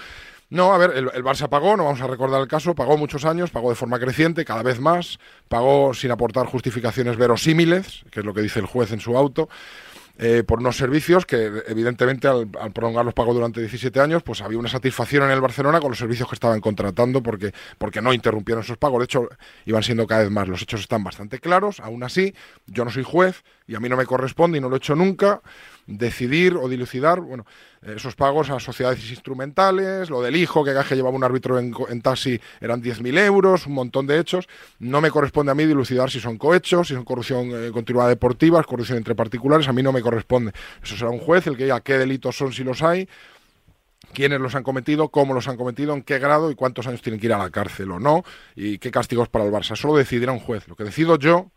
No, 0.55 0.73
a 0.73 0.79
ver, 0.79 0.93
el, 0.95 1.11
el 1.13 1.25
Barça 1.25 1.49
pagó, 1.49 1.77
no 1.77 1.83
vamos 1.83 2.01
a 2.01 2.07
recordar 2.07 2.41
el 2.41 2.47
caso, 2.47 2.77
pagó 2.77 2.97
muchos 2.97 3.25
años, 3.25 3.51
pagó 3.51 3.71
de 3.71 3.75
forma 3.75 3.99
creciente, 3.99 4.45
cada 4.45 4.63
vez 4.63 4.79
más, 4.79 5.19
pagó 5.49 5.93
sin 5.95 6.13
aportar 6.13 6.47
justificaciones 6.47 7.17
verosímiles, 7.17 8.05
que 8.13 8.21
es 8.21 8.25
lo 8.25 8.33
que 8.33 8.41
dice 8.41 8.61
el 8.61 8.67
juez 8.67 8.93
en 8.93 9.01
su 9.01 9.19
auto, 9.19 9.49
eh, 10.17 10.45
por 10.47 10.61
unos 10.61 10.77
servicios 10.77 11.27
que 11.27 11.51
evidentemente 11.67 12.29
al, 12.29 12.49
al 12.61 12.71
prolongar 12.71 13.05
los 13.05 13.15
pagos 13.15 13.35
durante 13.35 13.59
17 13.59 13.99
años, 13.99 14.23
pues 14.23 14.43
había 14.43 14.57
una 14.57 14.69
satisfacción 14.69 15.25
en 15.25 15.33
el 15.33 15.41
Barcelona 15.41 15.81
con 15.81 15.91
los 15.91 15.99
servicios 15.99 16.29
que 16.29 16.37
estaban 16.37 16.61
contratando 16.61 17.21
porque, 17.21 17.53
porque 17.77 18.01
no 18.01 18.13
interrumpieron 18.15 18.63
esos 18.63 18.79
pagos. 18.79 19.01
De 19.01 19.07
hecho, 19.07 19.29
iban 19.67 19.83
siendo 19.83 20.07
cada 20.07 20.23
vez 20.23 20.31
más. 20.31 20.47
Los 20.47 20.63
hechos 20.63 20.83
están 20.83 21.03
bastante 21.03 21.41
claros. 21.41 21.81
Aún 21.81 22.05
así, 22.05 22.33
yo 22.67 22.85
no 22.85 22.93
soy 22.93 23.03
juez 23.03 23.43
y 23.67 23.75
a 23.75 23.81
mí 23.81 23.89
no 23.89 23.97
me 23.97 24.07
corresponde 24.07 24.59
y 24.59 24.61
no 24.61 24.69
lo 24.69 24.77
he 24.77 24.79
hecho 24.79 24.95
nunca 24.95 25.43
decidir 25.87 26.57
o 26.57 26.69
dilucidar 26.69 27.21
bueno, 27.21 27.45
esos 27.83 28.15
pagos 28.15 28.51
a 28.51 28.59
sociedades 28.61 29.11
instrumentales, 29.11 30.09
lo 30.09 30.23
del 30.23 30.37
hijo 30.37 30.65
que 30.65 30.75
que 30.89 30.97
llevaba 30.97 31.17
un 31.17 31.25
árbitro 31.25 31.59
en 31.59 32.03
taxi 32.03 32.41
eran 32.61 32.83
10.000 32.83 33.19
euros, 33.19 33.67
un 33.67 33.75
montón 33.75 34.07
de 34.07 34.19
hechos. 34.19 34.49
No 34.79 35.01
me 35.01 35.11
corresponde 35.11 35.53
a 35.53 35.55
mí 35.55 35.65
dilucidar 35.67 36.11
si 36.11 36.21
son 36.21 36.39
cohechos, 36.39 36.89
si 36.89 36.95
son 36.95 37.05
corrupción 37.05 37.51
eh, 37.53 37.71
continuada 37.73 38.09
deportiva, 38.09 38.63
corrupción 38.65 38.99
entre 38.99 39.15
particulares, 39.15 39.69
a 39.69 39.73
mí 39.73 39.83
no 39.83 39.93
me 39.93 40.03
corresponde. 40.03 40.53
Eso 40.83 40.97
será 40.97 41.11
un 41.11 41.19
juez 41.19 41.47
el 41.47 41.57
que 41.57 41.65
diga 41.65 41.81
qué 41.81 41.99
delitos 41.99 42.37
son 42.37 42.53
si 42.53 42.65
los 42.65 42.83
hay, 42.83 43.09
quiénes 44.13 44.41
los 44.41 44.55
han 44.55 44.63
cometido, 44.63 45.09
cómo 45.09 45.35
los 45.35 45.49
han 45.49 45.57
cometido, 45.57 45.95
en 45.95 46.03
qué 46.03 46.19
grado 46.19 46.51
y 46.51 46.55
cuántos 46.55 46.87
años 46.87 47.03
tienen 47.03 47.21
que 47.21 47.27
ir 47.27 47.33
a 47.33 47.39
la 47.39 47.51
cárcel 47.51 47.91
o 47.91 48.01
no, 48.01 48.25
y 48.55 48.79
qué 48.79 48.91
castigos 48.91 49.29
para 49.29 49.45
el 49.45 49.53
Barça. 49.53 49.77
Solo 49.77 49.97
decidirá 49.97 50.33
un 50.33 50.41
juez. 50.41 50.69
Lo 50.69 50.77
que 50.77 50.85
decido 50.85 51.19
yo, 51.19 51.51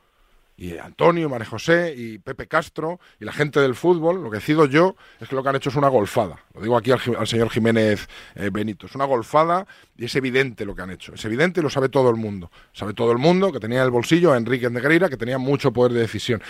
y 0.60 0.76
Antonio, 0.80 1.30
María 1.30 1.46
José 1.46 1.94
y 1.96 2.18
Pepe 2.18 2.48
Castro 2.48 3.00
y 3.20 3.26
la 3.26 3.32
gente 3.32 3.60
del 3.60 3.76
fútbol, 3.76 4.24
lo 4.24 4.32
que 4.32 4.38
decido 4.38 4.66
yo 4.66 4.96
es 5.22 5.30
que 5.30 5.36
lo 5.36 5.44
que 5.44 5.50
han 5.50 5.56
hecho 5.56 5.70
es 5.70 5.76
una 5.76 5.88
golfada. 5.88 6.44
Lo 6.56 6.62
digo 6.62 6.76
aquí 6.76 6.92
al, 6.92 7.28
señor 7.28 7.52
Jiménez 7.52 8.10
eh, 8.34 8.50
Benito. 8.52 8.88
Es 8.88 8.96
una 8.96 9.06
golfada 9.06 9.68
y 9.96 10.06
es 10.06 10.16
evidente 10.16 10.66
lo 10.66 10.76
que 10.76 10.82
han 10.82 10.90
hecho. 10.90 11.14
Es 11.14 11.24
evidente 11.26 11.60
y 11.60 11.64
lo 11.64 11.70
sabe 11.70 11.90
todo 11.90 12.10
el 12.10 12.16
mundo. 12.16 12.50
Sabe 12.74 12.94
todo 12.94 13.12
el 13.12 13.20
mundo 13.20 13.52
que 13.52 13.60
tenía 13.60 13.80
en 13.80 13.86
el 13.86 13.92
bolsillo 13.92 14.34
a 14.34 14.38
Enrique 14.38 14.68
Negreira, 14.68 15.10
que 15.10 15.18
tenía 15.18 15.38
mucho 15.38 15.72
poder 15.72 15.94
de 15.94 16.00
decisión. 16.00 16.42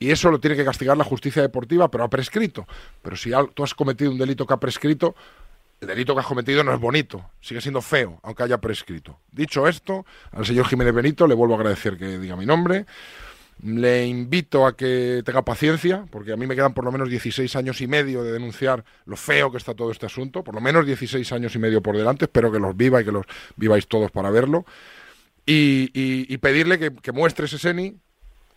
Y 0.00 0.10
eso 0.10 0.32
lo 0.32 0.40
tiene 0.40 0.56
que 0.56 0.64
castigar 0.64 0.96
la 0.96 1.04
justicia 1.04 1.40
deportiva, 1.40 1.88
pero 1.88 2.02
ha 2.02 2.10
prescrito. 2.10 2.66
Pero 3.00 3.16
si 3.16 3.30
tú 3.54 3.62
has 3.62 3.74
cometido 3.74 4.10
un 4.10 4.18
delito 4.18 4.44
que 4.44 4.54
ha 4.54 4.56
prescrito, 4.56 5.14
el 5.80 5.86
delito 5.86 6.14
que 6.14 6.20
has 6.20 6.26
cometido 6.26 6.64
no 6.64 6.74
es 6.74 6.80
bonito, 6.80 7.30
sigue 7.40 7.60
siendo 7.60 7.80
feo, 7.80 8.18
aunque 8.24 8.42
haya 8.42 8.58
prescrito. 8.58 9.20
Dicho 9.30 9.68
esto, 9.68 10.04
al 10.32 10.44
señor 10.44 10.66
Jiménez 10.66 10.92
Benito 10.92 11.28
le 11.28 11.34
vuelvo 11.34 11.54
a 11.54 11.58
agradecer 11.58 11.96
que 11.96 12.18
diga 12.18 12.34
mi 12.34 12.46
nombre. 12.46 12.86
Le 13.62 14.06
invito 14.06 14.66
a 14.66 14.76
que 14.76 15.22
tenga 15.24 15.42
paciencia, 15.42 16.04
porque 16.10 16.32
a 16.32 16.36
mí 16.36 16.46
me 16.46 16.56
quedan 16.56 16.74
por 16.74 16.84
lo 16.84 16.90
menos 16.90 17.08
16 17.08 17.54
años 17.54 17.80
y 17.80 17.86
medio 17.86 18.24
de 18.24 18.32
denunciar 18.32 18.84
lo 19.06 19.16
feo 19.16 19.52
que 19.52 19.58
está 19.58 19.72
todo 19.74 19.92
este 19.92 20.06
asunto, 20.06 20.42
por 20.42 20.54
lo 20.56 20.60
menos 20.60 20.84
16 20.84 21.30
años 21.32 21.54
y 21.54 21.58
medio 21.60 21.80
por 21.80 21.96
delante, 21.96 22.24
espero 22.24 22.50
que 22.50 22.58
los 22.58 22.76
viva 22.76 23.00
y 23.00 23.04
que 23.04 23.12
los 23.12 23.24
viváis 23.56 23.86
todos 23.86 24.10
para 24.10 24.30
verlo. 24.30 24.64
Y, 25.46 25.90
y- 25.94 26.26
y 26.32 26.38
pedirle 26.38 26.78
que, 26.78 26.92
que 26.94 27.12
muestre 27.12 27.46
ese 27.46 27.58
SENI, 27.58 27.96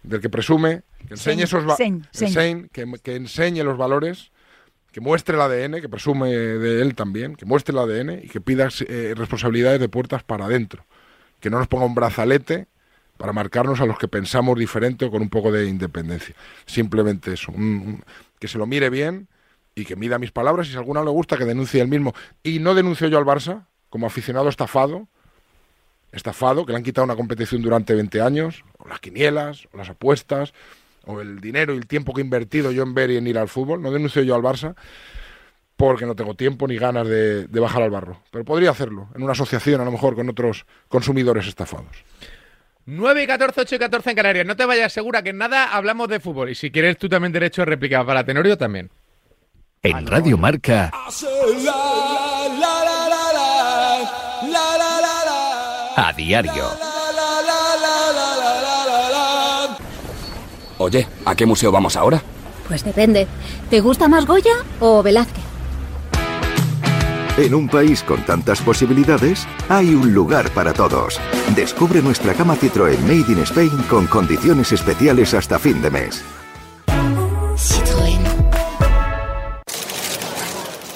del 0.03 0.21
que 0.21 0.29
presume, 0.29 0.83
que 1.07 1.13
enseñe 1.15 1.43
esos 1.43 1.63
que 3.03 3.15
enseñe 3.15 3.63
los 3.63 3.77
valores, 3.77 4.31
que 4.91 5.01
muestre 5.01 5.35
el 5.35 5.41
ADN, 5.41 5.81
que 5.81 5.89
presume 5.89 6.29
de 6.29 6.81
él 6.81 6.95
también, 6.95 7.35
que 7.35 7.45
muestre 7.45 7.73
el 7.73 7.79
ADN 7.79 8.21
y 8.23 8.27
que 8.27 8.39
pida 8.39 8.69
eh, 8.87 9.13
responsabilidades 9.15 9.79
de 9.79 9.89
puertas 9.89 10.23
para 10.23 10.45
adentro. 10.45 10.85
Que 11.39 11.49
no 11.49 11.57
nos 11.59 11.67
ponga 11.67 11.85
un 11.85 11.95
brazalete 11.95 12.67
para 13.17 13.33
marcarnos 13.33 13.81
a 13.81 13.85
los 13.85 13.97
que 13.97 14.07
pensamos 14.07 14.57
diferente 14.59 15.05
o 15.05 15.11
con 15.11 15.21
un 15.21 15.29
poco 15.29 15.51
de 15.51 15.67
independencia. 15.67 16.35
Simplemente 16.65 17.33
eso. 17.33 17.53
que 18.39 18.47
se 18.47 18.57
lo 18.57 18.65
mire 18.65 18.89
bien 18.89 19.27
y 19.73 19.85
que 19.85 19.95
mida 19.95 20.19
mis 20.19 20.31
palabras 20.31 20.67
y 20.67 20.71
si 20.71 20.77
alguna 20.77 21.03
le 21.03 21.09
gusta 21.09 21.37
que 21.37 21.45
denuncie 21.45 21.81
él 21.81 21.87
mismo. 21.87 22.13
Y 22.43 22.59
no 22.59 22.73
denuncio 22.73 23.07
yo 23.07 23.17
al 23.17 23.25
Barça 23.25 23.65
como 23.89 24.07
aficionado 24.07 24.49
estafado, 24.49 25.07
estafado, 26.11 26.65
que 26.65 26.73
le 26.73 26.77
han 26.77 26.83
quitado 26.83 27.05
una 27.05 27.15
competición 27.15 27.61
durante 27.61 27.93
20 27.93 28.21
años, 28.21 28.63
o 28.77 28.87
las 28.87 28.99
quinielas, 28.99 29.67
o 29.73 29.77
las 29.77 29.89
apuestas, 29.89 30.53
o 31.05 31.21
el 31.21 31.39
dinero 31.39 31.73
y 31.73 31.77
el 31.77 31.87
tiempo 31.87 32.13
que 32.13 32.21
he 32.21 32.23
invertido 32.23 32.71
yo 32.71 32.83
en 32.83 32.93
ver 32.93 33.11
y 33.11 33.17
en 33.17 33.27
ir 33.27 33.37
al 33.37 33.47
fútbol. 33.47 33.81
No 33.81 33.91
denuncio 33.91 34.21
yo 34.23 34.35
al 34.35 34.41
Barça 34.41 34.75
porque 35.77 36.05
no 36.05 36.15
tengo 36.15 36.35
tiempo 36.35 36.67
ni 36.67 36.77
ganas 36.77 37.07
de 37.07 37.59
bajar 37.59 37.83
al 37.83 37.89
barro. 37.89 38.21
Pero 38.31 38.45
podría 38.45 38.71
hacerlo 38.71 39.09
en 39.13 39.23
una 39.23 39.33
asociación, 39.33 39.81
a 39.81 39.85
lo 39.85 39.91
mejor, 39.91 40.15
con 40.15 40.29
otros 40.29 40.65
consumidores 40.87 41.47
estafados. 41.47 42.05
9 42.87 43.23
y 43.23 43.27
14, 43.27 43.61
8 43.61 43.75
y 43.75 43.79
14 43.79 44.09
en 44.11 44.15
Canarias. 44.15 44.45
No 44.45 44.55
te 44.55 44.65
vayas 44.65 44.93
segura 44.93 45.23
que 45.23 45.29
en 45.29 45.37
nada 45.37 45.75
hablamos 45.75 46.07
de 46.07 46.19
fútbol. 46.19 46.49
Y 46.51 46.55
si 46.55 46.69
quieres 46.69 46.97
tú 46.97 47.09
también 47.09 47.31
derecho 47.31 47.61
de 47.61 47.65
réplica 47.65 48.05
para 48.05 48.23
Tenorio, 48.23 48.57
también. 48.57 48.91
En 49.81 50.07
Radio 50.07 50.37
Marca, 50.37 50.91
a 55.95 56.13
diario. 56.13 56.71
Oye, 60.77 61.07
¿a 61.25 61.35
qué 61.35 61.45
museo 61.45 61.71
vamos 61.71 61.95
ahora? 61.95 62.21
Pues 62.67 62.83
depende. 62.83 63.27
¿Te 63.69 63.79
gusta 63.79 64.07
más 64.07 64.25
Goya 64.25 64.55
o 64.79 65.01
Velázquez? 65.03 65.54
En 67.37 67.53
un 67.53 67.67
país 67.67 68.01
con 68.01 68.23
tantas 68.25 68.61
posibilidades, 68.61 69.45
hay 69.67 69.93
un 69.93 70.13
lugar 70.13 70.49
para 70.51 70.71
todos. 70.71 71.19
Descubre 71.53 72.01
nuestra 72.01 72.33
cama 72.33 72.55
Citroën 72.55 72.97
Made 73.01 73.29
in 73.29 73.39
Spain 73.39 73.83
con 73.89 74.07
condiciones 74.07 74.71
especiales 74.71 75.33
hasta 75.33 75.59
fin 75.59 75.81
de 75.81 75.91
mes. 75.91 76.23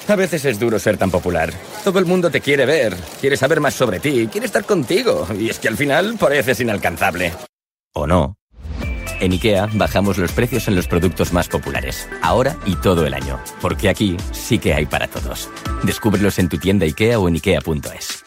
A 0.08 0.16
veces 0.16 0.46
es 0.46 0.58
duro 0.58 0.80
ser 0.80 0.98
tan 0.98 1.12
popular. 1.12 1.54
Todo 1.84 2.00
el 2.00 2.06
mundo 2.06 2.32
te 2.32 2.40
quiere 2.40 2.66
ver, 2.66 2.96
quiere 3.20 3.36
saber 3.36 3.60
más 3.60 3.74
sobre 3.74 4.00
ti, 4.00 4.30
quiere 4.32 4.48
estar 4.48 4.64
contigo. 4.64 5.28
Y 5.38 5.50
es 5.50 5.60
que 5.60 5.68
al 5.68 5.76
final 5.76 6.16
pareces 6.18 6.62
inalcanzable. 6.62 7.34
¿O 7.94 8.08
no? 8.08 8.39
En 9.20 9.32
IKEA 9.34 9.70
bajamos 9.74 10.18
los 10.18 10.32
precios 10.32 10.68
en 10.68 10.76
los 10.76 10.88
productos 10.88 11.34
más 11.34 11.48
populares, 11.48 12.08
ahora 12.22 12.56
y 12.66 12.76
todo 12.76 13.06
el 13.06 13.14
año, 13.14 13.40
porque 13.62 13.90
aquí 13.90 14.18
sí 14.32 14.60
que 14.60 14.74
hay 14.74 14.86
para 14.86 15.08
todos. 15.08 15.50
Descúbrelos 15.84 16.40
en 16.40 16.50
tu 16.50 16.58
tienda 16.58 16.86
IKEA 16.86 17.20
o 17.20 17.28
en 17.28 17.36
IKEA.es. 17.36 18.24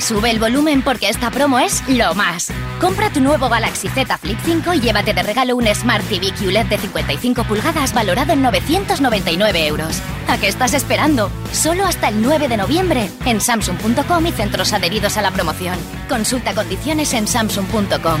Sube 0.00 0.30
el 0.30 0.38
volumen 0.38 0.82
porque 0.82 1.10
esta 1.10 1.30
promo 1.30 1.58
es 1.58 1.86
lo 1.88 2.14
más. 2.14 2.50
Compra 2.80 3.10
tu 3.10 3.20
nuevo 3.20 3.48
Galaxy 3.50 3.88
Z 3.88 4.16
Flip 4.16 4.38
5 4.44 4.74
y 4.74 4.80
llévate 4.80 5.12
de 5.12 5.22
regalo 5.22 5.56
un 5.56 5.66
Smart 5.66 6.04
TV 6.08 6.32
QLED 6.32 6.66
de 6.66 6.78
55 6.78 7.44
pulgadas 7.44 7.92
valorado 7.92 8.32
en 8.32 8.40
999 8.40 9.66
euros. 9.66 10.00
¿A 10.26 10.38
qué 10.38 10.48
estás 10.48 10.72
esperando? 10.72 11.30
Solo 11.52 11.84
hasta 11.84 12.08
el 12.08 12.22
9 12.22 12.48
de 12.48 12.56
noviembre 12.56 13.10
en 13.26 13.40
Samsung.com 13.40 14.26
y 14.26 14.32
centros 14.32 14.72
adheridos 14.72 15.18
a 15.18 15.22
la 15.22 15.30
promoción. 15.32 15.78
Consulta 16.08 16.54
condiciones 16.54 17.12
en 17.12 17.26
Samsung.com. 17.28 18.20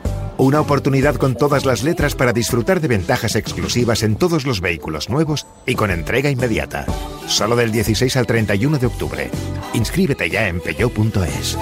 Una 0.41 0.59
oportunidad 0.59 1.17
con 1.17 1.35
todas 1.35 1.65
las 1.65 1.83
letras 1.83 2.15
para 2.15 2.33
disfrutar 2.33 2.81
de 2.81 2.87
ventajas 2.87 3.35
exclusivas 3.35 4.01
en 4.01 4.15
todos 4.15 4.43
los 4.47 4.59
vehículos 4.59 5.07
nuevos 5.07 5.45
y 5.67 5.75
con 5.75 5.91
entrega 5.91 6.31
inmediata. 6.31 6.87
Solo 7.27 7.55
del 7.55 7.71
16 7.71 8.17
al 8.17 8.25
31 8.25 8.79
de 8.79 8.87
octubre. 8.87 9.29
Inscríbete 9.75 10.31
ya 10.31 10.47
en 10.47 10.59
peugeot.es. 10.59 11.59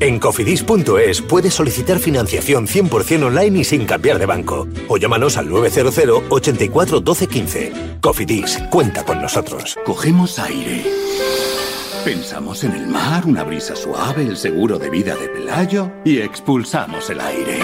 En 0.00 0.18
cofidis.es 0.18 1.22
puedes 1.22 1.54
solicitar 1.54 1.98
financiación 1.98 2.66
100% 2.66 3.24
online 3.24 3.60
y 3.60 3.64
sin 3.64 3.86
cambiar 3.86 4.18
de 4.18 4.26
banco. 4.26 4.68
O 4.88 4.98
llámanos 4.98 5.38
al 5.38 5.48
900 5.48 6.24
84 6.28 7.00
12 7.00 7.26
15. 7.28 7.72
Cofidis, 8.02 8.58
cuenta 8.70 9.06
con 9.06 9.22
nosotros. 9.22 9.78
Cogemos 9.86 10.38
aire. 10.38 10.84
Pensamos 12.04 12.64
en 12.64 12.72
el 12.72 12.86
mar, 12.86 13.26
una 13.26 13.42
brisa 13.42 13.76
suave, 13.76 14.22
el 14.22 14.36
seguro 14.36 14.78
de 14.78 14.88
vida 14.88 15.14
de 15.14 15.28
Pelayo 15.28 15.92
y 16.04 16.18
expulsamos 16.18 17.10
el 17.10 17.20
aire. 17.20 17.58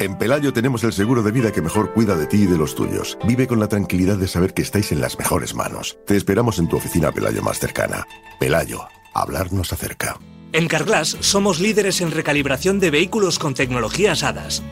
En 0.00 0.16
Pelayo 0.18 0.52
tenemos 0.52 0.84
el 0.84 0.92
seguro 0.92 1.22
de 1.22 1.32
vida 1.32 1.50
que 1.50 1.62
mejor 1.62 1.92
cuida 1.92 2.14
de 2.14 2.26
ti 2.26 2.42
y 2.42 2.46
de 2.46 2.58
los 2.58 2.74
tuyos. 2.74 3.18
Vive 3.24 3.46
con 3.46 3.58
la 3.58 3.68
tranquilidad 3.68 4.16
de 4.16 4.28
saber 4.28 4.54
que 4.54 4.62
estáis 4.62 4.92
en 4.92 5.00
las 5.00 5.18
mejores 5.18 5.54
manos. 5.54 5.98
Te 6.06 6.16
esperamos 6.16 6.58
en 6.58 6.68
tu 6.68 6.76
oficina 6.76 7.10
Pelayo 7.10 7.42
más 7.42 7.58
cercana. 7.58 8.06
Pelayo, 8.38 8.86
hablarnos 9.14 9.72
acerca. 9.72 10.18
En 10.52 10.68
Carglass 10.68 11.16
somos 11.20 11.60
líderes 11.60 12.00
en 12.00 12.10
recalibración 12.10 12.80
de 12.80 12.90
vehículos 12.90 13.38
con 13.38 13.54
tecnologías 13.54 14.22
HADAS. 14.22 14.62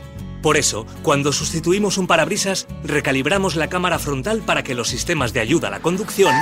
Por 0.43 0.57
eso, 0.57 0.87
cuando 1.03 1.32
sustituimos 1.32 1.99
un 1.99 2.07
parabrisas, 2.07 2.66
recalibramos 2.84 3.57
la 3.57 3.68
cámara 3.68 3.99
frontal 3.99 4.43
para 4.43 4.62
que 4.62 4.74
los 4.74 4.89
sistemas 4.89 5.32
de 5.32 5.41
ayuda 5.41 5.68
a 5.68 5.72
la 5.72 5.80
conducción 5.80 6.34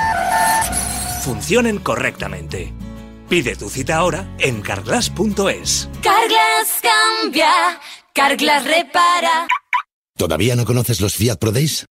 funcionen 1.24 1.78
correctamente. 1.78 2.72
Pide 3.28 3.56
tu 3.56 3.70
cita 3.70 3.96
ahora 3.96 4.36
en 4.38 4.60
carglass.es. 4.60 5.88
Carglass 6.02 6.82
cambia, 6.82 7.80
Carglass 8.12 8.64
repara. 8.64 9.48
¿Todavía 10.16 10.54
no 10.54 10.66
conoces 10.66 11.00
los 11.00 11.14
Fiat 11.14 11.38
Pro 11.38 11.50
Days? 11.50 11.86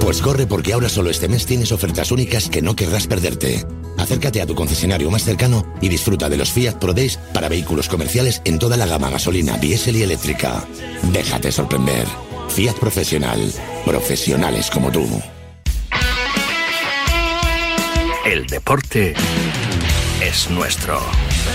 Pues 0.00 0.22
corre 0.22 0.46
porque 0.46 0.74
ahora 0.74 0.88
solo 0.88 1.10
este 1.10 1.28
mes 1.28 1.46
tienes 1.46 1.72
ofertas 1.72 2.12
únicas 2.12 2.48
que 2.48 2.62
no 2.62 2.76
querrás 2.76 3.06
perderte. 3.06 3.66
Acércate 3.96 4.40
a 4.40 4.46
tu 4.46 4.54
concesionario 4.54 5.10
más 5.10 5.24
cercano 5.24 5.74
y 5.80 5.88
disfruta 5.88 6.28
de 6.28 6.36
los 6.36 6.52
Fiat 6.52 6.78
Pro 6.78 6.92
Days 6.92 7.18
para 7.32 7.48
vehículos 7.48 7.88
comerciales 7.88 8.42
en 8.44 8.58
toda 8.58 8.76
la 8.76 8.86
gama 8.86 9.10
gasolina, 9.10 9.56
diésel 9.56 9.96
y 9.96 10.02
eléctrica. 10.02 10.64
Déjate 11.12 11.50
sorprender. 11.50 12.06
Fiat 12.50 12.76
Profesional. 12.76 13.52
Profesionales 13.84 14.70
como 14.70 14.92
tú. 14.92 15.06
El 18.24 18.46
deporte 18.46 19.14
es 20.20 20.50
nuestro. 20.50 21.00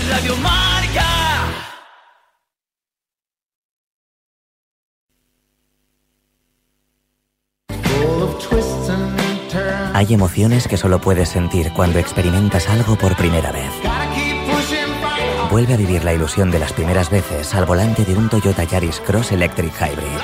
Radio 0.08 0.36
Marca. 0.36 1.06
Hay 9.92 10.12
emociones 10.12 10.66
que 10.66 10.76
solo 10.76 11.00
puedes 11.00 11.28
sentir 11.28 11.72
cuando 11.72 11.98
experimentas 11.98 12.68
algo 12.68 12.96
por 12.96 13.16
primera 13.16 13.52
vez. 13.52 13.70
Vuelve 15.50 15.74
a 15.74 15.76
vivir 15.76 16.02
la 16.02 16.14
ilusión 16.14 16.50
de 16.50 16.58
las 16.58 16.72
primeras 16.72 17.10
veces 17.10 17.54
al 17.54 17.64
volante 17.64 18.04
de 18.04 18.16
un 18.16 18.28
Toyota 18.28 18.64
Yaris 18.64 19.00
Cross 19.00 19.30
Electric 19.32 19.72
Hybrid. 19.80 20.18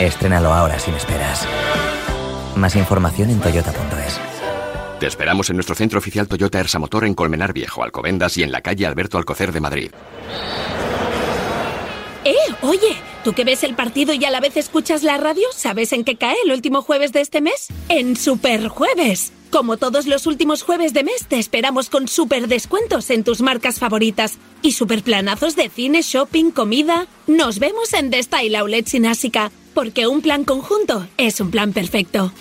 Estrénalo 0.00 0.52
ahora 0.52 0.78
sin 0.78 0.94
esperas. 0.94 1.46
Más 2.56 2.76
información 2.76 3.30
en 3.30 3.40
toyota.es. 3.40 4.20
Te 4.98 5.06
esperamos 5.06 5.48
en 5.48 5.56
nuestro 5.56 5.74
centro 5.74 5.98
oficial 5.98 6.28
Toyota 6.28 6.60
Ersa 6.60 6.78
Motor 6.78 7.06
en 7.06 7.14
Colmenar 7.14 7.52
Viejo, 7.52 7.82
Alcobendas 7.82 8.36
y 8.36 8.42
en 8.42 8.52
la 8.52 8.60
calle 8.60 8.86
Alberto 8.86 9.16
Alcocer 9.16 9.52
de 9.52 9.60
Madrid. 9.60 9.90
¡Eh! 12.24 12.36
Oye, 12.62 12.96
¿tú 13.24 13.32
que 13.32 13.44
ves 13.44 13.64
el 13.64 13.74
partido 13.74 14.12
y 14.12 14.22
a 14.26 14.30
la 14.30 14.40
vez 14.40 14.56
escuchas 14.58 15.02
la 15.02 15.16
radio? 15.16 15.46
¿Sabes 15.54 15.94
en 15.94 16.04
qué 16.04 16.16
cae 16.16 16.36
el 16.44 16.52
último 16.52 16.82
jueves 16.82 17.12
de 17.12 17.22
este 17.22 17.40
mes? 17.40 17.68
En 17.88 18.16
Super 18.16 18.68
Jueves. 18.68 19.32
Como 19.50 19.78
todos 19.78 20.06
los 20.06 20.26
últimos 20.26 20.62
jueves 20.62 20.92
de 20.92 21.02
mes, 21.02 21.26
te 21.26 21.38
esperamos 21.38 21.88
con 21.88 22.06
super 22.06 22.46
descuentos 22.46 23.08
en 23.10 23.24
tus 23.24 23.40
marcas 23.40 23.78
favoritas 23.78 24.38
y 24.62 24.72
super 24.72 25.02
planazos 25.02 25.56
de 25.56 25.70
cine, 25.70 26.02
shopping, 26.02 26.50
comida. 26.50 27.06
Nos 27.26 27.58
vemos 27.58 27.94
en 27.94 28.10
The 28.10 28.22
Style 28.22 28.56
Outlet 28.56 28.86
Sinásica, 28.86 29.50
porque 29.74 30.06
un 30.06 30.20
plan 30.20 30.44
conjunto 30.44 31.06
es 31.16 31.40
un 31.40 31.50
plan 31.50 31.72
perfecto. 31.72 32.32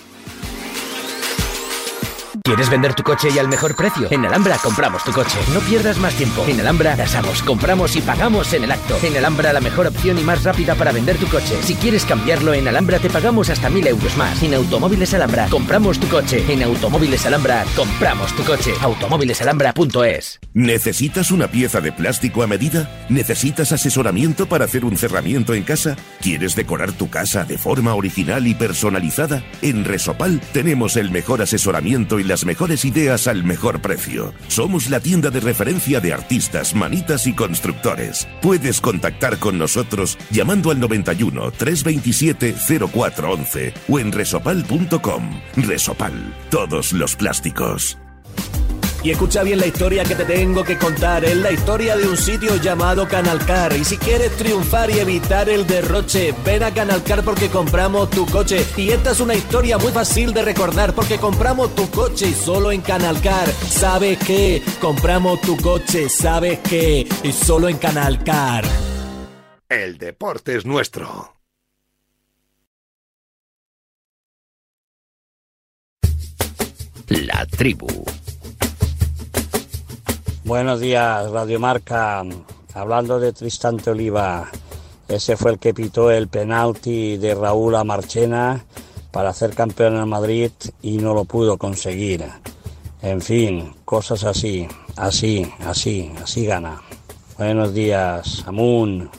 ¿Quieres 2.50 2.72
vender 2.72 2.95
tu 2.95 3.04
coche 3.04 3.28
y 3.32 3.38
al 3.38 3.47
mejor 3.47 3.76
precio? 3.76 4.08
En 4.10 4.26
Alhambra 4.26 4.58
compramos 4.58 5.04
tu 5.04 5.12
coche. 5.12 5.38
No 5.54 5.60
pierdas 5.60 6.00
más 6.00 6.16
tiempo. 6.16 6.43
En 6.47 6.60
Alhambra 6.60 6.95
tasamos, 6.95 7.43
compramos 7.43 7.95
y 7.95 8.02
pagamos 8.02 8.52
en 8.54 8.64
el 8.64 8.72
acto. 8.72 8.97
En 9.04 9.16
Alhambra 9.16 9.54
la 9.54 9.60
mejor 9.60 9.86
opción 9.86 10.18
y 10.18 10.24
más 10.24 10.43
rápida 10.43 10.74
para 10.74 10.91
vender 10.91 11.18
tu 11.18 11.28
coche. 11.28 11.62
Si 11.62 11.76
quieres 11.76 12.06
cambiarlo 12.06 12.56
en 12.56 12.68
Alhambra 12.68 12.97
te 12.97 13.12
pagamos 13.12 13.52
hasta 13.52 13.70
mil 13.70 13.86
euros 13.86 14.18
más. 14.18 14.41
En 14.41 14.56
Automóviles 14.56 15.14
Alhambra 15.14 15.47
compramos 15.47 16.00
tu 16.00 16.08
coche. 16.08 16.43
En 16.52 16.64
Automóviles 16.64 17.24
Alhambra 17.28 17.66
compramos 17.76 18.36
tu 18.36 18.43
coche. 18.43 18.74
Automóvilesalhambra.es 18.82 20.39
¿Necesitas 20.56 21.30
una 21.30 21.52
pieza 21.52 21.82
de 21.82 21.91
plástico 21.91 22.41
a 22.41 22.47
medida? 22.47 22.89
¿Necesitas 23.10 23.74
asesoramiento 23.74 24.47
para 24.47 24.66
hacer 24.66 24.86
un 24.86 24.97
cerramiento 24.97 25.54
en 25.54 25.62
casa? 25.62 25.95
¿Quieres 26.20 26.56
decorar 26.56 26.93
tu 26.93 27.12
casa 27.12 27.43
de 27.43 27.60
forma 27.60 27.93
original 27.93 28.47
y 28.47 28.56
personalizada? 28.56 29.43
En 29.62 29.86
Resopal 29.86 30.41
tenemos 30.52 30.97
el 30.97 31.12
mejor 31.12 31.43
asesoramiento 31.43 32.20
y 32.20 32.24
las 32.24 32.39
mejores 32.46 32.86
ideas 32.86 33.28
al 33.28 33.44
mejor 33.44 33.82
precio. 33.82 34.34
Somos 34.48 34.90
la 34.90 35.00
tienda 35.00 35.30
de 35.30 35.40
referencia 35.40 36.00
de 36.00 36.14
artistas, 36.14 36.76
manitas 36.76 37.28
y 37.28 37.34
constructores. 37.34 38.28
Puedes 38.42 38.82
contactar 38.82 39.38
con 39.40 39.58
nosotros 39.58 40.18
llamando 40.32 40.72
al 40.72 40.80
91 40.80 41.52
327 41.52 42.56
0411 42.92 43.74
o 43.88 44.00
en 44.00 44.12
resopal.com. 44.12 45.42
Resopal, 45.56 46.34
todos 46.50 46.94
los 46.94 47.16
plásticos. 47.16 47.98
Y 49.02 49.12
escucha 49.12 49.43
bien 49.43 49.60
la 49.60 49.68
historia 49.68 50.04
que 50.04 50.16
te 50.16 50.26
tengo 50.26 50.64
que 50.64 50.78
contar. 50.78 51.24
Es 51.24 51.38
la 51.38 51.52
historia 51.52 51.95
de 51.95 52.08
un 52.08 52.18
sitio 52.18 52.58
llamado 52.58 53.08
Canalcar. 53.08 53.74
Y 53.76 53.86
si 53.86 53.97
quieres 53.97 54.36
triunfar 54.36 54.89
y 54.91 55.00
evitar 55.00 55.50
el 55.50 55.66
derroche, 55.66 56.34
ven 56.43 56.64
a 56.64 56.74
Canalcar 56.74 57.24
porque 57.24 57.50
compramos 57.50 58.10
tu 58.10 58.26
coche. 58.26 58.66
Y 58.76 58.89
esta 58.89 59.12
es 59.12 59.20
una 59.22 59.36
historia 59.36 59.78
muy 59.78 59.91
fácil 59.91 60.34
de 60.34 60.41
recordar 60.41 60.93
porque 60.93 61.18
compramos 61.18 61.74
tu 61.76 61.89
coche 61.89 62.28
y 62.28 62.34
solo 62.34 62.72
en 62.72 62.82
Canalcar. 62.82 63.50
¿Sabes 63.50 64.18
qué? 64.20 64.62
Compramos 64.82 65.39
tu 65.41 65.56
coche, 65.58 66.10
¿sabes 66.10 66.60
qué? 66.60 67.08
Y 67.24 67.32
solo 67.32 67.70
en 67.70 67.78
Canalcar. 67.78 68.66
El 69.70 69.97
deporte 69.97 70.58
es 70.58 70.66
nuestro. 70.66 71.36
La 77.08 77.45
tribu. 77.45 77.88
Buenos 80.50 80.80
días, 80.80 81.30
Radio 81.30 81.60
Marca. 81.60 82.24
Hablando 82.74 83.20
de 83.20 83.34
Tristante 83.34 83.91
Oliva, 83.91 84.50
ese 85.08 85.38
fue 85.38 85.52
el 85.52 85.60
que 85.60 85.76
pitó 85.76 86.10
el 86.10 86.28
penalti 86.28 87.18
de 87.18 87.36
Raúl 87.36 87.76
a 87.76 87.84
Marchena 87.84 88.66
para 89.12 89.30
hacer 89.30 89.54
campeón 89.54 89.97
en 89.97 90.10
Madrid 90.10 90.50
y 90.82 90.97
no 90.97 91.14
lo 91.14 91.26
pudo 91.26 91.60
conseguir. 91.60 92.26
En 93.04 93.22
fin, 93.22 93.76
cosas 93.86 94.24
así, 94.24 94.68
así, 94.95 95.47
así, 95.60 96.12
así 96.20 96.47
gana. 96.47 96.82
Buenos 97.38 97.72
días, 97.76 98.43
Amun. 98.47 99.12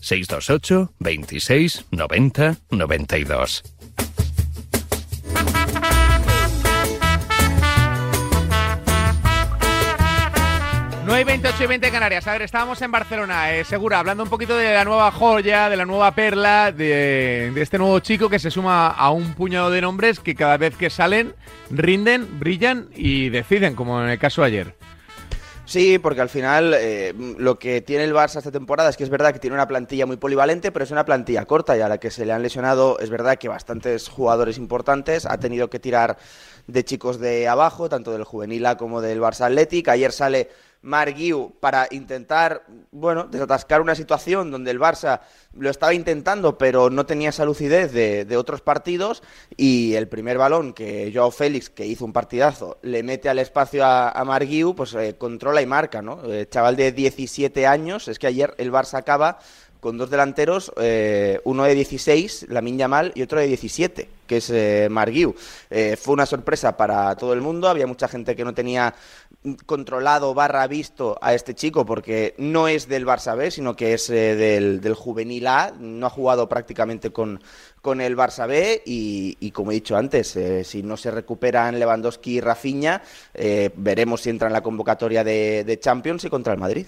628 0.00 0.92
26 0.98 1.84
90 1.90 2.56
92. 2.70 3.71
9 11.12 11.20
y 11.20 11.24
28 11.26 11.64
y 11.64 11.66
20 11.66 11.90
Canarias. 11.90 12.26
A 12.26 12.32
ver, 12.32 12.40
estábamos 12.40 12.80
en 12.80 12.90
Barcelona, 12.90 13.52
eh, 13.52 13.64
Segura, 13.64 13.98
hablando 13.98 14.22
un 14.22 14.30
poquito 14.30 14.56
de 14.56 14.72
la 14.72 14.82
nueva 14.82 15.10
joya, 15.10 15.68
de 15.68 15.76
la 15.76 15.84
nueva 15.84 16.14
perla, 16.14 16.72
de, 16.72 17.52
este 17.54 17.76
nuevo 17.76 18.00
chico 18.00 18.30
que 18.30 18.38
se 18.38 18.50
suma 18.50 18.88
a 18.88 19.10
un 19.10 19.34
puñado 19.34 19.70
de 19.70 19.82
nombres 19.82 20.20
que 20.20 20.34
cada 20.34 20.56
vez 20.56 20.74
que 20.74 20.88
salen 20.88 21.34
rinden, 21.68 22.40
brillan 22.40 22.88
y 22.94 23.28
deciden, 23.28 23.74
como 23.74 24.02
en 24.02 24.08
el 24.08 24.18
caso 24.18 24.40
de 24.40 24.46
ayer. 24.46 24.74
Sí, 25.66 25.98
porque 25.98 26.22
al 26.22 26.30
final 26.30 26.74
eh, 26.74 27.12
lo 27.36 27.58
que 27.58 27.82
tiene 27.82 28.04
el 28.04 28.14
Barça 28.14 28.38
esta 28.38 28.50
temporada 28.50 28.88
es 28.88 28.96
que 28.96 29.04
es 29.04 29.10
verdad 29.10 29.34
que 29.34 29.38
tiene 29.38 29.52
una 29.52 29.68
plantilla 29.68 30.06
muy 30.06 30.16
polivalente, 30.16 30.72
pero 30.72 30.86
es 30.86 30.90
una 30.92 31.04
plantilla 31.04 31.44
corta 31.44 31.76
y 31.76 31.82
a 31.82 31.88
la 31.90 31.98
que 31.98 32.10
se 32.10 32.24
le 32.24 32.32
han 32.32 32.42
lesionado 32.42 32.98
es 33.00 33.10
verdad 33.10 33.36
que 33.36 33.48
bastantes 33.48 34.08
jugadores 34.08 34.56
importantes. 34.56 35.26
Ha 35.26 35.36
tenido 35.36 35.68
que 35.68 35.78
tirar 35.78 36.16
de 36.66 36.84
chicos 36.84 37.20
de 37.20 37.48
abajo, 37.48 37.90
tanto 37.90 38.12
del 38.12 38.24
juvenil 38.24 38.64
A 38.64 38.78
como 38.78 39.02
del 39.02 39.20
Barça 39.20 39.44
Athletic. 39.44 39.88
Ayer 39.88 40.10
sale 40.10 40.48
Marguiu 40.82 41.52
para 41.60 41.86
intentar, 41.90 42.64
bueno, 42.90 43.24
desatascar 43.24 43.80
una 43.80 43.94
situación 43.94 44.50
donde 44.50 44.70
el 44.70 44.80
Barça 44.80 45.20
lo 45.56 45.70
estaba 45.70 45.94
intentando, 45.94 46.58
pero 46.58 46.90
no 46.90 47.06
tenía 47.06 47.30
esa 47.30 47.44
lucidez 47.44 47.92
de, 47.92 48.36
otros 48.36 48.60
partidos. 48.60 49.22
Y 49.56 49.94
el 49.94 50.08
primer 50.08 50.38
balón 50.38 50.72
que 50.72 51.10
Joao 51.14 51.30
Félix, 51.30 51.70
que 51.70 51.86
hizo 51.86 52.04
un 52.04 52.12
partidazo, 52.12 52.78
le 52.82 53.02
mete 53.02 53.28
al 53.28 53.38
espacio 53.38 53.84
a, 53.84 54.10
a 54.10 54.24
Marguiu, 54.24 54.74
pues 54.74 54.94
eh, 54.94 55.14
controla 55.16 55.62
y 55.62 55.66
marca, 55.66 56.02
¿no? 56.02 56.20
Eh, 56.24 56.48
chaval 56.48 56.76
de 56.76 56.92
17 56.92 57.66
años, 57.66 58.08
es 58.08 58.18
que 58.18 58.26
ayer 58.26 58.54
el 58.58 58.72
Barça 58.72 58.98
acaba 58.98 59.38
con 59.82 59.98
dos 59.98 60.10
delanteros, 60.10 60.72
eh, 60.76 61.40
uno 61.42 61.64
de 61.64 61.74
16, 61.74 62.46
Lamin 62.50 62.78
Yamal, 62.78 63.10
y 63.16 63.22
otro 63.22 63.40
de 63.40 63.48
17, 63.48 64.08
que 64.28 64.36
es 64.36 64.48
eh, 64.50 64.86
Marguiu. 64.88 65.34
Eh, 65.70 65.96
fue 66.00 66.14
una 66.14 66.24
sorpresa 66.24 66.76
para 66.76 67.16
todo 67.16 67.32
el 67.32 67.40
mundo, 67.40 67.68
había 67.68 67.88
mucha 67.88 68.06
gente 68.06 68.36
que 68.36 68.44
no 68.44 68.54
tenía 68.54 68.94
controlado 69.66 70.34
barra 70.34 70.66
visto 70.66 71.18
a 71.20 71.34
este 71.34 71.54
chico 71.54 71.84
porque 71.84 72.34
no 72.38 72.68
es 72.68 72.88
del 72.88 73.06
Barça 73.06 73.36
B, 73.36 73.50
sino 73.50 73.74
que 73.74 73.94
es 73.94 74.08
del, 74.08 74.80
del, 74.80 74.94
Juvenil 74.94 75.46
A, 75.46 75.72
no 75.78 76.06
ha 76.06 76.10
jugado 76.10 76.48
prácticamente 76.48 77.10
con, 77.10 77.40
con 77.80 78.00
el 78.00 78.16
Barça 78.16 78.46
B 78.46 78.82
y, 78.86 79.50
como 79.50 79.72
he 79.72 79.74
dicho 79.74 79.96
antes, 79.96 80.38
si 80.64 80.82
no 80.82 80.96
se 80.96 81.10
recuperan 81.10 81.78
Lewandowski 81.78 82.34
y 82.34 82.40
Rafinha, 82.40 83.02
veremos 83.76 84.20
si 84.20 84.30
entra 84.30 84.46
en 84.46 84.52
la 84.52 84.62
convocatoria 84.62 85.24
de, 85.24 85.64
de 85.64 85.80
Champions 85.80 86.24
y 86.24 86.30
contra 86.30 86.52
el 86.52 86.60
Madrid. 86.60 86.86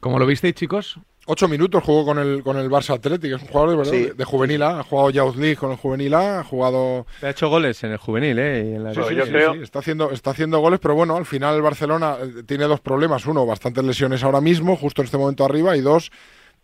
¿Cómo 0.00 0.18
lo 0.18 0.26
visteis, 0.26 0.54
chicos? 0.54 0.98
Ocho 1.26 1.48
minutos 1.48 1.82
jugó 1.82 2.04
con 2.04 2.18
el, 2.18 2.42
con 2.42 2.58
el 2.58 2.68
Barça 2.68 2.94
Atlético, 2.94 3.36
es 3.36 3.42
un 3.42 3.48
jugador 3.48 3.70
de, 3.70 3.76
verdad, 3.76 4.14
de, 4.14 4.24
juvenil 4.24 4.62
A, 4.62 4.80
ha 4.80 4.82
jugado 4.82 5.10
Youth 5.10 5.36
League 5.36 5.56
con 5.56 5.70
el 5.70 5.78
juvenil 5.78 6.12
A, 6.12 6.40
ha 6.40 6.44
jugado... 6.44 7.06
Ha 7.22 7.30
hecho 7.30 7.48
goles 7.48 7.82
en 7.82 7.92
el 7.92 7.96
juvenil, 7.96 8.38
¿eh? 8.38 8.78
sí, 8.92 9.14
yo 9.14 9.24
creo... 9.24 9.54
está, 9.54 9.78
haciendo, 9.78 10.10
está 10.10 10.32
haciendo 10.32 10.58
goles, 10.58 10.80
pero 10.80 10.94
bueno, 10.94 11.16
al 11.16 11.24
final 11.24 11.56
el 11.56 11.62
Barcelona 11.62 12.18
eh, 12.20 12.42
tiene 12.44 12.64
dos 12.64 12.80
problemas. 12.80 13.24
Uno, 13.24 13.46
bastantes 13.46 13.82
lesiones 13.84 14.22
ahora 14.22 14.42
mismo, 14.42 14.76
justo 14.76 15.00
en 15.00 15.06
este 15.06 15.16
momento 15.16 15.46
arriba, 15.46 15.74
y 15.78 15.80
dos, 15.80 16.10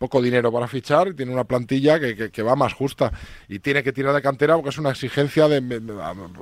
poco 0.01 0.19
dinero 0.19 0.51
para 0.51 0.67
fichar, 0.67 1.13
tiene 1.13 1.31
una 1.31 1.43
plantilla 1.43 1.99
que, 1.99 2.31
que, 2.31 2.41
va 2.41 2.55
más 2.55 2.73
justa 2.73 3.11
y 3.47 3.59
tiene 3.59 3.83
que 3.83 3.93
tirar 3.93 4.15
de 4.15 4.21
cantera 4.23 4.55
porque 4.55 4.69
es 4.69 4.79
una 4.79 4.89
exigencia 4.89 5.47
de, 5.47 5.61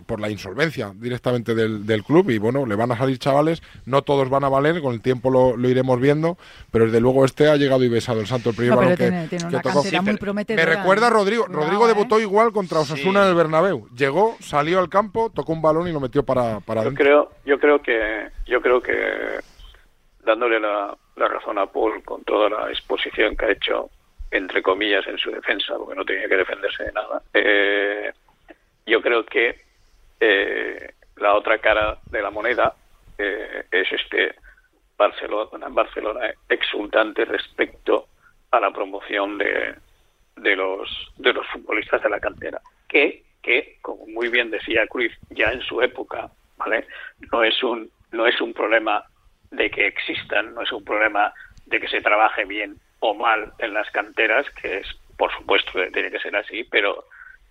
por 0.06 0.22
la 0.22 0.30
insolvencia 0.30 0.94
directamente 0.96 1.54
del, 1.54 1.86
del, 1.86 2.06
club 2.06 2.30
y 2.30 2.38
bueno, 2.38 2.66
le 2.66 2.76
van 2.76 2.94
a 2.94 2.98
salir 2.98 3.20
chavales, 3.20 3.62
no 3.86 4.02
todos 4.02 4.30
van 4.30 4.46
a 4.46 4.50
valer, 4.50 4.82
con 4.82 4.94
el 4.94 5.02
tiempo 5.02 5.30
lo, 5.30 5.58
lo 5.58 5.68
iremos 5.68 6.00
viendo, 6.00 6.38
pero 6.72 6.86
desde 6.86 7.02
luego 7.02 7.26
este 7.26 7.50
ha 7.50 7.58
llegado 7.58 7.84
y 7.84 7.90
besado 7.90 8.22
el 8.22 8.28
santo 8.28 8.52
el 8.52 8.56
primer 8.56 8.78
balón 8.78 8.96
que, 8.96 9.28
tiene, 9.30 9.46
una 9.48 9.62
cantera 9.62 10.02
muy 10.04 10.16
prometedora. 10.16 10.66
Me 10.66 10.78
recuerda 10.78 11.08
a 11.08 11.10
Rodrigo, 11.10 11.46
Rodrigo 11.48 11.86
debutó 11.86 12.18
¿eh? 12.18 12.22
igual 12.22 12.54
contra 12.54 12.80
Osasuna 12.80 13.24
en 13.24 13.28
el 13.28 13.36
Bernabéu, 13.36 13.90
llegó, 13.94 14.38
salió 14.40 14.80
al 14.80 14.88
campo, 14.88 15.34
tocó 15.36 15.52
un 15.52 15.62
balón 15.62 15.86
y 15.90 15.92
lo 15.92 16.00
metió 16.00 16.24
para, 16.24 16.62
para 16.62 16.86
yo 16.86 16.94
creo, 16.94 17.32
yo 17.46 17.60
creo 17.60 17.82
que 17.82 18.30
yo 18.48 18.62
creo 18.62 18.82
que 18.82 18.94
dándole 20.24 20.62
la 20.62 20.96
la 21.20 21.28
razón 21.28 21.58
a 21.58 21.66
Paul 21.68 22.04
con 22.04 22.24
toda 22.24 22.50
la 22.50 22.70
exposición 22.70 23.36
que 23.36 23.46
ha 23.46 23.52
hecho, 23.52 23.90
entre 24.32 24.62
comillas, 24.62 25.06
en 25.08 25.18
su 25.18 25.32
defensa, 25.32 25.76
porque 25.78 25.96
no 25.96 26.06
tenía 26.06 26.28
que 26.28 26.38
defenderse 26.38 26.84
de 26.86 26.92
nada. 26.94 27.22
Eh, 27.34 28.12
yo 28.86 29.02
creo 29.02 29.26
que 29.26 29.62
eh, 30.20 30.94
la 31.18 31.36
otra 31.36 31.60
cara 31.60 32.00
de 32.10 32.22
la 32.22 32.32
moneda 32.32 32.74
eh, 33.18 33.66
es 33.70 33.92
este 33.92 34.36
Barcelona, 34.98 35.68
Barcelona 35.70 36.34
exultante 36.48 37.26
respecto 37.26 38.08
a 38.52 38.60
la 38.60 38.72
promoción 38.72 39.38
de, 39.38 39.76
de 40.38 40.56
los 40.56 40.90
de 41.18 41.34
los 41.34 41.46
futbolistas 41.48 42.02
de 42.02 42.10
la 42.10 42.20
cantera, 42.20 42.62
que 42.88 43.24
que 43.42 43.78
como 43.82 44.06
muy 44.08 44.30
bien 44.30 44.50
decía 44.52 44.88
Cruz 44.88 45.12
ya 45.30 45.52
en 45.52 45.62
su 45.62 45.82
época, 45.82 46.30
¿vale? 46.58 46.88
No 47.32 47.44
es 47.44 47.62
un 47.64 47.90
no 48.12 48.26
es 48.26 48.40
un 48.42 48.54
problema 48.54 49.06
de 49.52 49.70
que 49.70 49.88
existan, 49.88 50.54
no 50.54 50.62
es 50.62 50.72
un 50.72 50.84
problema 50.84 51.34
de 51.66 51.80
que 51.80 51.88
se 51.88 52.02
trabaje 52.02 52.46
bien 52.46 52.78
o 53.00 53.14
mal 53.14 53.54
en 53.60 53.74
las 53.74 53.90
canteras, 53.92 54.46
que 54.62 54.78
es, 54.78 54.88
por 55.18 55.32
supuesto, 55.34 55.72
que 55.74 55.92
tiene 55.92 56.12
que 56.12 56.20
ser 56.20 56.36
así, 56.36 56.64
pero 56.64 57.06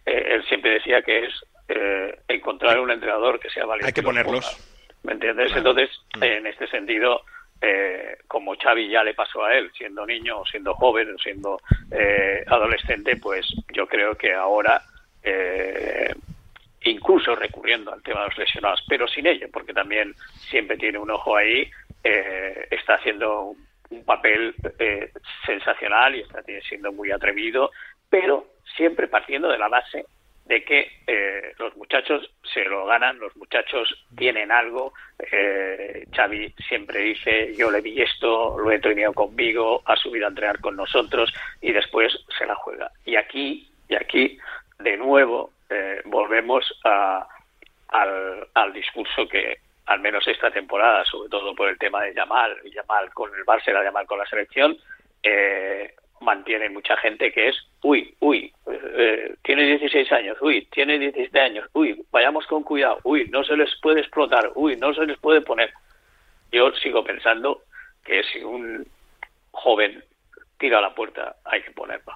eh, 0.05 0.35
él 0.35 0.45
siempre 0.47 0.73
decía 0.73 1.03
que 1.03 1.27
es 1.27 1.35
eh, 1.69 2.19
encontrar 2.29 2.79
un 2.81 2.91
entrenador 2.91 3.39
que 3.41 3.51
sea 3.51 3.65
valiente. 3.65 3.89
Hay 3.89 3.93
que 3.93 4.03
ponerlos. 4.03 4.57
¿Me 5.03 5.13
entiendes? 5.13 5.53
Entonces, 5.55 5.91
mm. 6.17 6.23
en 6.23 6.47
este 6.47 6.67
sentido, 6.67 7.23
eh, 7.61 8.19
como 8.27 8.57
Xavi 8.57 8.89
ya 8.89 9.03
le 9.03 9.15
pasó 9.15 9.45
a 9.45 9.55
él, 9.55 9.71
siendo 9.77 10.05
niño, 10.05 10.45
siendo 10.51 10.75
joven, 10.75 11.17
siendo 11.19 11.61
adolescente, 12.47 13.17
pues 13.17 13.47
yo 13.73 13.87
creo 13.87 14.15
que 14.17 14.35
ahora 14.35 14.83
incluso 16.83 17.35
recurriendo 17.35 17.93
al 17.93 18.03
tema 18.03 18.21
de 18.21 18.29
los 18.29 18.39
lesionados, 18.39 18.83
pero 18.89 19.07
sin 19.09 19.27
ello, 19.27 19.47
porque 19.53 19.73
también 19.73 20.15
siempre 20.49 20.77
tiene 20.77 20.99
un 20.99 21.11
ojo 21.11 21.37
ahí 21.37 21.71
eh, 22.05 22.67
está 22.71 22.95
haciendo 22.95 23.55
un 23.91 24.05
papel 24.05 24.55
eh, 24.79 25.11
sensacional 25.47 26.15
y 26.15 26.21
está 26.21 26.43
siendo 26.69 26.93
muy 26.93 27.11
atrevido, 27.11 27.71
pero 28.09 28.47
siempre 28.77 29.09
partiendo 29.09 29.49
de 29.49 29.59
la 29.59 29.69
base 29.69 30.05
de 30.49 30.65
que 30.65 30.91
eh, 31.07 31.53
los 31.59 31.77
muchachos 31.77 32.31
se 32.55 32.65
lo 32.65 32.87
ganan, 32.87 33.19
los 33.19 33.37
muchachos 33.37 34.07
tienen 34.17 34.51
algo. 34.51 34.95
Eh, 35.31 36.07
Xavi 36.11 36.55
siempre 36.67 37.01
dice, 37.01 37.55
yo 37.55 37.71
le 37.71 37.83
vi 37.83 38.01
esto, 38.01 38.59
lo 38.59 38.71
he 38.71 38.79
tenido 38.79 39.13
conmigo, 39.13 39.83
ha 39.85 39.95
subido 39.97 40.25
a 40.25 40.31
entrenar 40.31 40.59
con 40.61 40.75
nosotros 40.75 41.33
y 41.61 41.73
después 41.73 42.19
se 42.39 42.47
la 42.47 42.55
juega. 42.55 42.91
Y 43.05 43.17
aquí, 43.17 43.71
y 43.89 43.95
aquí, 43.95 44.39
de 44.79 44.97
nuevo, 44.97 45.53
eh, 45.69 46.01
volvemos 46.07 46.65
a, 46.83 47.29
al 47.89 48.73
discurso 48.73 49.29
que 49.29 49.59
al 49.89 50.01
menos 50.01 50.27
esta 50.29 50.51
temporada, 50.51 51.03
sobre 51.05 51.31
todo 51.31 51.55
por 51.55 51.69
el 51.69 51.79
tema 51.79 52.03
de 52.03 52.13
Yamal, 52.15 52.61
Yamal 52.71 53.13
con 53.15 53.35
el 53.35 53.45
Barça, 53.45 53.73
Yamal 53.73 54.07
con 54.07 54.19
la 54.19 54.27
selección, 54.27 54.77
eh, 55.23 55.95
mantiene 56.21 56.69
mucha 56.69 56.95
gente 56.99 57.33
que 57.33 57.49
es, 57.49 57.57
uy, 57.83 58.15
uy, 58.21 58.53
eh, 58.71 59.35
tiene 59.43 59.65
16 59.65 60.13
años, 60.13 60.37
uy, 60.43 60.67
tiene 60.71 60.99
17 60.99 61.41
años, 61.41 61.71
uy, 61.73 62.05
vayamos 62.11 62.47
con 62.47 62.65
cuidado, 62.65 62.99
uy, 63.05 63.29
no 63.31 63.43
se 63.45 63.57
les 63.57 63.75
puede 63.81 64.01
explotar, 64.01 64.51
uy, 64.57 64.77
no 64.77 64.93
se 64.93 65.07
les 65.07 65.19
puede 65.19 65.41
poner. 65.41 65.73
Yo 66.53 66.71
sigo 66.73 67.03
pensando 67.03 67.63
que 68.05 68.23
si 68.25 68.45
un 68.45 68.87
joven 69.53 70.05
tira 70.59 70.79
a 70.79 70.83
la 70.83 70.95
puerta, 70.95 71.37
hay 71.45 71.63
que 71.63 71.71
ponerla. 71.71 72.15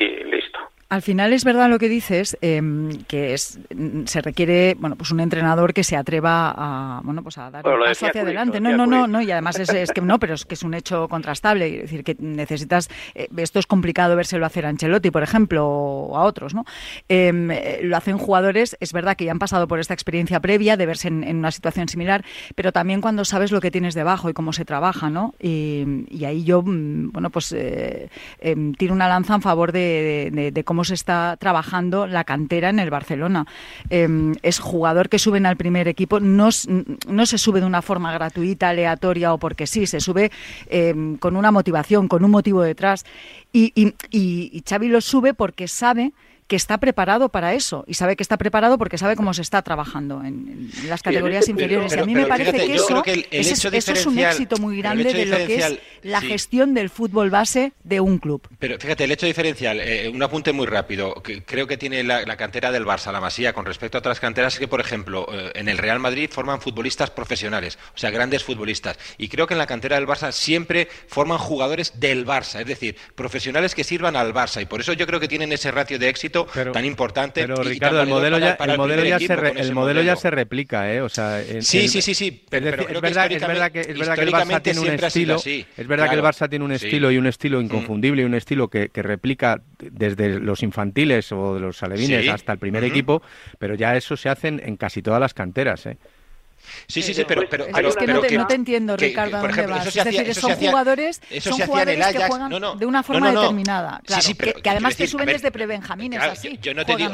Y 0.00 0.08
listo. 0.24 0.58
Al 0.92 1.00
final 1.00 1.32
es 1.32 1.42
verdad 1.42 1.70
lo 1.70 1.78
que 1.78 1.88
dices, 1.88 2.36
em, 2.42 2.90
que 3.08 3.32
es 3.32 3.58
se 4.04 4.20
requiere 4.20 4.76
bueno 4.78 4.94
pues 4.94 5.10
un 5.10 5.20
entrenador 5.20 5.72
que 5.72 5.84
se 5.84 5.96
atreva 5.96 6.52
a 6.54 7.00
bueno 7.02 7.22
pues 7.22 7.38
a 7.38 7.50
dar 7.50 7.66
un 7.66 7.80
paso 7.80 8.08
hacia 8.08 8.20
adelante. 8.20 8.60
No, 8.60 8.76
no, 8.76 8.84
no, 8.84 9.06
no, 9.06 9.22
y 9.22 9.30
además 9.30 9.58
es, 9.58 9.90
que 9.90 10.02
no, 10.02 10.18
pero 10.18 10.34
es 10.34 10.44
que 10.44 10.52
es 10.52 10.62
un 10.62 10.74
hecho 10.74 11.08
contrastable. 11.08 11.76
Es 11.76 11.82
decir, 11.84 12.04
que 12.04 12.14
necesitas 12.18 12.90
eh, 13.14 13.26
esto 13.38 13.58
es 13.58 13.66
complicado 13.66 14.16
vérselo 14.16 14.44
hacer 14.44 14.66
a 14.66 14.68
Ancelotti, 14.68 15.10
por 15.10 15.22
ejemplo, 15.22 15.66
o 15.66 16.18
a 16.18 16.24
otros, 16.24 16.52
¿no? 16.52 16.66
Em, 17.08 17.50
eh, 17.50 17.80
lo 17.84 17.96
hacen 17.96 18.18
jugadores, 18.18 18.76
es 18.78 18.92
verdad 18.92 19.16
que 19.16 19.24
ya 19.24 19.32
han 19.32 19.38
pasado 19.38 19.66
por 19.68 19.80
esta 19.80 19.94
experiencia 19.94 20.40
previa 20.40 20.76
de 20.76 20.84
verse 20.84 21.08
en, 21.08 21.38
una 21.38 21.52
situación 21.52 21.88
similar, 21.88 22.22
pero 22.54 22.70
también 22.70 23.00
cuando 23.00 23.24
sabes 23.24 23.50
lo 23.50 23.62
que 23.62 23.70
tienes 23.70 23.94
debajo 23.94 24.28
y 24.28 24.34
cómo 24.34 24.52
se 24.52 24.66
trabaja, 24.66 25.08
¿no? 25.08 25.34
Y, 25.40 26.22
ahí 26.26 26.44
yo, 26.44 26.60
mm, 26.60 27.12
bueno, 27.12 27.30
pues 27.30 27.50
eh, 27.52 28.10
em, 28.40 28.74
tiro 28.74 28.92
una 28.92 29.08
lanza 29.08 29.34
en 29.34 29.40
favor 29.40 29.72
de, 29.72 30.50
de 30.52 30.64
cómo 30.64 30.81
se 30.84 30.94
está 30.94 31.36
trabajando 31.38 32.06
la 32.06 32.24
cantera 32.24 32.70
en 32.70 32.78
el 32.78 32.90
Barcelona. 32.90 33.46
Em, 33.90 34.34
es 34.42 34.58
jugador 34.58 35.08
que 35.08 35.18
suben 35.18 35.46
al 35.46 35.56
primer 35.56 35.88
equipo, 35.88 36.20
no, 36.20 36.48
no 37.08 37.26
se 37.26 37.38
sube 37.38 37.60
de 37.60 37.66
una 37.66 37.82
forma 37.82 38.12
gratuita, 38.12 38.70
aleatoria 38.70 39.34
o 39.34 39.38
porque 39.38 39.66
sí, 39.66 39.86
se 39.86 40.00
sube 40.00 40.30
em, 40.68 41.16
con 41.16 41.36
una 41.36 41.50
motivación, 41.50 42.08
con 42.08 42.24
un 42.24 42.30
motivo 42.30 42.62
detrás. 42.62 43.04
Y, 43.52 43.72
y, 43.74 43.94
y 44.10 44.62
Xavi 44.68 44.88
lo 44.88 45.00
sube 45.00 45.34
porque 45.34 45.68
sabe 45.68 46.12
que 46.52 46.56
está 46.56 46.76
preparado 46.76 47.30
para 47.30 47.54
eso 47.54 47.82
y 47.86 47.94
sabe 47.94 48.14
que 48.14 48.22
está 48.22 48.36
preparado 48.36 48.76
porque 48.76 48.98
sabe 48.98 49.16
cómo 49.16 49.32
se 49.32 49.40
está 49.40 49.62
trabajando 49.62 50.22
en, 50.22 50.70
las 50.86 51.02
categorías 51.02 51.48
inferiores. 51.48 51.96
y 51.96 51.98
a 51.98 52.04
mí 52.04 52.14
me 52.14 52.26
parece 52.26 52.52
que, 52.52 52.74
eso, 52.74 53.70
es 53.72 54.04
un 54.04 54.18
éxito 54.18 54.58
muy 54.58 54.76
grande 54.76 55.14
de 55.14 55.24
lo 55.24 55.38
que 55.38 55.56
es 55.56 55.78
la 56.02 56.20
gestión 56.20 56.74
del 56.74 56.90
fútbol 56.90 57.30
base 57.30 57.72
de 57.84 58.00
un 58.00 58.18
club. 58.18 58.46
Pero 58.58 58.78
fíjate, 58.78 59.04
el 59.04 59.12
hecho 59.12 59.24
diferencial, 59.24 59.80
eh, 59.80 60.10
un 60.12 60.22
apunte 60.22 60.52
muy 60.52 60.66
rápido, 60.66 61.14
que 61.22 61.42
creo 61.42 61.66
que 61.66 61.78
tiene 61.78 62.04
la, 62.04 62.36
cantera 62.36 62.70
del 62.70 62.84
Barça, 62.84 63.12
la 63.12 63.20
Masía, 63.22 63.54
con 63.54 63.64
respecto 63.64 63.96
a 63.96 64.00
otras 64.00 64.20
canteras, 64.20 64.58
que 64.58 64.68
por 64.68 64.80
ejemplo, 64.80 65.26
eh, 65.32 65.52
en 65.54 65.70
el 65.70 65.78
Real 65.78 66.00
Madrid 66.00 66.28
forman 66.30 66.60
futbolistas 66.60 67.08
profesionales, 67.08 67.78
o 67.94 67.98
sea, 67.98 68.10
grandes 68.10 68.44
futbolistas. 68.44 68.98
Y 69.16 69.28
creo 69.28 69.46
que 69.46 69.54
en 69.54 69.58
la 69.58 69.66
cantera 69.66 69.96
del 69.96 70.06
Barça 70.06 70.32
siempre 70.32 70.88
forman 71.06 71.38
jugadores 71.38 71.98
del 71.98 72.26
Barça, 72.26 72.60
es 72.60 72.66
decir, 72.66 72.98
profesionales 73.14 73.74
que 73.74 73.84
sirvan 73.84 74.16
al 74.16 74.34
Barça. 74.34 74.60
Y 74.60 74.66
por 74.66 74.82
eso 74.82 74.92
yo 74.92 75.06
creo 75.06 75.18
que 75.18 75.28
tienen 75.28 75.50
ese 75.50 75.70
ratio 75.70 75.98
de 75.98 76.10
éxito 76.10 76.41
tan 76.46 76.84
importante. 76.84 77.42
Pero 77.42 77.62
Ricardo, 77.62 78.02
el 78.02 78.08
modelo 78.08 78.38
ya, 78.38 78.52
el 78.52 78.76
modelo 78.76 79.04
ya 79.04 79.18
se 79.18 79.32
el 79.34 79.72
modelo, 79.72 80.02
ya 80.02 80.16
se 80.16 80.30
replica, 80.30 80.92
¿eh? 80.92 81.00
O 81.00 81.08
sea, 81.08 81.42
sí, 81.60 81.88
sí, 81.88 82.02
sí, 82.02 82.14
sí. 82.14 82.44
Pero, 82.48 82.68
es, 82.68 83.00
verdad, 83.00 83.28
que, 83.28 83.36
es 83.36 83.46
verdad 83.46 83.70
que 84.14 84.22
el 84.22 84.32
Barça 84.32 84.62
tiene 84.62 84.80
un 84.80 84.88
estilo, 84.88 85.36
es 85.36 85.86
verdad 85.86 86.08
que 86.08 86.16
el 86.16 86.22
Barça 86.22 86.48
tiene 86.48 86.64
un 86.64 86.72
estilo 86.72 87.10
y 87.10 87.18
un 87.18 87.26
estilo 87.26 87.58
mm. 87.58 87.64
inconfundible 87.64 88.22
y 88.22 88.24
un 88.24 88.34
estilo 88.34 88.68
que, 88.68 88.88
que, 88.88 89.02
replica 89.02 89.62
desde 89.78 90.40
los 90.40 90.62
infantiles 90.62 91.32
o 91.32 91.54
de 91.54 91.60
los 91.60 91.82
alevines 91.82 92.28
hasta 92.28 92.52
el 92.52 92.58
primer 92.58 92.84
equipo, 92.84 93.22
pero 93.58 93.74
ya 93.74 93.96
eso 93.96 94.16
se 94.16 94.28
hace 94.28 94.48
en, 94.48 94.76
casi 94.76 95.02
todas 95.02 95.20
las 95.20 95.34
canteras, 95.34 95.86
¿eh? 95.86 95.98
Sí, 96.86 97.02
sí, 97.02 97.14
sí, 97.14 97.24
pero, 97.26 97.42
pero, 97.48 97.66
es 97.66 97.96
que, 97.96 98.06
no, 98.06 98.46
te, 98.46 98.54
entiendo, 98.54 98.96
Ricardo, 98.96 99.40
por 99.40 99.50
ejemplo, 99.50 99.76
vas. 99.76 99.86
es 99.86 100.04
decir, 100.04 100.34
son 100.34 100.54
jugadores, 100.56 101.20
son 101.40 101.58
jugadores 101.60 102.06
que 102.06 102.26
juegan 102.26 102.78
de 102.78 102.86
una 102.86 103.02
forma 103.02 103.32
determinada, 103.32 104.00
claro, 104.04 104.22
que, 104.62 104.70
además 104.70 104.96
te 104.96 105.06
suben 105.06 105.26
desde 105.26 105.50
prebenjamines 105.50 106.20
así, 106.22 106.58
yo, 106.60 106.74
no 106.74 106.84
te 106.84 106.96
digo, 106.96 107.10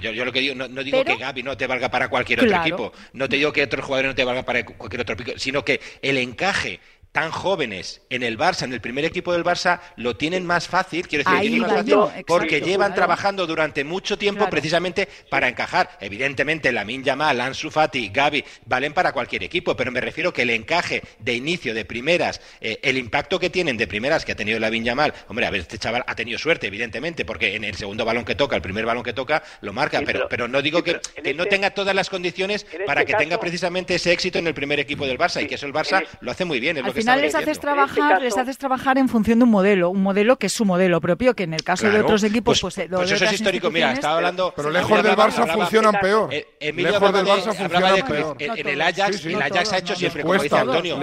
yo, 0.00 0.24
lo 0.24 0.32
que 0.32 0.40
digo, 0.40 0.54
no, 0.54 0.82
digo 0.82 1.04
que 1.04 1.16
Gaby 1.16 1.42
no 1.42 1.56
te 1.56 1.66
valga 1.66 1.90
para 1.90 2.08
cualquier 2.08 2.44
otro 2.44 2.60
equipo, 2.60 2.92
no 3.12 3.28
te 3.28 3.36
digo 3.36 3.52
que 3.52 3.62
otros 3.62 3.84
jugadores 3.84 4.10
no 4.10 4.14
te 4.14 4.24
valga 4.24 4.42
para 4.42 4.64
cualquier 4.64 5.02
otro 5.02 5.14
equipo, 5.14 5.38
sino 5.38 5.64
que 5.64 5.80
el 6.02 6.18
encaje 6.18 6.80
tan 7.12 7.30
jóvenes 7.30 8.02
en 8.10 8.22
el 8.22 8.36
Barça, 8.38 8.64
en 8.64 8.74
el 8.74 8.82
primer 8.82 9.06
equipo 9.06 9.32
del 9.32 9.42
Barça, 9.42 9.80
lo 9.96 10.16
tienen 10.16 10.44
más 10.44 10.68
fácil, 10.68 11.08
quiero 11.08 11.24
decir, 11.30 11.60
más 11.60 11.72
fácil 11.72 11.96
porque 12.26 12.60
llevan 12.60 12.94
trabajando 12.94 13.46
durante 13.46 13.84
mucho 13.84 14.18
tiempo 14.18 14.48
precisamente 14.50 15.08
para 15.30 15.48
encajar. 15.48 15.96
Evidentemente, 16.00 16.72
Lamin 16.72 17.02
Yamal, 17.02 17.40
Ansu 17.40 17.70
Fati, 17.70 18.10
Gaby, 18.10 18.44
valen 18.66 18.92
para 18.92 19.12
cualquier 19.12 19.42
equipo, 19.44 19.74
pero 19.74 19.90
me 19.90 20.02
refiero 20.02 20.32
que 20.32 20.42
el 20.42 20.50
encaje 20.50 21.02
de 21.18 21.34
inicio, 21.34 21.72
de 21.72 21.86
primeras, 21.86 22.40
eh, 22.60 22.80
el 22.82 22.98
impacto 22.98 23.38
que 23.38 23.48
tienen 23.48 23.78
de 23.78 23.86
primeras 23.86 24.24
que 24.24 24.32
ha 24.32 24.36
tenido 24.36 24.58
Lamin 24.58 24.84
Yamal, 24.84 25.14
hombre, 25.28 25.46
a 25.46 25.50
ver, 25.50 25.62
este 25.62 25.78
chaval 25.78 26.04
ha 26.06 26.14
tenido 26.14 26.38
suerte, 26.38 26.66
evidentemente, 26.66 27.24
porque 27.24 27.54
en 27.56 27.64
el 27.64 27.76
segundo 27.76 28.04
balón 28.04 28.26
que 28.26 28.34
toca, 28.34 28.56
el 28.56 28.62
primer 28.62 28.84
balón 28.84 29.02
que 29.02 29.14
toca, 29.14 29.42
lo 29.62 29.72
marca, 29.72 30.02
pero, 30.04 30.28
pero, 30.28 30.48
no 30.48 30.60
digo 30.60 30.82
que, 30.82 30.92
no 30.92 31.00
este 31.44 31.46
tenga 31.46 31.70
todas 31.70 31.94
las 31.94 32.10
condiciones 32.10 32.66
para 32.86 33.00
este 33.00 33.12
que 33.12 33.18
tenga 33.18 33.40
precisamente 33.40 33.94
ese 33.94 34.12
éxito 34.12 34.38
en 34.38 34.46
el 34.46 34.54
primer 34.54 34.80
equipo 34.80 35.06
del 35.06 35.18
Barça, 35.18 35.42
y 35.42 35.46
que 35.46 35.54
eso 35.54 35.64
el 35.64 35.72
Barça 35.72 36.04
lo 36.20 36.30
hace 36.30 36.44
muy 36.44 36.60
bien, 36.60 36.76
es 36.76 36.84
lo 36.84 36.92
que 36.92 37.05
final 37.06 37.20
les 37.20 37.34
haces 37.34 37.60
trabajar, 37.60 38.12
este 38.14 38.24
les 38.24 38.36
haces 38.36 38.58
trabajar 38.58 38.98
en 38.98 39.08
función 39.08 39.38
de 39.38 39.44
un 39.44 39.50
modelo, 39.50 39.90
un 39.90 40.02
modelo 40.02 40.38
que 40.38 40.46
es 40.46 40.52
su 40.52 40.64
modelo 40.64 41.00
propio, 41.00 41.34
que 41.34 41.44
en 41.44 41.54
el 41.54 41.62
caso 41.62 41.90
de 41.90 42.00
otros 42.00 42.22
equipos, 42.24 42.60
pues, 42.60 42.74
pues, 42.74 42.88
pues 42.90 43.10
eso 43.10 43.24
es 43.24 43.32
histórico. 43.32 43.70
Mira, 43.70 43.92
estaba 43.92 44.16
hablando. 44.16 44.52
Pero 44.54 44.70
lejos 44.70 45.02
del 45.02 45.16
Barça 45.16 45.52
funcionan 45.52 45.94
peor. 46.00 46.30
lejos 46.32 47.12
del 47.12 47.26
Barça 47.26 47.54
funcionan 47.54 48.06
peor. 48.06 48.36
En 48.40 48.68
el 48.68 48.82
Ajax, 48.82 49.24
el 49.24 49.42
Ajax 49.42 49.72
ha 49.72 49.78
hecho 49.78 49.94
siempre, 49.96 50.22
como 50.22 50.42
dice 50.42 50.56
Antonio, 50.56 50.98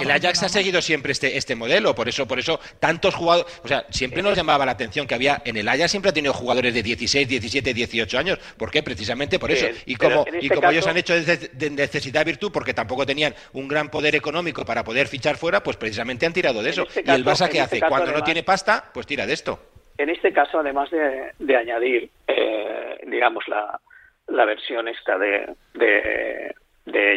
el 0.00 0.10
Ajax 0.10 0.42
ha 0.42 0.48
seguido 0.48 0.80
siempre 0.82 1.12
este, 1.12 1.36
este 1.36 1.54
modelo. 1.54 1.94
Por 1.94 2.08
eso, 2.08 2.26
por 2.26 2.38
eso, 2.38 2.60
tantos 2.78 3.14
jugadores. 3.14 3.52
O 3.64 3.68
sea, 3.68 3.86
siempre 3.90 4.22
nos 4.22 4.36
llamaba 4.36 4.64
la 4.66 4.72
atención 4.72 5.06
que 5.06 5.14
había. 5.14 5.42
En 5.44 5.56
el 5.56 5.68
Ajax 5.68 5.90
siempre 5.90 6.10
ha 6.10 6.14
tenido 6.14 6.32
jugadores 6.32 6.74
de 6.74 6.82
16, 6.82 7.28
17, 7.28 7.74
18 7.74 8.18
años. 8.18 8.38
¿Por 8.56 8.70
qué? 8.70 8.82
Precisamente 8.82 9.38
por 9.38 9.50
eso. 9.50 9.66
Y 9.86 9.96
como, 9.96 10.24
y 10.40 10.46
este 10.46 10.54
como 10.54 10.70
ellos 10.70 10.86
han 10.86 10.96
hecho 10.96 11.14
de 11.14 11.70
necesidad 11.70 12.24
virtud, 12.24 12.50
porque 12.52 12.74
tampoco 12.74 13.06
tenían 13.06 13.34
un 13.52 13.68
gran 13.68 13.90
poder 13.90 14.14
económico 14.14 14.64
para 14.64 14.84
poder 14.84 15.08
fichar 15.08 15.36
fuera, 15.38 15.62
pues 15.62 15.76
precisamente 15.76 16.26
han 16.26 16.32
tirado 16.32 16.62
de 16.62 16.70
eso. 16.70 16.82
Este 16.82 17.02
y 17.06 17.10
el 17.10 17.24
Barça, 17.24 17.48
¿qué 17.48 17.60
este 17.60 17.78
hace? 17.78 17.80
Cuando 17.80 18.12
no 18.12 18.22
tiene 18.22 18.42
pasta, 18.42 18.84
pues 18.92 19.06
tira 19.06 19.26
de 19.26 19.32
esto. 19.32 19.58
En 19.98 20.10
este 20.10 20.32
caso, 20.32 20.60
además 20.60 20.90
de, 20.90 21.56
añadir, 21.56 22.08
eh, 22.28 23.00
digamos, 23.06 23.46
la, 23.48 23.80
la, 24.28 24.44
versión 24.44 24.86
esta 24.86 25.18
de, 25.18 25.54
de, 25.74 26.54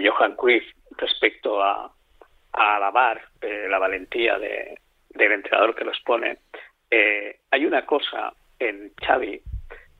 Johan 0.09 0.35
Cruyff 0.35 0.63
respecto 0.97 1.61
a, 1.61 1.91
a 2.53 2.75
alabar 2.75 3.21
eh, 3.41 3.67
la 3.69 3.77
valentía 3.77 4.39
de, 4.39 4.79
del 5.09 5.31
entrenador 5.31 5.75
que 5.75 5.85
los 5.85 5.99
pone, 5.99 6.39
eh, 6.89 7.37
hay 7.51 7.65
una 7.65 7.85
cosa 7.85 8.33
en 8.57 8.91
Xavi 9.05 9.41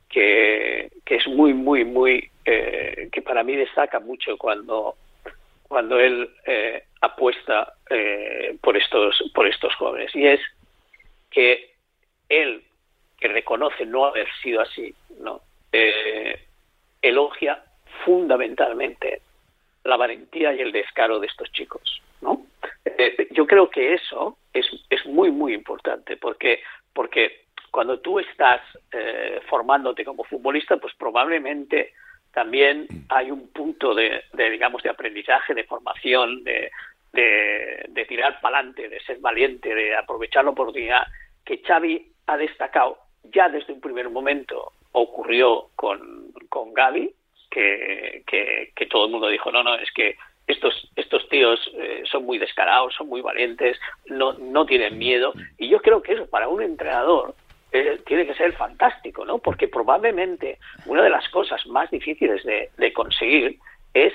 que, 0.10 0.92
que 1.06 1.16
es 1.18 1.28
muy, 1.28 1.54
muy, 1.54 1.86
muy, 1.86 2.32
que 2.44 3.22
para 3.22 3.44
mí 3.44 3.56
destaca 3.56 4.00
mucho 4.00 4.38
cuando, 4.38 4.96
cuando 5.72 5.98
él 6.00 6.30
apuesta 7.02 7.74
eh, 7.90 8.58
por 8.62 8.78
estos 8.78 9.22
por 9.34 9.48
estos 9.48 9.76
jóvenes. 9.76 10.16
Y 10.16 10.28
es 10.28 10.40
que 11.30 11.74
él 12.30 12.64
que 13.20 13.28
reconoce 13.28 13.86
no 13.86 14.06
haber 14.06 14.28
sido 14.42 14.62
así 14.62 14.94
no 15.20 15.42
eh, 15.72 16.40
elogia 17.02 17.64
fundamentalmente 18.06 19.22
la 19.84 19.98
valentía 19.98 20.54
y 20.54 20.62
el 20.62 20.72
descaro 20.72 21.20
de 21.20 21.28
estos 21.28 21.52
chicos 21.52 22.02
no 22.22 22.46
eh, 22.86 23.28
yo 23.32 23.46
creo 23.46 23.70
que 23.70 23.94
eso 23.94 24.38
es, 24.54 24.68
es 24.90 25.06
muy 25.06 25.32
muy 25.32 25.54
importante 25.54 26.18
porque 26.18 26.62
porque 26.94 27.46
cuando 27.72 28.00
tú 28.00 28.20
estás 28.20 28.62
formándote 29.48 30.04
como 30.04 30.26
futbolista 30.26 30.78
pues 30.78 30.94
probablemente 30.96 31.94
también 32.34 32.88
hay 33.10 33.32
un 33.32 33.52
punto 33.52 33.94
de, 33.94 34.24
de, 34.34 34.50
digamos 34.50 34.82
de 34.84 34.90
aprendizaje 34.90 35.54
de 35.54 35.66
formación 35.66 36.44
de, 36.44 36.72
de, 37.14 38.06
tirar 38.08 38.40
para 38.42 38.58
adelante, 38.58 38.90
de 38.90 39.00
ser 39.02 39.20
valiente, 39.20 39.74
de 39.74 39.96
aprovechar 39.96 40.44
la 40.44 40.52
oportunidad 40.52 41.04
que 41.46 41.60
Xavi 41.60 42.12
ha 42.28 42.38
destacado 42.38 42.98
ya 43.24 43.50
desde 43.50 43.74
un 43.74 43.82
primer 43.82 44.10
momento 44.10 44.74
ocurrió 44.94 45.70
con, 45.76 46.34
con 46.50 46.74
Gaby, 46.74 47.14
que, 47.50 48.24
que, 48.26 48.86
todo 48.88 49.06
el 49.06 49.12
mundo 49.12 49.28
dijo, 49.28 49.52
no, 49.52 49.64
no, 49.64 49.76
es 49.76 49.92
que 49.92 50.16
estos, 50.48 50.90
estos 50.96 51.28
tíos 51.30 51.60
eh, 51.76 52.04
son 52.10 52.26
muy 52.26 52.38
descarados, 52.38 52.94
son 52.96 53.08
muy 53.08 53.22
valientes, 53.22 53.78
no, 54.08 54.34
no 54.34 54.66
tienen 54.66 54.98
miedo. 54.98 55.34
Y 55.58 55.70
yo 55.70 55.82
creo 55.82 56.02
que 56.02 56.14
eso 56.14 56.30
para 56.30 56.48
un 56.48 56.62
entrenador 56.62 57.36
eh, 57.74 58.02
tiene 58.06 58.26
que 58.26 58.34
ser 58.34 58.52
fantástico, 58.54 59.24
¿no? 59.24 59.40
Porque 59.40 59.70
probablemente 59.70 60.60
una 60.86 61.04
de 61.04 61.10
las 61.10 61.28
cosas 61.30 61.66
más 61.68 61.90
difíciles 61.90 62.44
de, 62.44 62.94
conseguir 62.94 63.58
es 63.94 64.14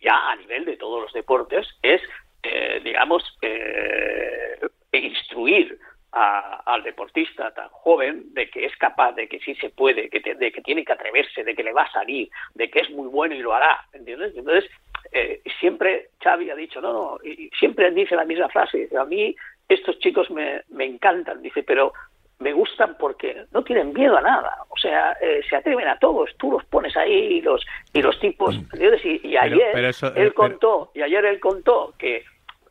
ya 0.00 0.30
a 0.30 0.36
nivel 0.36 0.64
de 0.64 0.78
todos 0.78 1.02
los 1.02 1.12
deportes, 1.12 1.66
es, 1.82 2.00
eh, 2.42 2.80
digamos, 2.82 3.22
eh, 3.42 4.58
instruir 4.92 5.78
al 6.12 6.84
deportista 6.84 7.52
tan 7.52 7.68
joven 7.70 8.32
de 8.34 8.48
que 8.48 8.64
es 8.66 8.76
capaz, 8.76 9.12
de 9.12 9.26
que 9.26 9.40
sí 9.40 9.56
se 9.56 9.70
puede, 9.70 10.08
que 10.08 10.20
de 10.34 10.52
que 10.52 10.62
tiene 10.62 10.84
que 10.84 10.92
atreverse, 10.92 11.42
de 11.42 11.56
que 11.56 11.64
le 11.64 11.72
va 11.72 11.82
a 11.82 11.92
salir, 11.92 12.30
de 12.54 12.70
que 12.70 12.80
es 12.80 12.90
muy 12.90 13.08
bueno 13.08 13.34
y 13.34 13.40
lo 13.40 13.52
hará, 13.52 13.84
¿entiendes? 13.92 14.32
Entonces, 14.36 14.70
eh, 15.10 15.42
siempre 15.58 16.10
Xavi 16.22 16.50
ha 16.50 16.54
dicho, 16.54 16.80
no, 16.80 16.92
no, 16.92 17.18
y 17.24 17.50
siempre 17.58 17.90
dice 17.90 18.14
la 18.14 18.24
misma 18.24 18.48
frase, 18.48 18.88
a 18.96 19.04
mí 19.04 19.34
estos 19.68 19.98
chicos 19.98 20.30
me 20.30 20.62
encantan, 20.84 21.42
dice, 21.42 21.64
pero 21.64 21.92
me 22.38 22.52
gustan 22.52 22.96
porque 22.98 23.46
no 23.52 23.62
tienen 23.62 23.92
miedo 23.92 24.16
a 24.16 24.20
nada, 24.20 24.56
o 24.68 24.76
sea, 24.76 25.16
eh, 25.20 25.40
se 25.48 25.56
atreven 25.56 25.88
a 25.88 25.98
todos, 25.98 26.30
tú 26.36 26.50
los 26.50 26.64
pones 26.64 26.96
ahí 26.96 27.12
y 27.12 27.40
los 27.40 27.64
y 27.92 28.02
los 28.02 28.18
tipos, 28.18 28.56
mm. 28.56 28.66
y, 29.04 29.28
y 29.28 29.36
ayer 29.36 29.76
él 29.76 29.94
eh, 30.16 30.32
contó, 30.32 30.90
y 30.94 31.02
ayer 31.02 31.24
él 31.24 31.40
contó 31.40 31.94
que 31.98 32.24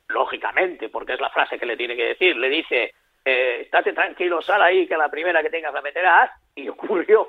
lógicamente, 0.09 0.89
porque 0.89 1.13
es 1.13 1.19
la 1.19 1.29
frase 1.29 1.57
que 1.57 1.65
le 1.65 1.77
tiene 1.77 1.95
que 1.95 2.05
decir, 2.05 2.35
le 2.35 2.49
dice, 2.49 2.93
eh, 3.25 3.61
estate 3.61 3.93
tranquilo, 3.93 4.41
sal 4.41 4.61
ahí 4.61 4.87
que 4.87 4.97
la 4.97 5.09
primera 5.09 5.41
que 5.41 5.49
tengas 5.49 5.73
la 5.73 5.81
meterás 5.81 6.29
y 6.55 6.67
ocurrió. 6.69 7.27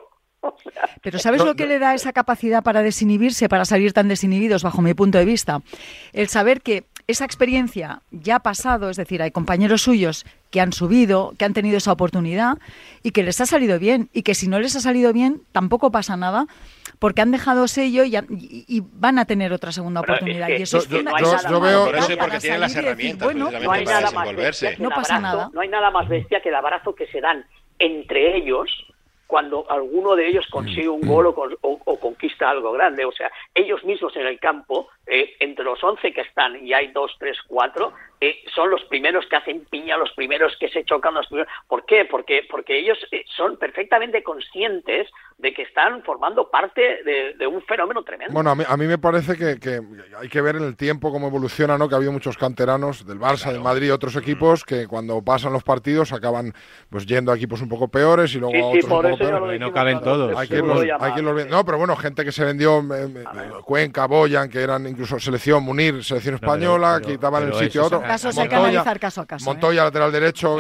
Pero 1.02 1.18
¿sabes 1.18 1.42
lo 1.42 1.54
que 1.54 1.66
le 1.66 1.78
da 1.78 1.94
esa 1.94 2.12
capacidad 2.12 2.62
para 2.62 2.82
desinhibirse, 2.82 3.48
para 3.48 3.64
salir 3.64 3.94
tan 3.94 4.08
desinhibidos, 4.08 4.62
bajo 4.62 4.82
mi 4.82 4.92
punto 4.92 5.16
de 5.16 5.24
vista? 5.24 5.60
El 6.12 6.28
saber 6.28 6.60
que 6.60 6.84
esa 7.06 7.24
experiencia 7.24 8.00
ya 8.10 8.36
ha 8.36 8.40
pasado, 8.40 8.90
es 8.90 8.96
decir, 8.96 9.22
hay 9.22 9.30
compañeros 9.30 9.82
suyos 9.82 10.24
que 10.50 10.60
han 10.60 10.72
subido, 10.72 11.32
que 11.38 11.44
han 11.44 11.52
tenido 11.52 11.76
esa 11.76 11.92
oportunidad 11.92 12.58
y 13.02 13.10
que 13.10 13.22
les 13.22 13.40
ha 13.40 13.46
salido 13.46 13.78
bien 13.78 14.08
y 14.12 14.22
que 14.22 14.34
si 14.34 14.48
no 14.48 14.58
les 14.60 14.76
ha 14.76 14.80
salido 14.80 15.12
bien 15.12 15.42
tampoco 15.52 15.90
pasa 15.90 16.16
nada 16.16 16.46
porque 16.98 17.20
han 17.20 17.30
dejado 17.30 17.68
sello 17.68 18.04
y, 18.04 18.80
van 18.94 19.18
a 19.18 19.24
tener 19.24 19.52
otra 19.52 19.72
segunda 19.72 20.00
oportunidad. 20.00 20.48
y 20.48 20.62
eso 20.62 20.78
es 20.78 20.88
yo, 20.88 21.00
yo, 21.00 21.60
veo 21.60 21.86
por 21.86 21.96
eso 21.96 22.16
porque 22.18 22.38
tienen 22.38 22.60
las 22.60 22.74
herramientas 22.76 23.26
bueno, 23.26 23.50
no 23.50 23.72
hay 23.72 23.84
nada 23.84 24.10
más 24.10 24.28
no 24.78 24.90
pasa 24.90 25.20
nada. 25.20 25.50
No 25.52 25.60
hay 25.60 25.68
nada 25.68 25.90
más 25.90 26.08
bestia 26.08 26.40
que 26.40 26.48
el 26.48 26.54
abrazo 26.54 26.94
que 26.94 27.06
se 27.08 27.20
dan 27.20 27.44
entre 27.78 28.36
ellos 28.36 28.70
cuando 29.34 29.68
alguno 29.68 30.14
de 30.14 30.28
ellos 30.28 30.46
consigue 30.48 30.88
un 30.88 31.00
gol 31.00 31.26
o, 31.26 31.98
conquista 31.98 32.50
algo 32.50 32.70
grande. 32.70 33.04
O 33.04 33.10
sea, 33.10 33.32
ellos 33.52 33.82
mismos 33.82 34.14
en 34.14 34.28
el 34.28 34.38
campo, 34.38 34.90
eh, 35.08 35.34
entre 35.40 35.64
los 35.64 35.82
11 35.82 36.12
que 36.12 36.20
están, 36.20 36.64
y 36.64 36.72
hay 36.72 36.92
2, 36.92 37.16
3, 37.18 37.36
4, 37.48 37.92
son 38.54 38.70
los 38.70 38.82
primeros 38.84 39.26
que 39.26 39.36
hacen 39.36 39.64
piña, 39.70 39.96
los 39.96 40.12
primeros 40.12 40.56
que 40.58 40.68
se 40.68 40.84
chocan, 40.84 41.14
los 41.14 41.26
primeros. 41.26 41.52
¿Por 41.68 41.84
qué? 41.86 42.04
Porque, 42.04 42.42
porque 42.50 42.78
ellos 42.78 42.98
eh, 43.10 43.24
son 43.36 43.56
perfectamente 43.56 44.22
conscientes 44.22 45.08
de 45.38 45.52
que 45.52 45.62
están 45.62 46.02
formando 46.04 46.48
parte 46.48 47.02
de, 47.04 47.46
un 47.46 47.60
fenómeno 47.62 48.02
tremendo. 48.02 48.32
Bueno, 48.32 48.50
a 48.50 48.54
mí, 48.54 48.64
a 48.66 48.76
mí 48.76 48.86
me 48.86 48.98
parece 48.98 49.36
que, 49.36 49.80
hay 50.18 50.28
que 50.28 50.40
ver 50.40 50.56
en 50.56 50.64
el 50.64 50.76
tiempo 50.76 51.12
cómo 51.12 51.26
evoluciona, 51.26 51.76
¿no? 51.76 51.88
Que 51.88 51.94
ha 51.94 51.98
habido 51.98 52.12
muchos 52.12 52.38
canteranos 52.38 53.06
del 53.06 53.18
Barça, 53.18 53.52
del 53.52 53.60
Madrid 53.60 53.88
y 53.88 53.90
otros 53.90 54.16
equipos 54.16 54.64
que 54.64 54.86
cuando 54.86 55.22
pasan 55.22 55.52
los 55.52 55.62
partidos 55.62 56.12
acaban 56.12 56.52
pues 56.88 57.06
yendo 57.06 57.32
a 57.32 57.36
equipos 57.36 57.60
un 57.60 57.68
poco 57.68 57.88
peores 57.88 58.34
y 58.34 58.38
luego 58.38 58.54
a 58.54 58.68
otros 58.68 58.84
un 58.84 58.90
poco 58.90 59.18
peores. 59.18 59.60
no 59.60 59.72
caben 59.72 60.00
todos. 60.00 60.36
Hay 60.36 60.48
que 60.48 60.56
irlos, 60.56 61.46
no, 61.48 61.64
pero 61.64 61.78
bueno, 61.78 61.96
gente 61.96 62.24
que 62.24 62.32
se 62.32 62.44
vendió, 62.44 62.78
eh, 62.94 63.08
eh, 63.16 63.50
Cuenca, 63.64 64.06
Boyan, 64.06 64.48
que 64.48 64.60
eran 64.60 64.86
incluso 64.86 65.18
selección, 65.18 65.62
Munir, 65.62 66.02
selección 66.04 66.36
española, 66.36 67.00
quitaban 67.04 67.44
el 67.44 67.54
sitio 67.54 67.82
a 67.82 67.86
otro. 67.86 68.02
Casos 68.14 68.38
hay 68.38 68.48
que 68.48 68.54
analizar 68.54 69.00
caso 69.00 69.20
a 69.22 69.26
caso. 69.26 69.44
Montoya, 69.44 69.82
¿eh? 69.82 69.84
lateral 69.84 70.12
derecho. 70.12 70.56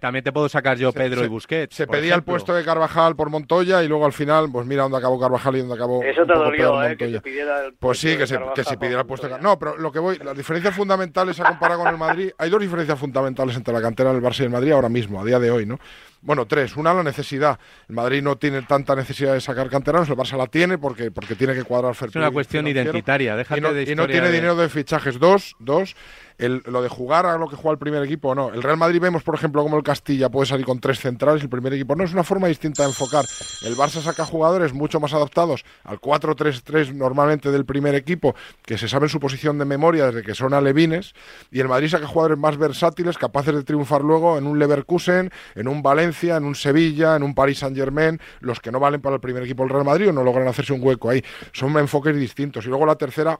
también, 0.00 0.24
te 0.24 0.32
puedo 0.32 0.48
sacar 0.48 0.78
yo 0.78 0.92
Pedro 0.92 1.24
y 1.24 1.28
Busquets. 1.28 1.74
Se 1.74 1.86
pedía 1.86 2.14
el 2.14 2.22
puesto 2.22 2.54
de 2.54 2.64
Carvajal 2.64 3.16
por 3.16 3.28
Montoya 3.28 3.82
y 3.82 3.88
luego 3.88 4.06
al 4.06 4.12
final, 4.12 4.48
pues 4.52 4.66
mira 4.66 4.82
dónde 4.82 4.98
acabó 4.98 5.18
Carvajal 5.18 5.56
y 5.56 5.60
dónde 5.60 5.74
acabó. 5.74 6.02
Eso 6.02 6.24
te 6.24 6.32
dolió, 6.32 6.82
¿eh? 6.84 6.96
Que 6.96 7.10
se 7.10 7.20
pidiera 7.20 7.66
el 7.66 7.74
Pues 7.74 7.98
sí, 7.98 8.16
que 8.16 8.26
se, 8.26 8.38
que 8.54 8.64
se 8.64 8.76
pidiera 8.76 9.00
el 9.00 9.06
puesto 9.06 9.28
de 9.28 9.40
No, 9.40 9.58
pero 9.58 9.76
lo 9.76 9.90
que 9.90 9.98
voy, 9.98 10.18
las 10.18 10.36
diferencias 10.36 10.74
fundamentales 10.74 11.40
a 11.40 11.44
comparar 11.44 11.78
con 11.78 11.88
el 11.88 11.98
Madrid, 11.98 12.30
hay 12.38 12.50
dos 12.50 12.60
diferencias 12.60 12.98
fundamentales 12.98 13.56
entre 13.56 13.74
la 13.74 13.82
cantera 13.82 14.12
del 14.12 14.22
Barça 14.22 14.40
y 14.40 14.44
el 14.44 14.50
Madrid 14.50 14.72
ahora 14.72 14.88
mismo, 14.88 15.20
a 15.20 15.24
día 15.24 15.38
de 15.38 15.50
hoy, 15.50 15.66
¿no? 15.66 15.78
Bueno, 16.22 16.46
tres. 16.46 16.76
Una, 16.76 16.94
la 16.94 17.02
necesidad. 17.02 17.58
El 17.88 17.96
Madrid 17.96 18.22
no 18.22 18.36
tiene 18.36 18.62
tanta 18.62 18.94
necesidad 18.94 19.34
de 19.34 19.40
sacar 19.40 19.68
canteranos, 19.68 20.08
el 20.08 20.16
Barça 20.16 20.36
la 20.36 20.46
tiene 20.46 20.78
porque, 20.78 21.10
porque 21.10 21.34
tiene 21.34 21.52
que 21.52 21.64
cuadrar 21.64 21.94
Es 22.00 22.14
una 22.14 22.30
cuestión 22.30 22.66
identitaria, 22.68 23.34
déjate 23.34 23.58
y 23.58 23.62
no, 23.62 23.72
de 23.72 23.82
Y 23.82 23.94
no 23.96 24.06
tiene 24.06 24.30
dinero 24.30 24.54
de 24.54 24.68
fichajes. 24.68 25.18
Dos, 25.18 25.56
dos 25.58 25.96
lo 26.38 26.82
de 26.82 26.88
jugar 26.88 27.26
a 27.26 27.36
lo 27.38 27.48
que 27.48 27.56
juega 27.56 27.72
el 27.72 27.78
primer 27.78 28.02
equipo, 28.02 28.34
no. 28.34 28.52
El 28.52 28.62
Real 28.62 28.76
Madrid 28.76 29.00
vemos, 29.00 29.22
por 29.22 29.34
ejemplo, 29.34 29.62
como 29.62 29.76
el 29.76 29.82
Castilla 29.82 30.28
puede 30.28 30.46
salir 30.46 30.66
con 30.66 30.80
tres 30.80 31.00
centrales, 31.00 31.42
el 31.42 31.48
primer 31.48 31.72
equipo. 31.72 31.94
No, 31.94 32.04
es 32.04 32.12
una 32.12 32.24
forma 32.24 32.48
distinta 32.48 32.82
de 32.82 32.88
enfocar. 32.88 33.24
El 33.62 33.76
Barça 33.76 34.02
saca 34.02 34.24
jugadores 34.24 34.72
mucho 34.72 35.00
más 35.00 35.12
adaptados 35.14 35.64
al 35.84 36.00
4-3-3 36.00 36.94
normalmente 36.94 37.50
del 37.50 37.64
primer 37.64 37.94
equipo, 37.94 38.34
que 38.62 38.78
se 38.78 38.88
sabe 38.88 39.08
su 39.08 39.20
posición 39.20 39.58
de 39.58 39.64
memoria 39.64 40.06
desde 40.06 40.22
que 40.22 40.34
son 40.34 40.54
alevines, 40.54 41.14
y 41.50 41.60
el 41.60 41.68
Madrid 41.68 41.88
saca 41.88 42.06
jugadores 42.06 42.38
más 42.38 42.56
versátiles, 42.56 43.18
capaces 43.18 43.54
de 43.54 43.62
triunfar 43.62 44.02
luego 44.02 44.38
en 44.38 44.46
un 44.46 44.58
Leverkusen, 44.58 45.30
en 45.54 45.68
un 45.68 45.82
Valencia, 45.82 46.36
en 46.36 46.44
un 46.44 46.54
Sevilla, 46.54 47.16
en 47.16 47.22
un 47.22 47.34
Paris 47.34 47.58
Saint-Germain, 47.58 48.20
los 48.40 48.60
que 48.60 48.72
no 48.72 48.80
valen 48.80 49.00
para 49.00 49.16
el 49.16 49.20
primer 49.20 49.42
equipo 49.42 49.62
del 49.62 49.70
Real 49.70 49.84
Madrid 49.84 50.08
o 50.08 50.12
no 50.12 50.24
logran 50.24 50.48
hacerse 50.48 50.72
un 50.72 50.82
hueco 50.82 51.10
ahí. 51.10 51.22
Son 51.52 51.76
enfoques 51.78 52.16
distintos. 52.16 52.64
Y 52.66 52.68
luego 52.68 52.86
la 52.86 52.96
tercera, 52.96 53.38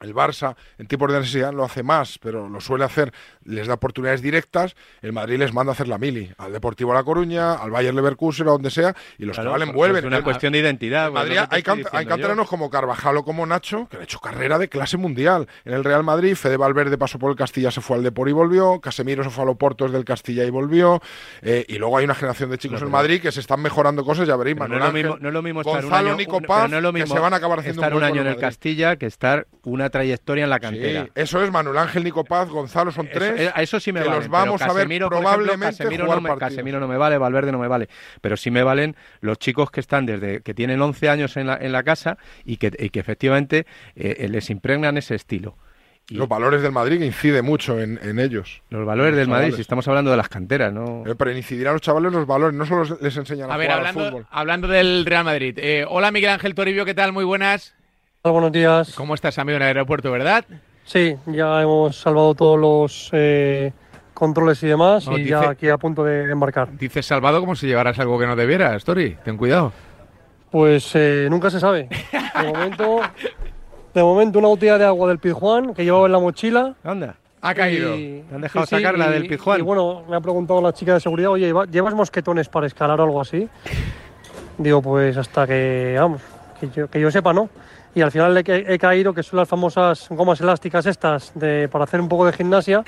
el 0.00 0.14
Barça 0.14 0.56
en 0.78 0.86
tipos 0.86 1.10
de 1.10 1.18
necesidad 1.18 1.52
lo 1.52 1.64
hace 1.64 1.82
más, 1.82 2.18
pero 2.18 2.48
lo 2.48 2.60
suele 2.60 2.84
hacer, 2.84 3.12
les 3.44 3.66
da 3.66 3.74
oportunidades 3.74 4.22
directas. 4.22 4.76
El 5.00 5.12
Madrid 5.12 5.38
les 5.38 5.52
manda 5.52 5.72
a 5.72 5.74
hacer 5.74 5.88
la 5.88 5.98
mili 5.98 6.30
al 6.38 6.52
Deportivo 6.52 6.92
La 6.92 7.02
Coruña, 7.02 7.54
al 7.54 7.70
Bayern 7.70 7.96
Leverkusen, 7.96 8.46
a 8.48 8.50
donde 8.50 8.70
sea, 8.70 8.94
y 9.18 9.24
los 9.24 9.38
que 9.38 9.44
valen 9.44 9.72
vuelven. 9.72 10.04
Es 10.04 10.04
una 10.04 10.22
cuestión 10.22 10.52
de 10.52 10.58
identidad. 10.58 11.10
Madrid 11.10 11.38
hay, 11.50 11.62
canteranos 11.62 12.48
como 12.48 12.70
Carvajal 12.70 13.16
o 13.18 13.24
como 13.24 13.46
Nacho, 13.46 13.88
que 13.88 13.96
han 13.96 14.02
hecho 14.02 14.20
carrera 14.20 14.58
de 14.58 14.68
clase 14.68 14.96
mundial. 14.96 15.48
En 15.64 15.72
el 15.72 15.84
Real 15.84 16.04
Madrid, 16.04 16.34
Fede 16.34 16.56
Valverde 16.56 16.98
pasó 16.98 17.18
por 17.18 17.30
el 17.30 17.36
Castilla, 17.36 17.70
se 17.70 17.80
fue 17.80 17.96
al 17.96 18.02
Depor 18.02 18.28
y 18.28 18.32
volvió. 18.32 18.80
Casemiro 18.80 19.24
se 19.24 19.30
fue 19.30 19.44
a 19.44 19.46
Loportos 19.46 19.92
del 19.92 20.04
Castilla 20.04 20.44
y 20.44 20.50
volvió. 20.50 21.00
Eh, 21.42 21.64
y 21.68 21.78
luego 21.78 21.96
hay 21.96 22.04
una 22.04 22.14
generación 22.14 22.50
de 22.50 22.58
chicos 22.58 22.82
en 22.82 22.90
Madrid 22.90 23.20
que 23.20 23.32
se 23.32 23.40
están 23.40 23.60
mejorando 23.60 24.04
cosas, 24.04 24.28
ya 24.28 24.36
veréis. 24.36 24.56
no, 24.56 24.64
es 24.64 24.70
lo 24.70 24.92
mismo, 24.92 25.16
no 25.18 25.28
es 25.28 25.34
lo 25.34 25.42
mismo 25.42 25.60
estar 25.62 25.82
Gonzalo, 25.82 25.96
un 25.96 26.06
año, 26.06 26.16
Nico 26.16 26.40
Paz, 26.40 26.70
que 26.70 27.06
se 27.06 27.18
van 27.18 27.32
a 27.32 27.36
acabar 27.36 27.60
haciendo 27.60 27.82
estar 27.82 27.94
un, 27.94 28.04
año 28.04 28.20
en 28.20 28.26
el 28.28 28.36
Castilla 28.36 28.96
que 28.96 29.06
estar 29.06 29.46
una 29.64 29.85
trayectoria 29.90 30.44
en 30.44 30.50
la 30.50 30.60
cantera. 30.60 31.08
eso 31.14 31.42
es 31.42 31.50
Manuel 31.50 31.78
Ángel, 31.78 32.04
Nico 32.04 32.24
Paz, 32.24 32.48
Gonzalo, 32.48 32.90
son 32.90 33.08
tres. 33.12 33.40
Eso, 33.40 33.52
eso 33.56 33.80
sí 33.80 33.92
me 33.92 34.02
que 34.02 34.08
los 34.08 34.28
vamos 34.28 34.62
a 34.62 34.72
ver 34.72 34.86
probablemente 35.08 35.78
Casemiro, 35.78 36.06
no 36.06 36.20
me, 36.20 36.36
Casemiro 36.36 36.80
no 36.80 36.88
me 36.88 36.96
vale, 36.96 37.18
Valverde 37.18 37.52
no 37.52 37.58
me 37.58 37.68
vale. 37.68 37.88
Pero 38.20 38.36
sí 38.36 38.50
me 38.50 38.62
valen 38.62 38.96
los 39.20 39.38
chicos 39.38 39.70
que 39.70 39.80
están 39.80 40.06
desde 40.06 40.40
que 40.40 40.54
tienen 40.54 40.80
11 40.80 41.08
años 41.08 41.36
en 41.36 41.46
la, 41.46 41.56
en 41.56 41.72
la 41.72 41.82
casa 41.82 42.18
y 42.44 42.56
que, 42.56 42.72
y 42.78 42.90
que 42.90 43.00
efectivamente 43.00 43.66
eh, 43.94 44.16
eh, 44.18 44.28
les 44.28 44.50
impregnan 44.50 44.96
ese 44.96 45.14
estilo. 45.14 45.56
Y 46.08 46.14
los 46.14 46.28
valores 46.28 46.62
del 46.62 46.70
Madrid 46.70 47.00
que 47.00 47.06
incide 47.06 47.42
mucho 47.42 47.80
en, 47.80 47.98
en 48.00 48.20
ellos. 48.20 48.62
Los 48.70 48.86
valores 48.86 49.16
del 49.16 49.26
Madrid, 49.26 49.54
si 49.54 49.60
estamos 49.60 49.88
hablando 49.88 50.12
de 50.12 50.16
las 50.16 50.28
canteras, 50.28 50.72
¿no? 50.72 51.02
Eh, 51.04 51.16
pero 51.16 51.32
incidir 51.32 51.66
a 51.66 51.72
los 51.72 51.80
chavales 51.80 52.12
los 52.12 52.28
valores, 52.28 52.54
no 52.54 52.64
solo 52.64 52.96
les 53.00 53.16
enseñan 53.16 53.50
a, 53.50 53.54
a 53.54 53.56
ver, 53.56 53.66
jugar 53.66 53.78
hablando, 53.78 54.04
al 54.04 54.10
fútbol. 54.10 54.26
Hablando 54.30 54.68
del 54.68 55.04
Real 55.04 55.24
Madrid. 55.24 55.58
hola 55.88 56.12
Miguel 56.12 56.30
Ángel 56.30 56.54
Toribio, 56.54 56.84
¿qué 56.84 56.94
tal? 56.94 57.12
Muy 57.12 57.24
buenas. 57.24 57.75
Buenos 58.32 58.50
días. 58.50 58.92
¿Cómo 58.96 59.14
estás, 59.14 59.38
amigo, 59.38 59.56
en 59.56 59.62
el 59.62 59.68
aeropuerto, 59.68 60.10
verdad? 60.10 60.44
Sí, 60.84 61.14
ya 61.26 61.62
hemos 61.62 61.96
salvado 61.96 62.34
todos 62.34 62.58
los 62.58 63.10
eh, 63.12 63.72
controles 64.14 64.60
y 64.64 64.66
demás 64.66 65.08
y 65.16 65.26
ya 65.26 65.50
aquí 65.50 65.68
a 65.68 65.78
punto 65.78 66.02
de 66.02 66.32
embarcar. 66.32 66.76
Dices 66.76 67.06
salvado 67.06 67.38
como 67.38 67.54
si 67.54 67.68
llevaras 67.68 67.98
algo 68.00 68.18
que 68.18 68.26
no 68.26 68.34
debiera, 68.34 68.74
Story. 68.76 69.16
Ten 69.24 69.36
cuidado. 69.36 69.72
Pues 70.50 70.90
eh, 70.94 71.28
nunca 71.30 71.50
se 71.50 71.60
sabe. 71.60 71.88
De 71.88 72.52
momento, 72.52 73.00
de 73.94 74.02
momento 74.02 74.38
una 74.40 74.48
botella 74.48 74.78
de 74.78 74.84
agua 74.86 75.08
del 75.08 75.18
Pizjuán 75.18 75.72
que 75.72 75.84
llevaba 75.84 76.06
en 76.06 76.12
la 76.12 76.18
mochila. 76.18 76.74
Anda. 76.82 77.14
Ha 77.42 77.54
caído. 77.54 77.94
Y, 77.96 78.24
han 78.34 78.40
dejado 78.40 78.66
sacar 78.66 78.98
la 78.98 79.08
del 79.08 79.28
Pizjuán. 79.28 79.60
Y, 79.60 79.62
bueno, 79.62 80.02
me 80.08 80.16
ha 80.16 80.20
preguntado 80.20 80.60
la 80.60 80.72
chica 80.72 80.94
de 80.94 81.00
seguridad, 81.00 81.30
oye, 81.30 81.52
¿llevas 81.70 81.94
mosquetones 81.94 82.48
para 82.48 82.66
escalar 82.66 83.00
o 83.00 83.04
algo 83.04 83.20
así? 83.20 83.48
Digo, 84.58 84.82
pues 84.82 85.16
hasta 85.16 85.46
que, 85.46 85.96
vamos, 85.96 86.22
que 86.90 87.00
yo 87.00 87.10
sepa, 87.12 87.32
no 87.32 87.48
y 87.96 88.02
al 88.02 88.10
final 88.12 88.36
he, 88.36 88.78
caído, 88.78 89.14
que 89.14 89.22
son 89.22 89.38
las 89.38 89.48
famosas 89.48 90.08
gomas 90.10 90.38
elásticas 90.42 90.84
estas 90.84 91.32
de, 91.34 91.66
para 91.66 91.84
hacer 91.84 91.98
un 91.98 92.10
poco 92.10 92.26
de 92.26 92.32
gimnasia 92.34 92.84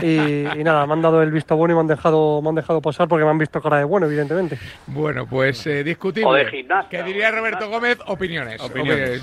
y, 0.00 0.44
nada, 0.62 0.86
me 0.86 0.92
han 0.92 1.02
dado 1.02 1.22
el 1.24 1.32
visto 1.32 1.56
bueno 1.56 1.72
y 1.72 1.74
me 1.74 1.80
han 1.80 1.88
dejado 1.88 2.40
me 2.40 2.50
han 2.50 2.54
dejado 2.54 2.80
pasar 2.80 3.08
porque 3.08 3.24
me 3.24 3.32
han 3.32 3.38
visto 3.38 3.60
cara 3.60 3.78
de 3.78 3.84
bueno, 3.84 4.06
evidentemente. 4.06 4.56
Bueno, 4.86 5.26
pues 5.26 5.66
eh, 5.66 5.82
discutimos. 5.82 6.32
O 6.32 6.36
de 6.36 6.46
gimnasia. 6.46 6.88
Que 6.88 7.02
diría 7.02 7.32
Roberto 7.32 7.68
Gómez, 7.68 7.98
opiniones. 8.06 8.62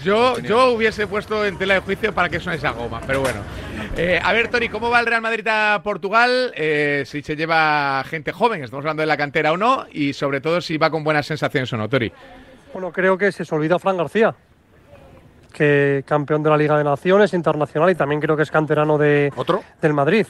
Yo, 0.03 0.37
yo 0.39 0.73
hubiese 0.73 1.07
puesto 1.07 1.45
en 1.45 1.57
tela 1.57 1.75
de 1.75 1.79
juicio 1.79 2.13
para 2.13 2.27
que 2.27 2.41
son 2.41 2.51
esa 2.51 2.71
goma, 2.71 2.99
pero 3.07 3.21
bueno. 3.21 3.39
Eh, 3.95 4.19
a 4.21 4.33
ver, 4.33 4.49
Tori, 4.49 4.67
¿cómo 4.67 4.89
va 4.89 4.99
el 4.99 5.05
Real 5.05 5.21
Madrid 5.21 5.47
a 5.47 5.79
Portugal? 5.81 6.51
Eh, 6.57 7.03
si 7.05 7.21
se 7.21 7.37
lleva 7.37 8.03
gente 8.03 8.33
joven, 8.33 8.65
estamos 8.65 8.83
hablando 8.83 8.99
de 8.99 9.07
la 9.07 9.15
cantera 9.15 9.53
o 9.53 9.57
no, 9.57 9.85
y 9.93 10.11
sobre 10.11 10.41
todo 10.41 10.59
si 10.59 10.77
va 10.77 10.89
con 10.89 11.05
buenas 11.05 11.25
sensaciones 11.25 11.71
o 11.71 11.77
no, 11.77 11.87
Tori. 11.87 12.11
Bueno, 12.73 12.91
creo 12.91 13.17
que 13.17 13.31
se 13.31 13.43
olvida 13.55 13.79
Fran 13.79 13.95
García 13.95 14.35
que 15.51 16.03
campeón 16.05 16.43
de 16.43 16.49
la 16.49 16.57
Liga 16.57 16.77
de 16.77 16.83
Naciones 16.83 17.33
internacional 17.33 17.89
y 17.89 17.95
también 17.95 18.21
creo 18.21 18.35
que 18.35 18.43
es 18.43 18.51
canterano 18.51 18.97
de, 18.97 19.31
del 19.81 19.93
Madrid. 19.93 20.25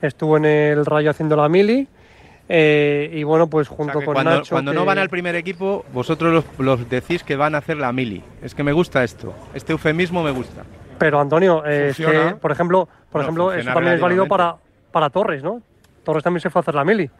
Estuvo 0.00 0.36
en 0.36 0.44
el 0.44 0.86
Rayo 0.86 1.10
haciendo 1.10 1.36
la 1.36 1.48
mili. 1.48 1.88
Eh, 2.48 3.10
y 3.12 3.24
bueno, 3.24 3.48
pues 3.48 3.66
junto 3.66 3.94
con 3.94 4.14
cuando, 4.14 4.30
Nacho. 4.30 4.54
Cuando 4.54 4.72
no 4.72 4.84
van 4.84 4.98
al 4.98 5.08
primer 5.08 5.34
equipo, 5.34 5.84
vosotros 5.92 6.44
los, 6.58 6.88
decís 6.88 7.24
que 7.24 7.34
van 7.34 7.54
a 7.54 7.58
hacer 7.58 7.76
la 7.76 7.92
mili. 7.92 8.22
Es 8.42 8.54
que 8.54 8.62
me 8.62 8.72
gusta 8.72 9.02
esto. 9.02 9.34
Este 9.52 9.72
eufemismo 9.72 10.22
me 10.22 10.30
gusta. 10.30 10.62
Pero 10.98 11.20
Antonio, 11.20 11.62
eh, 11.66 11.92
por 12.40 12.52
ejemplo, 12.52 12.88
por 13.10 13.22
ejemplo, 13.22 13.52
eso 13.52 13.72
también 13.72 13.94
es 13.94 14.00
válido 14.00 14.26
para, 14.26 14.56
para 14.92 15.10
Torres, 15.10 15.42
¿no? 15.42 15.60
Torres 16.04 16.22
también 16.22 16.40
se 16.40 16.50
fue 16.50 16.60
a 16.60 16.62
hacer 16.62 16.74
la 16.74 16.84
mili. 16.84 17.10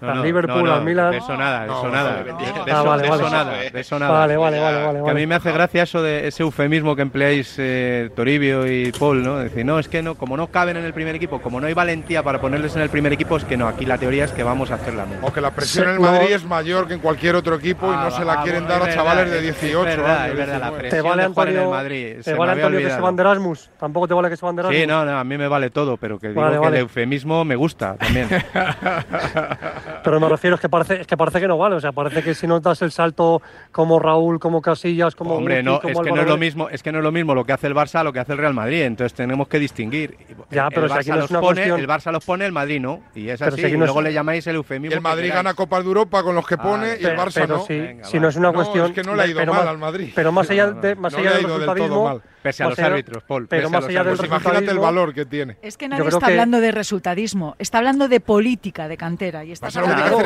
No, 0.00 0.22
Liverpool, 0.22 0.70
al 0.70 0.84
Milan. 0.84 1.10
De 1.10 1.18
eso 1.18 1.36
nada, 1.36 1.60
de 1.60 1.72
eso 1.72 1.88
nada. 1.88 2.22
De 2.22 2.30
eso, 2.30 2.84
vale, 2.84 3.08
vale. 3.08 3.30
nada, 3.30 3.52
de 3.52 3.80
eso 3.80 3.98
nada. 3.98 4.12
Vale, 4.12 4.36
vale, 4.36 4.60
vale, 4.60 4.84
vale. 4.84 5.02
Que 5.04 5.10
a 5.10 5.14
mí 5.14 5.26
me 5.26 5.34
hace 5.34 5.52
gracia 5.52 5.82
eso 5.82 6.02
de 6.02 6.28
ese 6.28 6.42
eufemismo 6.42 6.94
que 6.94 7.02
empleáis 7.02 7.54
eh, 7.58 8.10
Toribio 8.14 8.66
y 8.66 8.92
Paul, 8.92 9.22
¿no? 9.22 9.38
Decir, 9.38 9.64
no, 9.64 9.78
es 9.78 9.88
que 9.88 10.02
no, 10.02 10.14
como 10.14 10.36
no 10.36 10.48
caben 10.48 10.76
en 10.76 10.84
el 10.84 10.92
primer 10.92 11.14
equipo, 11.14 11.40
como 11.40 11.60
no 11.60 11.66
hay 11.66 11.74
valentía 11.74 12.22
para 12.22 12.40
ponerles 12.40 12.76
en 12.76 12.82
el 12.82 12.90
primer 12.90 13.12
equipo, 13.12 13.36
es 13.36 13.44
que 13.44 13.56
no, 13.56 13.68
aquí 13.68 13.86
la 13.86 13.98
teoría 13.98 14.24
es 14.24 14.32
que 14.32 14.42
vamos 14.42 14.70
a 14.70 14.74
hacer 14.74 14.94
la 14.94 15.06
O 15.22 15.32
que 15.32 15.40
la 15.40 15.50
presión 15.50 15.88
en 15.88 15.94
el 15.94 16.00
Madrid 16.00 16.32
es 16.32 16.44
mayor 16.44 16.86
que 16.86 16.94
en 16.94 17.00
cualquier 17.00 17.34
otro 17.36 17.56
equipo 17.56 17.92
y 17.92 17.96
no 17.96 18.10
se 18.10 18.24
la 18.24 18.42
quieren 18.42 18.66
dar 18.66 18.82
a 18.82 18.92
chavales 18.92 19.30
de 19.30 19.40
18 19.40 19.88
es 19.88 19.96
verdad, 19.96 20.28
Es 20.28 20.36
verdad, 20.36 20.60
la 20.60 20.72
presión 20.72 20.90
te 20.90 21.08
vale 21.08 21.22
Antonio, 21.22 21.54
en 21.54 21.62
el 21.62 21.68
Madrid. 21.68 22.16
Te 22.22 22.34
vale 22.34 22.52
Antonio 22.52 22.78
que 22.80 22.90
se 22.90 23.00
van 23.00 23.16
de 23.16 23.22
Erasmus. 23.22 23.70
Tampoco 23.78 24.08
te 24.08 24.14
vale 24.14 24.28
que 24.28 24.36
se 24.36 24.44
van 24.44 24.56
de 24.56 24.60
Erasmus. 24.60 24.80
Sí, 24.80 24.86
no, 24.86 25.04
no, 25.04 25.18
a 25.18 25.24
mí 25.24 25.38
me 25.38 25.48
vale 25.48 25.70
todo, 25.70 25.96
pero 25.96 26.18
que 26.18 26.28
digo 26.28 26.60
que 26.60 26.68
el 26.68 26.74
eufemismo 26.76 27.44
me 27.44 27.56
gusta 27.56 27.96
también. 27.96 28.28
pero 30.02 30.20
me 30.20 30.28
refiero 30.28 30.58
que 30.58 30.68
parece, 30.68 31.00
es 31.00 31.06
que 31.06 31.16
parece 31.16 31.40
que 31.40 31.48
no 31.48 31.58
vale. 31.58 31.76
O 31.76 31.80
sea, 31.80 31.92
parece 31.92 32.22
que 32.22 32.34
si 32.34 32.46
no 32.46 32.60
das 32.60 32.82
el 32.82 32.90
salto 32.90 33.42
como 33.72 33.98
Raúl, 33.98 34.38
como 34.38 34.62
Casillas, 34.62 35.14
como. 35.14 35.36
Hombre, 35.36 35.62
no, 35.62 35.80
es 35.82 36.00
que 36.00 36.12
no 36.12 36.20
es 36.20 36.28
lo 36.28 36.36
mismo, 36.36 36.68
es 36.68 36.82
que 36.82 36.92
no 36.92 36.98
es 36.98 37.04
lo 37.04 37.12
mismo 37.12 37.34
lo 37.34 37.44
que 37.44 37.52
hace 37.52 37.66
el 37.66 37.74
Barça 37.74 38.02
lo 38.02 38.12
que 38.12 38.20
hace 38.20 38.32
el 38.32 38.38
Real 38.38 38.54
Madrid. 38.54 38.82
Entonces 38.82 39.14
tenemos 39.14 39.48
que 39.48 39.58
distinguir. 39.58 40.16
Ya, 40.50 40.68
pero 40.70 40.86
el, 40.86 40.92
Barça 40.92 41.16
los 41.16 41.30
pone, 41.30 41.64
el 41.64 41.88
Barça 41.88 42.12
los 42.12 42.24
pone, 42.24 42.46
el 42.46 42.52
Madrid 42.52 42.80
no. 42.80 43.00
Y 43.14 43.28
es 43.28 43.40
así. 43.42 43.60
y 43.60 43.76
luego 43.76 44.00
le 44.00 44.12
llamáis 44.12 44.46
el 44.46 44.56
eufemismo. 44.56 44.94
el 44.94 45.02
Madrid 45.02 45.30
gana 45.32 45.54
Copa 45.54 45.80
de 45.80 45.86
Europa 45.86 46.22
con 46.22 46.34
los 46.34 46.46
que 46.46 46.56
pone 46.56 46.96
y 47.00 47.04
el 47.04 47.16
Barça 47.16 47.46
no. 47.46 47.66
Si, 48.04 48.18
no 48.18 48.28
es 48.28 48.36
una 48.36 48.52
cuestión. 48.52 48.86
es 48.86 48.92
que 48.92 49.02
no 49.02 49.14
le 49.14 49.22
ha 49.22 49.26
ido 49.26 49.44
mal 49.46 49.68
al 49.68 49.78
Madrid. 49.78 50.12
Pero 50.14 50.32
más 50.32 50.50
allá, 50.50 50.70
de, 50.70 50.94
más 50.94 51.14
allá 51.14 51.32
del 51.32 51.44
resultadismo. 51.44 52.20
Pese 52.46 52.62
a 52.62 52.68
los 52.68 52.78
árbitros, 52.78 53.22
Paul. 53.24 53.48
Pero 53.48 53.70
más 53.70 53.84
allá 53.84 54.04
del 54.04 54.16
pues 54.16 54.28
imagínate 54.28 54.70
el 54.70 54.78
valor 54.78 55.12
que 55.12 55.26
tiene. 55.26 55.56
Es 55.62 55.76
que 55.76 55.88
nadie 55.88 56.06
está 56.06 56.26
hablando 56.26 56.60
de 56.60 56.70
resultadismo, 56.70 57.56
está 57.58 57.78
hablando 57.78 58.08
de 58.08 58.20
política 58.20 58.86
de 58.86 58.96
cantera 58.96 59.44
y 59.44 59.52
está 59.52 59.66
hablando 59.66 60.18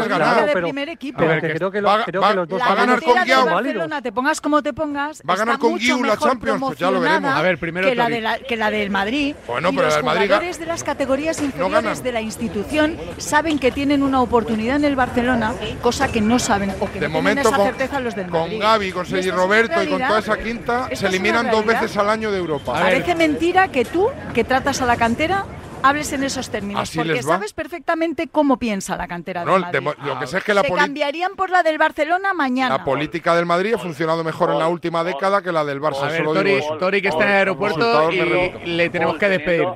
de 0.46 0.52
primer 0.52 0.88
equipo. 0.90 1.18
creo 1.18 1.70
que, 1.70 1.80
los 1.80 2.48
dos 2.48 2.60
va 2.60 2.72
a 2.72 2.74
ganar 2.74 3.02
con. 3.02 3.14
Barcelona, 3.14 4.02
te 4.02 4.12
pongas 4.12 4.40
como 4.40 4.62
te 4.62 4.72
pongas, 4.72 5.22
va 5.28 5.34
a 5.34 5.36
ganar 5.36 5.58
con 5.58 5.76
Guiu 5.76 6.04
la 6.04 6.16
Champions, 6.16 6.60
pues 6.60 6.78
ya 6.78 6.90
lo 6.90 7.00
veremos. 7.00 7.32
A 7.32 7.42
ver, 7.42 7.58
primero 7.58 7.88
que 7.88 7.94
la, 7.94 8.08
de 8.08 8.20
la, 8.20 8.38
que 8.38 8.56
la 8.56 8.70
del 8.70 8.90
Madrid. 8.90 9.34
Bueno, 9.46 9.70
y 9.70 9.76
pero 9.76 9.88
los 9.88 9.96
el 9.96 10.04
Madrid 10.04 10.26
jugadores 10.26 10.58
de 10.58 10.66
las 10.66 10.84
categorías 10.84 11.40
inferiores 11.40 12.02
de 12.02 12.12
la 12.12 12.20
institución 12.20 12.98
saben 13.18 13.58
que 13.58 13.72
tienen 13.72 14.02
una 14.02 14.20
oportunidad 14.20 14.76
en 14.76 14.84
el 14.84 14.96
Barcelona, 14.96 15.54
cosa 15.82 16.08
que 16.08 16.20
no 16.20 16.38
saben 16.38 16.72
o 16.80 16.90
que 16.90 17.00
de 17.00 17.08
no 17.08 17.14
momento 17.14 17.42
tienen 17.42 17.54
esa 17.54 17.56
con, 17.56 17.66
certeza 17.66 18.00
los 18.00 18.14
del 18.14 18.28
Madrid. 18.28 18.52
Con 18.52 18.60
Gaby, 18.60 18.92
con 18.92 19.06
Sergi 19.06 19.30
Roberto 19.30 19.82
y 19.82 19.86
con 19.88 19.98
toda 20.00 20.18
esa 20.18 20.38
quinta 20.38 20.88
se 20.94 21.06
eliminan 21.06 21.50
dos 21.50 21.64
veces 21.64 21.96
al 21.96 22.09
año 22.10 22.30
de 22.30 22.38
Europa. 22.38 22.72
Parece 22.74 23.14
mentira 23.14 23.68
que 23.68 23.84
tú, 23.84 24.08
que 24.34 24.44
tratas 24.44 24.82
a 24.82 24.86
la 24.86 24.96
cantera, 24.96 25.44
hables 25.82 26.12
en 26.12 26.22
esos 26.24 26.50
términos, 26.50 26.82
Así 26.82 26.98
porque 26.98 27.22
sabes 27.22 27.52
perfectamente 27.54 28.28
cómo 28.28 28.58
piensa 28.58 28.96
la 28.96 29.08
cantera 29.08 29.44
No, 29.46 29.52
del 29.54 29.62
Madrid. 29.62 29.78
de- 30.02 30.06
lo 30.06 30.18
que 30.20 30.26
sé 30.26 30.38
es 30.38 30.44
que 30.44 30.52
la 30.52 30.60
Se 30.62 30.72
cambiarían 30.72 31.36
por 31.36 31.48
la 31.48 31.62
del 31.62 31.78
Barcelona 31.78 32.34
mañana. 32.34 32.76
La 32.78 32.84
política 32.84 33.34
del 33.34 33.46
Madrid 33.46 33.74
ha 33.74 33.78
funcionado 33.78 34.22
mejor 34.22 34.50
en 34.50 34.58
la 34.58 34.68
última 34.68 35.02
década 35.04 35.40
que 35.40 35.52
la 35.52 35.64
del 35.64 35.80
Barça. 35.80 36.02
A 36.04 36.08
ver, 36.08 36.18
solo 36.18 36.34
Tori, 36.34 36.50
digo 36.54 36.64
eso. 36.66 36.76
Tori, 36.76 37.00
que 37.00 37.08
está 37.08 37.24
en 37.24 37.30
el 37.30 37.36
aeropuerto 37.36 38.12
y 38.12 38.66
le 38.66 38.90
tenemos 38.90 39.16
que 39.16 39.28
despedir. 39.30 39.68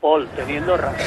Paul, 0.00 0.26
teniendo 0.34 0.76
razón 0.76 0.98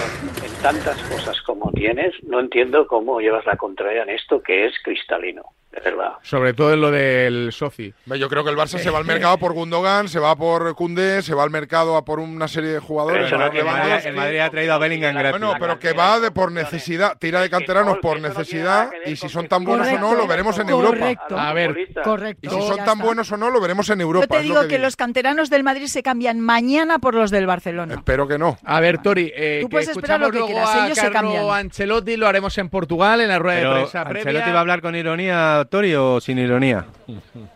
en 0.45 0.53
tantas 0.61 0.97
cosas 1.03 1.41
como 1.41 1.69
tienes, 1.71 2.13
no 2.27 2.39
entiendo 2.39 2.87
cómo 2.87 3.19
llevas 3.19 3.45
la 3.45 3.57
contraria 3.57 4.03
en 4.03 4.09
esto 4.11 4.41
que 4.41 4.67
es 4.67 4.73
cristalino, 4.83 5.41
verdad. 5.83 6.13
Sobre 6.21 6.53
todo 6.53 6.73
en 6.73 6.81
lo 6.81 6.91
del 6.91 7.51
Soci. 7.51 7.93
Yo 8.05 8.29
creo 8.29 8.43
que 8.43 8.49
el 8.49 8.57
Barça 8.57 8.79
se 8.79 8.89
va 8.89 8.97
al 8.99 9.05
mercado 9.05 9.37
por 9.37 9.53
Gundogan, 9.53 10.07
se 10.07 10.19
va 10.19 10.35
por 10.35 10.75
Koundé, 10.75 11.21
se 11.21 11.33
va 11.35 11.43
al 11.43 11.49
mercado 11.49 11.95
a 11.97 12.05
por 12.05 12.19
una 12.19 12.47
serie 12.47 12.71
de 12.71 12.79
jugadores. 12.79 13.31
Va 13.31 13.47
el, 13.47 13.65
Madrid, 13.65 14.05
el 14.05 14.15
Madrid 14.15 14.39
ha 14.39 14.49
traído 14.49 14.73
a 14.73 14.77
Bellingham 14.77 15.15
gratis. 15.15 15.39
Bueno, 15.39 15.55
pero 15.59 15.79
que 15.79 15.93
va 15.93 16.19
de 16.19 16.31
por 16.31 16.51
necesidad, 16.51 17.17
tira 17.19 17.41
de 17.41 17.49
canteranos 17.49 17.97
por 18.01 18.19
necesidad 18.19 18.89
y 19.05 19.15
si 19.15 19.29
son 19.29 19.47
tan 19.47 19.63
buenos 19.63 19.87
o 19.87 19.99
no 19.99 20.15
lo 20.15 20.27
veremos 20.27 20.57
en 20.59 20.69
Europa. 20.69 20.97
Correcto. 20.97 21.37
A 21.37 21.53
ver, 21.53 21.75
Correcto. 22.03 22.39
Y 22.47 22.49
si 22.49 22.67
son 22.67 22.83
tan 22.85 22.99
buenos 22.99 23.31
o 23.31 23.37
no 23.37 23.49
lo 23.49 23.59
veremos 23.61 23.89
en 23.89 24.01
Europa. 24.01 24.25
Yo 24.25 24.27
te 24.29 24.37
es 24.37 24.41
lo 24.43 24.47
digo 24.47 24.61
que 24.61 24.67
que, 24.67 24.75
digo. 24.75 24.85
los 24.85 24.95
canteranos 24.95 25.49
del 25.49 25.63
Madrid 25.63 25.87
se 25.87 26.03
cambian 26.03 26.39
mañana 26.39 26.99
por 26.99 27.13
los 27.13 27.31
del 27.31 27.45
Barcelona. 27.47 27.95
Espero 27.95 28.27
que 28.27 28.37
no. 28.37 28.57
A 28.63 28.79
ver, 28.79 28.99
Tori, 29.01 29.31
eh, 29.35 29.59
Tú 29.61 29.67
que 29.67 29.71
puedes 29.71 29.89
esperar 29.89 30.19
lo 30.19 30.27
que 30.31 30.37
luego 30.37 30.47
quieras, 30.47 30.69
ellos 30.85 30.97
se 30.97 31.11
Carlo 31.11 31.31
cambian. 31.33 31.65
Ancelotti, 31.65 32.17
lo 32.17 32.27
haremos 32.27 32.57
en 32.57 32.69
Portugal, 32.69 33.21
en 33.21 33.29
la 33.29 33.39
rueda 33.39 33.57
Pero, 33.59 33.69
de 33.69 33.75
prensa 33.81 34.01
¿Ancelotti 34.01 34.23
previa. 34.23 34.51
va 34.51 34.57
a 34.57 34.61
hablar 34.61 34.81
con 34.81 34.95
ironía, 34.95 35.64
Tori, 35.69 35.93
o 35.95 36.19
sin 36.21 36.37
ironía? 36.39 36.85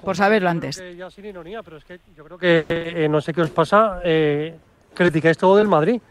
Por 0.03 0.15
saberlo 0.15 0.49
antes. 0.49 0.79
Que 0.79 0.95
ya 0.95 1.09
sin 1.09 1.25
ironía, 1.25 1.63
pero 1.63 1.77
es 1.77 1.85
que 1.85 1.99
yo 2.15 2.23
creo 2.25 2.37
que 2.37 2.65
eh, 2.69 3.07
no 3.09 3.21
sé 3.21 3.33
qué 3.33 3.41
os 3.41 3.49
pasa, 3.49 3.99
eh, 4.03 4.55
criticáis 4.93 5.37
todo 5.37 5.57
del 5.57 5.67
Madrid. 5.67 6.01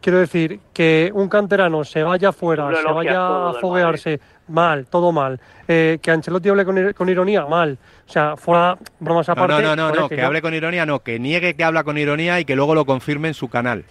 Quiero 0.00 0.18
decir, 0.18 0.60
que 0.72 1.10
un 1.14 1.28
canterano 1.28 1.82
se 1.82 2.02
vaya 2.02 2.30
fuera, 2.30 2.70
se 2.76 2.92
vaya 2.92 3.48
a 3.48 3.52
foguearse, 3.54 4.20
mal, 4.48 4.86
todo 4.86 5.10
mal. 5.10 5.40
Eh, 5.66 5.98
que 6.00 6.10
Ancelotti 6.10 6.48
hable 6.48 6.64
con, 6.64 6.92
con 6.92 7.08
ironía, 7.08 7.46
mal. 7.46 7.76
O 8.06 8.12
sea, 8.12 8.36
fuera 8.36 8.76
bromas 9.00 9.26
No, 9.26 9.32
aparte. 9.32 9.62
no, 9.62 9.74
no, 9.74 9.76
no, 9.76 9.88
joder, 9.88 10.00
no, 10.02 10.08
que 10.08 10.16
yo- 10.18 10.26
hable 10.26 10.42
con 10.42 10.54
ironía, 10.54 10.86
no, 10.86 11.00
que 11.00 11.18
niegue 11.18 11.54
que 11.54 11.64
habla 11.64 11.82
con 11.82 11.98
ironía 11.98 12.38
y 12.38 12.44
que 12.44 12.54
luego 12.54 12.74
lo 12.74 12.84
confirme 12.84 13.28
en 13.28 13.34
su 13.34 13.48
canal. 13.48 13.84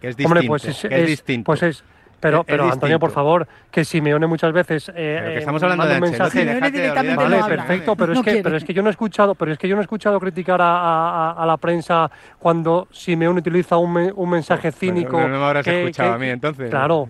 Que 0.00 0.08
es 0.10 0.16
distinto. 0.16 0.28
Hombre, 0.38 0.46
pues 0.48 0.64
es, 0.64 0.80
que 0.80 0.86
es 0.94 1.00
es- 1.02 1.06
distinto. 1.06 1.44
Pues 1.46 1.62
es, 1.64 1.84
pero, 2.20 2.44
pero 2.44 2.70
Antonio, 2.70 2.98
por 2.98 3.10
favor, 3.10 3.46
que 3.70 3.84
Simeone 3.84 4.26
muchas 4.26 4.52
veces 4.52 4.88
eh, 4.88 4.92
Pero 5.18 5.26
que 5.28 5.34
eh, 5.34 5.38
estamos 5.38 5.62
hablando 5.62 5.84
de 5.86 5.98
un 5.98 6.04
Ancelotti, 6.04 6.38
mensaje. 6.38 6.70
directamente 6.72 7.16
Vale, 7.16 7.38
no 7.38 7.46
perfecto, 7.46 7.96
pero 7.96 8.12
No 8.14 8.20
es 8.20 8.24
que 8.24 8.30
quiere. 8.30 8.42
pero 8.42 8.56
es 8.56 8.64
que 8.64 8.74
yo 8.74 8.82
no 8.82 8.88
he 8.88 8.90
escuchado, 8.90 9.34
pero 9.34 9.52
es 9.52 9.58
que 9.58 9.68
yo 9.68 9.74
no 9.76 9.80
he 9.80 9.84
escuchado 9.84 10.18
criticar 10.18 10.60
a, 10.60 10.64
a- 10.66 11.30
a- 11.30 11.42
a 11.42 11.46
la 11.46 11.56
prensa 11.56 12.10
cuando 12.38 12.88
Simeone 12.90 13.38
utiliza 13.40 13.76
un, 13.76 13.92
me- 13.92 14.12
un 14.12 14.30
mensaje 14.30 14.72
cínico. 14.72 15.20
no 15.20 15.28
me 15.28 15.36
habrás 15.44 15.64
que- 15.64 15.80
escuchado 15.82 16.10
que- 16.10 16.14
a 16.16 16.18
mí, 16.18 16.28
entonces. 16.28 16.70
Claro. 16.70 17.08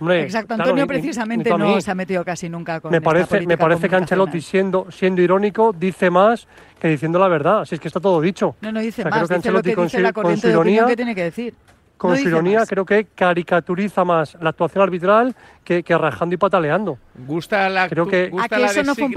Hombre, 0.00 0.22
Exacto, 0.22 0.48
claro, 0.56 0.62
Antonio 0.70 0.84
ni- 0.86 0.88
ni- 0.90 0.98
precisamente 1.00 1.50
no 1.56 1.80
se 1.80 1.88
ha 1.88 1.94
metido 1.94 2.24
casi 2.24 2.48
nunca 2.48 2.80
con 2.80 2.90
Me 2.90 2.96
esta 2.96 3.08
parece, 3.08 3.46
me 3.46 3.56
parece 3.56 3.88
que 3.88 3.94
Ancelotti 3.94 4.40
siendo, 4.40 4.88
siendo 4.90 5.22
irónico 5.22 5.72
dice 5.72 6.10
más 6.10 6.48
que 6.80 6.88
diciendo 6.88 7.20
la 7.20 7.28
verdad. 7.28 7.60
Así 7.60 7.76
es 7.76 7.80
que 7.80 7.86
está 7.86 8.00
todo 8.00 8.20
dicho. 8.20 8.56
No, 8.62 8.72
no 8.72 8.80
dice 8.80 9.02
O 9.02 9.04
sea, 9.04 9.10
más, 9.10 9.18
creo 9.20 9.28
que 9.28 9.34
dice 9.36 9.50
lo 9.52 9.58
Ancelotti 9.58 9.76
que 9.76 9.82
dice 9.84 10.00
la 10.00 10.12
con 10.12 10.22
corriente 10.24 10.40
su 10.40 10.46
de 10.48 10.52
ironía- 10.54 10.86
que 10.86 10.96
tiene 10.96 11.14
que 11.14 11.22
decir. 11.22 11.54
Con 12.02 12.10
No 12.10 12.16
su 12.16 12.28
ironía 12.28 12.58
más. 12.58 12.68
creo 12.68 12.84
que 12.84 13.04
caricaturiza 13.14 14.04
más 14.04 14.36
la 14.40 14.50
actuación 14.50 14.82
arbitral 14.82 15.36
que, 15.62 15.84
que 15.84 15.96
rajando 15.96 16.34
y 16.34 16.38
pataleando. 16.38 16.98
Gusta 17.14 17.68
la, 17.68 17.88
Creo 17.88 18.08
que- 18.08 18.28
gusta 18.28 18.56
que 18.56 18.60
la 18.62 18.66
eso 18.66 18.82
no 18.82 18.94
fue 18.96 19.04
un 19.04 19.10
designación 19.12 19.14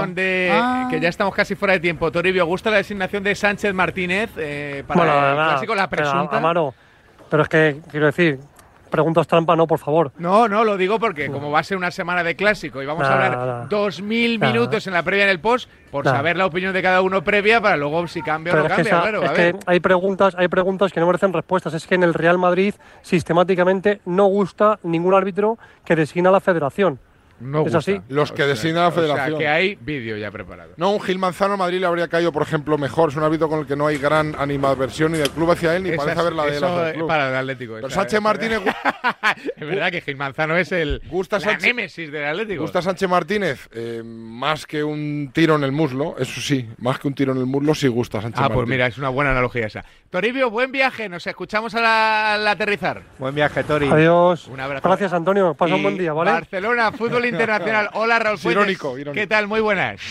pataleo. 0.00 0.06
de 0.14 0.50
Ah. 0.50 0.88
que 0.90 0.98
ya 0.98 1.10
estamos 1.10 1.34
casi 1.34 1.54
fuera 1.54 1.74
de 1.74 1.80
tiempo. 1.80 2.10
Toribio, 2.10 2.46
¿gusta 2.46 2.70
la 2.70 2.78
designación 2.78 3.22
de 3.22 3.34
Sánchez 3.34 3.74
Martínez 3.74 4.30
eh, 4.38 4.82
para 4.86 4.98
Bueno, 4.98 5.28
el 5.28 5.34
clásico 5.50 5.74
la 5.74 5.90
pero, 5.90 6.02
presunta? 6.10 6.38
Amaro, 6.38 6.74
pero 7.30 7.42
es 7.42 7.48
que, 7.50 7.80
quiero 7.90 8.06
decir, 8.06 8.38
preguntas 8.92 9.26
trampa, 9.26 9.56
no, 9.56 9.66
por 9.66 9.80
favor. 9.80 10.12
No, 10.18 10.46
no, 10.46 10.62
lo 10.62 10.76
digo 10.76 11.00
porque 11.00 11.26
como 11.28 11.50
va 11.50 11.58
a 11.58 11.64
ser 11.64 11.76
una 11.76 11.90
semana 11.90 12.22
de 12.22 12.36
clásico 12.36 12.80
y 12.80 12.86
vamos 12.86 13.04
a 13.08 13.12
hablar 13.14 13.68
dos 13.68 14.00
mil 14.00 14.38
minutos 14.38 14.86
en 14.86 14.92
la 14.92 15.02
previa 15.02 15.24
en 15.24 15.30
el 15.30 15.40
post, 15.40 15.68
por 15.90 16.04
saber 16.04 16.36
la 16.36 16.46
opinión 16.46 16.72
de 16.72 16.80
cada 16.82 17.02
uno 17.02 17.24
previa 17.24 17.60
para 17.60 17.76
luego 17.76 18.06
si 18.06 18.22
cambia 18.22 18.52
o 18.52 18.56
no 18.56 18.62
cambia, 18.68 18.82
esa- 18.82 19.00
claro. 19.00 19.22
es 19.24 19.30
a 19.30 19.34
que 19.34 19.42
ver. 19.42 19.56
hay 19.66 19.80
preguntas, 19.80 20.34
hay 20.38 20.46
preguntas 20.48 20.92
que 20.92 21.00
no 21.00 21.06
merecen 21.06 21.32
respuestas. 21.32 21.74
Es 21.74 21.86
que 21.86 21.96
en 21.96 22.04
el 22.04 22.14
Real 22.14 22.38
Madrid 22.38 22.74
sistemáticamente 23.02 24.00
no 24.04 24.26
gusta 24.26 24.78
ningún 24.82 25.14
árbitro 25.14 25.58
que 25.84 25.96
designa 25.96 26.30
la 26.30 26.40
federación. 26.40 26.98
No 27.42 27.58
es 27.58 27.64
gusta. 27.74 27.78
así. 27.78 28.00
Los 28.08 28.30
que 28.32 28.42
O 28.42 28.46
sea, 28.46 28.54
designa 28.54 28.80
la 28.82 28.88
o 28.88 28.92
sea, 28.92 29.02
federación. 29.02 29.38
que 29.38 29.48
hay 29.48 29.74
vídeo 29.80 30.16
ya 30.16 30.30
preparado. 30.30 30.72
No, 30.76 30.90
un 30.92 31.00
Gil 31.00 31.18
Manzano 31.18 31.54
a 31.54 31.56
Madrid 31.56 31.80
le 31.80 31.86
habría 31.86 32.08
caído, 32.08 32.32
por 32.32 32.42
ejemplo, 32.42 32.78
mejor. 32.78 33.10
Es 33.10 33.16
un 33.16 33.22
árbitro 33.24 33.48
con 33.48 33.60
el 33.60 33.66
que 33.66 33.76
no 33.76 33.86
hay 33.86 33.98
gran 33.98 34.34
animadversión 34.38 35.12
ni 35.12 35.18
del 35.18 35.30
club 35.30 35.50
hacia 35.50 35.76
él, 35.76 35.82
ni 35.82 35.90
Esa 35.90 35.98
parece 36.04 36.20
haber 36.20 36.32
la 36.32 36.46
de 36.46 36.92
club. 36.94 37.06
para 37.08 37.28
el 37.30 37.34
Atlético. 37.36 37.74
Pero 37.74 37.90
Sánchez 37.90 38.14
es 38.14 38.22
Martínez, 38.22 38.60
es 39.56 39.66
verdad 39.66 39.90
que 39.90 40.00
Gil 40.00 40.16
Manzano 40.16 40.56
es 40.56 40.72
el 40.72 41.02
Gusta 41.08 41.38
la 41.38 41.44
Sánchez- 41.52 41.62
némesis 41.62 42.10
del 42.12 42.24
Atlético. 42.24 42.62
gusta 42.62 42.82
Sánchez 42.82 43.08
Martínez, 43.08 43.68
eh, 43.72 44.02
más 44.04 44.66
que 44.66 44.82
un 44.84 45.30
tiro 45.32 45.56
en 45.56 45.64
el 45.64 45.72
muslo, 45.72 46.16
eso 46.18 46.40
sí, 46.40 46.68
más 46.78 46.98
que 46.98 47.08
un 47.08 47.14
tiro 47.14 47.32
en 47.32 47.38
el 47.38 47.46
muslo, 47.46 47.74
sí 47.74 47.88
gusta 47.88 48.20
Sánchez 48.20 48.38
Ah, 48.38 48.42
Martínez. 48.42 48.56
pues 48.56 48.68
mira, 48.68 48.86
es 48.86 48.98
una 48.98 49.08
buena 49.08 49.30
analogía 49.32 49.66
esa. 49.66 49.84
Toribio, 50.12 50.50
buen 50.50 50.70
viaje. 50.70 51.08
Nos 51.08 51.26
escuchamos 51.26 51.74
al, 51.74 51.86
al 51.86 52.46
aterrizar. 52.46 53.00
Buen 53.18 53.34
viaje, 53.34 53.64
Tori. 53.64 53.88
Adiós. 53.90 54.46
Un 54.46 54.60
abrazo. 54.60 54.86
Gracias, 54.86 55.10
Antonio. 55.14 55.54
Pasa 55.54 55.74
un 55.74 55.82
buen 55.82 55.96
día, 55.96 56.12
¿vale? 56.12 56.32
Barcelona, 56.32 56.92
fútbol 56.92 57.24
internacional. 57.32 57.88
Hola, 57.94 58.18
Raúl 58.18 58.34
Es 58.34 58.42
Fuentes. 58.42 58.60
irónico, 58.62 58.98
irónico. 58.98 59.14
¿Qué 59.22 59.26
tal? 59.26 59.48
Muy 59.48 59.60
buenas. 59.60 60.02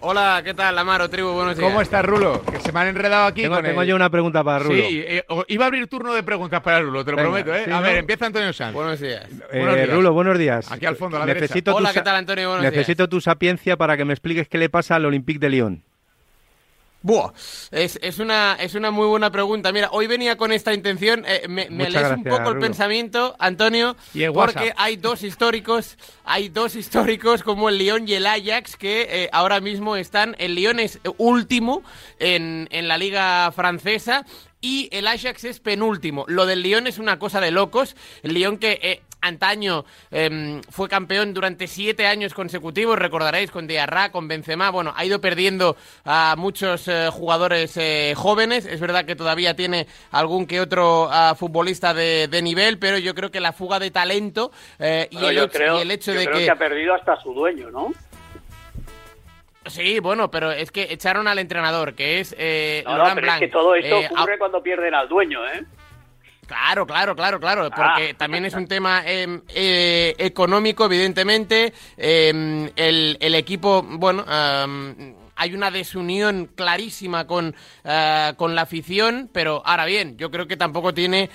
Hola, 0.00 0.40
¿qué 0.42 0.54
tal, 0.54 0.78
Amaro, 0.78 1.10
tribu? 1.10 1.32
Buenos 1.32 1.54
días. 1.58 1.68
¿Cómo 1.68 1.82
estás, 1.82 2.02
Rulo? 2.02 2.42
Que 2.50 2.58
se 2.60 2.72
me 2.72 2.80
han 2.80 2.86
enredado 2.88 3.26
aquí 3.26 3.42
Tengo, 3.42 3.56
con 3.56 3.64
tengo 3.64 3.82
el- 3.82 3.88
yo 3.88 3.94
una 3.96 4.08
pregunta 4.08 4.42
para 4.42 4.60
Rulo. 4.60 4.74
Sí, 4.82 5.04
eh, 5.06 5.22
iba 5.48 5.64
a 5.64 5.68
abrir 5.68 5.86
turno 5.86 6.14
de 6.14 6.22
preguntas 6.22 6.62
para 6.62 6.80
Rulo, 6.80 7.04
te 7.04 7.10
lo 7.10 7.18
Venga, 7.18 7.28
prometo, 7.28 7.54
¿eh? 7.54 7.62
sí, 7.66 7.70
a 7.70 7.76
¿no? 7.76 7.82
ver, 7.82 7.96
empieza 7.98 8.24
Antonio 8.24 8.54
Sanz. 8.54 8.72
Buenos 8.72 9.00
días. 9.00 9.26
Eh, 9.52 9.58
Buenos 9.58 9.74
días. 9.76 9.90
Rulo, 9.90 10.12
buenos 10.14 10.38
días. 10.38 10.72
Aquí 10.72 10.86
al 10.86 10.96
fondo, 10.96 11.18
a 11.18 11.20
la 11.20 11.26
necesito 11.26 11.50
derecha. 11.52 11.70
tu 11.72 11.76
Hola, 11.76 11.92
¿qué 11.92 12.00
tal, 12.00 12.16
Antonio? 12.16 12.48
Buenos 12.48 12.62
días. 12.62 12.72
necesito 12.72 13.06
tu 13.08 13.20
sapiencia 13.20 13.76
para 13.76 13.98
que 13.98 14.06
me 14.06 14.14
expliques 14.14 14.48
qué 14.48 14.56
le 14.56 14.70
pasa 14.70 14.96
al 14.96 15.04
Olympique 15.04 15.38
de 15.38 15.50
Lyon. 15.50 15.82
Buah, 17.04 17.32
es, 17.70 17.98
es, 18.00 18.18
una, 18.18 18.56
es 18.58 18.74
una 18.74 18.90
muy 18.90 19.06
buena 19.06 19.30
pregunta. 19.30 19.70
Mira, 19.72 19.90
hoy 19.92 20.06
venía 20.06 20.38
con 20.38 20.52
esta 20.52 20.72
intención. 20.72 21.22
eh, 21.28 21.46
me 21.48 21.90
lees 21.90 22.12
un 22.12 22.24
poco 22.24 22.52
el 22.52 22.58
pensamiento, 22.58 23.36
Antonio, 23.38 23.94
Y 24.14 24.22
el 24.22 24.32
porque 24.32 24.72
hay 24.78 24.96
dos 24.96 25.22
históricos, 25.22 25.98
hay 26.24 26.48
dos 26.48 26.74
históricos 26.74 27.42
como 27.42 27.68
el 27.68 27.76
Lyon 27.76 28.08
y 28.08 28.14
el 28.14 28.26
Ajax 28.26 28.76
que 28.76 29.06
eh, 29.10 29.28
ahora 29.32 29.60
mismo 29.60 29.96
están. 29.96 30.34
El 30.38 30.54
Lyon 30.54 30.80
es 30.80 30.98
último 31.18 31.82
en, 32.18 32.68
en 32.70 32.88
la 32.88 32.96
liga 32.96 33.52
francesa. 33.52 34.24
Y 34.62 34.88
el 34.90 35.06
Ajax 35.06 35.44
es 35.44 35.60
penúltimo. 35.60 36.24
Lo 36.26 36.46
del 36.46 36.62
Lyon 36.62 36.86
es 36.86 36.96
una 36.96 37.18
cosa 37.18 37.38
de 37.38 37.50
locos. 37.50 37.96
El 38.22 38.32
Lyon 38.32 38.56
que 38.56 38.78
eh, 38.80 39.02
antaño 39.24 39.84
em, 40.10 40.60
fue 40.70 40.88
campeón 40.88 41.34
durante 41.34 41.66
siete 41.66 42.06
años 42.06 42.34
consecutivos, 42.34 42.98
recordaréis, 42.98 43.50
con 43.50 43.66
Diarra, 43.66 44.10
con 44.12 44.28
Benzema. 44.28 44.70
Bueno, 44.70 44.92
ha 44.96 45.04
ido 45.04 45.20
perdiendo 45.20 45.76
a 46.04 46.34
muchos 46.36 46.86
eh, 46.88 47.08
jugadores 47.12 47.76
eh, 47.76 48.14
jóvenes. 48.16 48.66
Es 48.66 48.80
verdad 48.80 49.04
que 49.04 49.16
todavía 49.16 49.54
tiene 49.54 49.86
algún 50.10 50.46
que 50.46 50.60
otro 50.60 51.08
ah, 51.10 51.34
futbolista 51.38 51.94
de, 51.94 52.28
de 52.28 52.42
nivel, 52.42 52.78
pero 52.78 52.98
yo 52.98 53.14
creo 53.14 53.30
que 53.30 53.40
la 53.40 53.52
fuga 53.52 53.78
de 53.78 53.90
talento 53.90 54.52
eh, 54.78 55.08
y, 55.10 55.16
el, 55.24 55.34
yo 55.36 55.42
hecho- 55.44 55.52
creo, 55.52 55.78
y 55.78 55.82
el 55.82 55.90
hecho 55.90 56.12
yo 56.12 56.18
de 56.20 56.26
creo 56.26 56.38
que... 56.38 56.44
que 56.44 56.50
ha 56.50 56.56
perdido 56.56 56.94
hasta 56.94 57.20
su 57.22 57.32
dueño, 57.34 57.70
¿no? 57.70 57.92
Sí, 59.66 59.98
bueno, 59.98 60.30
pero 60.30 60.52
es 60.52 60.70
que 60.70 60.88
echaron 60.90 61.26
al 61.26 61.38
entrenador, 61.38 61.94
que 61.94 62.20
es 62.20 62.34
eh, 62.38 62.82
No, 62.86 63.02
pero 63.14 63.14
Blanc. 63.22 63.34
es 63.42 63.48
que 63.48 63.48
todo 63.48 63.74
esto 63.74 63.96
Eh, 63.96 64.08
ocurre 64.12 64.38
cuando 64.38 64.62
pierden 64.62 64.94
al 64.94 65.08
dueño, 65.08 65.40
¿eh? 65.46 65.64
Claro, 66.46 66.86
claro, 66.86 67.14
claro, 67.16 67.40
claro, 67.40 67.62
porque 67.70 68.10
Ah. 68.12 68.14
también 68.18 68.44
es 68.44 68.54
un 68.54 68.66
tema 68.66 69.02
eh, 69.06 69.40
eh, 69.48 70.14
económico, 70.18 70.84
evidentemente. 70.86 71.72
Eh, 71.96 72.70
el, 72.76 73.16
el 73.20 73.34
equipo, 73.34 73.82
bueno, 73.82 74.24
am, 74.26 75.14
hay 75.36 75.54
una 75.54 75.70
desunión 75.70 76.50
clarísima 76.54 77.26
con, 77.26 77.54
ah, 77.84 78.34
con 78.36 78.54
la 78.54 78.62
afición, 78.62 79.28
pero 79.32 79.62
ahora 79.64 79.84
bien, 79.84 80.16
yo 80.16 80.30
creo 80.30 80.46
que 80.46 80.56
tampoco 80.56 80.92
tiene... 80.94 81.30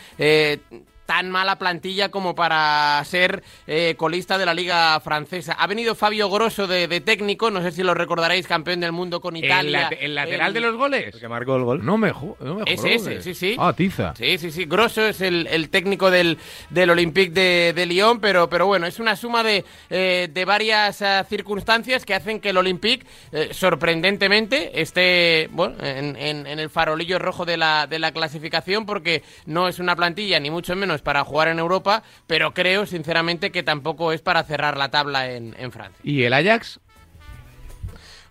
tan 1.10 1.31
mala 1.31 1.57
plantilla 1.57 2.10
como 2.10 2.36
para 2.36 3.03
ser 3.03 3.41
eh, 3.65 3.95
colista 3.98 4.38
de 4.38 4.45
la 4.45 4.53
Liga 4.53 4.99
Francesa. 4.99 5.53
Ha 5.53 5.65
venido 5.65 5.95
Fabio 5.95 6.30
Grosso 6.30 6.68
de, 6.68 6.88
técnico, 7.02 7.49
no 7.49 7.64
sé 7.64 7.72
si 7.72 7.81
lo 7.81 7.95
recordaréis, 7.95 8.45
campeón 8.45 8.81
del 8.81 8.91
mundo 8.91 9.19
con 9.19 9.36
Italia. 9.36 9.90
¿El, 9.99 10.14
lateral 10.14 10.53
de 10.53 10.60
los 10.60 10.76
goles? 10.76 11.15
que 11.15 11.27
marcó 11.27 11.56
el 11.56 11.64
gol. 11.64 11.84
No 11.84 11.98
me, 11.98 12.14
no 12.41 12.64
Ese, 12.64 12.94
ese, 12.94 13.23
sí, 13.23 13.34
sí. 13.34 13.56
Ah, 13.57 13.73
tiza. 13.76 14.14
Sí, 14.15 14.38
sí, 14.38 14.52
sí. 14.52 14.65
Grosso 14.65 15.03
es 15.07 15.19
el, 15.22 15.69
técnico 15.72 16.11
del, 16.11 16.38
del 16.69 16.91
Olympique 16.91 17.31
de, 17.31 17.73
de, 17.73 17.86
Lyon, 17.88 18.19
pero, 18.19 18.48
pero 18.48 18.68
bueno, 18.68 18.86
es 18.86 18.99
una 18.99 19.15
suma 19.15 19.41
de, 19.41 19.65
eh, 19.90 20.30
de 20.31 20.45
varias 20.45 21.02
eh, 21.02 21.23
circunstancias 21.27 22.06
que 22.06 22.14
hacen 22.14 22.40
que 22.40 22.52
el 22.52 22.57
Olympique, 22.57 23.07
sorprendentemente, 23.49 24.80
esté 24.80 25.49
bueno, 25.53 25.76
en, 25.84 26.15
en, 26.18 26.45
en, 26.45 26.60
el 26.60 26.69
farolillo 26.69 27.18
rojo 27.18 27.45
de 27.45 27.57
la, 27.57 27.88
de 27.88 27.98
la 27.98 28.11
clasificación, 28.11 28.86
porque 28.86 29.23
no 29.48 29.68
es 29.68 29.80
una 29.80 29.95
plantilla, 29.95 30.40
ni 30.40 30.52
mucho 30.52 30.76
menos 30.76 30.98
para 31.01 31.23
jugar 31.23 31.47
en 31.47 31.59
Europa, 31.59 32.03
pero 32.27 32.53
creo 32.53 32.85
sinceramente 32.85 33.51
que 33.51 33.63
tampoco 33.63 34.11
es 34.11 34.21
para 34.21 34.43
cerrar 34.43 34.77
la 34.77 34.89
tabla 34.89 35.31
en, 35.31 35.55
en 35.57 35.71
Francia. 35.71 35.99
¿Y 36.03 36.23
el 36.23 36.34
Ajax? 36.34 36.80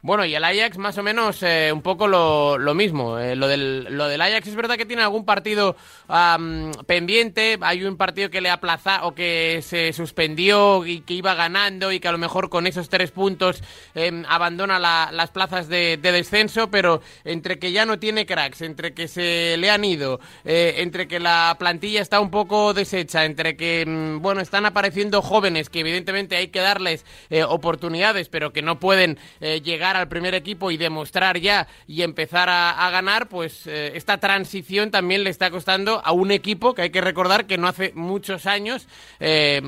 Bueno, 0.08 0.24
y 0.24 0.34
el 0.34 0.42
Ajax 0.42 0.78
más 0.78 0.96
o 0.96 1.02
menos 1.02 1.42
eh, 1.42 1.70
un 1.70 1.82
poco 1.82 2.08
lo, 2.08 2.56
lo 2.56 2.72
mismo. 2.72 3.18
Eh, 3.18 3.36
lo, 3.36 3.46
del, 3.46 3.84
lo 3.90 4.08
del 4.08 4.22
Ajax 4.22 4.48
es 4.48 4.54
verdad 4.54 4.78
que 4.78 4.86
tiene 4.86 5.02
algún 5.02 5.26
partido 5.26 5.76
pendiente. 6.86 7.58
Hay 7.60 7.84
un 7.84 7.98
partido 7.98 8.30
que 8.30 8.40
le 8.40 8.48
aplaza 8.48 9.04
o 9.04 9.14
que 9.14 9.60
se 9.62 9.92
suspendió 9.92 10.86
y 10.86 11.02
que 11.02 11.12
iba 11.12 11.34
ganando 11.34 11.92
y 11.92 12.00
que 12.00 12.08
a 12.08 12.12
lo 12.12 12.16
mejor 12.16 12.48
con 12.48 12.66
esos 12.66 12.88
tres 12.88 13.10
puntos 13.10 13.62
em, 13.94 14.24
abandona 14.26 14.78
las 14.78 15.30
plazas 15.30 15.68
de, 15.68 15.98
descenso. 15.98 16.70
Pero 16.70 17.02
entre 17.24 17.58
que 17.58 17.72
ya 17.72 17.84
no 17.84 17.98
tiene 17.98 18.24
cracks, 18.24 18.62
entre 18.62 18.94
que 18.94 19.08
se 19.08 19.58
le 19.58 19.68
han 19.68 19.84
ido, 19.84 20.20
eh, 20.46 20.76
entre 20.78 21.06
que 21.06 21.20
la 21.20 21.54
plantilla 21.58 22.00
está 22.00 22.18
un 22.18 22.30
poco 22.30 22.72
deshecha, 22.72 23.26
entre 23.26 23.58
que 23.58 23.84
mm, 23.86 24.22
bueno 24.22 24.40
están 24.40 24.64
apareciendo 24.64 25.20
jóvenes 25.20 25.68
que 25.68 25.80
evidentemente 25.80 26.36
hay 26.36 26.48
que 26.48 26.60
darles 26.60 27.04
oportunidades, 27.46 28.30
pero 28.30 28.54
que 28.54 28.62
no 28.62 28.80
pueden 28.80 29.18
llegar 29.40 29.97
al 29.98 30.08
primer 30.08 30.34
equipo 30.34 30.70
y 30.70 30.76
demostrar 30.76 31.38
ya 31.38 31.66
y 31.86 32.02
empezar 32.02 32.48
a, 32.50 32.88
ganar, 32.90 33.28
pues 33.28 33.66
eh, 33.66 33.92
esta 33.94 34.18
transición 34.18 34.90
también 34.90 35.24
le 35.24 35.30
está 35.30 35.50
costando 35.50 36.00
a 36.04 36.12
un 36.12 36.30
equipo 36.30 36.74
que 36.74 36.82
hay 36.82 36.90
que 36.90 37.00
recordar 37.00 37.46
que 37.46 37.58
no 37.58 37.68
hace 37.68 37.92
muchos 37.94 38.46
años 38.46 38.88
eh, 39.20 39.60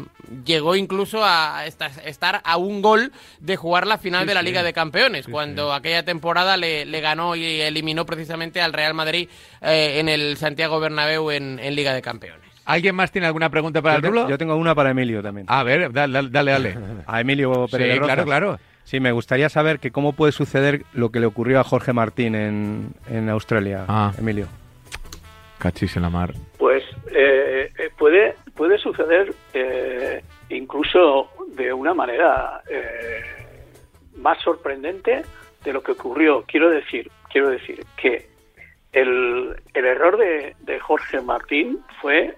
llegó 0.44 0.76
incluso 0.76 1.20
a 1.22 1.64
estar 1.66 2.40
a 2.44 2.56
un 2.56 2.80
gol 2.82 3.12
de 3.40 3.56
jugar 3.56 3.86
la 3.86 3.98
final 3.98 4.26
de 4.26 4.34
la 4.34 4.42
Liga 4.42 4.62
de 4.62 4.72
Campeones, 4.72 5.26
cuando 5.26 5.72
aquella 5.72 6.04
temporada 6.04 6.56
le, 6.56 7.00
ganó 7.00 7.34
y 7.34 7.60
eliminó 7.60 8.04
precisamente 8.06 8.60
al 8.60 8.72
Real 8.72 8.94
Madrid 8.94 9.28
eh, 9.60 9.96
en 9.98 10.08
el 10.08 10.36
Santiago 10.36 10.80
Bernabéu 10.80 11.30
en, 11.30 11.58
Liga 11.74 11.94
de 11.94 12.02
Campeones. 12.02 12.50
¿Alguien 12.64 12.94
más 12.94 13.10
tiene 13.10 13.26
alguna 13.26 13.48
pregunta 13.50 13.80
para 13.80 13.96
el 13.96 14.02
Rulo? 14.02 14.28
Yo 14.28 14.38
tengo 14.38 14.54
una 14.56 14.74
para 14.74 14.90
Emilio 14.90 15.22
también. 15.22 15.46
A 15.48 15.62
ver, 15.62 15.92
dale, 15.92 16.28
dale. 16.30 16.52
dale. 16.52 16.76
a 17.06 17.20
Emilio 17.20 17.66
Pérez 17.68 17.94
sí, 17.94 18.00
claro, 18.00 18.24
claro. 18.24 18.60
Sí, 18.84 19.00
me 19.00 19.12
gustaría 19.12 19.48
saber 19.48 19.78
que 19.78 19.90
cómo 19.90 20.14
puede 20.14 20.32
suceder 20.32 20.82
lo 20.92 21.10
que 21.10 21.20
le 21.20 21.26
ocurrió 21.26 21.60
a 21.60 21.64
Jorge 21.64 21.92
Martín 21.92 22.34
en, 22.34 22.94
en 23.08 23.28
Australia, 23.28 23.84
ah. 23.88 24.12
Emilio. 24.18 24.46
Cachis 25.60 25.94
en 25.96 26.02
la 26.02 26.10
mar. 26.10 26.32
Pues 26.58 26.82
eh, 27.12 27.70
eh, 27.78 27.90
puede, 27.98 28.34
puede 28.56 28.78
suceder 28.78 29.32
eh, 29.52 30.24
incluso 30.48 31.28
de 31.54 31.72
una 31.72 31.94
manera 31.94 32.62
más 34.16 34.38
sorprendente 34.42 35.22
de 35.64 35.72
lo 35.72 35.82
que 35.82 35.92
ocurrió. 35.92 36.44
Quiero 36.46 36.70
decir, 36.70 37.10
quiero 37.30 37.50
decir 37.50 37.84
que 37.96 38.26
el, 38.92 39.54
el 39.74 39.84
error 39.84 40.16
de, 40.16 40.56
de, 40.60 40.80
Jorge 40.80 41.20
Martín 41.20 41.80
fue 42.00 42.36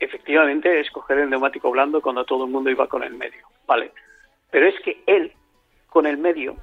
efectivamente 0.00 0.80
escoger 0.80 1.18
el 1.18 1.30
neumático 1.30 1.70
blando 1.70 2.00
cuando 2.00 2.24
todo 2.24 2.44
el 2.44 2.50
mundo 2.50 2.70
iba 2.70 2.88
con 2.88 3.02
el 3.02 3.14
medio, 3.14 3.46
¿vale? 3.66 3.92
Pero 4.50 4.66
es 4.66 4.74
que 4.80 5.02
él 5.06 5.32
con 5.98 6.06
el 6.06 6.16
medio 6.16 6.54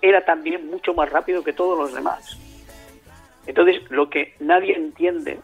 era 0.00 0.24
también 0.24 0.70
mucho 0.70 0.94
más 0.94 1.10
rápido 1.10 1.44
que 1.44 1.52
todos 1.52 1.78
los 1.78 1.94
demás. 1.94 2.38
Entonces, 3.46 3.82
lo 3.90 4.08
que 4.08 4.34
nadie 4.40 4.74
entiende 4.74 5.40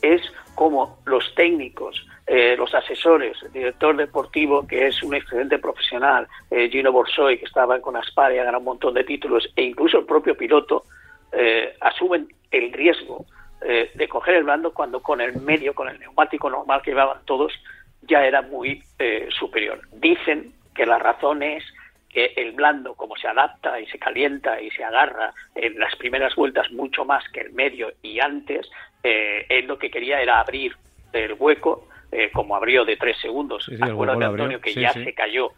es 0.00 0.22
cómo 0.54 0.98
los 1.04 1.34
técnicos, 1.34 2.06
eh, 2.26 2.56
los 2.56 2.74
asesores, 2.74 3.36
el 3.42 3.52
director 3.52 3.94
deportivo, 3.98 4.66
que 4.66 4.86
es 4.86 5.02
un 5.02 5.14
excelente 5.14 5.58
profesional, 5.58 6.26
eh, 6.50 6.70
Gino 6.70 6.90
Borsoi, 6.90 7.36
que 7.36 7.44
estaba 7.44 7.78
con 7.80 7.96
Aspar 7.96 8.32
y 8.32 8.36
ganado 8.36 8.60
un 8.60 8.64
montón 8.64 8.94
de 8.94 9.04
títulos, 9.04 9.46
e 9.54 9.64
incluso 9.64 9.98
el 9.98 10.06
propio 10.06 10.34
piloto, 10.34 10.84
eh, 11.32 11.76
asumen 11.82 12.28
el 12.50 12.72
riesgo 12.72 13.26
de 13.60 14.08
coger 14.08 14.36
el 14.36 14.44
blando 14.44 14.72
cuando 14.72 15.02
con 15.02 15.20
el 15.20 15.40
medio, 15.42 15.74
con 15.74 15.88
el 15.88 15.98
neumático 15.98 16.48
normal 16.48 16.80
que 16.82 16.92
llevaban 16.92 17.18
todos, 17.26 17.52
ya 18.02 18.24
era 18.24 18.40
muy 18.40 18.82
superior. 19.30 19.80
Dicen 19.92 20.52
que 20.72 20.86
la 20.86 20.98
razón 20.98 21.42
es 21.42 21.64
el 22.16 22.52
blando, 22.52 22.94
como 22.94 23.16
se 23.16 23.28
adapta 23.28 23.78
y 23.78 23.86
se 23.86 23.98
calienta 23.98 24.60
y 24.60 24.70
se 24.70 24.82
agarra 24.82 25.34
en 25.54 25.78
las 25.78 25.94
primeras 25.96 26.34
vueltas 26.34 26.70
mucho 26.72 27.04
más 27.04 27.22
que 27.28 27.40
el 27.40 27.52
medio 27.52 27.92
y 28.02 28.20
antes, 28.20 28.70
eh, 29.02 29.44
él 29.48 29.66
lo 29.66 29.78
que 29.78 29.90
quería 29.90 30.20
era 30.20 30.40
abrir 30.40 30.74
el 31.12 31.34
hueco, 31.38 31.88
eh, 32.10 32.30
como 32.32 32.56
abrió 32.56 32.84
de 32.84 32.96
tres 32.96 33.18
segundos. 33.18 33.64
Sí, 33.66 33.76
Acuérdate, 33.80 34.24
Antonio, 34.24 34.60
que 34.60 34.74
ya 34.74 34.92
se 34.92 35.12
cayó 35.12 35.50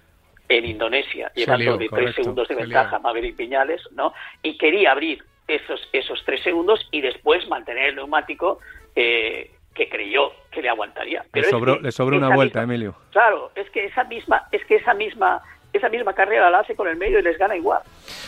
en 0.48 0.64
Indonesia, 0.64 1.30
llevando 1.34 1.76
de 1.76 1.88
tres 1.88 2.14
segundos 2.14 2.48
de 2.48 2.54
ventaja 2.54 2.96
a 2.96 2.98
Maverick 2.98 3.36
Piñales, 3.36 3.82
¿no? 3.92 4.12
Y 4.42 4.56
quería 4.56 4.92
abrir 4.92 5.22
esos, 5.46 5.80
esos 5.92 6.22
tres 6.24 6.42
segundos 6.42 6.88
y 6.90 7.00
después 7.00 7.46
mantener 7.48 7.90
el 7.90 7.96
neumático 7.96 8.58
eh, 8.96 9.50
que 9.74 9.88
creyó 9.88 10.32
que 10.50 10.62
le 10.62 10.70
aguantaría. 10.70 11.24
le 11.32 11.44
sobró, 11.44 11.78
le 11.78 11.92
sobró 11.92 12.16
una 12.16 12.34
vuelta, 12.34 12.62
Emilio. 12.62 12.96
Claro, 13.12 13.52
es 13.54 13.70
que 13.70 13.84
esa 13.84 14.04
misma, 14.04 14.48
es 14.50 14.64
que 14.64 14.76
esa 14.76 14.94
misma 14.94 15.42
esa 15.72 15.88
misma 15.88 16.14
carrera 16.14 16.50
la 16.50 16.60
hace 16.60 16.74
con 16.74 16.88
el 16.88 16.96
medio 16.96 17.18
y 17.18 17.22
les 17.22 17.38
gana 17.38 17.56
igual. 17.56 17.80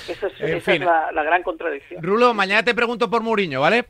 Esa 0.08 0.26
es, 0.26 0.80
la, 0.80 1.10
la, 1.12 1.22
gran 1.22 1.42
contradicción. 1.42 2.02
Rulo, 2.02 2.34
mañana 2.34 2.62
te 2.62 2.74
pregunto 2.74 3.08
por 3.08 3.22
Mourinho, 3.22 3.60
¿vale? 3.60 3.84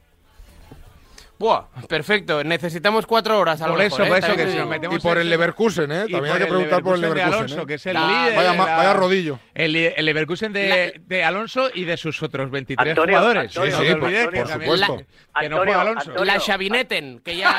Buah, 1.40 1.68
perfecto. 1.88 2.44
Necesitamos 2.44 3.06
cuatro 3.06 3.38
horas. 3.38 3.62
A 3.62 3.68
por 3.68 3.80
eso, 3.80 3.96
por 3.96 4.08
¿eh? 4.08 4.18
eso 4.18 4.36
que 4.36 4.46
si 4.50 4.58
nos 4.58 4.68
metemos 4.68 4.98
Y 4.98 5.00
por 5.00 5.16
el 5.16 5.30
Leverkusen, 5.30 5.90
¿eh? 5.90 6.04
También 6.10 6.34
hay 6.34 6.40
que 6.40 6.46
preguntar 6.46 6.82
por 6.82 6.96
el 6.96 7.00
Leverkusen. 7.00 7.30
De 7.30 7.36
Alonso, 7.36 7.62
¿eh? 7.62 7.66
que 7.66 7.74
es 7.74 7.86
el 7.86 7.94
líder. 7.94 8.36
Vaya, 8.36 8.52
vaya, 8.52 8.92
rodillo. 8.92 9.38
El, 9.54 9.74
el 9.74 10.04
Leverkusen 10.04 10.52
de, 10.52 11.00
de, 11.06 11.24
Alonso 11.24 11.70
y 11.72 11.84
de 11.84 11.96
sus 11.96 12.22
otros 12.22 12.50
23 12.50 12.94
jugadores. 12.94 13.52
sí, 13.54 13.60
sí, 13.72 13.94
por, 13.94 14.00
por, 14.00 14.48
supuesto. 14.48 14.96
La, 15.34 15.40
que 15.40 15.48
no 15.48 15.64
fue 15.64 15.72
Alonso. 15.72 16.10
Antonio, 16.10 16.24
la 16.26 16.38
Chavineten, 16.38 17.20
que 17.20 17.36
ya. 17.38 17.58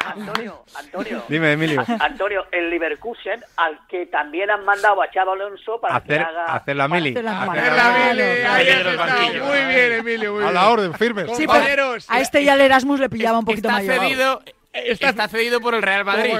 Antonio, 0.00 0.64
Antonio. 0.76 1.24
Dime, 1.28 1.52
Emilio. 1.52 1.84
Antonio, 2.00 2.46
el 2.52 2.70
Leverkusen, 2.70 3.44
al 3.58 3.86
que 3.86 4.06
también 4.06 4.50
han 4.50 4.64
mandado 4.64 5.02
a 5.02 5.10
Chavo 5.10 5.32
Alonso 5.32 5.78
para 5.78 5.96
hacer, 5.96 6.16
que 6.16 6.24
haga. 6.24 6.44
Hacer 6.46 6.74
la 6.74 6.88
mili. 6.88 7.10
Hacer 7.10 7.24
la 7.24 8.06
mili. 8.08 9.40
Muy 9.40 9.74
bien, 9.74 9.92
Emilio. 9.92 10.48
A 10.48 10.52
la 10.52 10.70
orden, 10.70 10.94
firmes. 10.94 11.26
Compañeros. 11.26 11.97
A 12.08 12.20
este 12.20 12.44
ya 12.44 12.54
era 12.54 12.64
Erasmus 12.64 13.00
le 13.00 13.08
pillaba 13.08 13.38
un 13.38 13.44
poquito 13.44 13.68
está 13.68 13.80
mayor. 13.80 14.00
Cedido, 14.00 14.42
está, 14.86 15.28
cedido 15.28 15.60
por 15.60 15.74
el 15.74 15.82
Real 15.82 16.04
Madrid. 16.04 16.34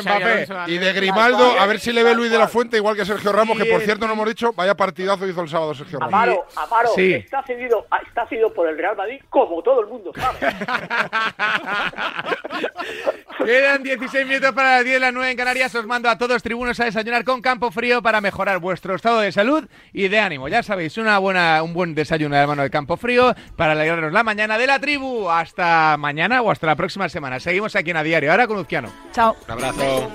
Y 0.66 0.78
de 0.78 0.93
Grimaldo, 0.93 1.59
a 1.59 1.66
ver 1.66 1.81
si 1.81 1.93
le 1.93 2.02
ve 2.02 2.15
Luis 2.15 2.31
de 2.31 2.39
la 2.39 2.48
Fuente, 2.48 2.77
igual 2.77 2.97
que 2.97 3.05
Sergio 3.05 3.32
Ramos, 3.32 3.59
que 3.59 3.66
por 3.66 3.81
cierto 3.82 4.06
no 4.06 4.15
hemos 4.15 4.28
dicho, 4.28 4.52
vaya 4.52 4.74
partidazo 4.74 5.27
hizo 5.27 5.43
el 5.43 5.48
sábado 5.48 5.74
Sergio 5.74 5.98
Ramos. 5.98 6.15
Amaro, 6.15 6.47
Amaro, 6.56 6.90
está, 6.97 7.43
cedido, 7.43 7.86
está 8.06 8.27
cedido 8.27 8.52
por 8.52 8.69
el 8.69 8.77
Real 8.77 8.97
Madrid, 8.97 9.20
como 9.28 9.62
todo 9.62 9.81
el 9.81 9.86
mundo 9.86 10.12
sabe. 10.15 10.39
Quedan 13.44 13.82
16 13.82 14.27
minutos 14.27 14.52
para 14.52 14.77
las 14.77 14.85
10 14.85 14.97
de 14.97 15.01
las 15.01 15.12
9 15.12 15.31
en 15.31 15.36
Canarias. 15.36 15.74
Os 15.74 15.86
mando 15.86 16.10
a 16.10 16.19
todos 16.19 16.43
tribunos 16.43 16.78
a 16.81 16.85
desayunar 16.85 17.24
con 17.24 17.40
Campo 17.40 17.70
Frío 17.70 18.02
para 18.02 18.20
mejorar 18.20 18.59
vuestro 18.59 18.94
estado 18.94 19.20
de 19.20 19.32
salud 19.32 19.66
y 19.93 20.09
de 20.09 20.19
ánimo. 20.19 20.48
Ya 20.48 20.62
sabéis, 20.62 20.98
una 20.98 21.19
buena, 21.19 21.62
un 21.62 21.73
buen 21.73 21.94
desayuno 21.94 22.36
de 22.36 22.47
mano 22.47 22.62
de 22.62 22.70
Campo 22.70 22.97
Frío 22.97 23.35
para 23.56 23.73
alegrarnos 23.73 24.12
la 24.12 24.23
mañana 24.23 24.59
de 24.59 24.66
la 24.66 24.78
tribu. 24.78 25.31
Hasta 25.31 25.97
mañana 25.97 26.43
o 26.43 26.51
hasta 26.51 26.66
la 26.66 26.77
próxima 26.77 27.09
semana. 27.09 27.40
Seguimos 27.40 27.74
aquí 27.77 27.90
en 27.90 27.97
A 27.97 28.02
Diario. 28.02 28.27
Ahora 28.28 28.46
con 28.46 28.59
Uzquiano. 28.59 28.90
Chao. 29.12 29.36
Un 29.46 29.52
abrazo. 29.52 30.10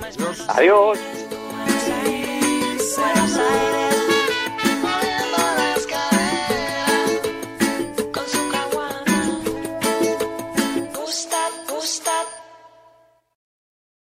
Adiós. 0.48 0.98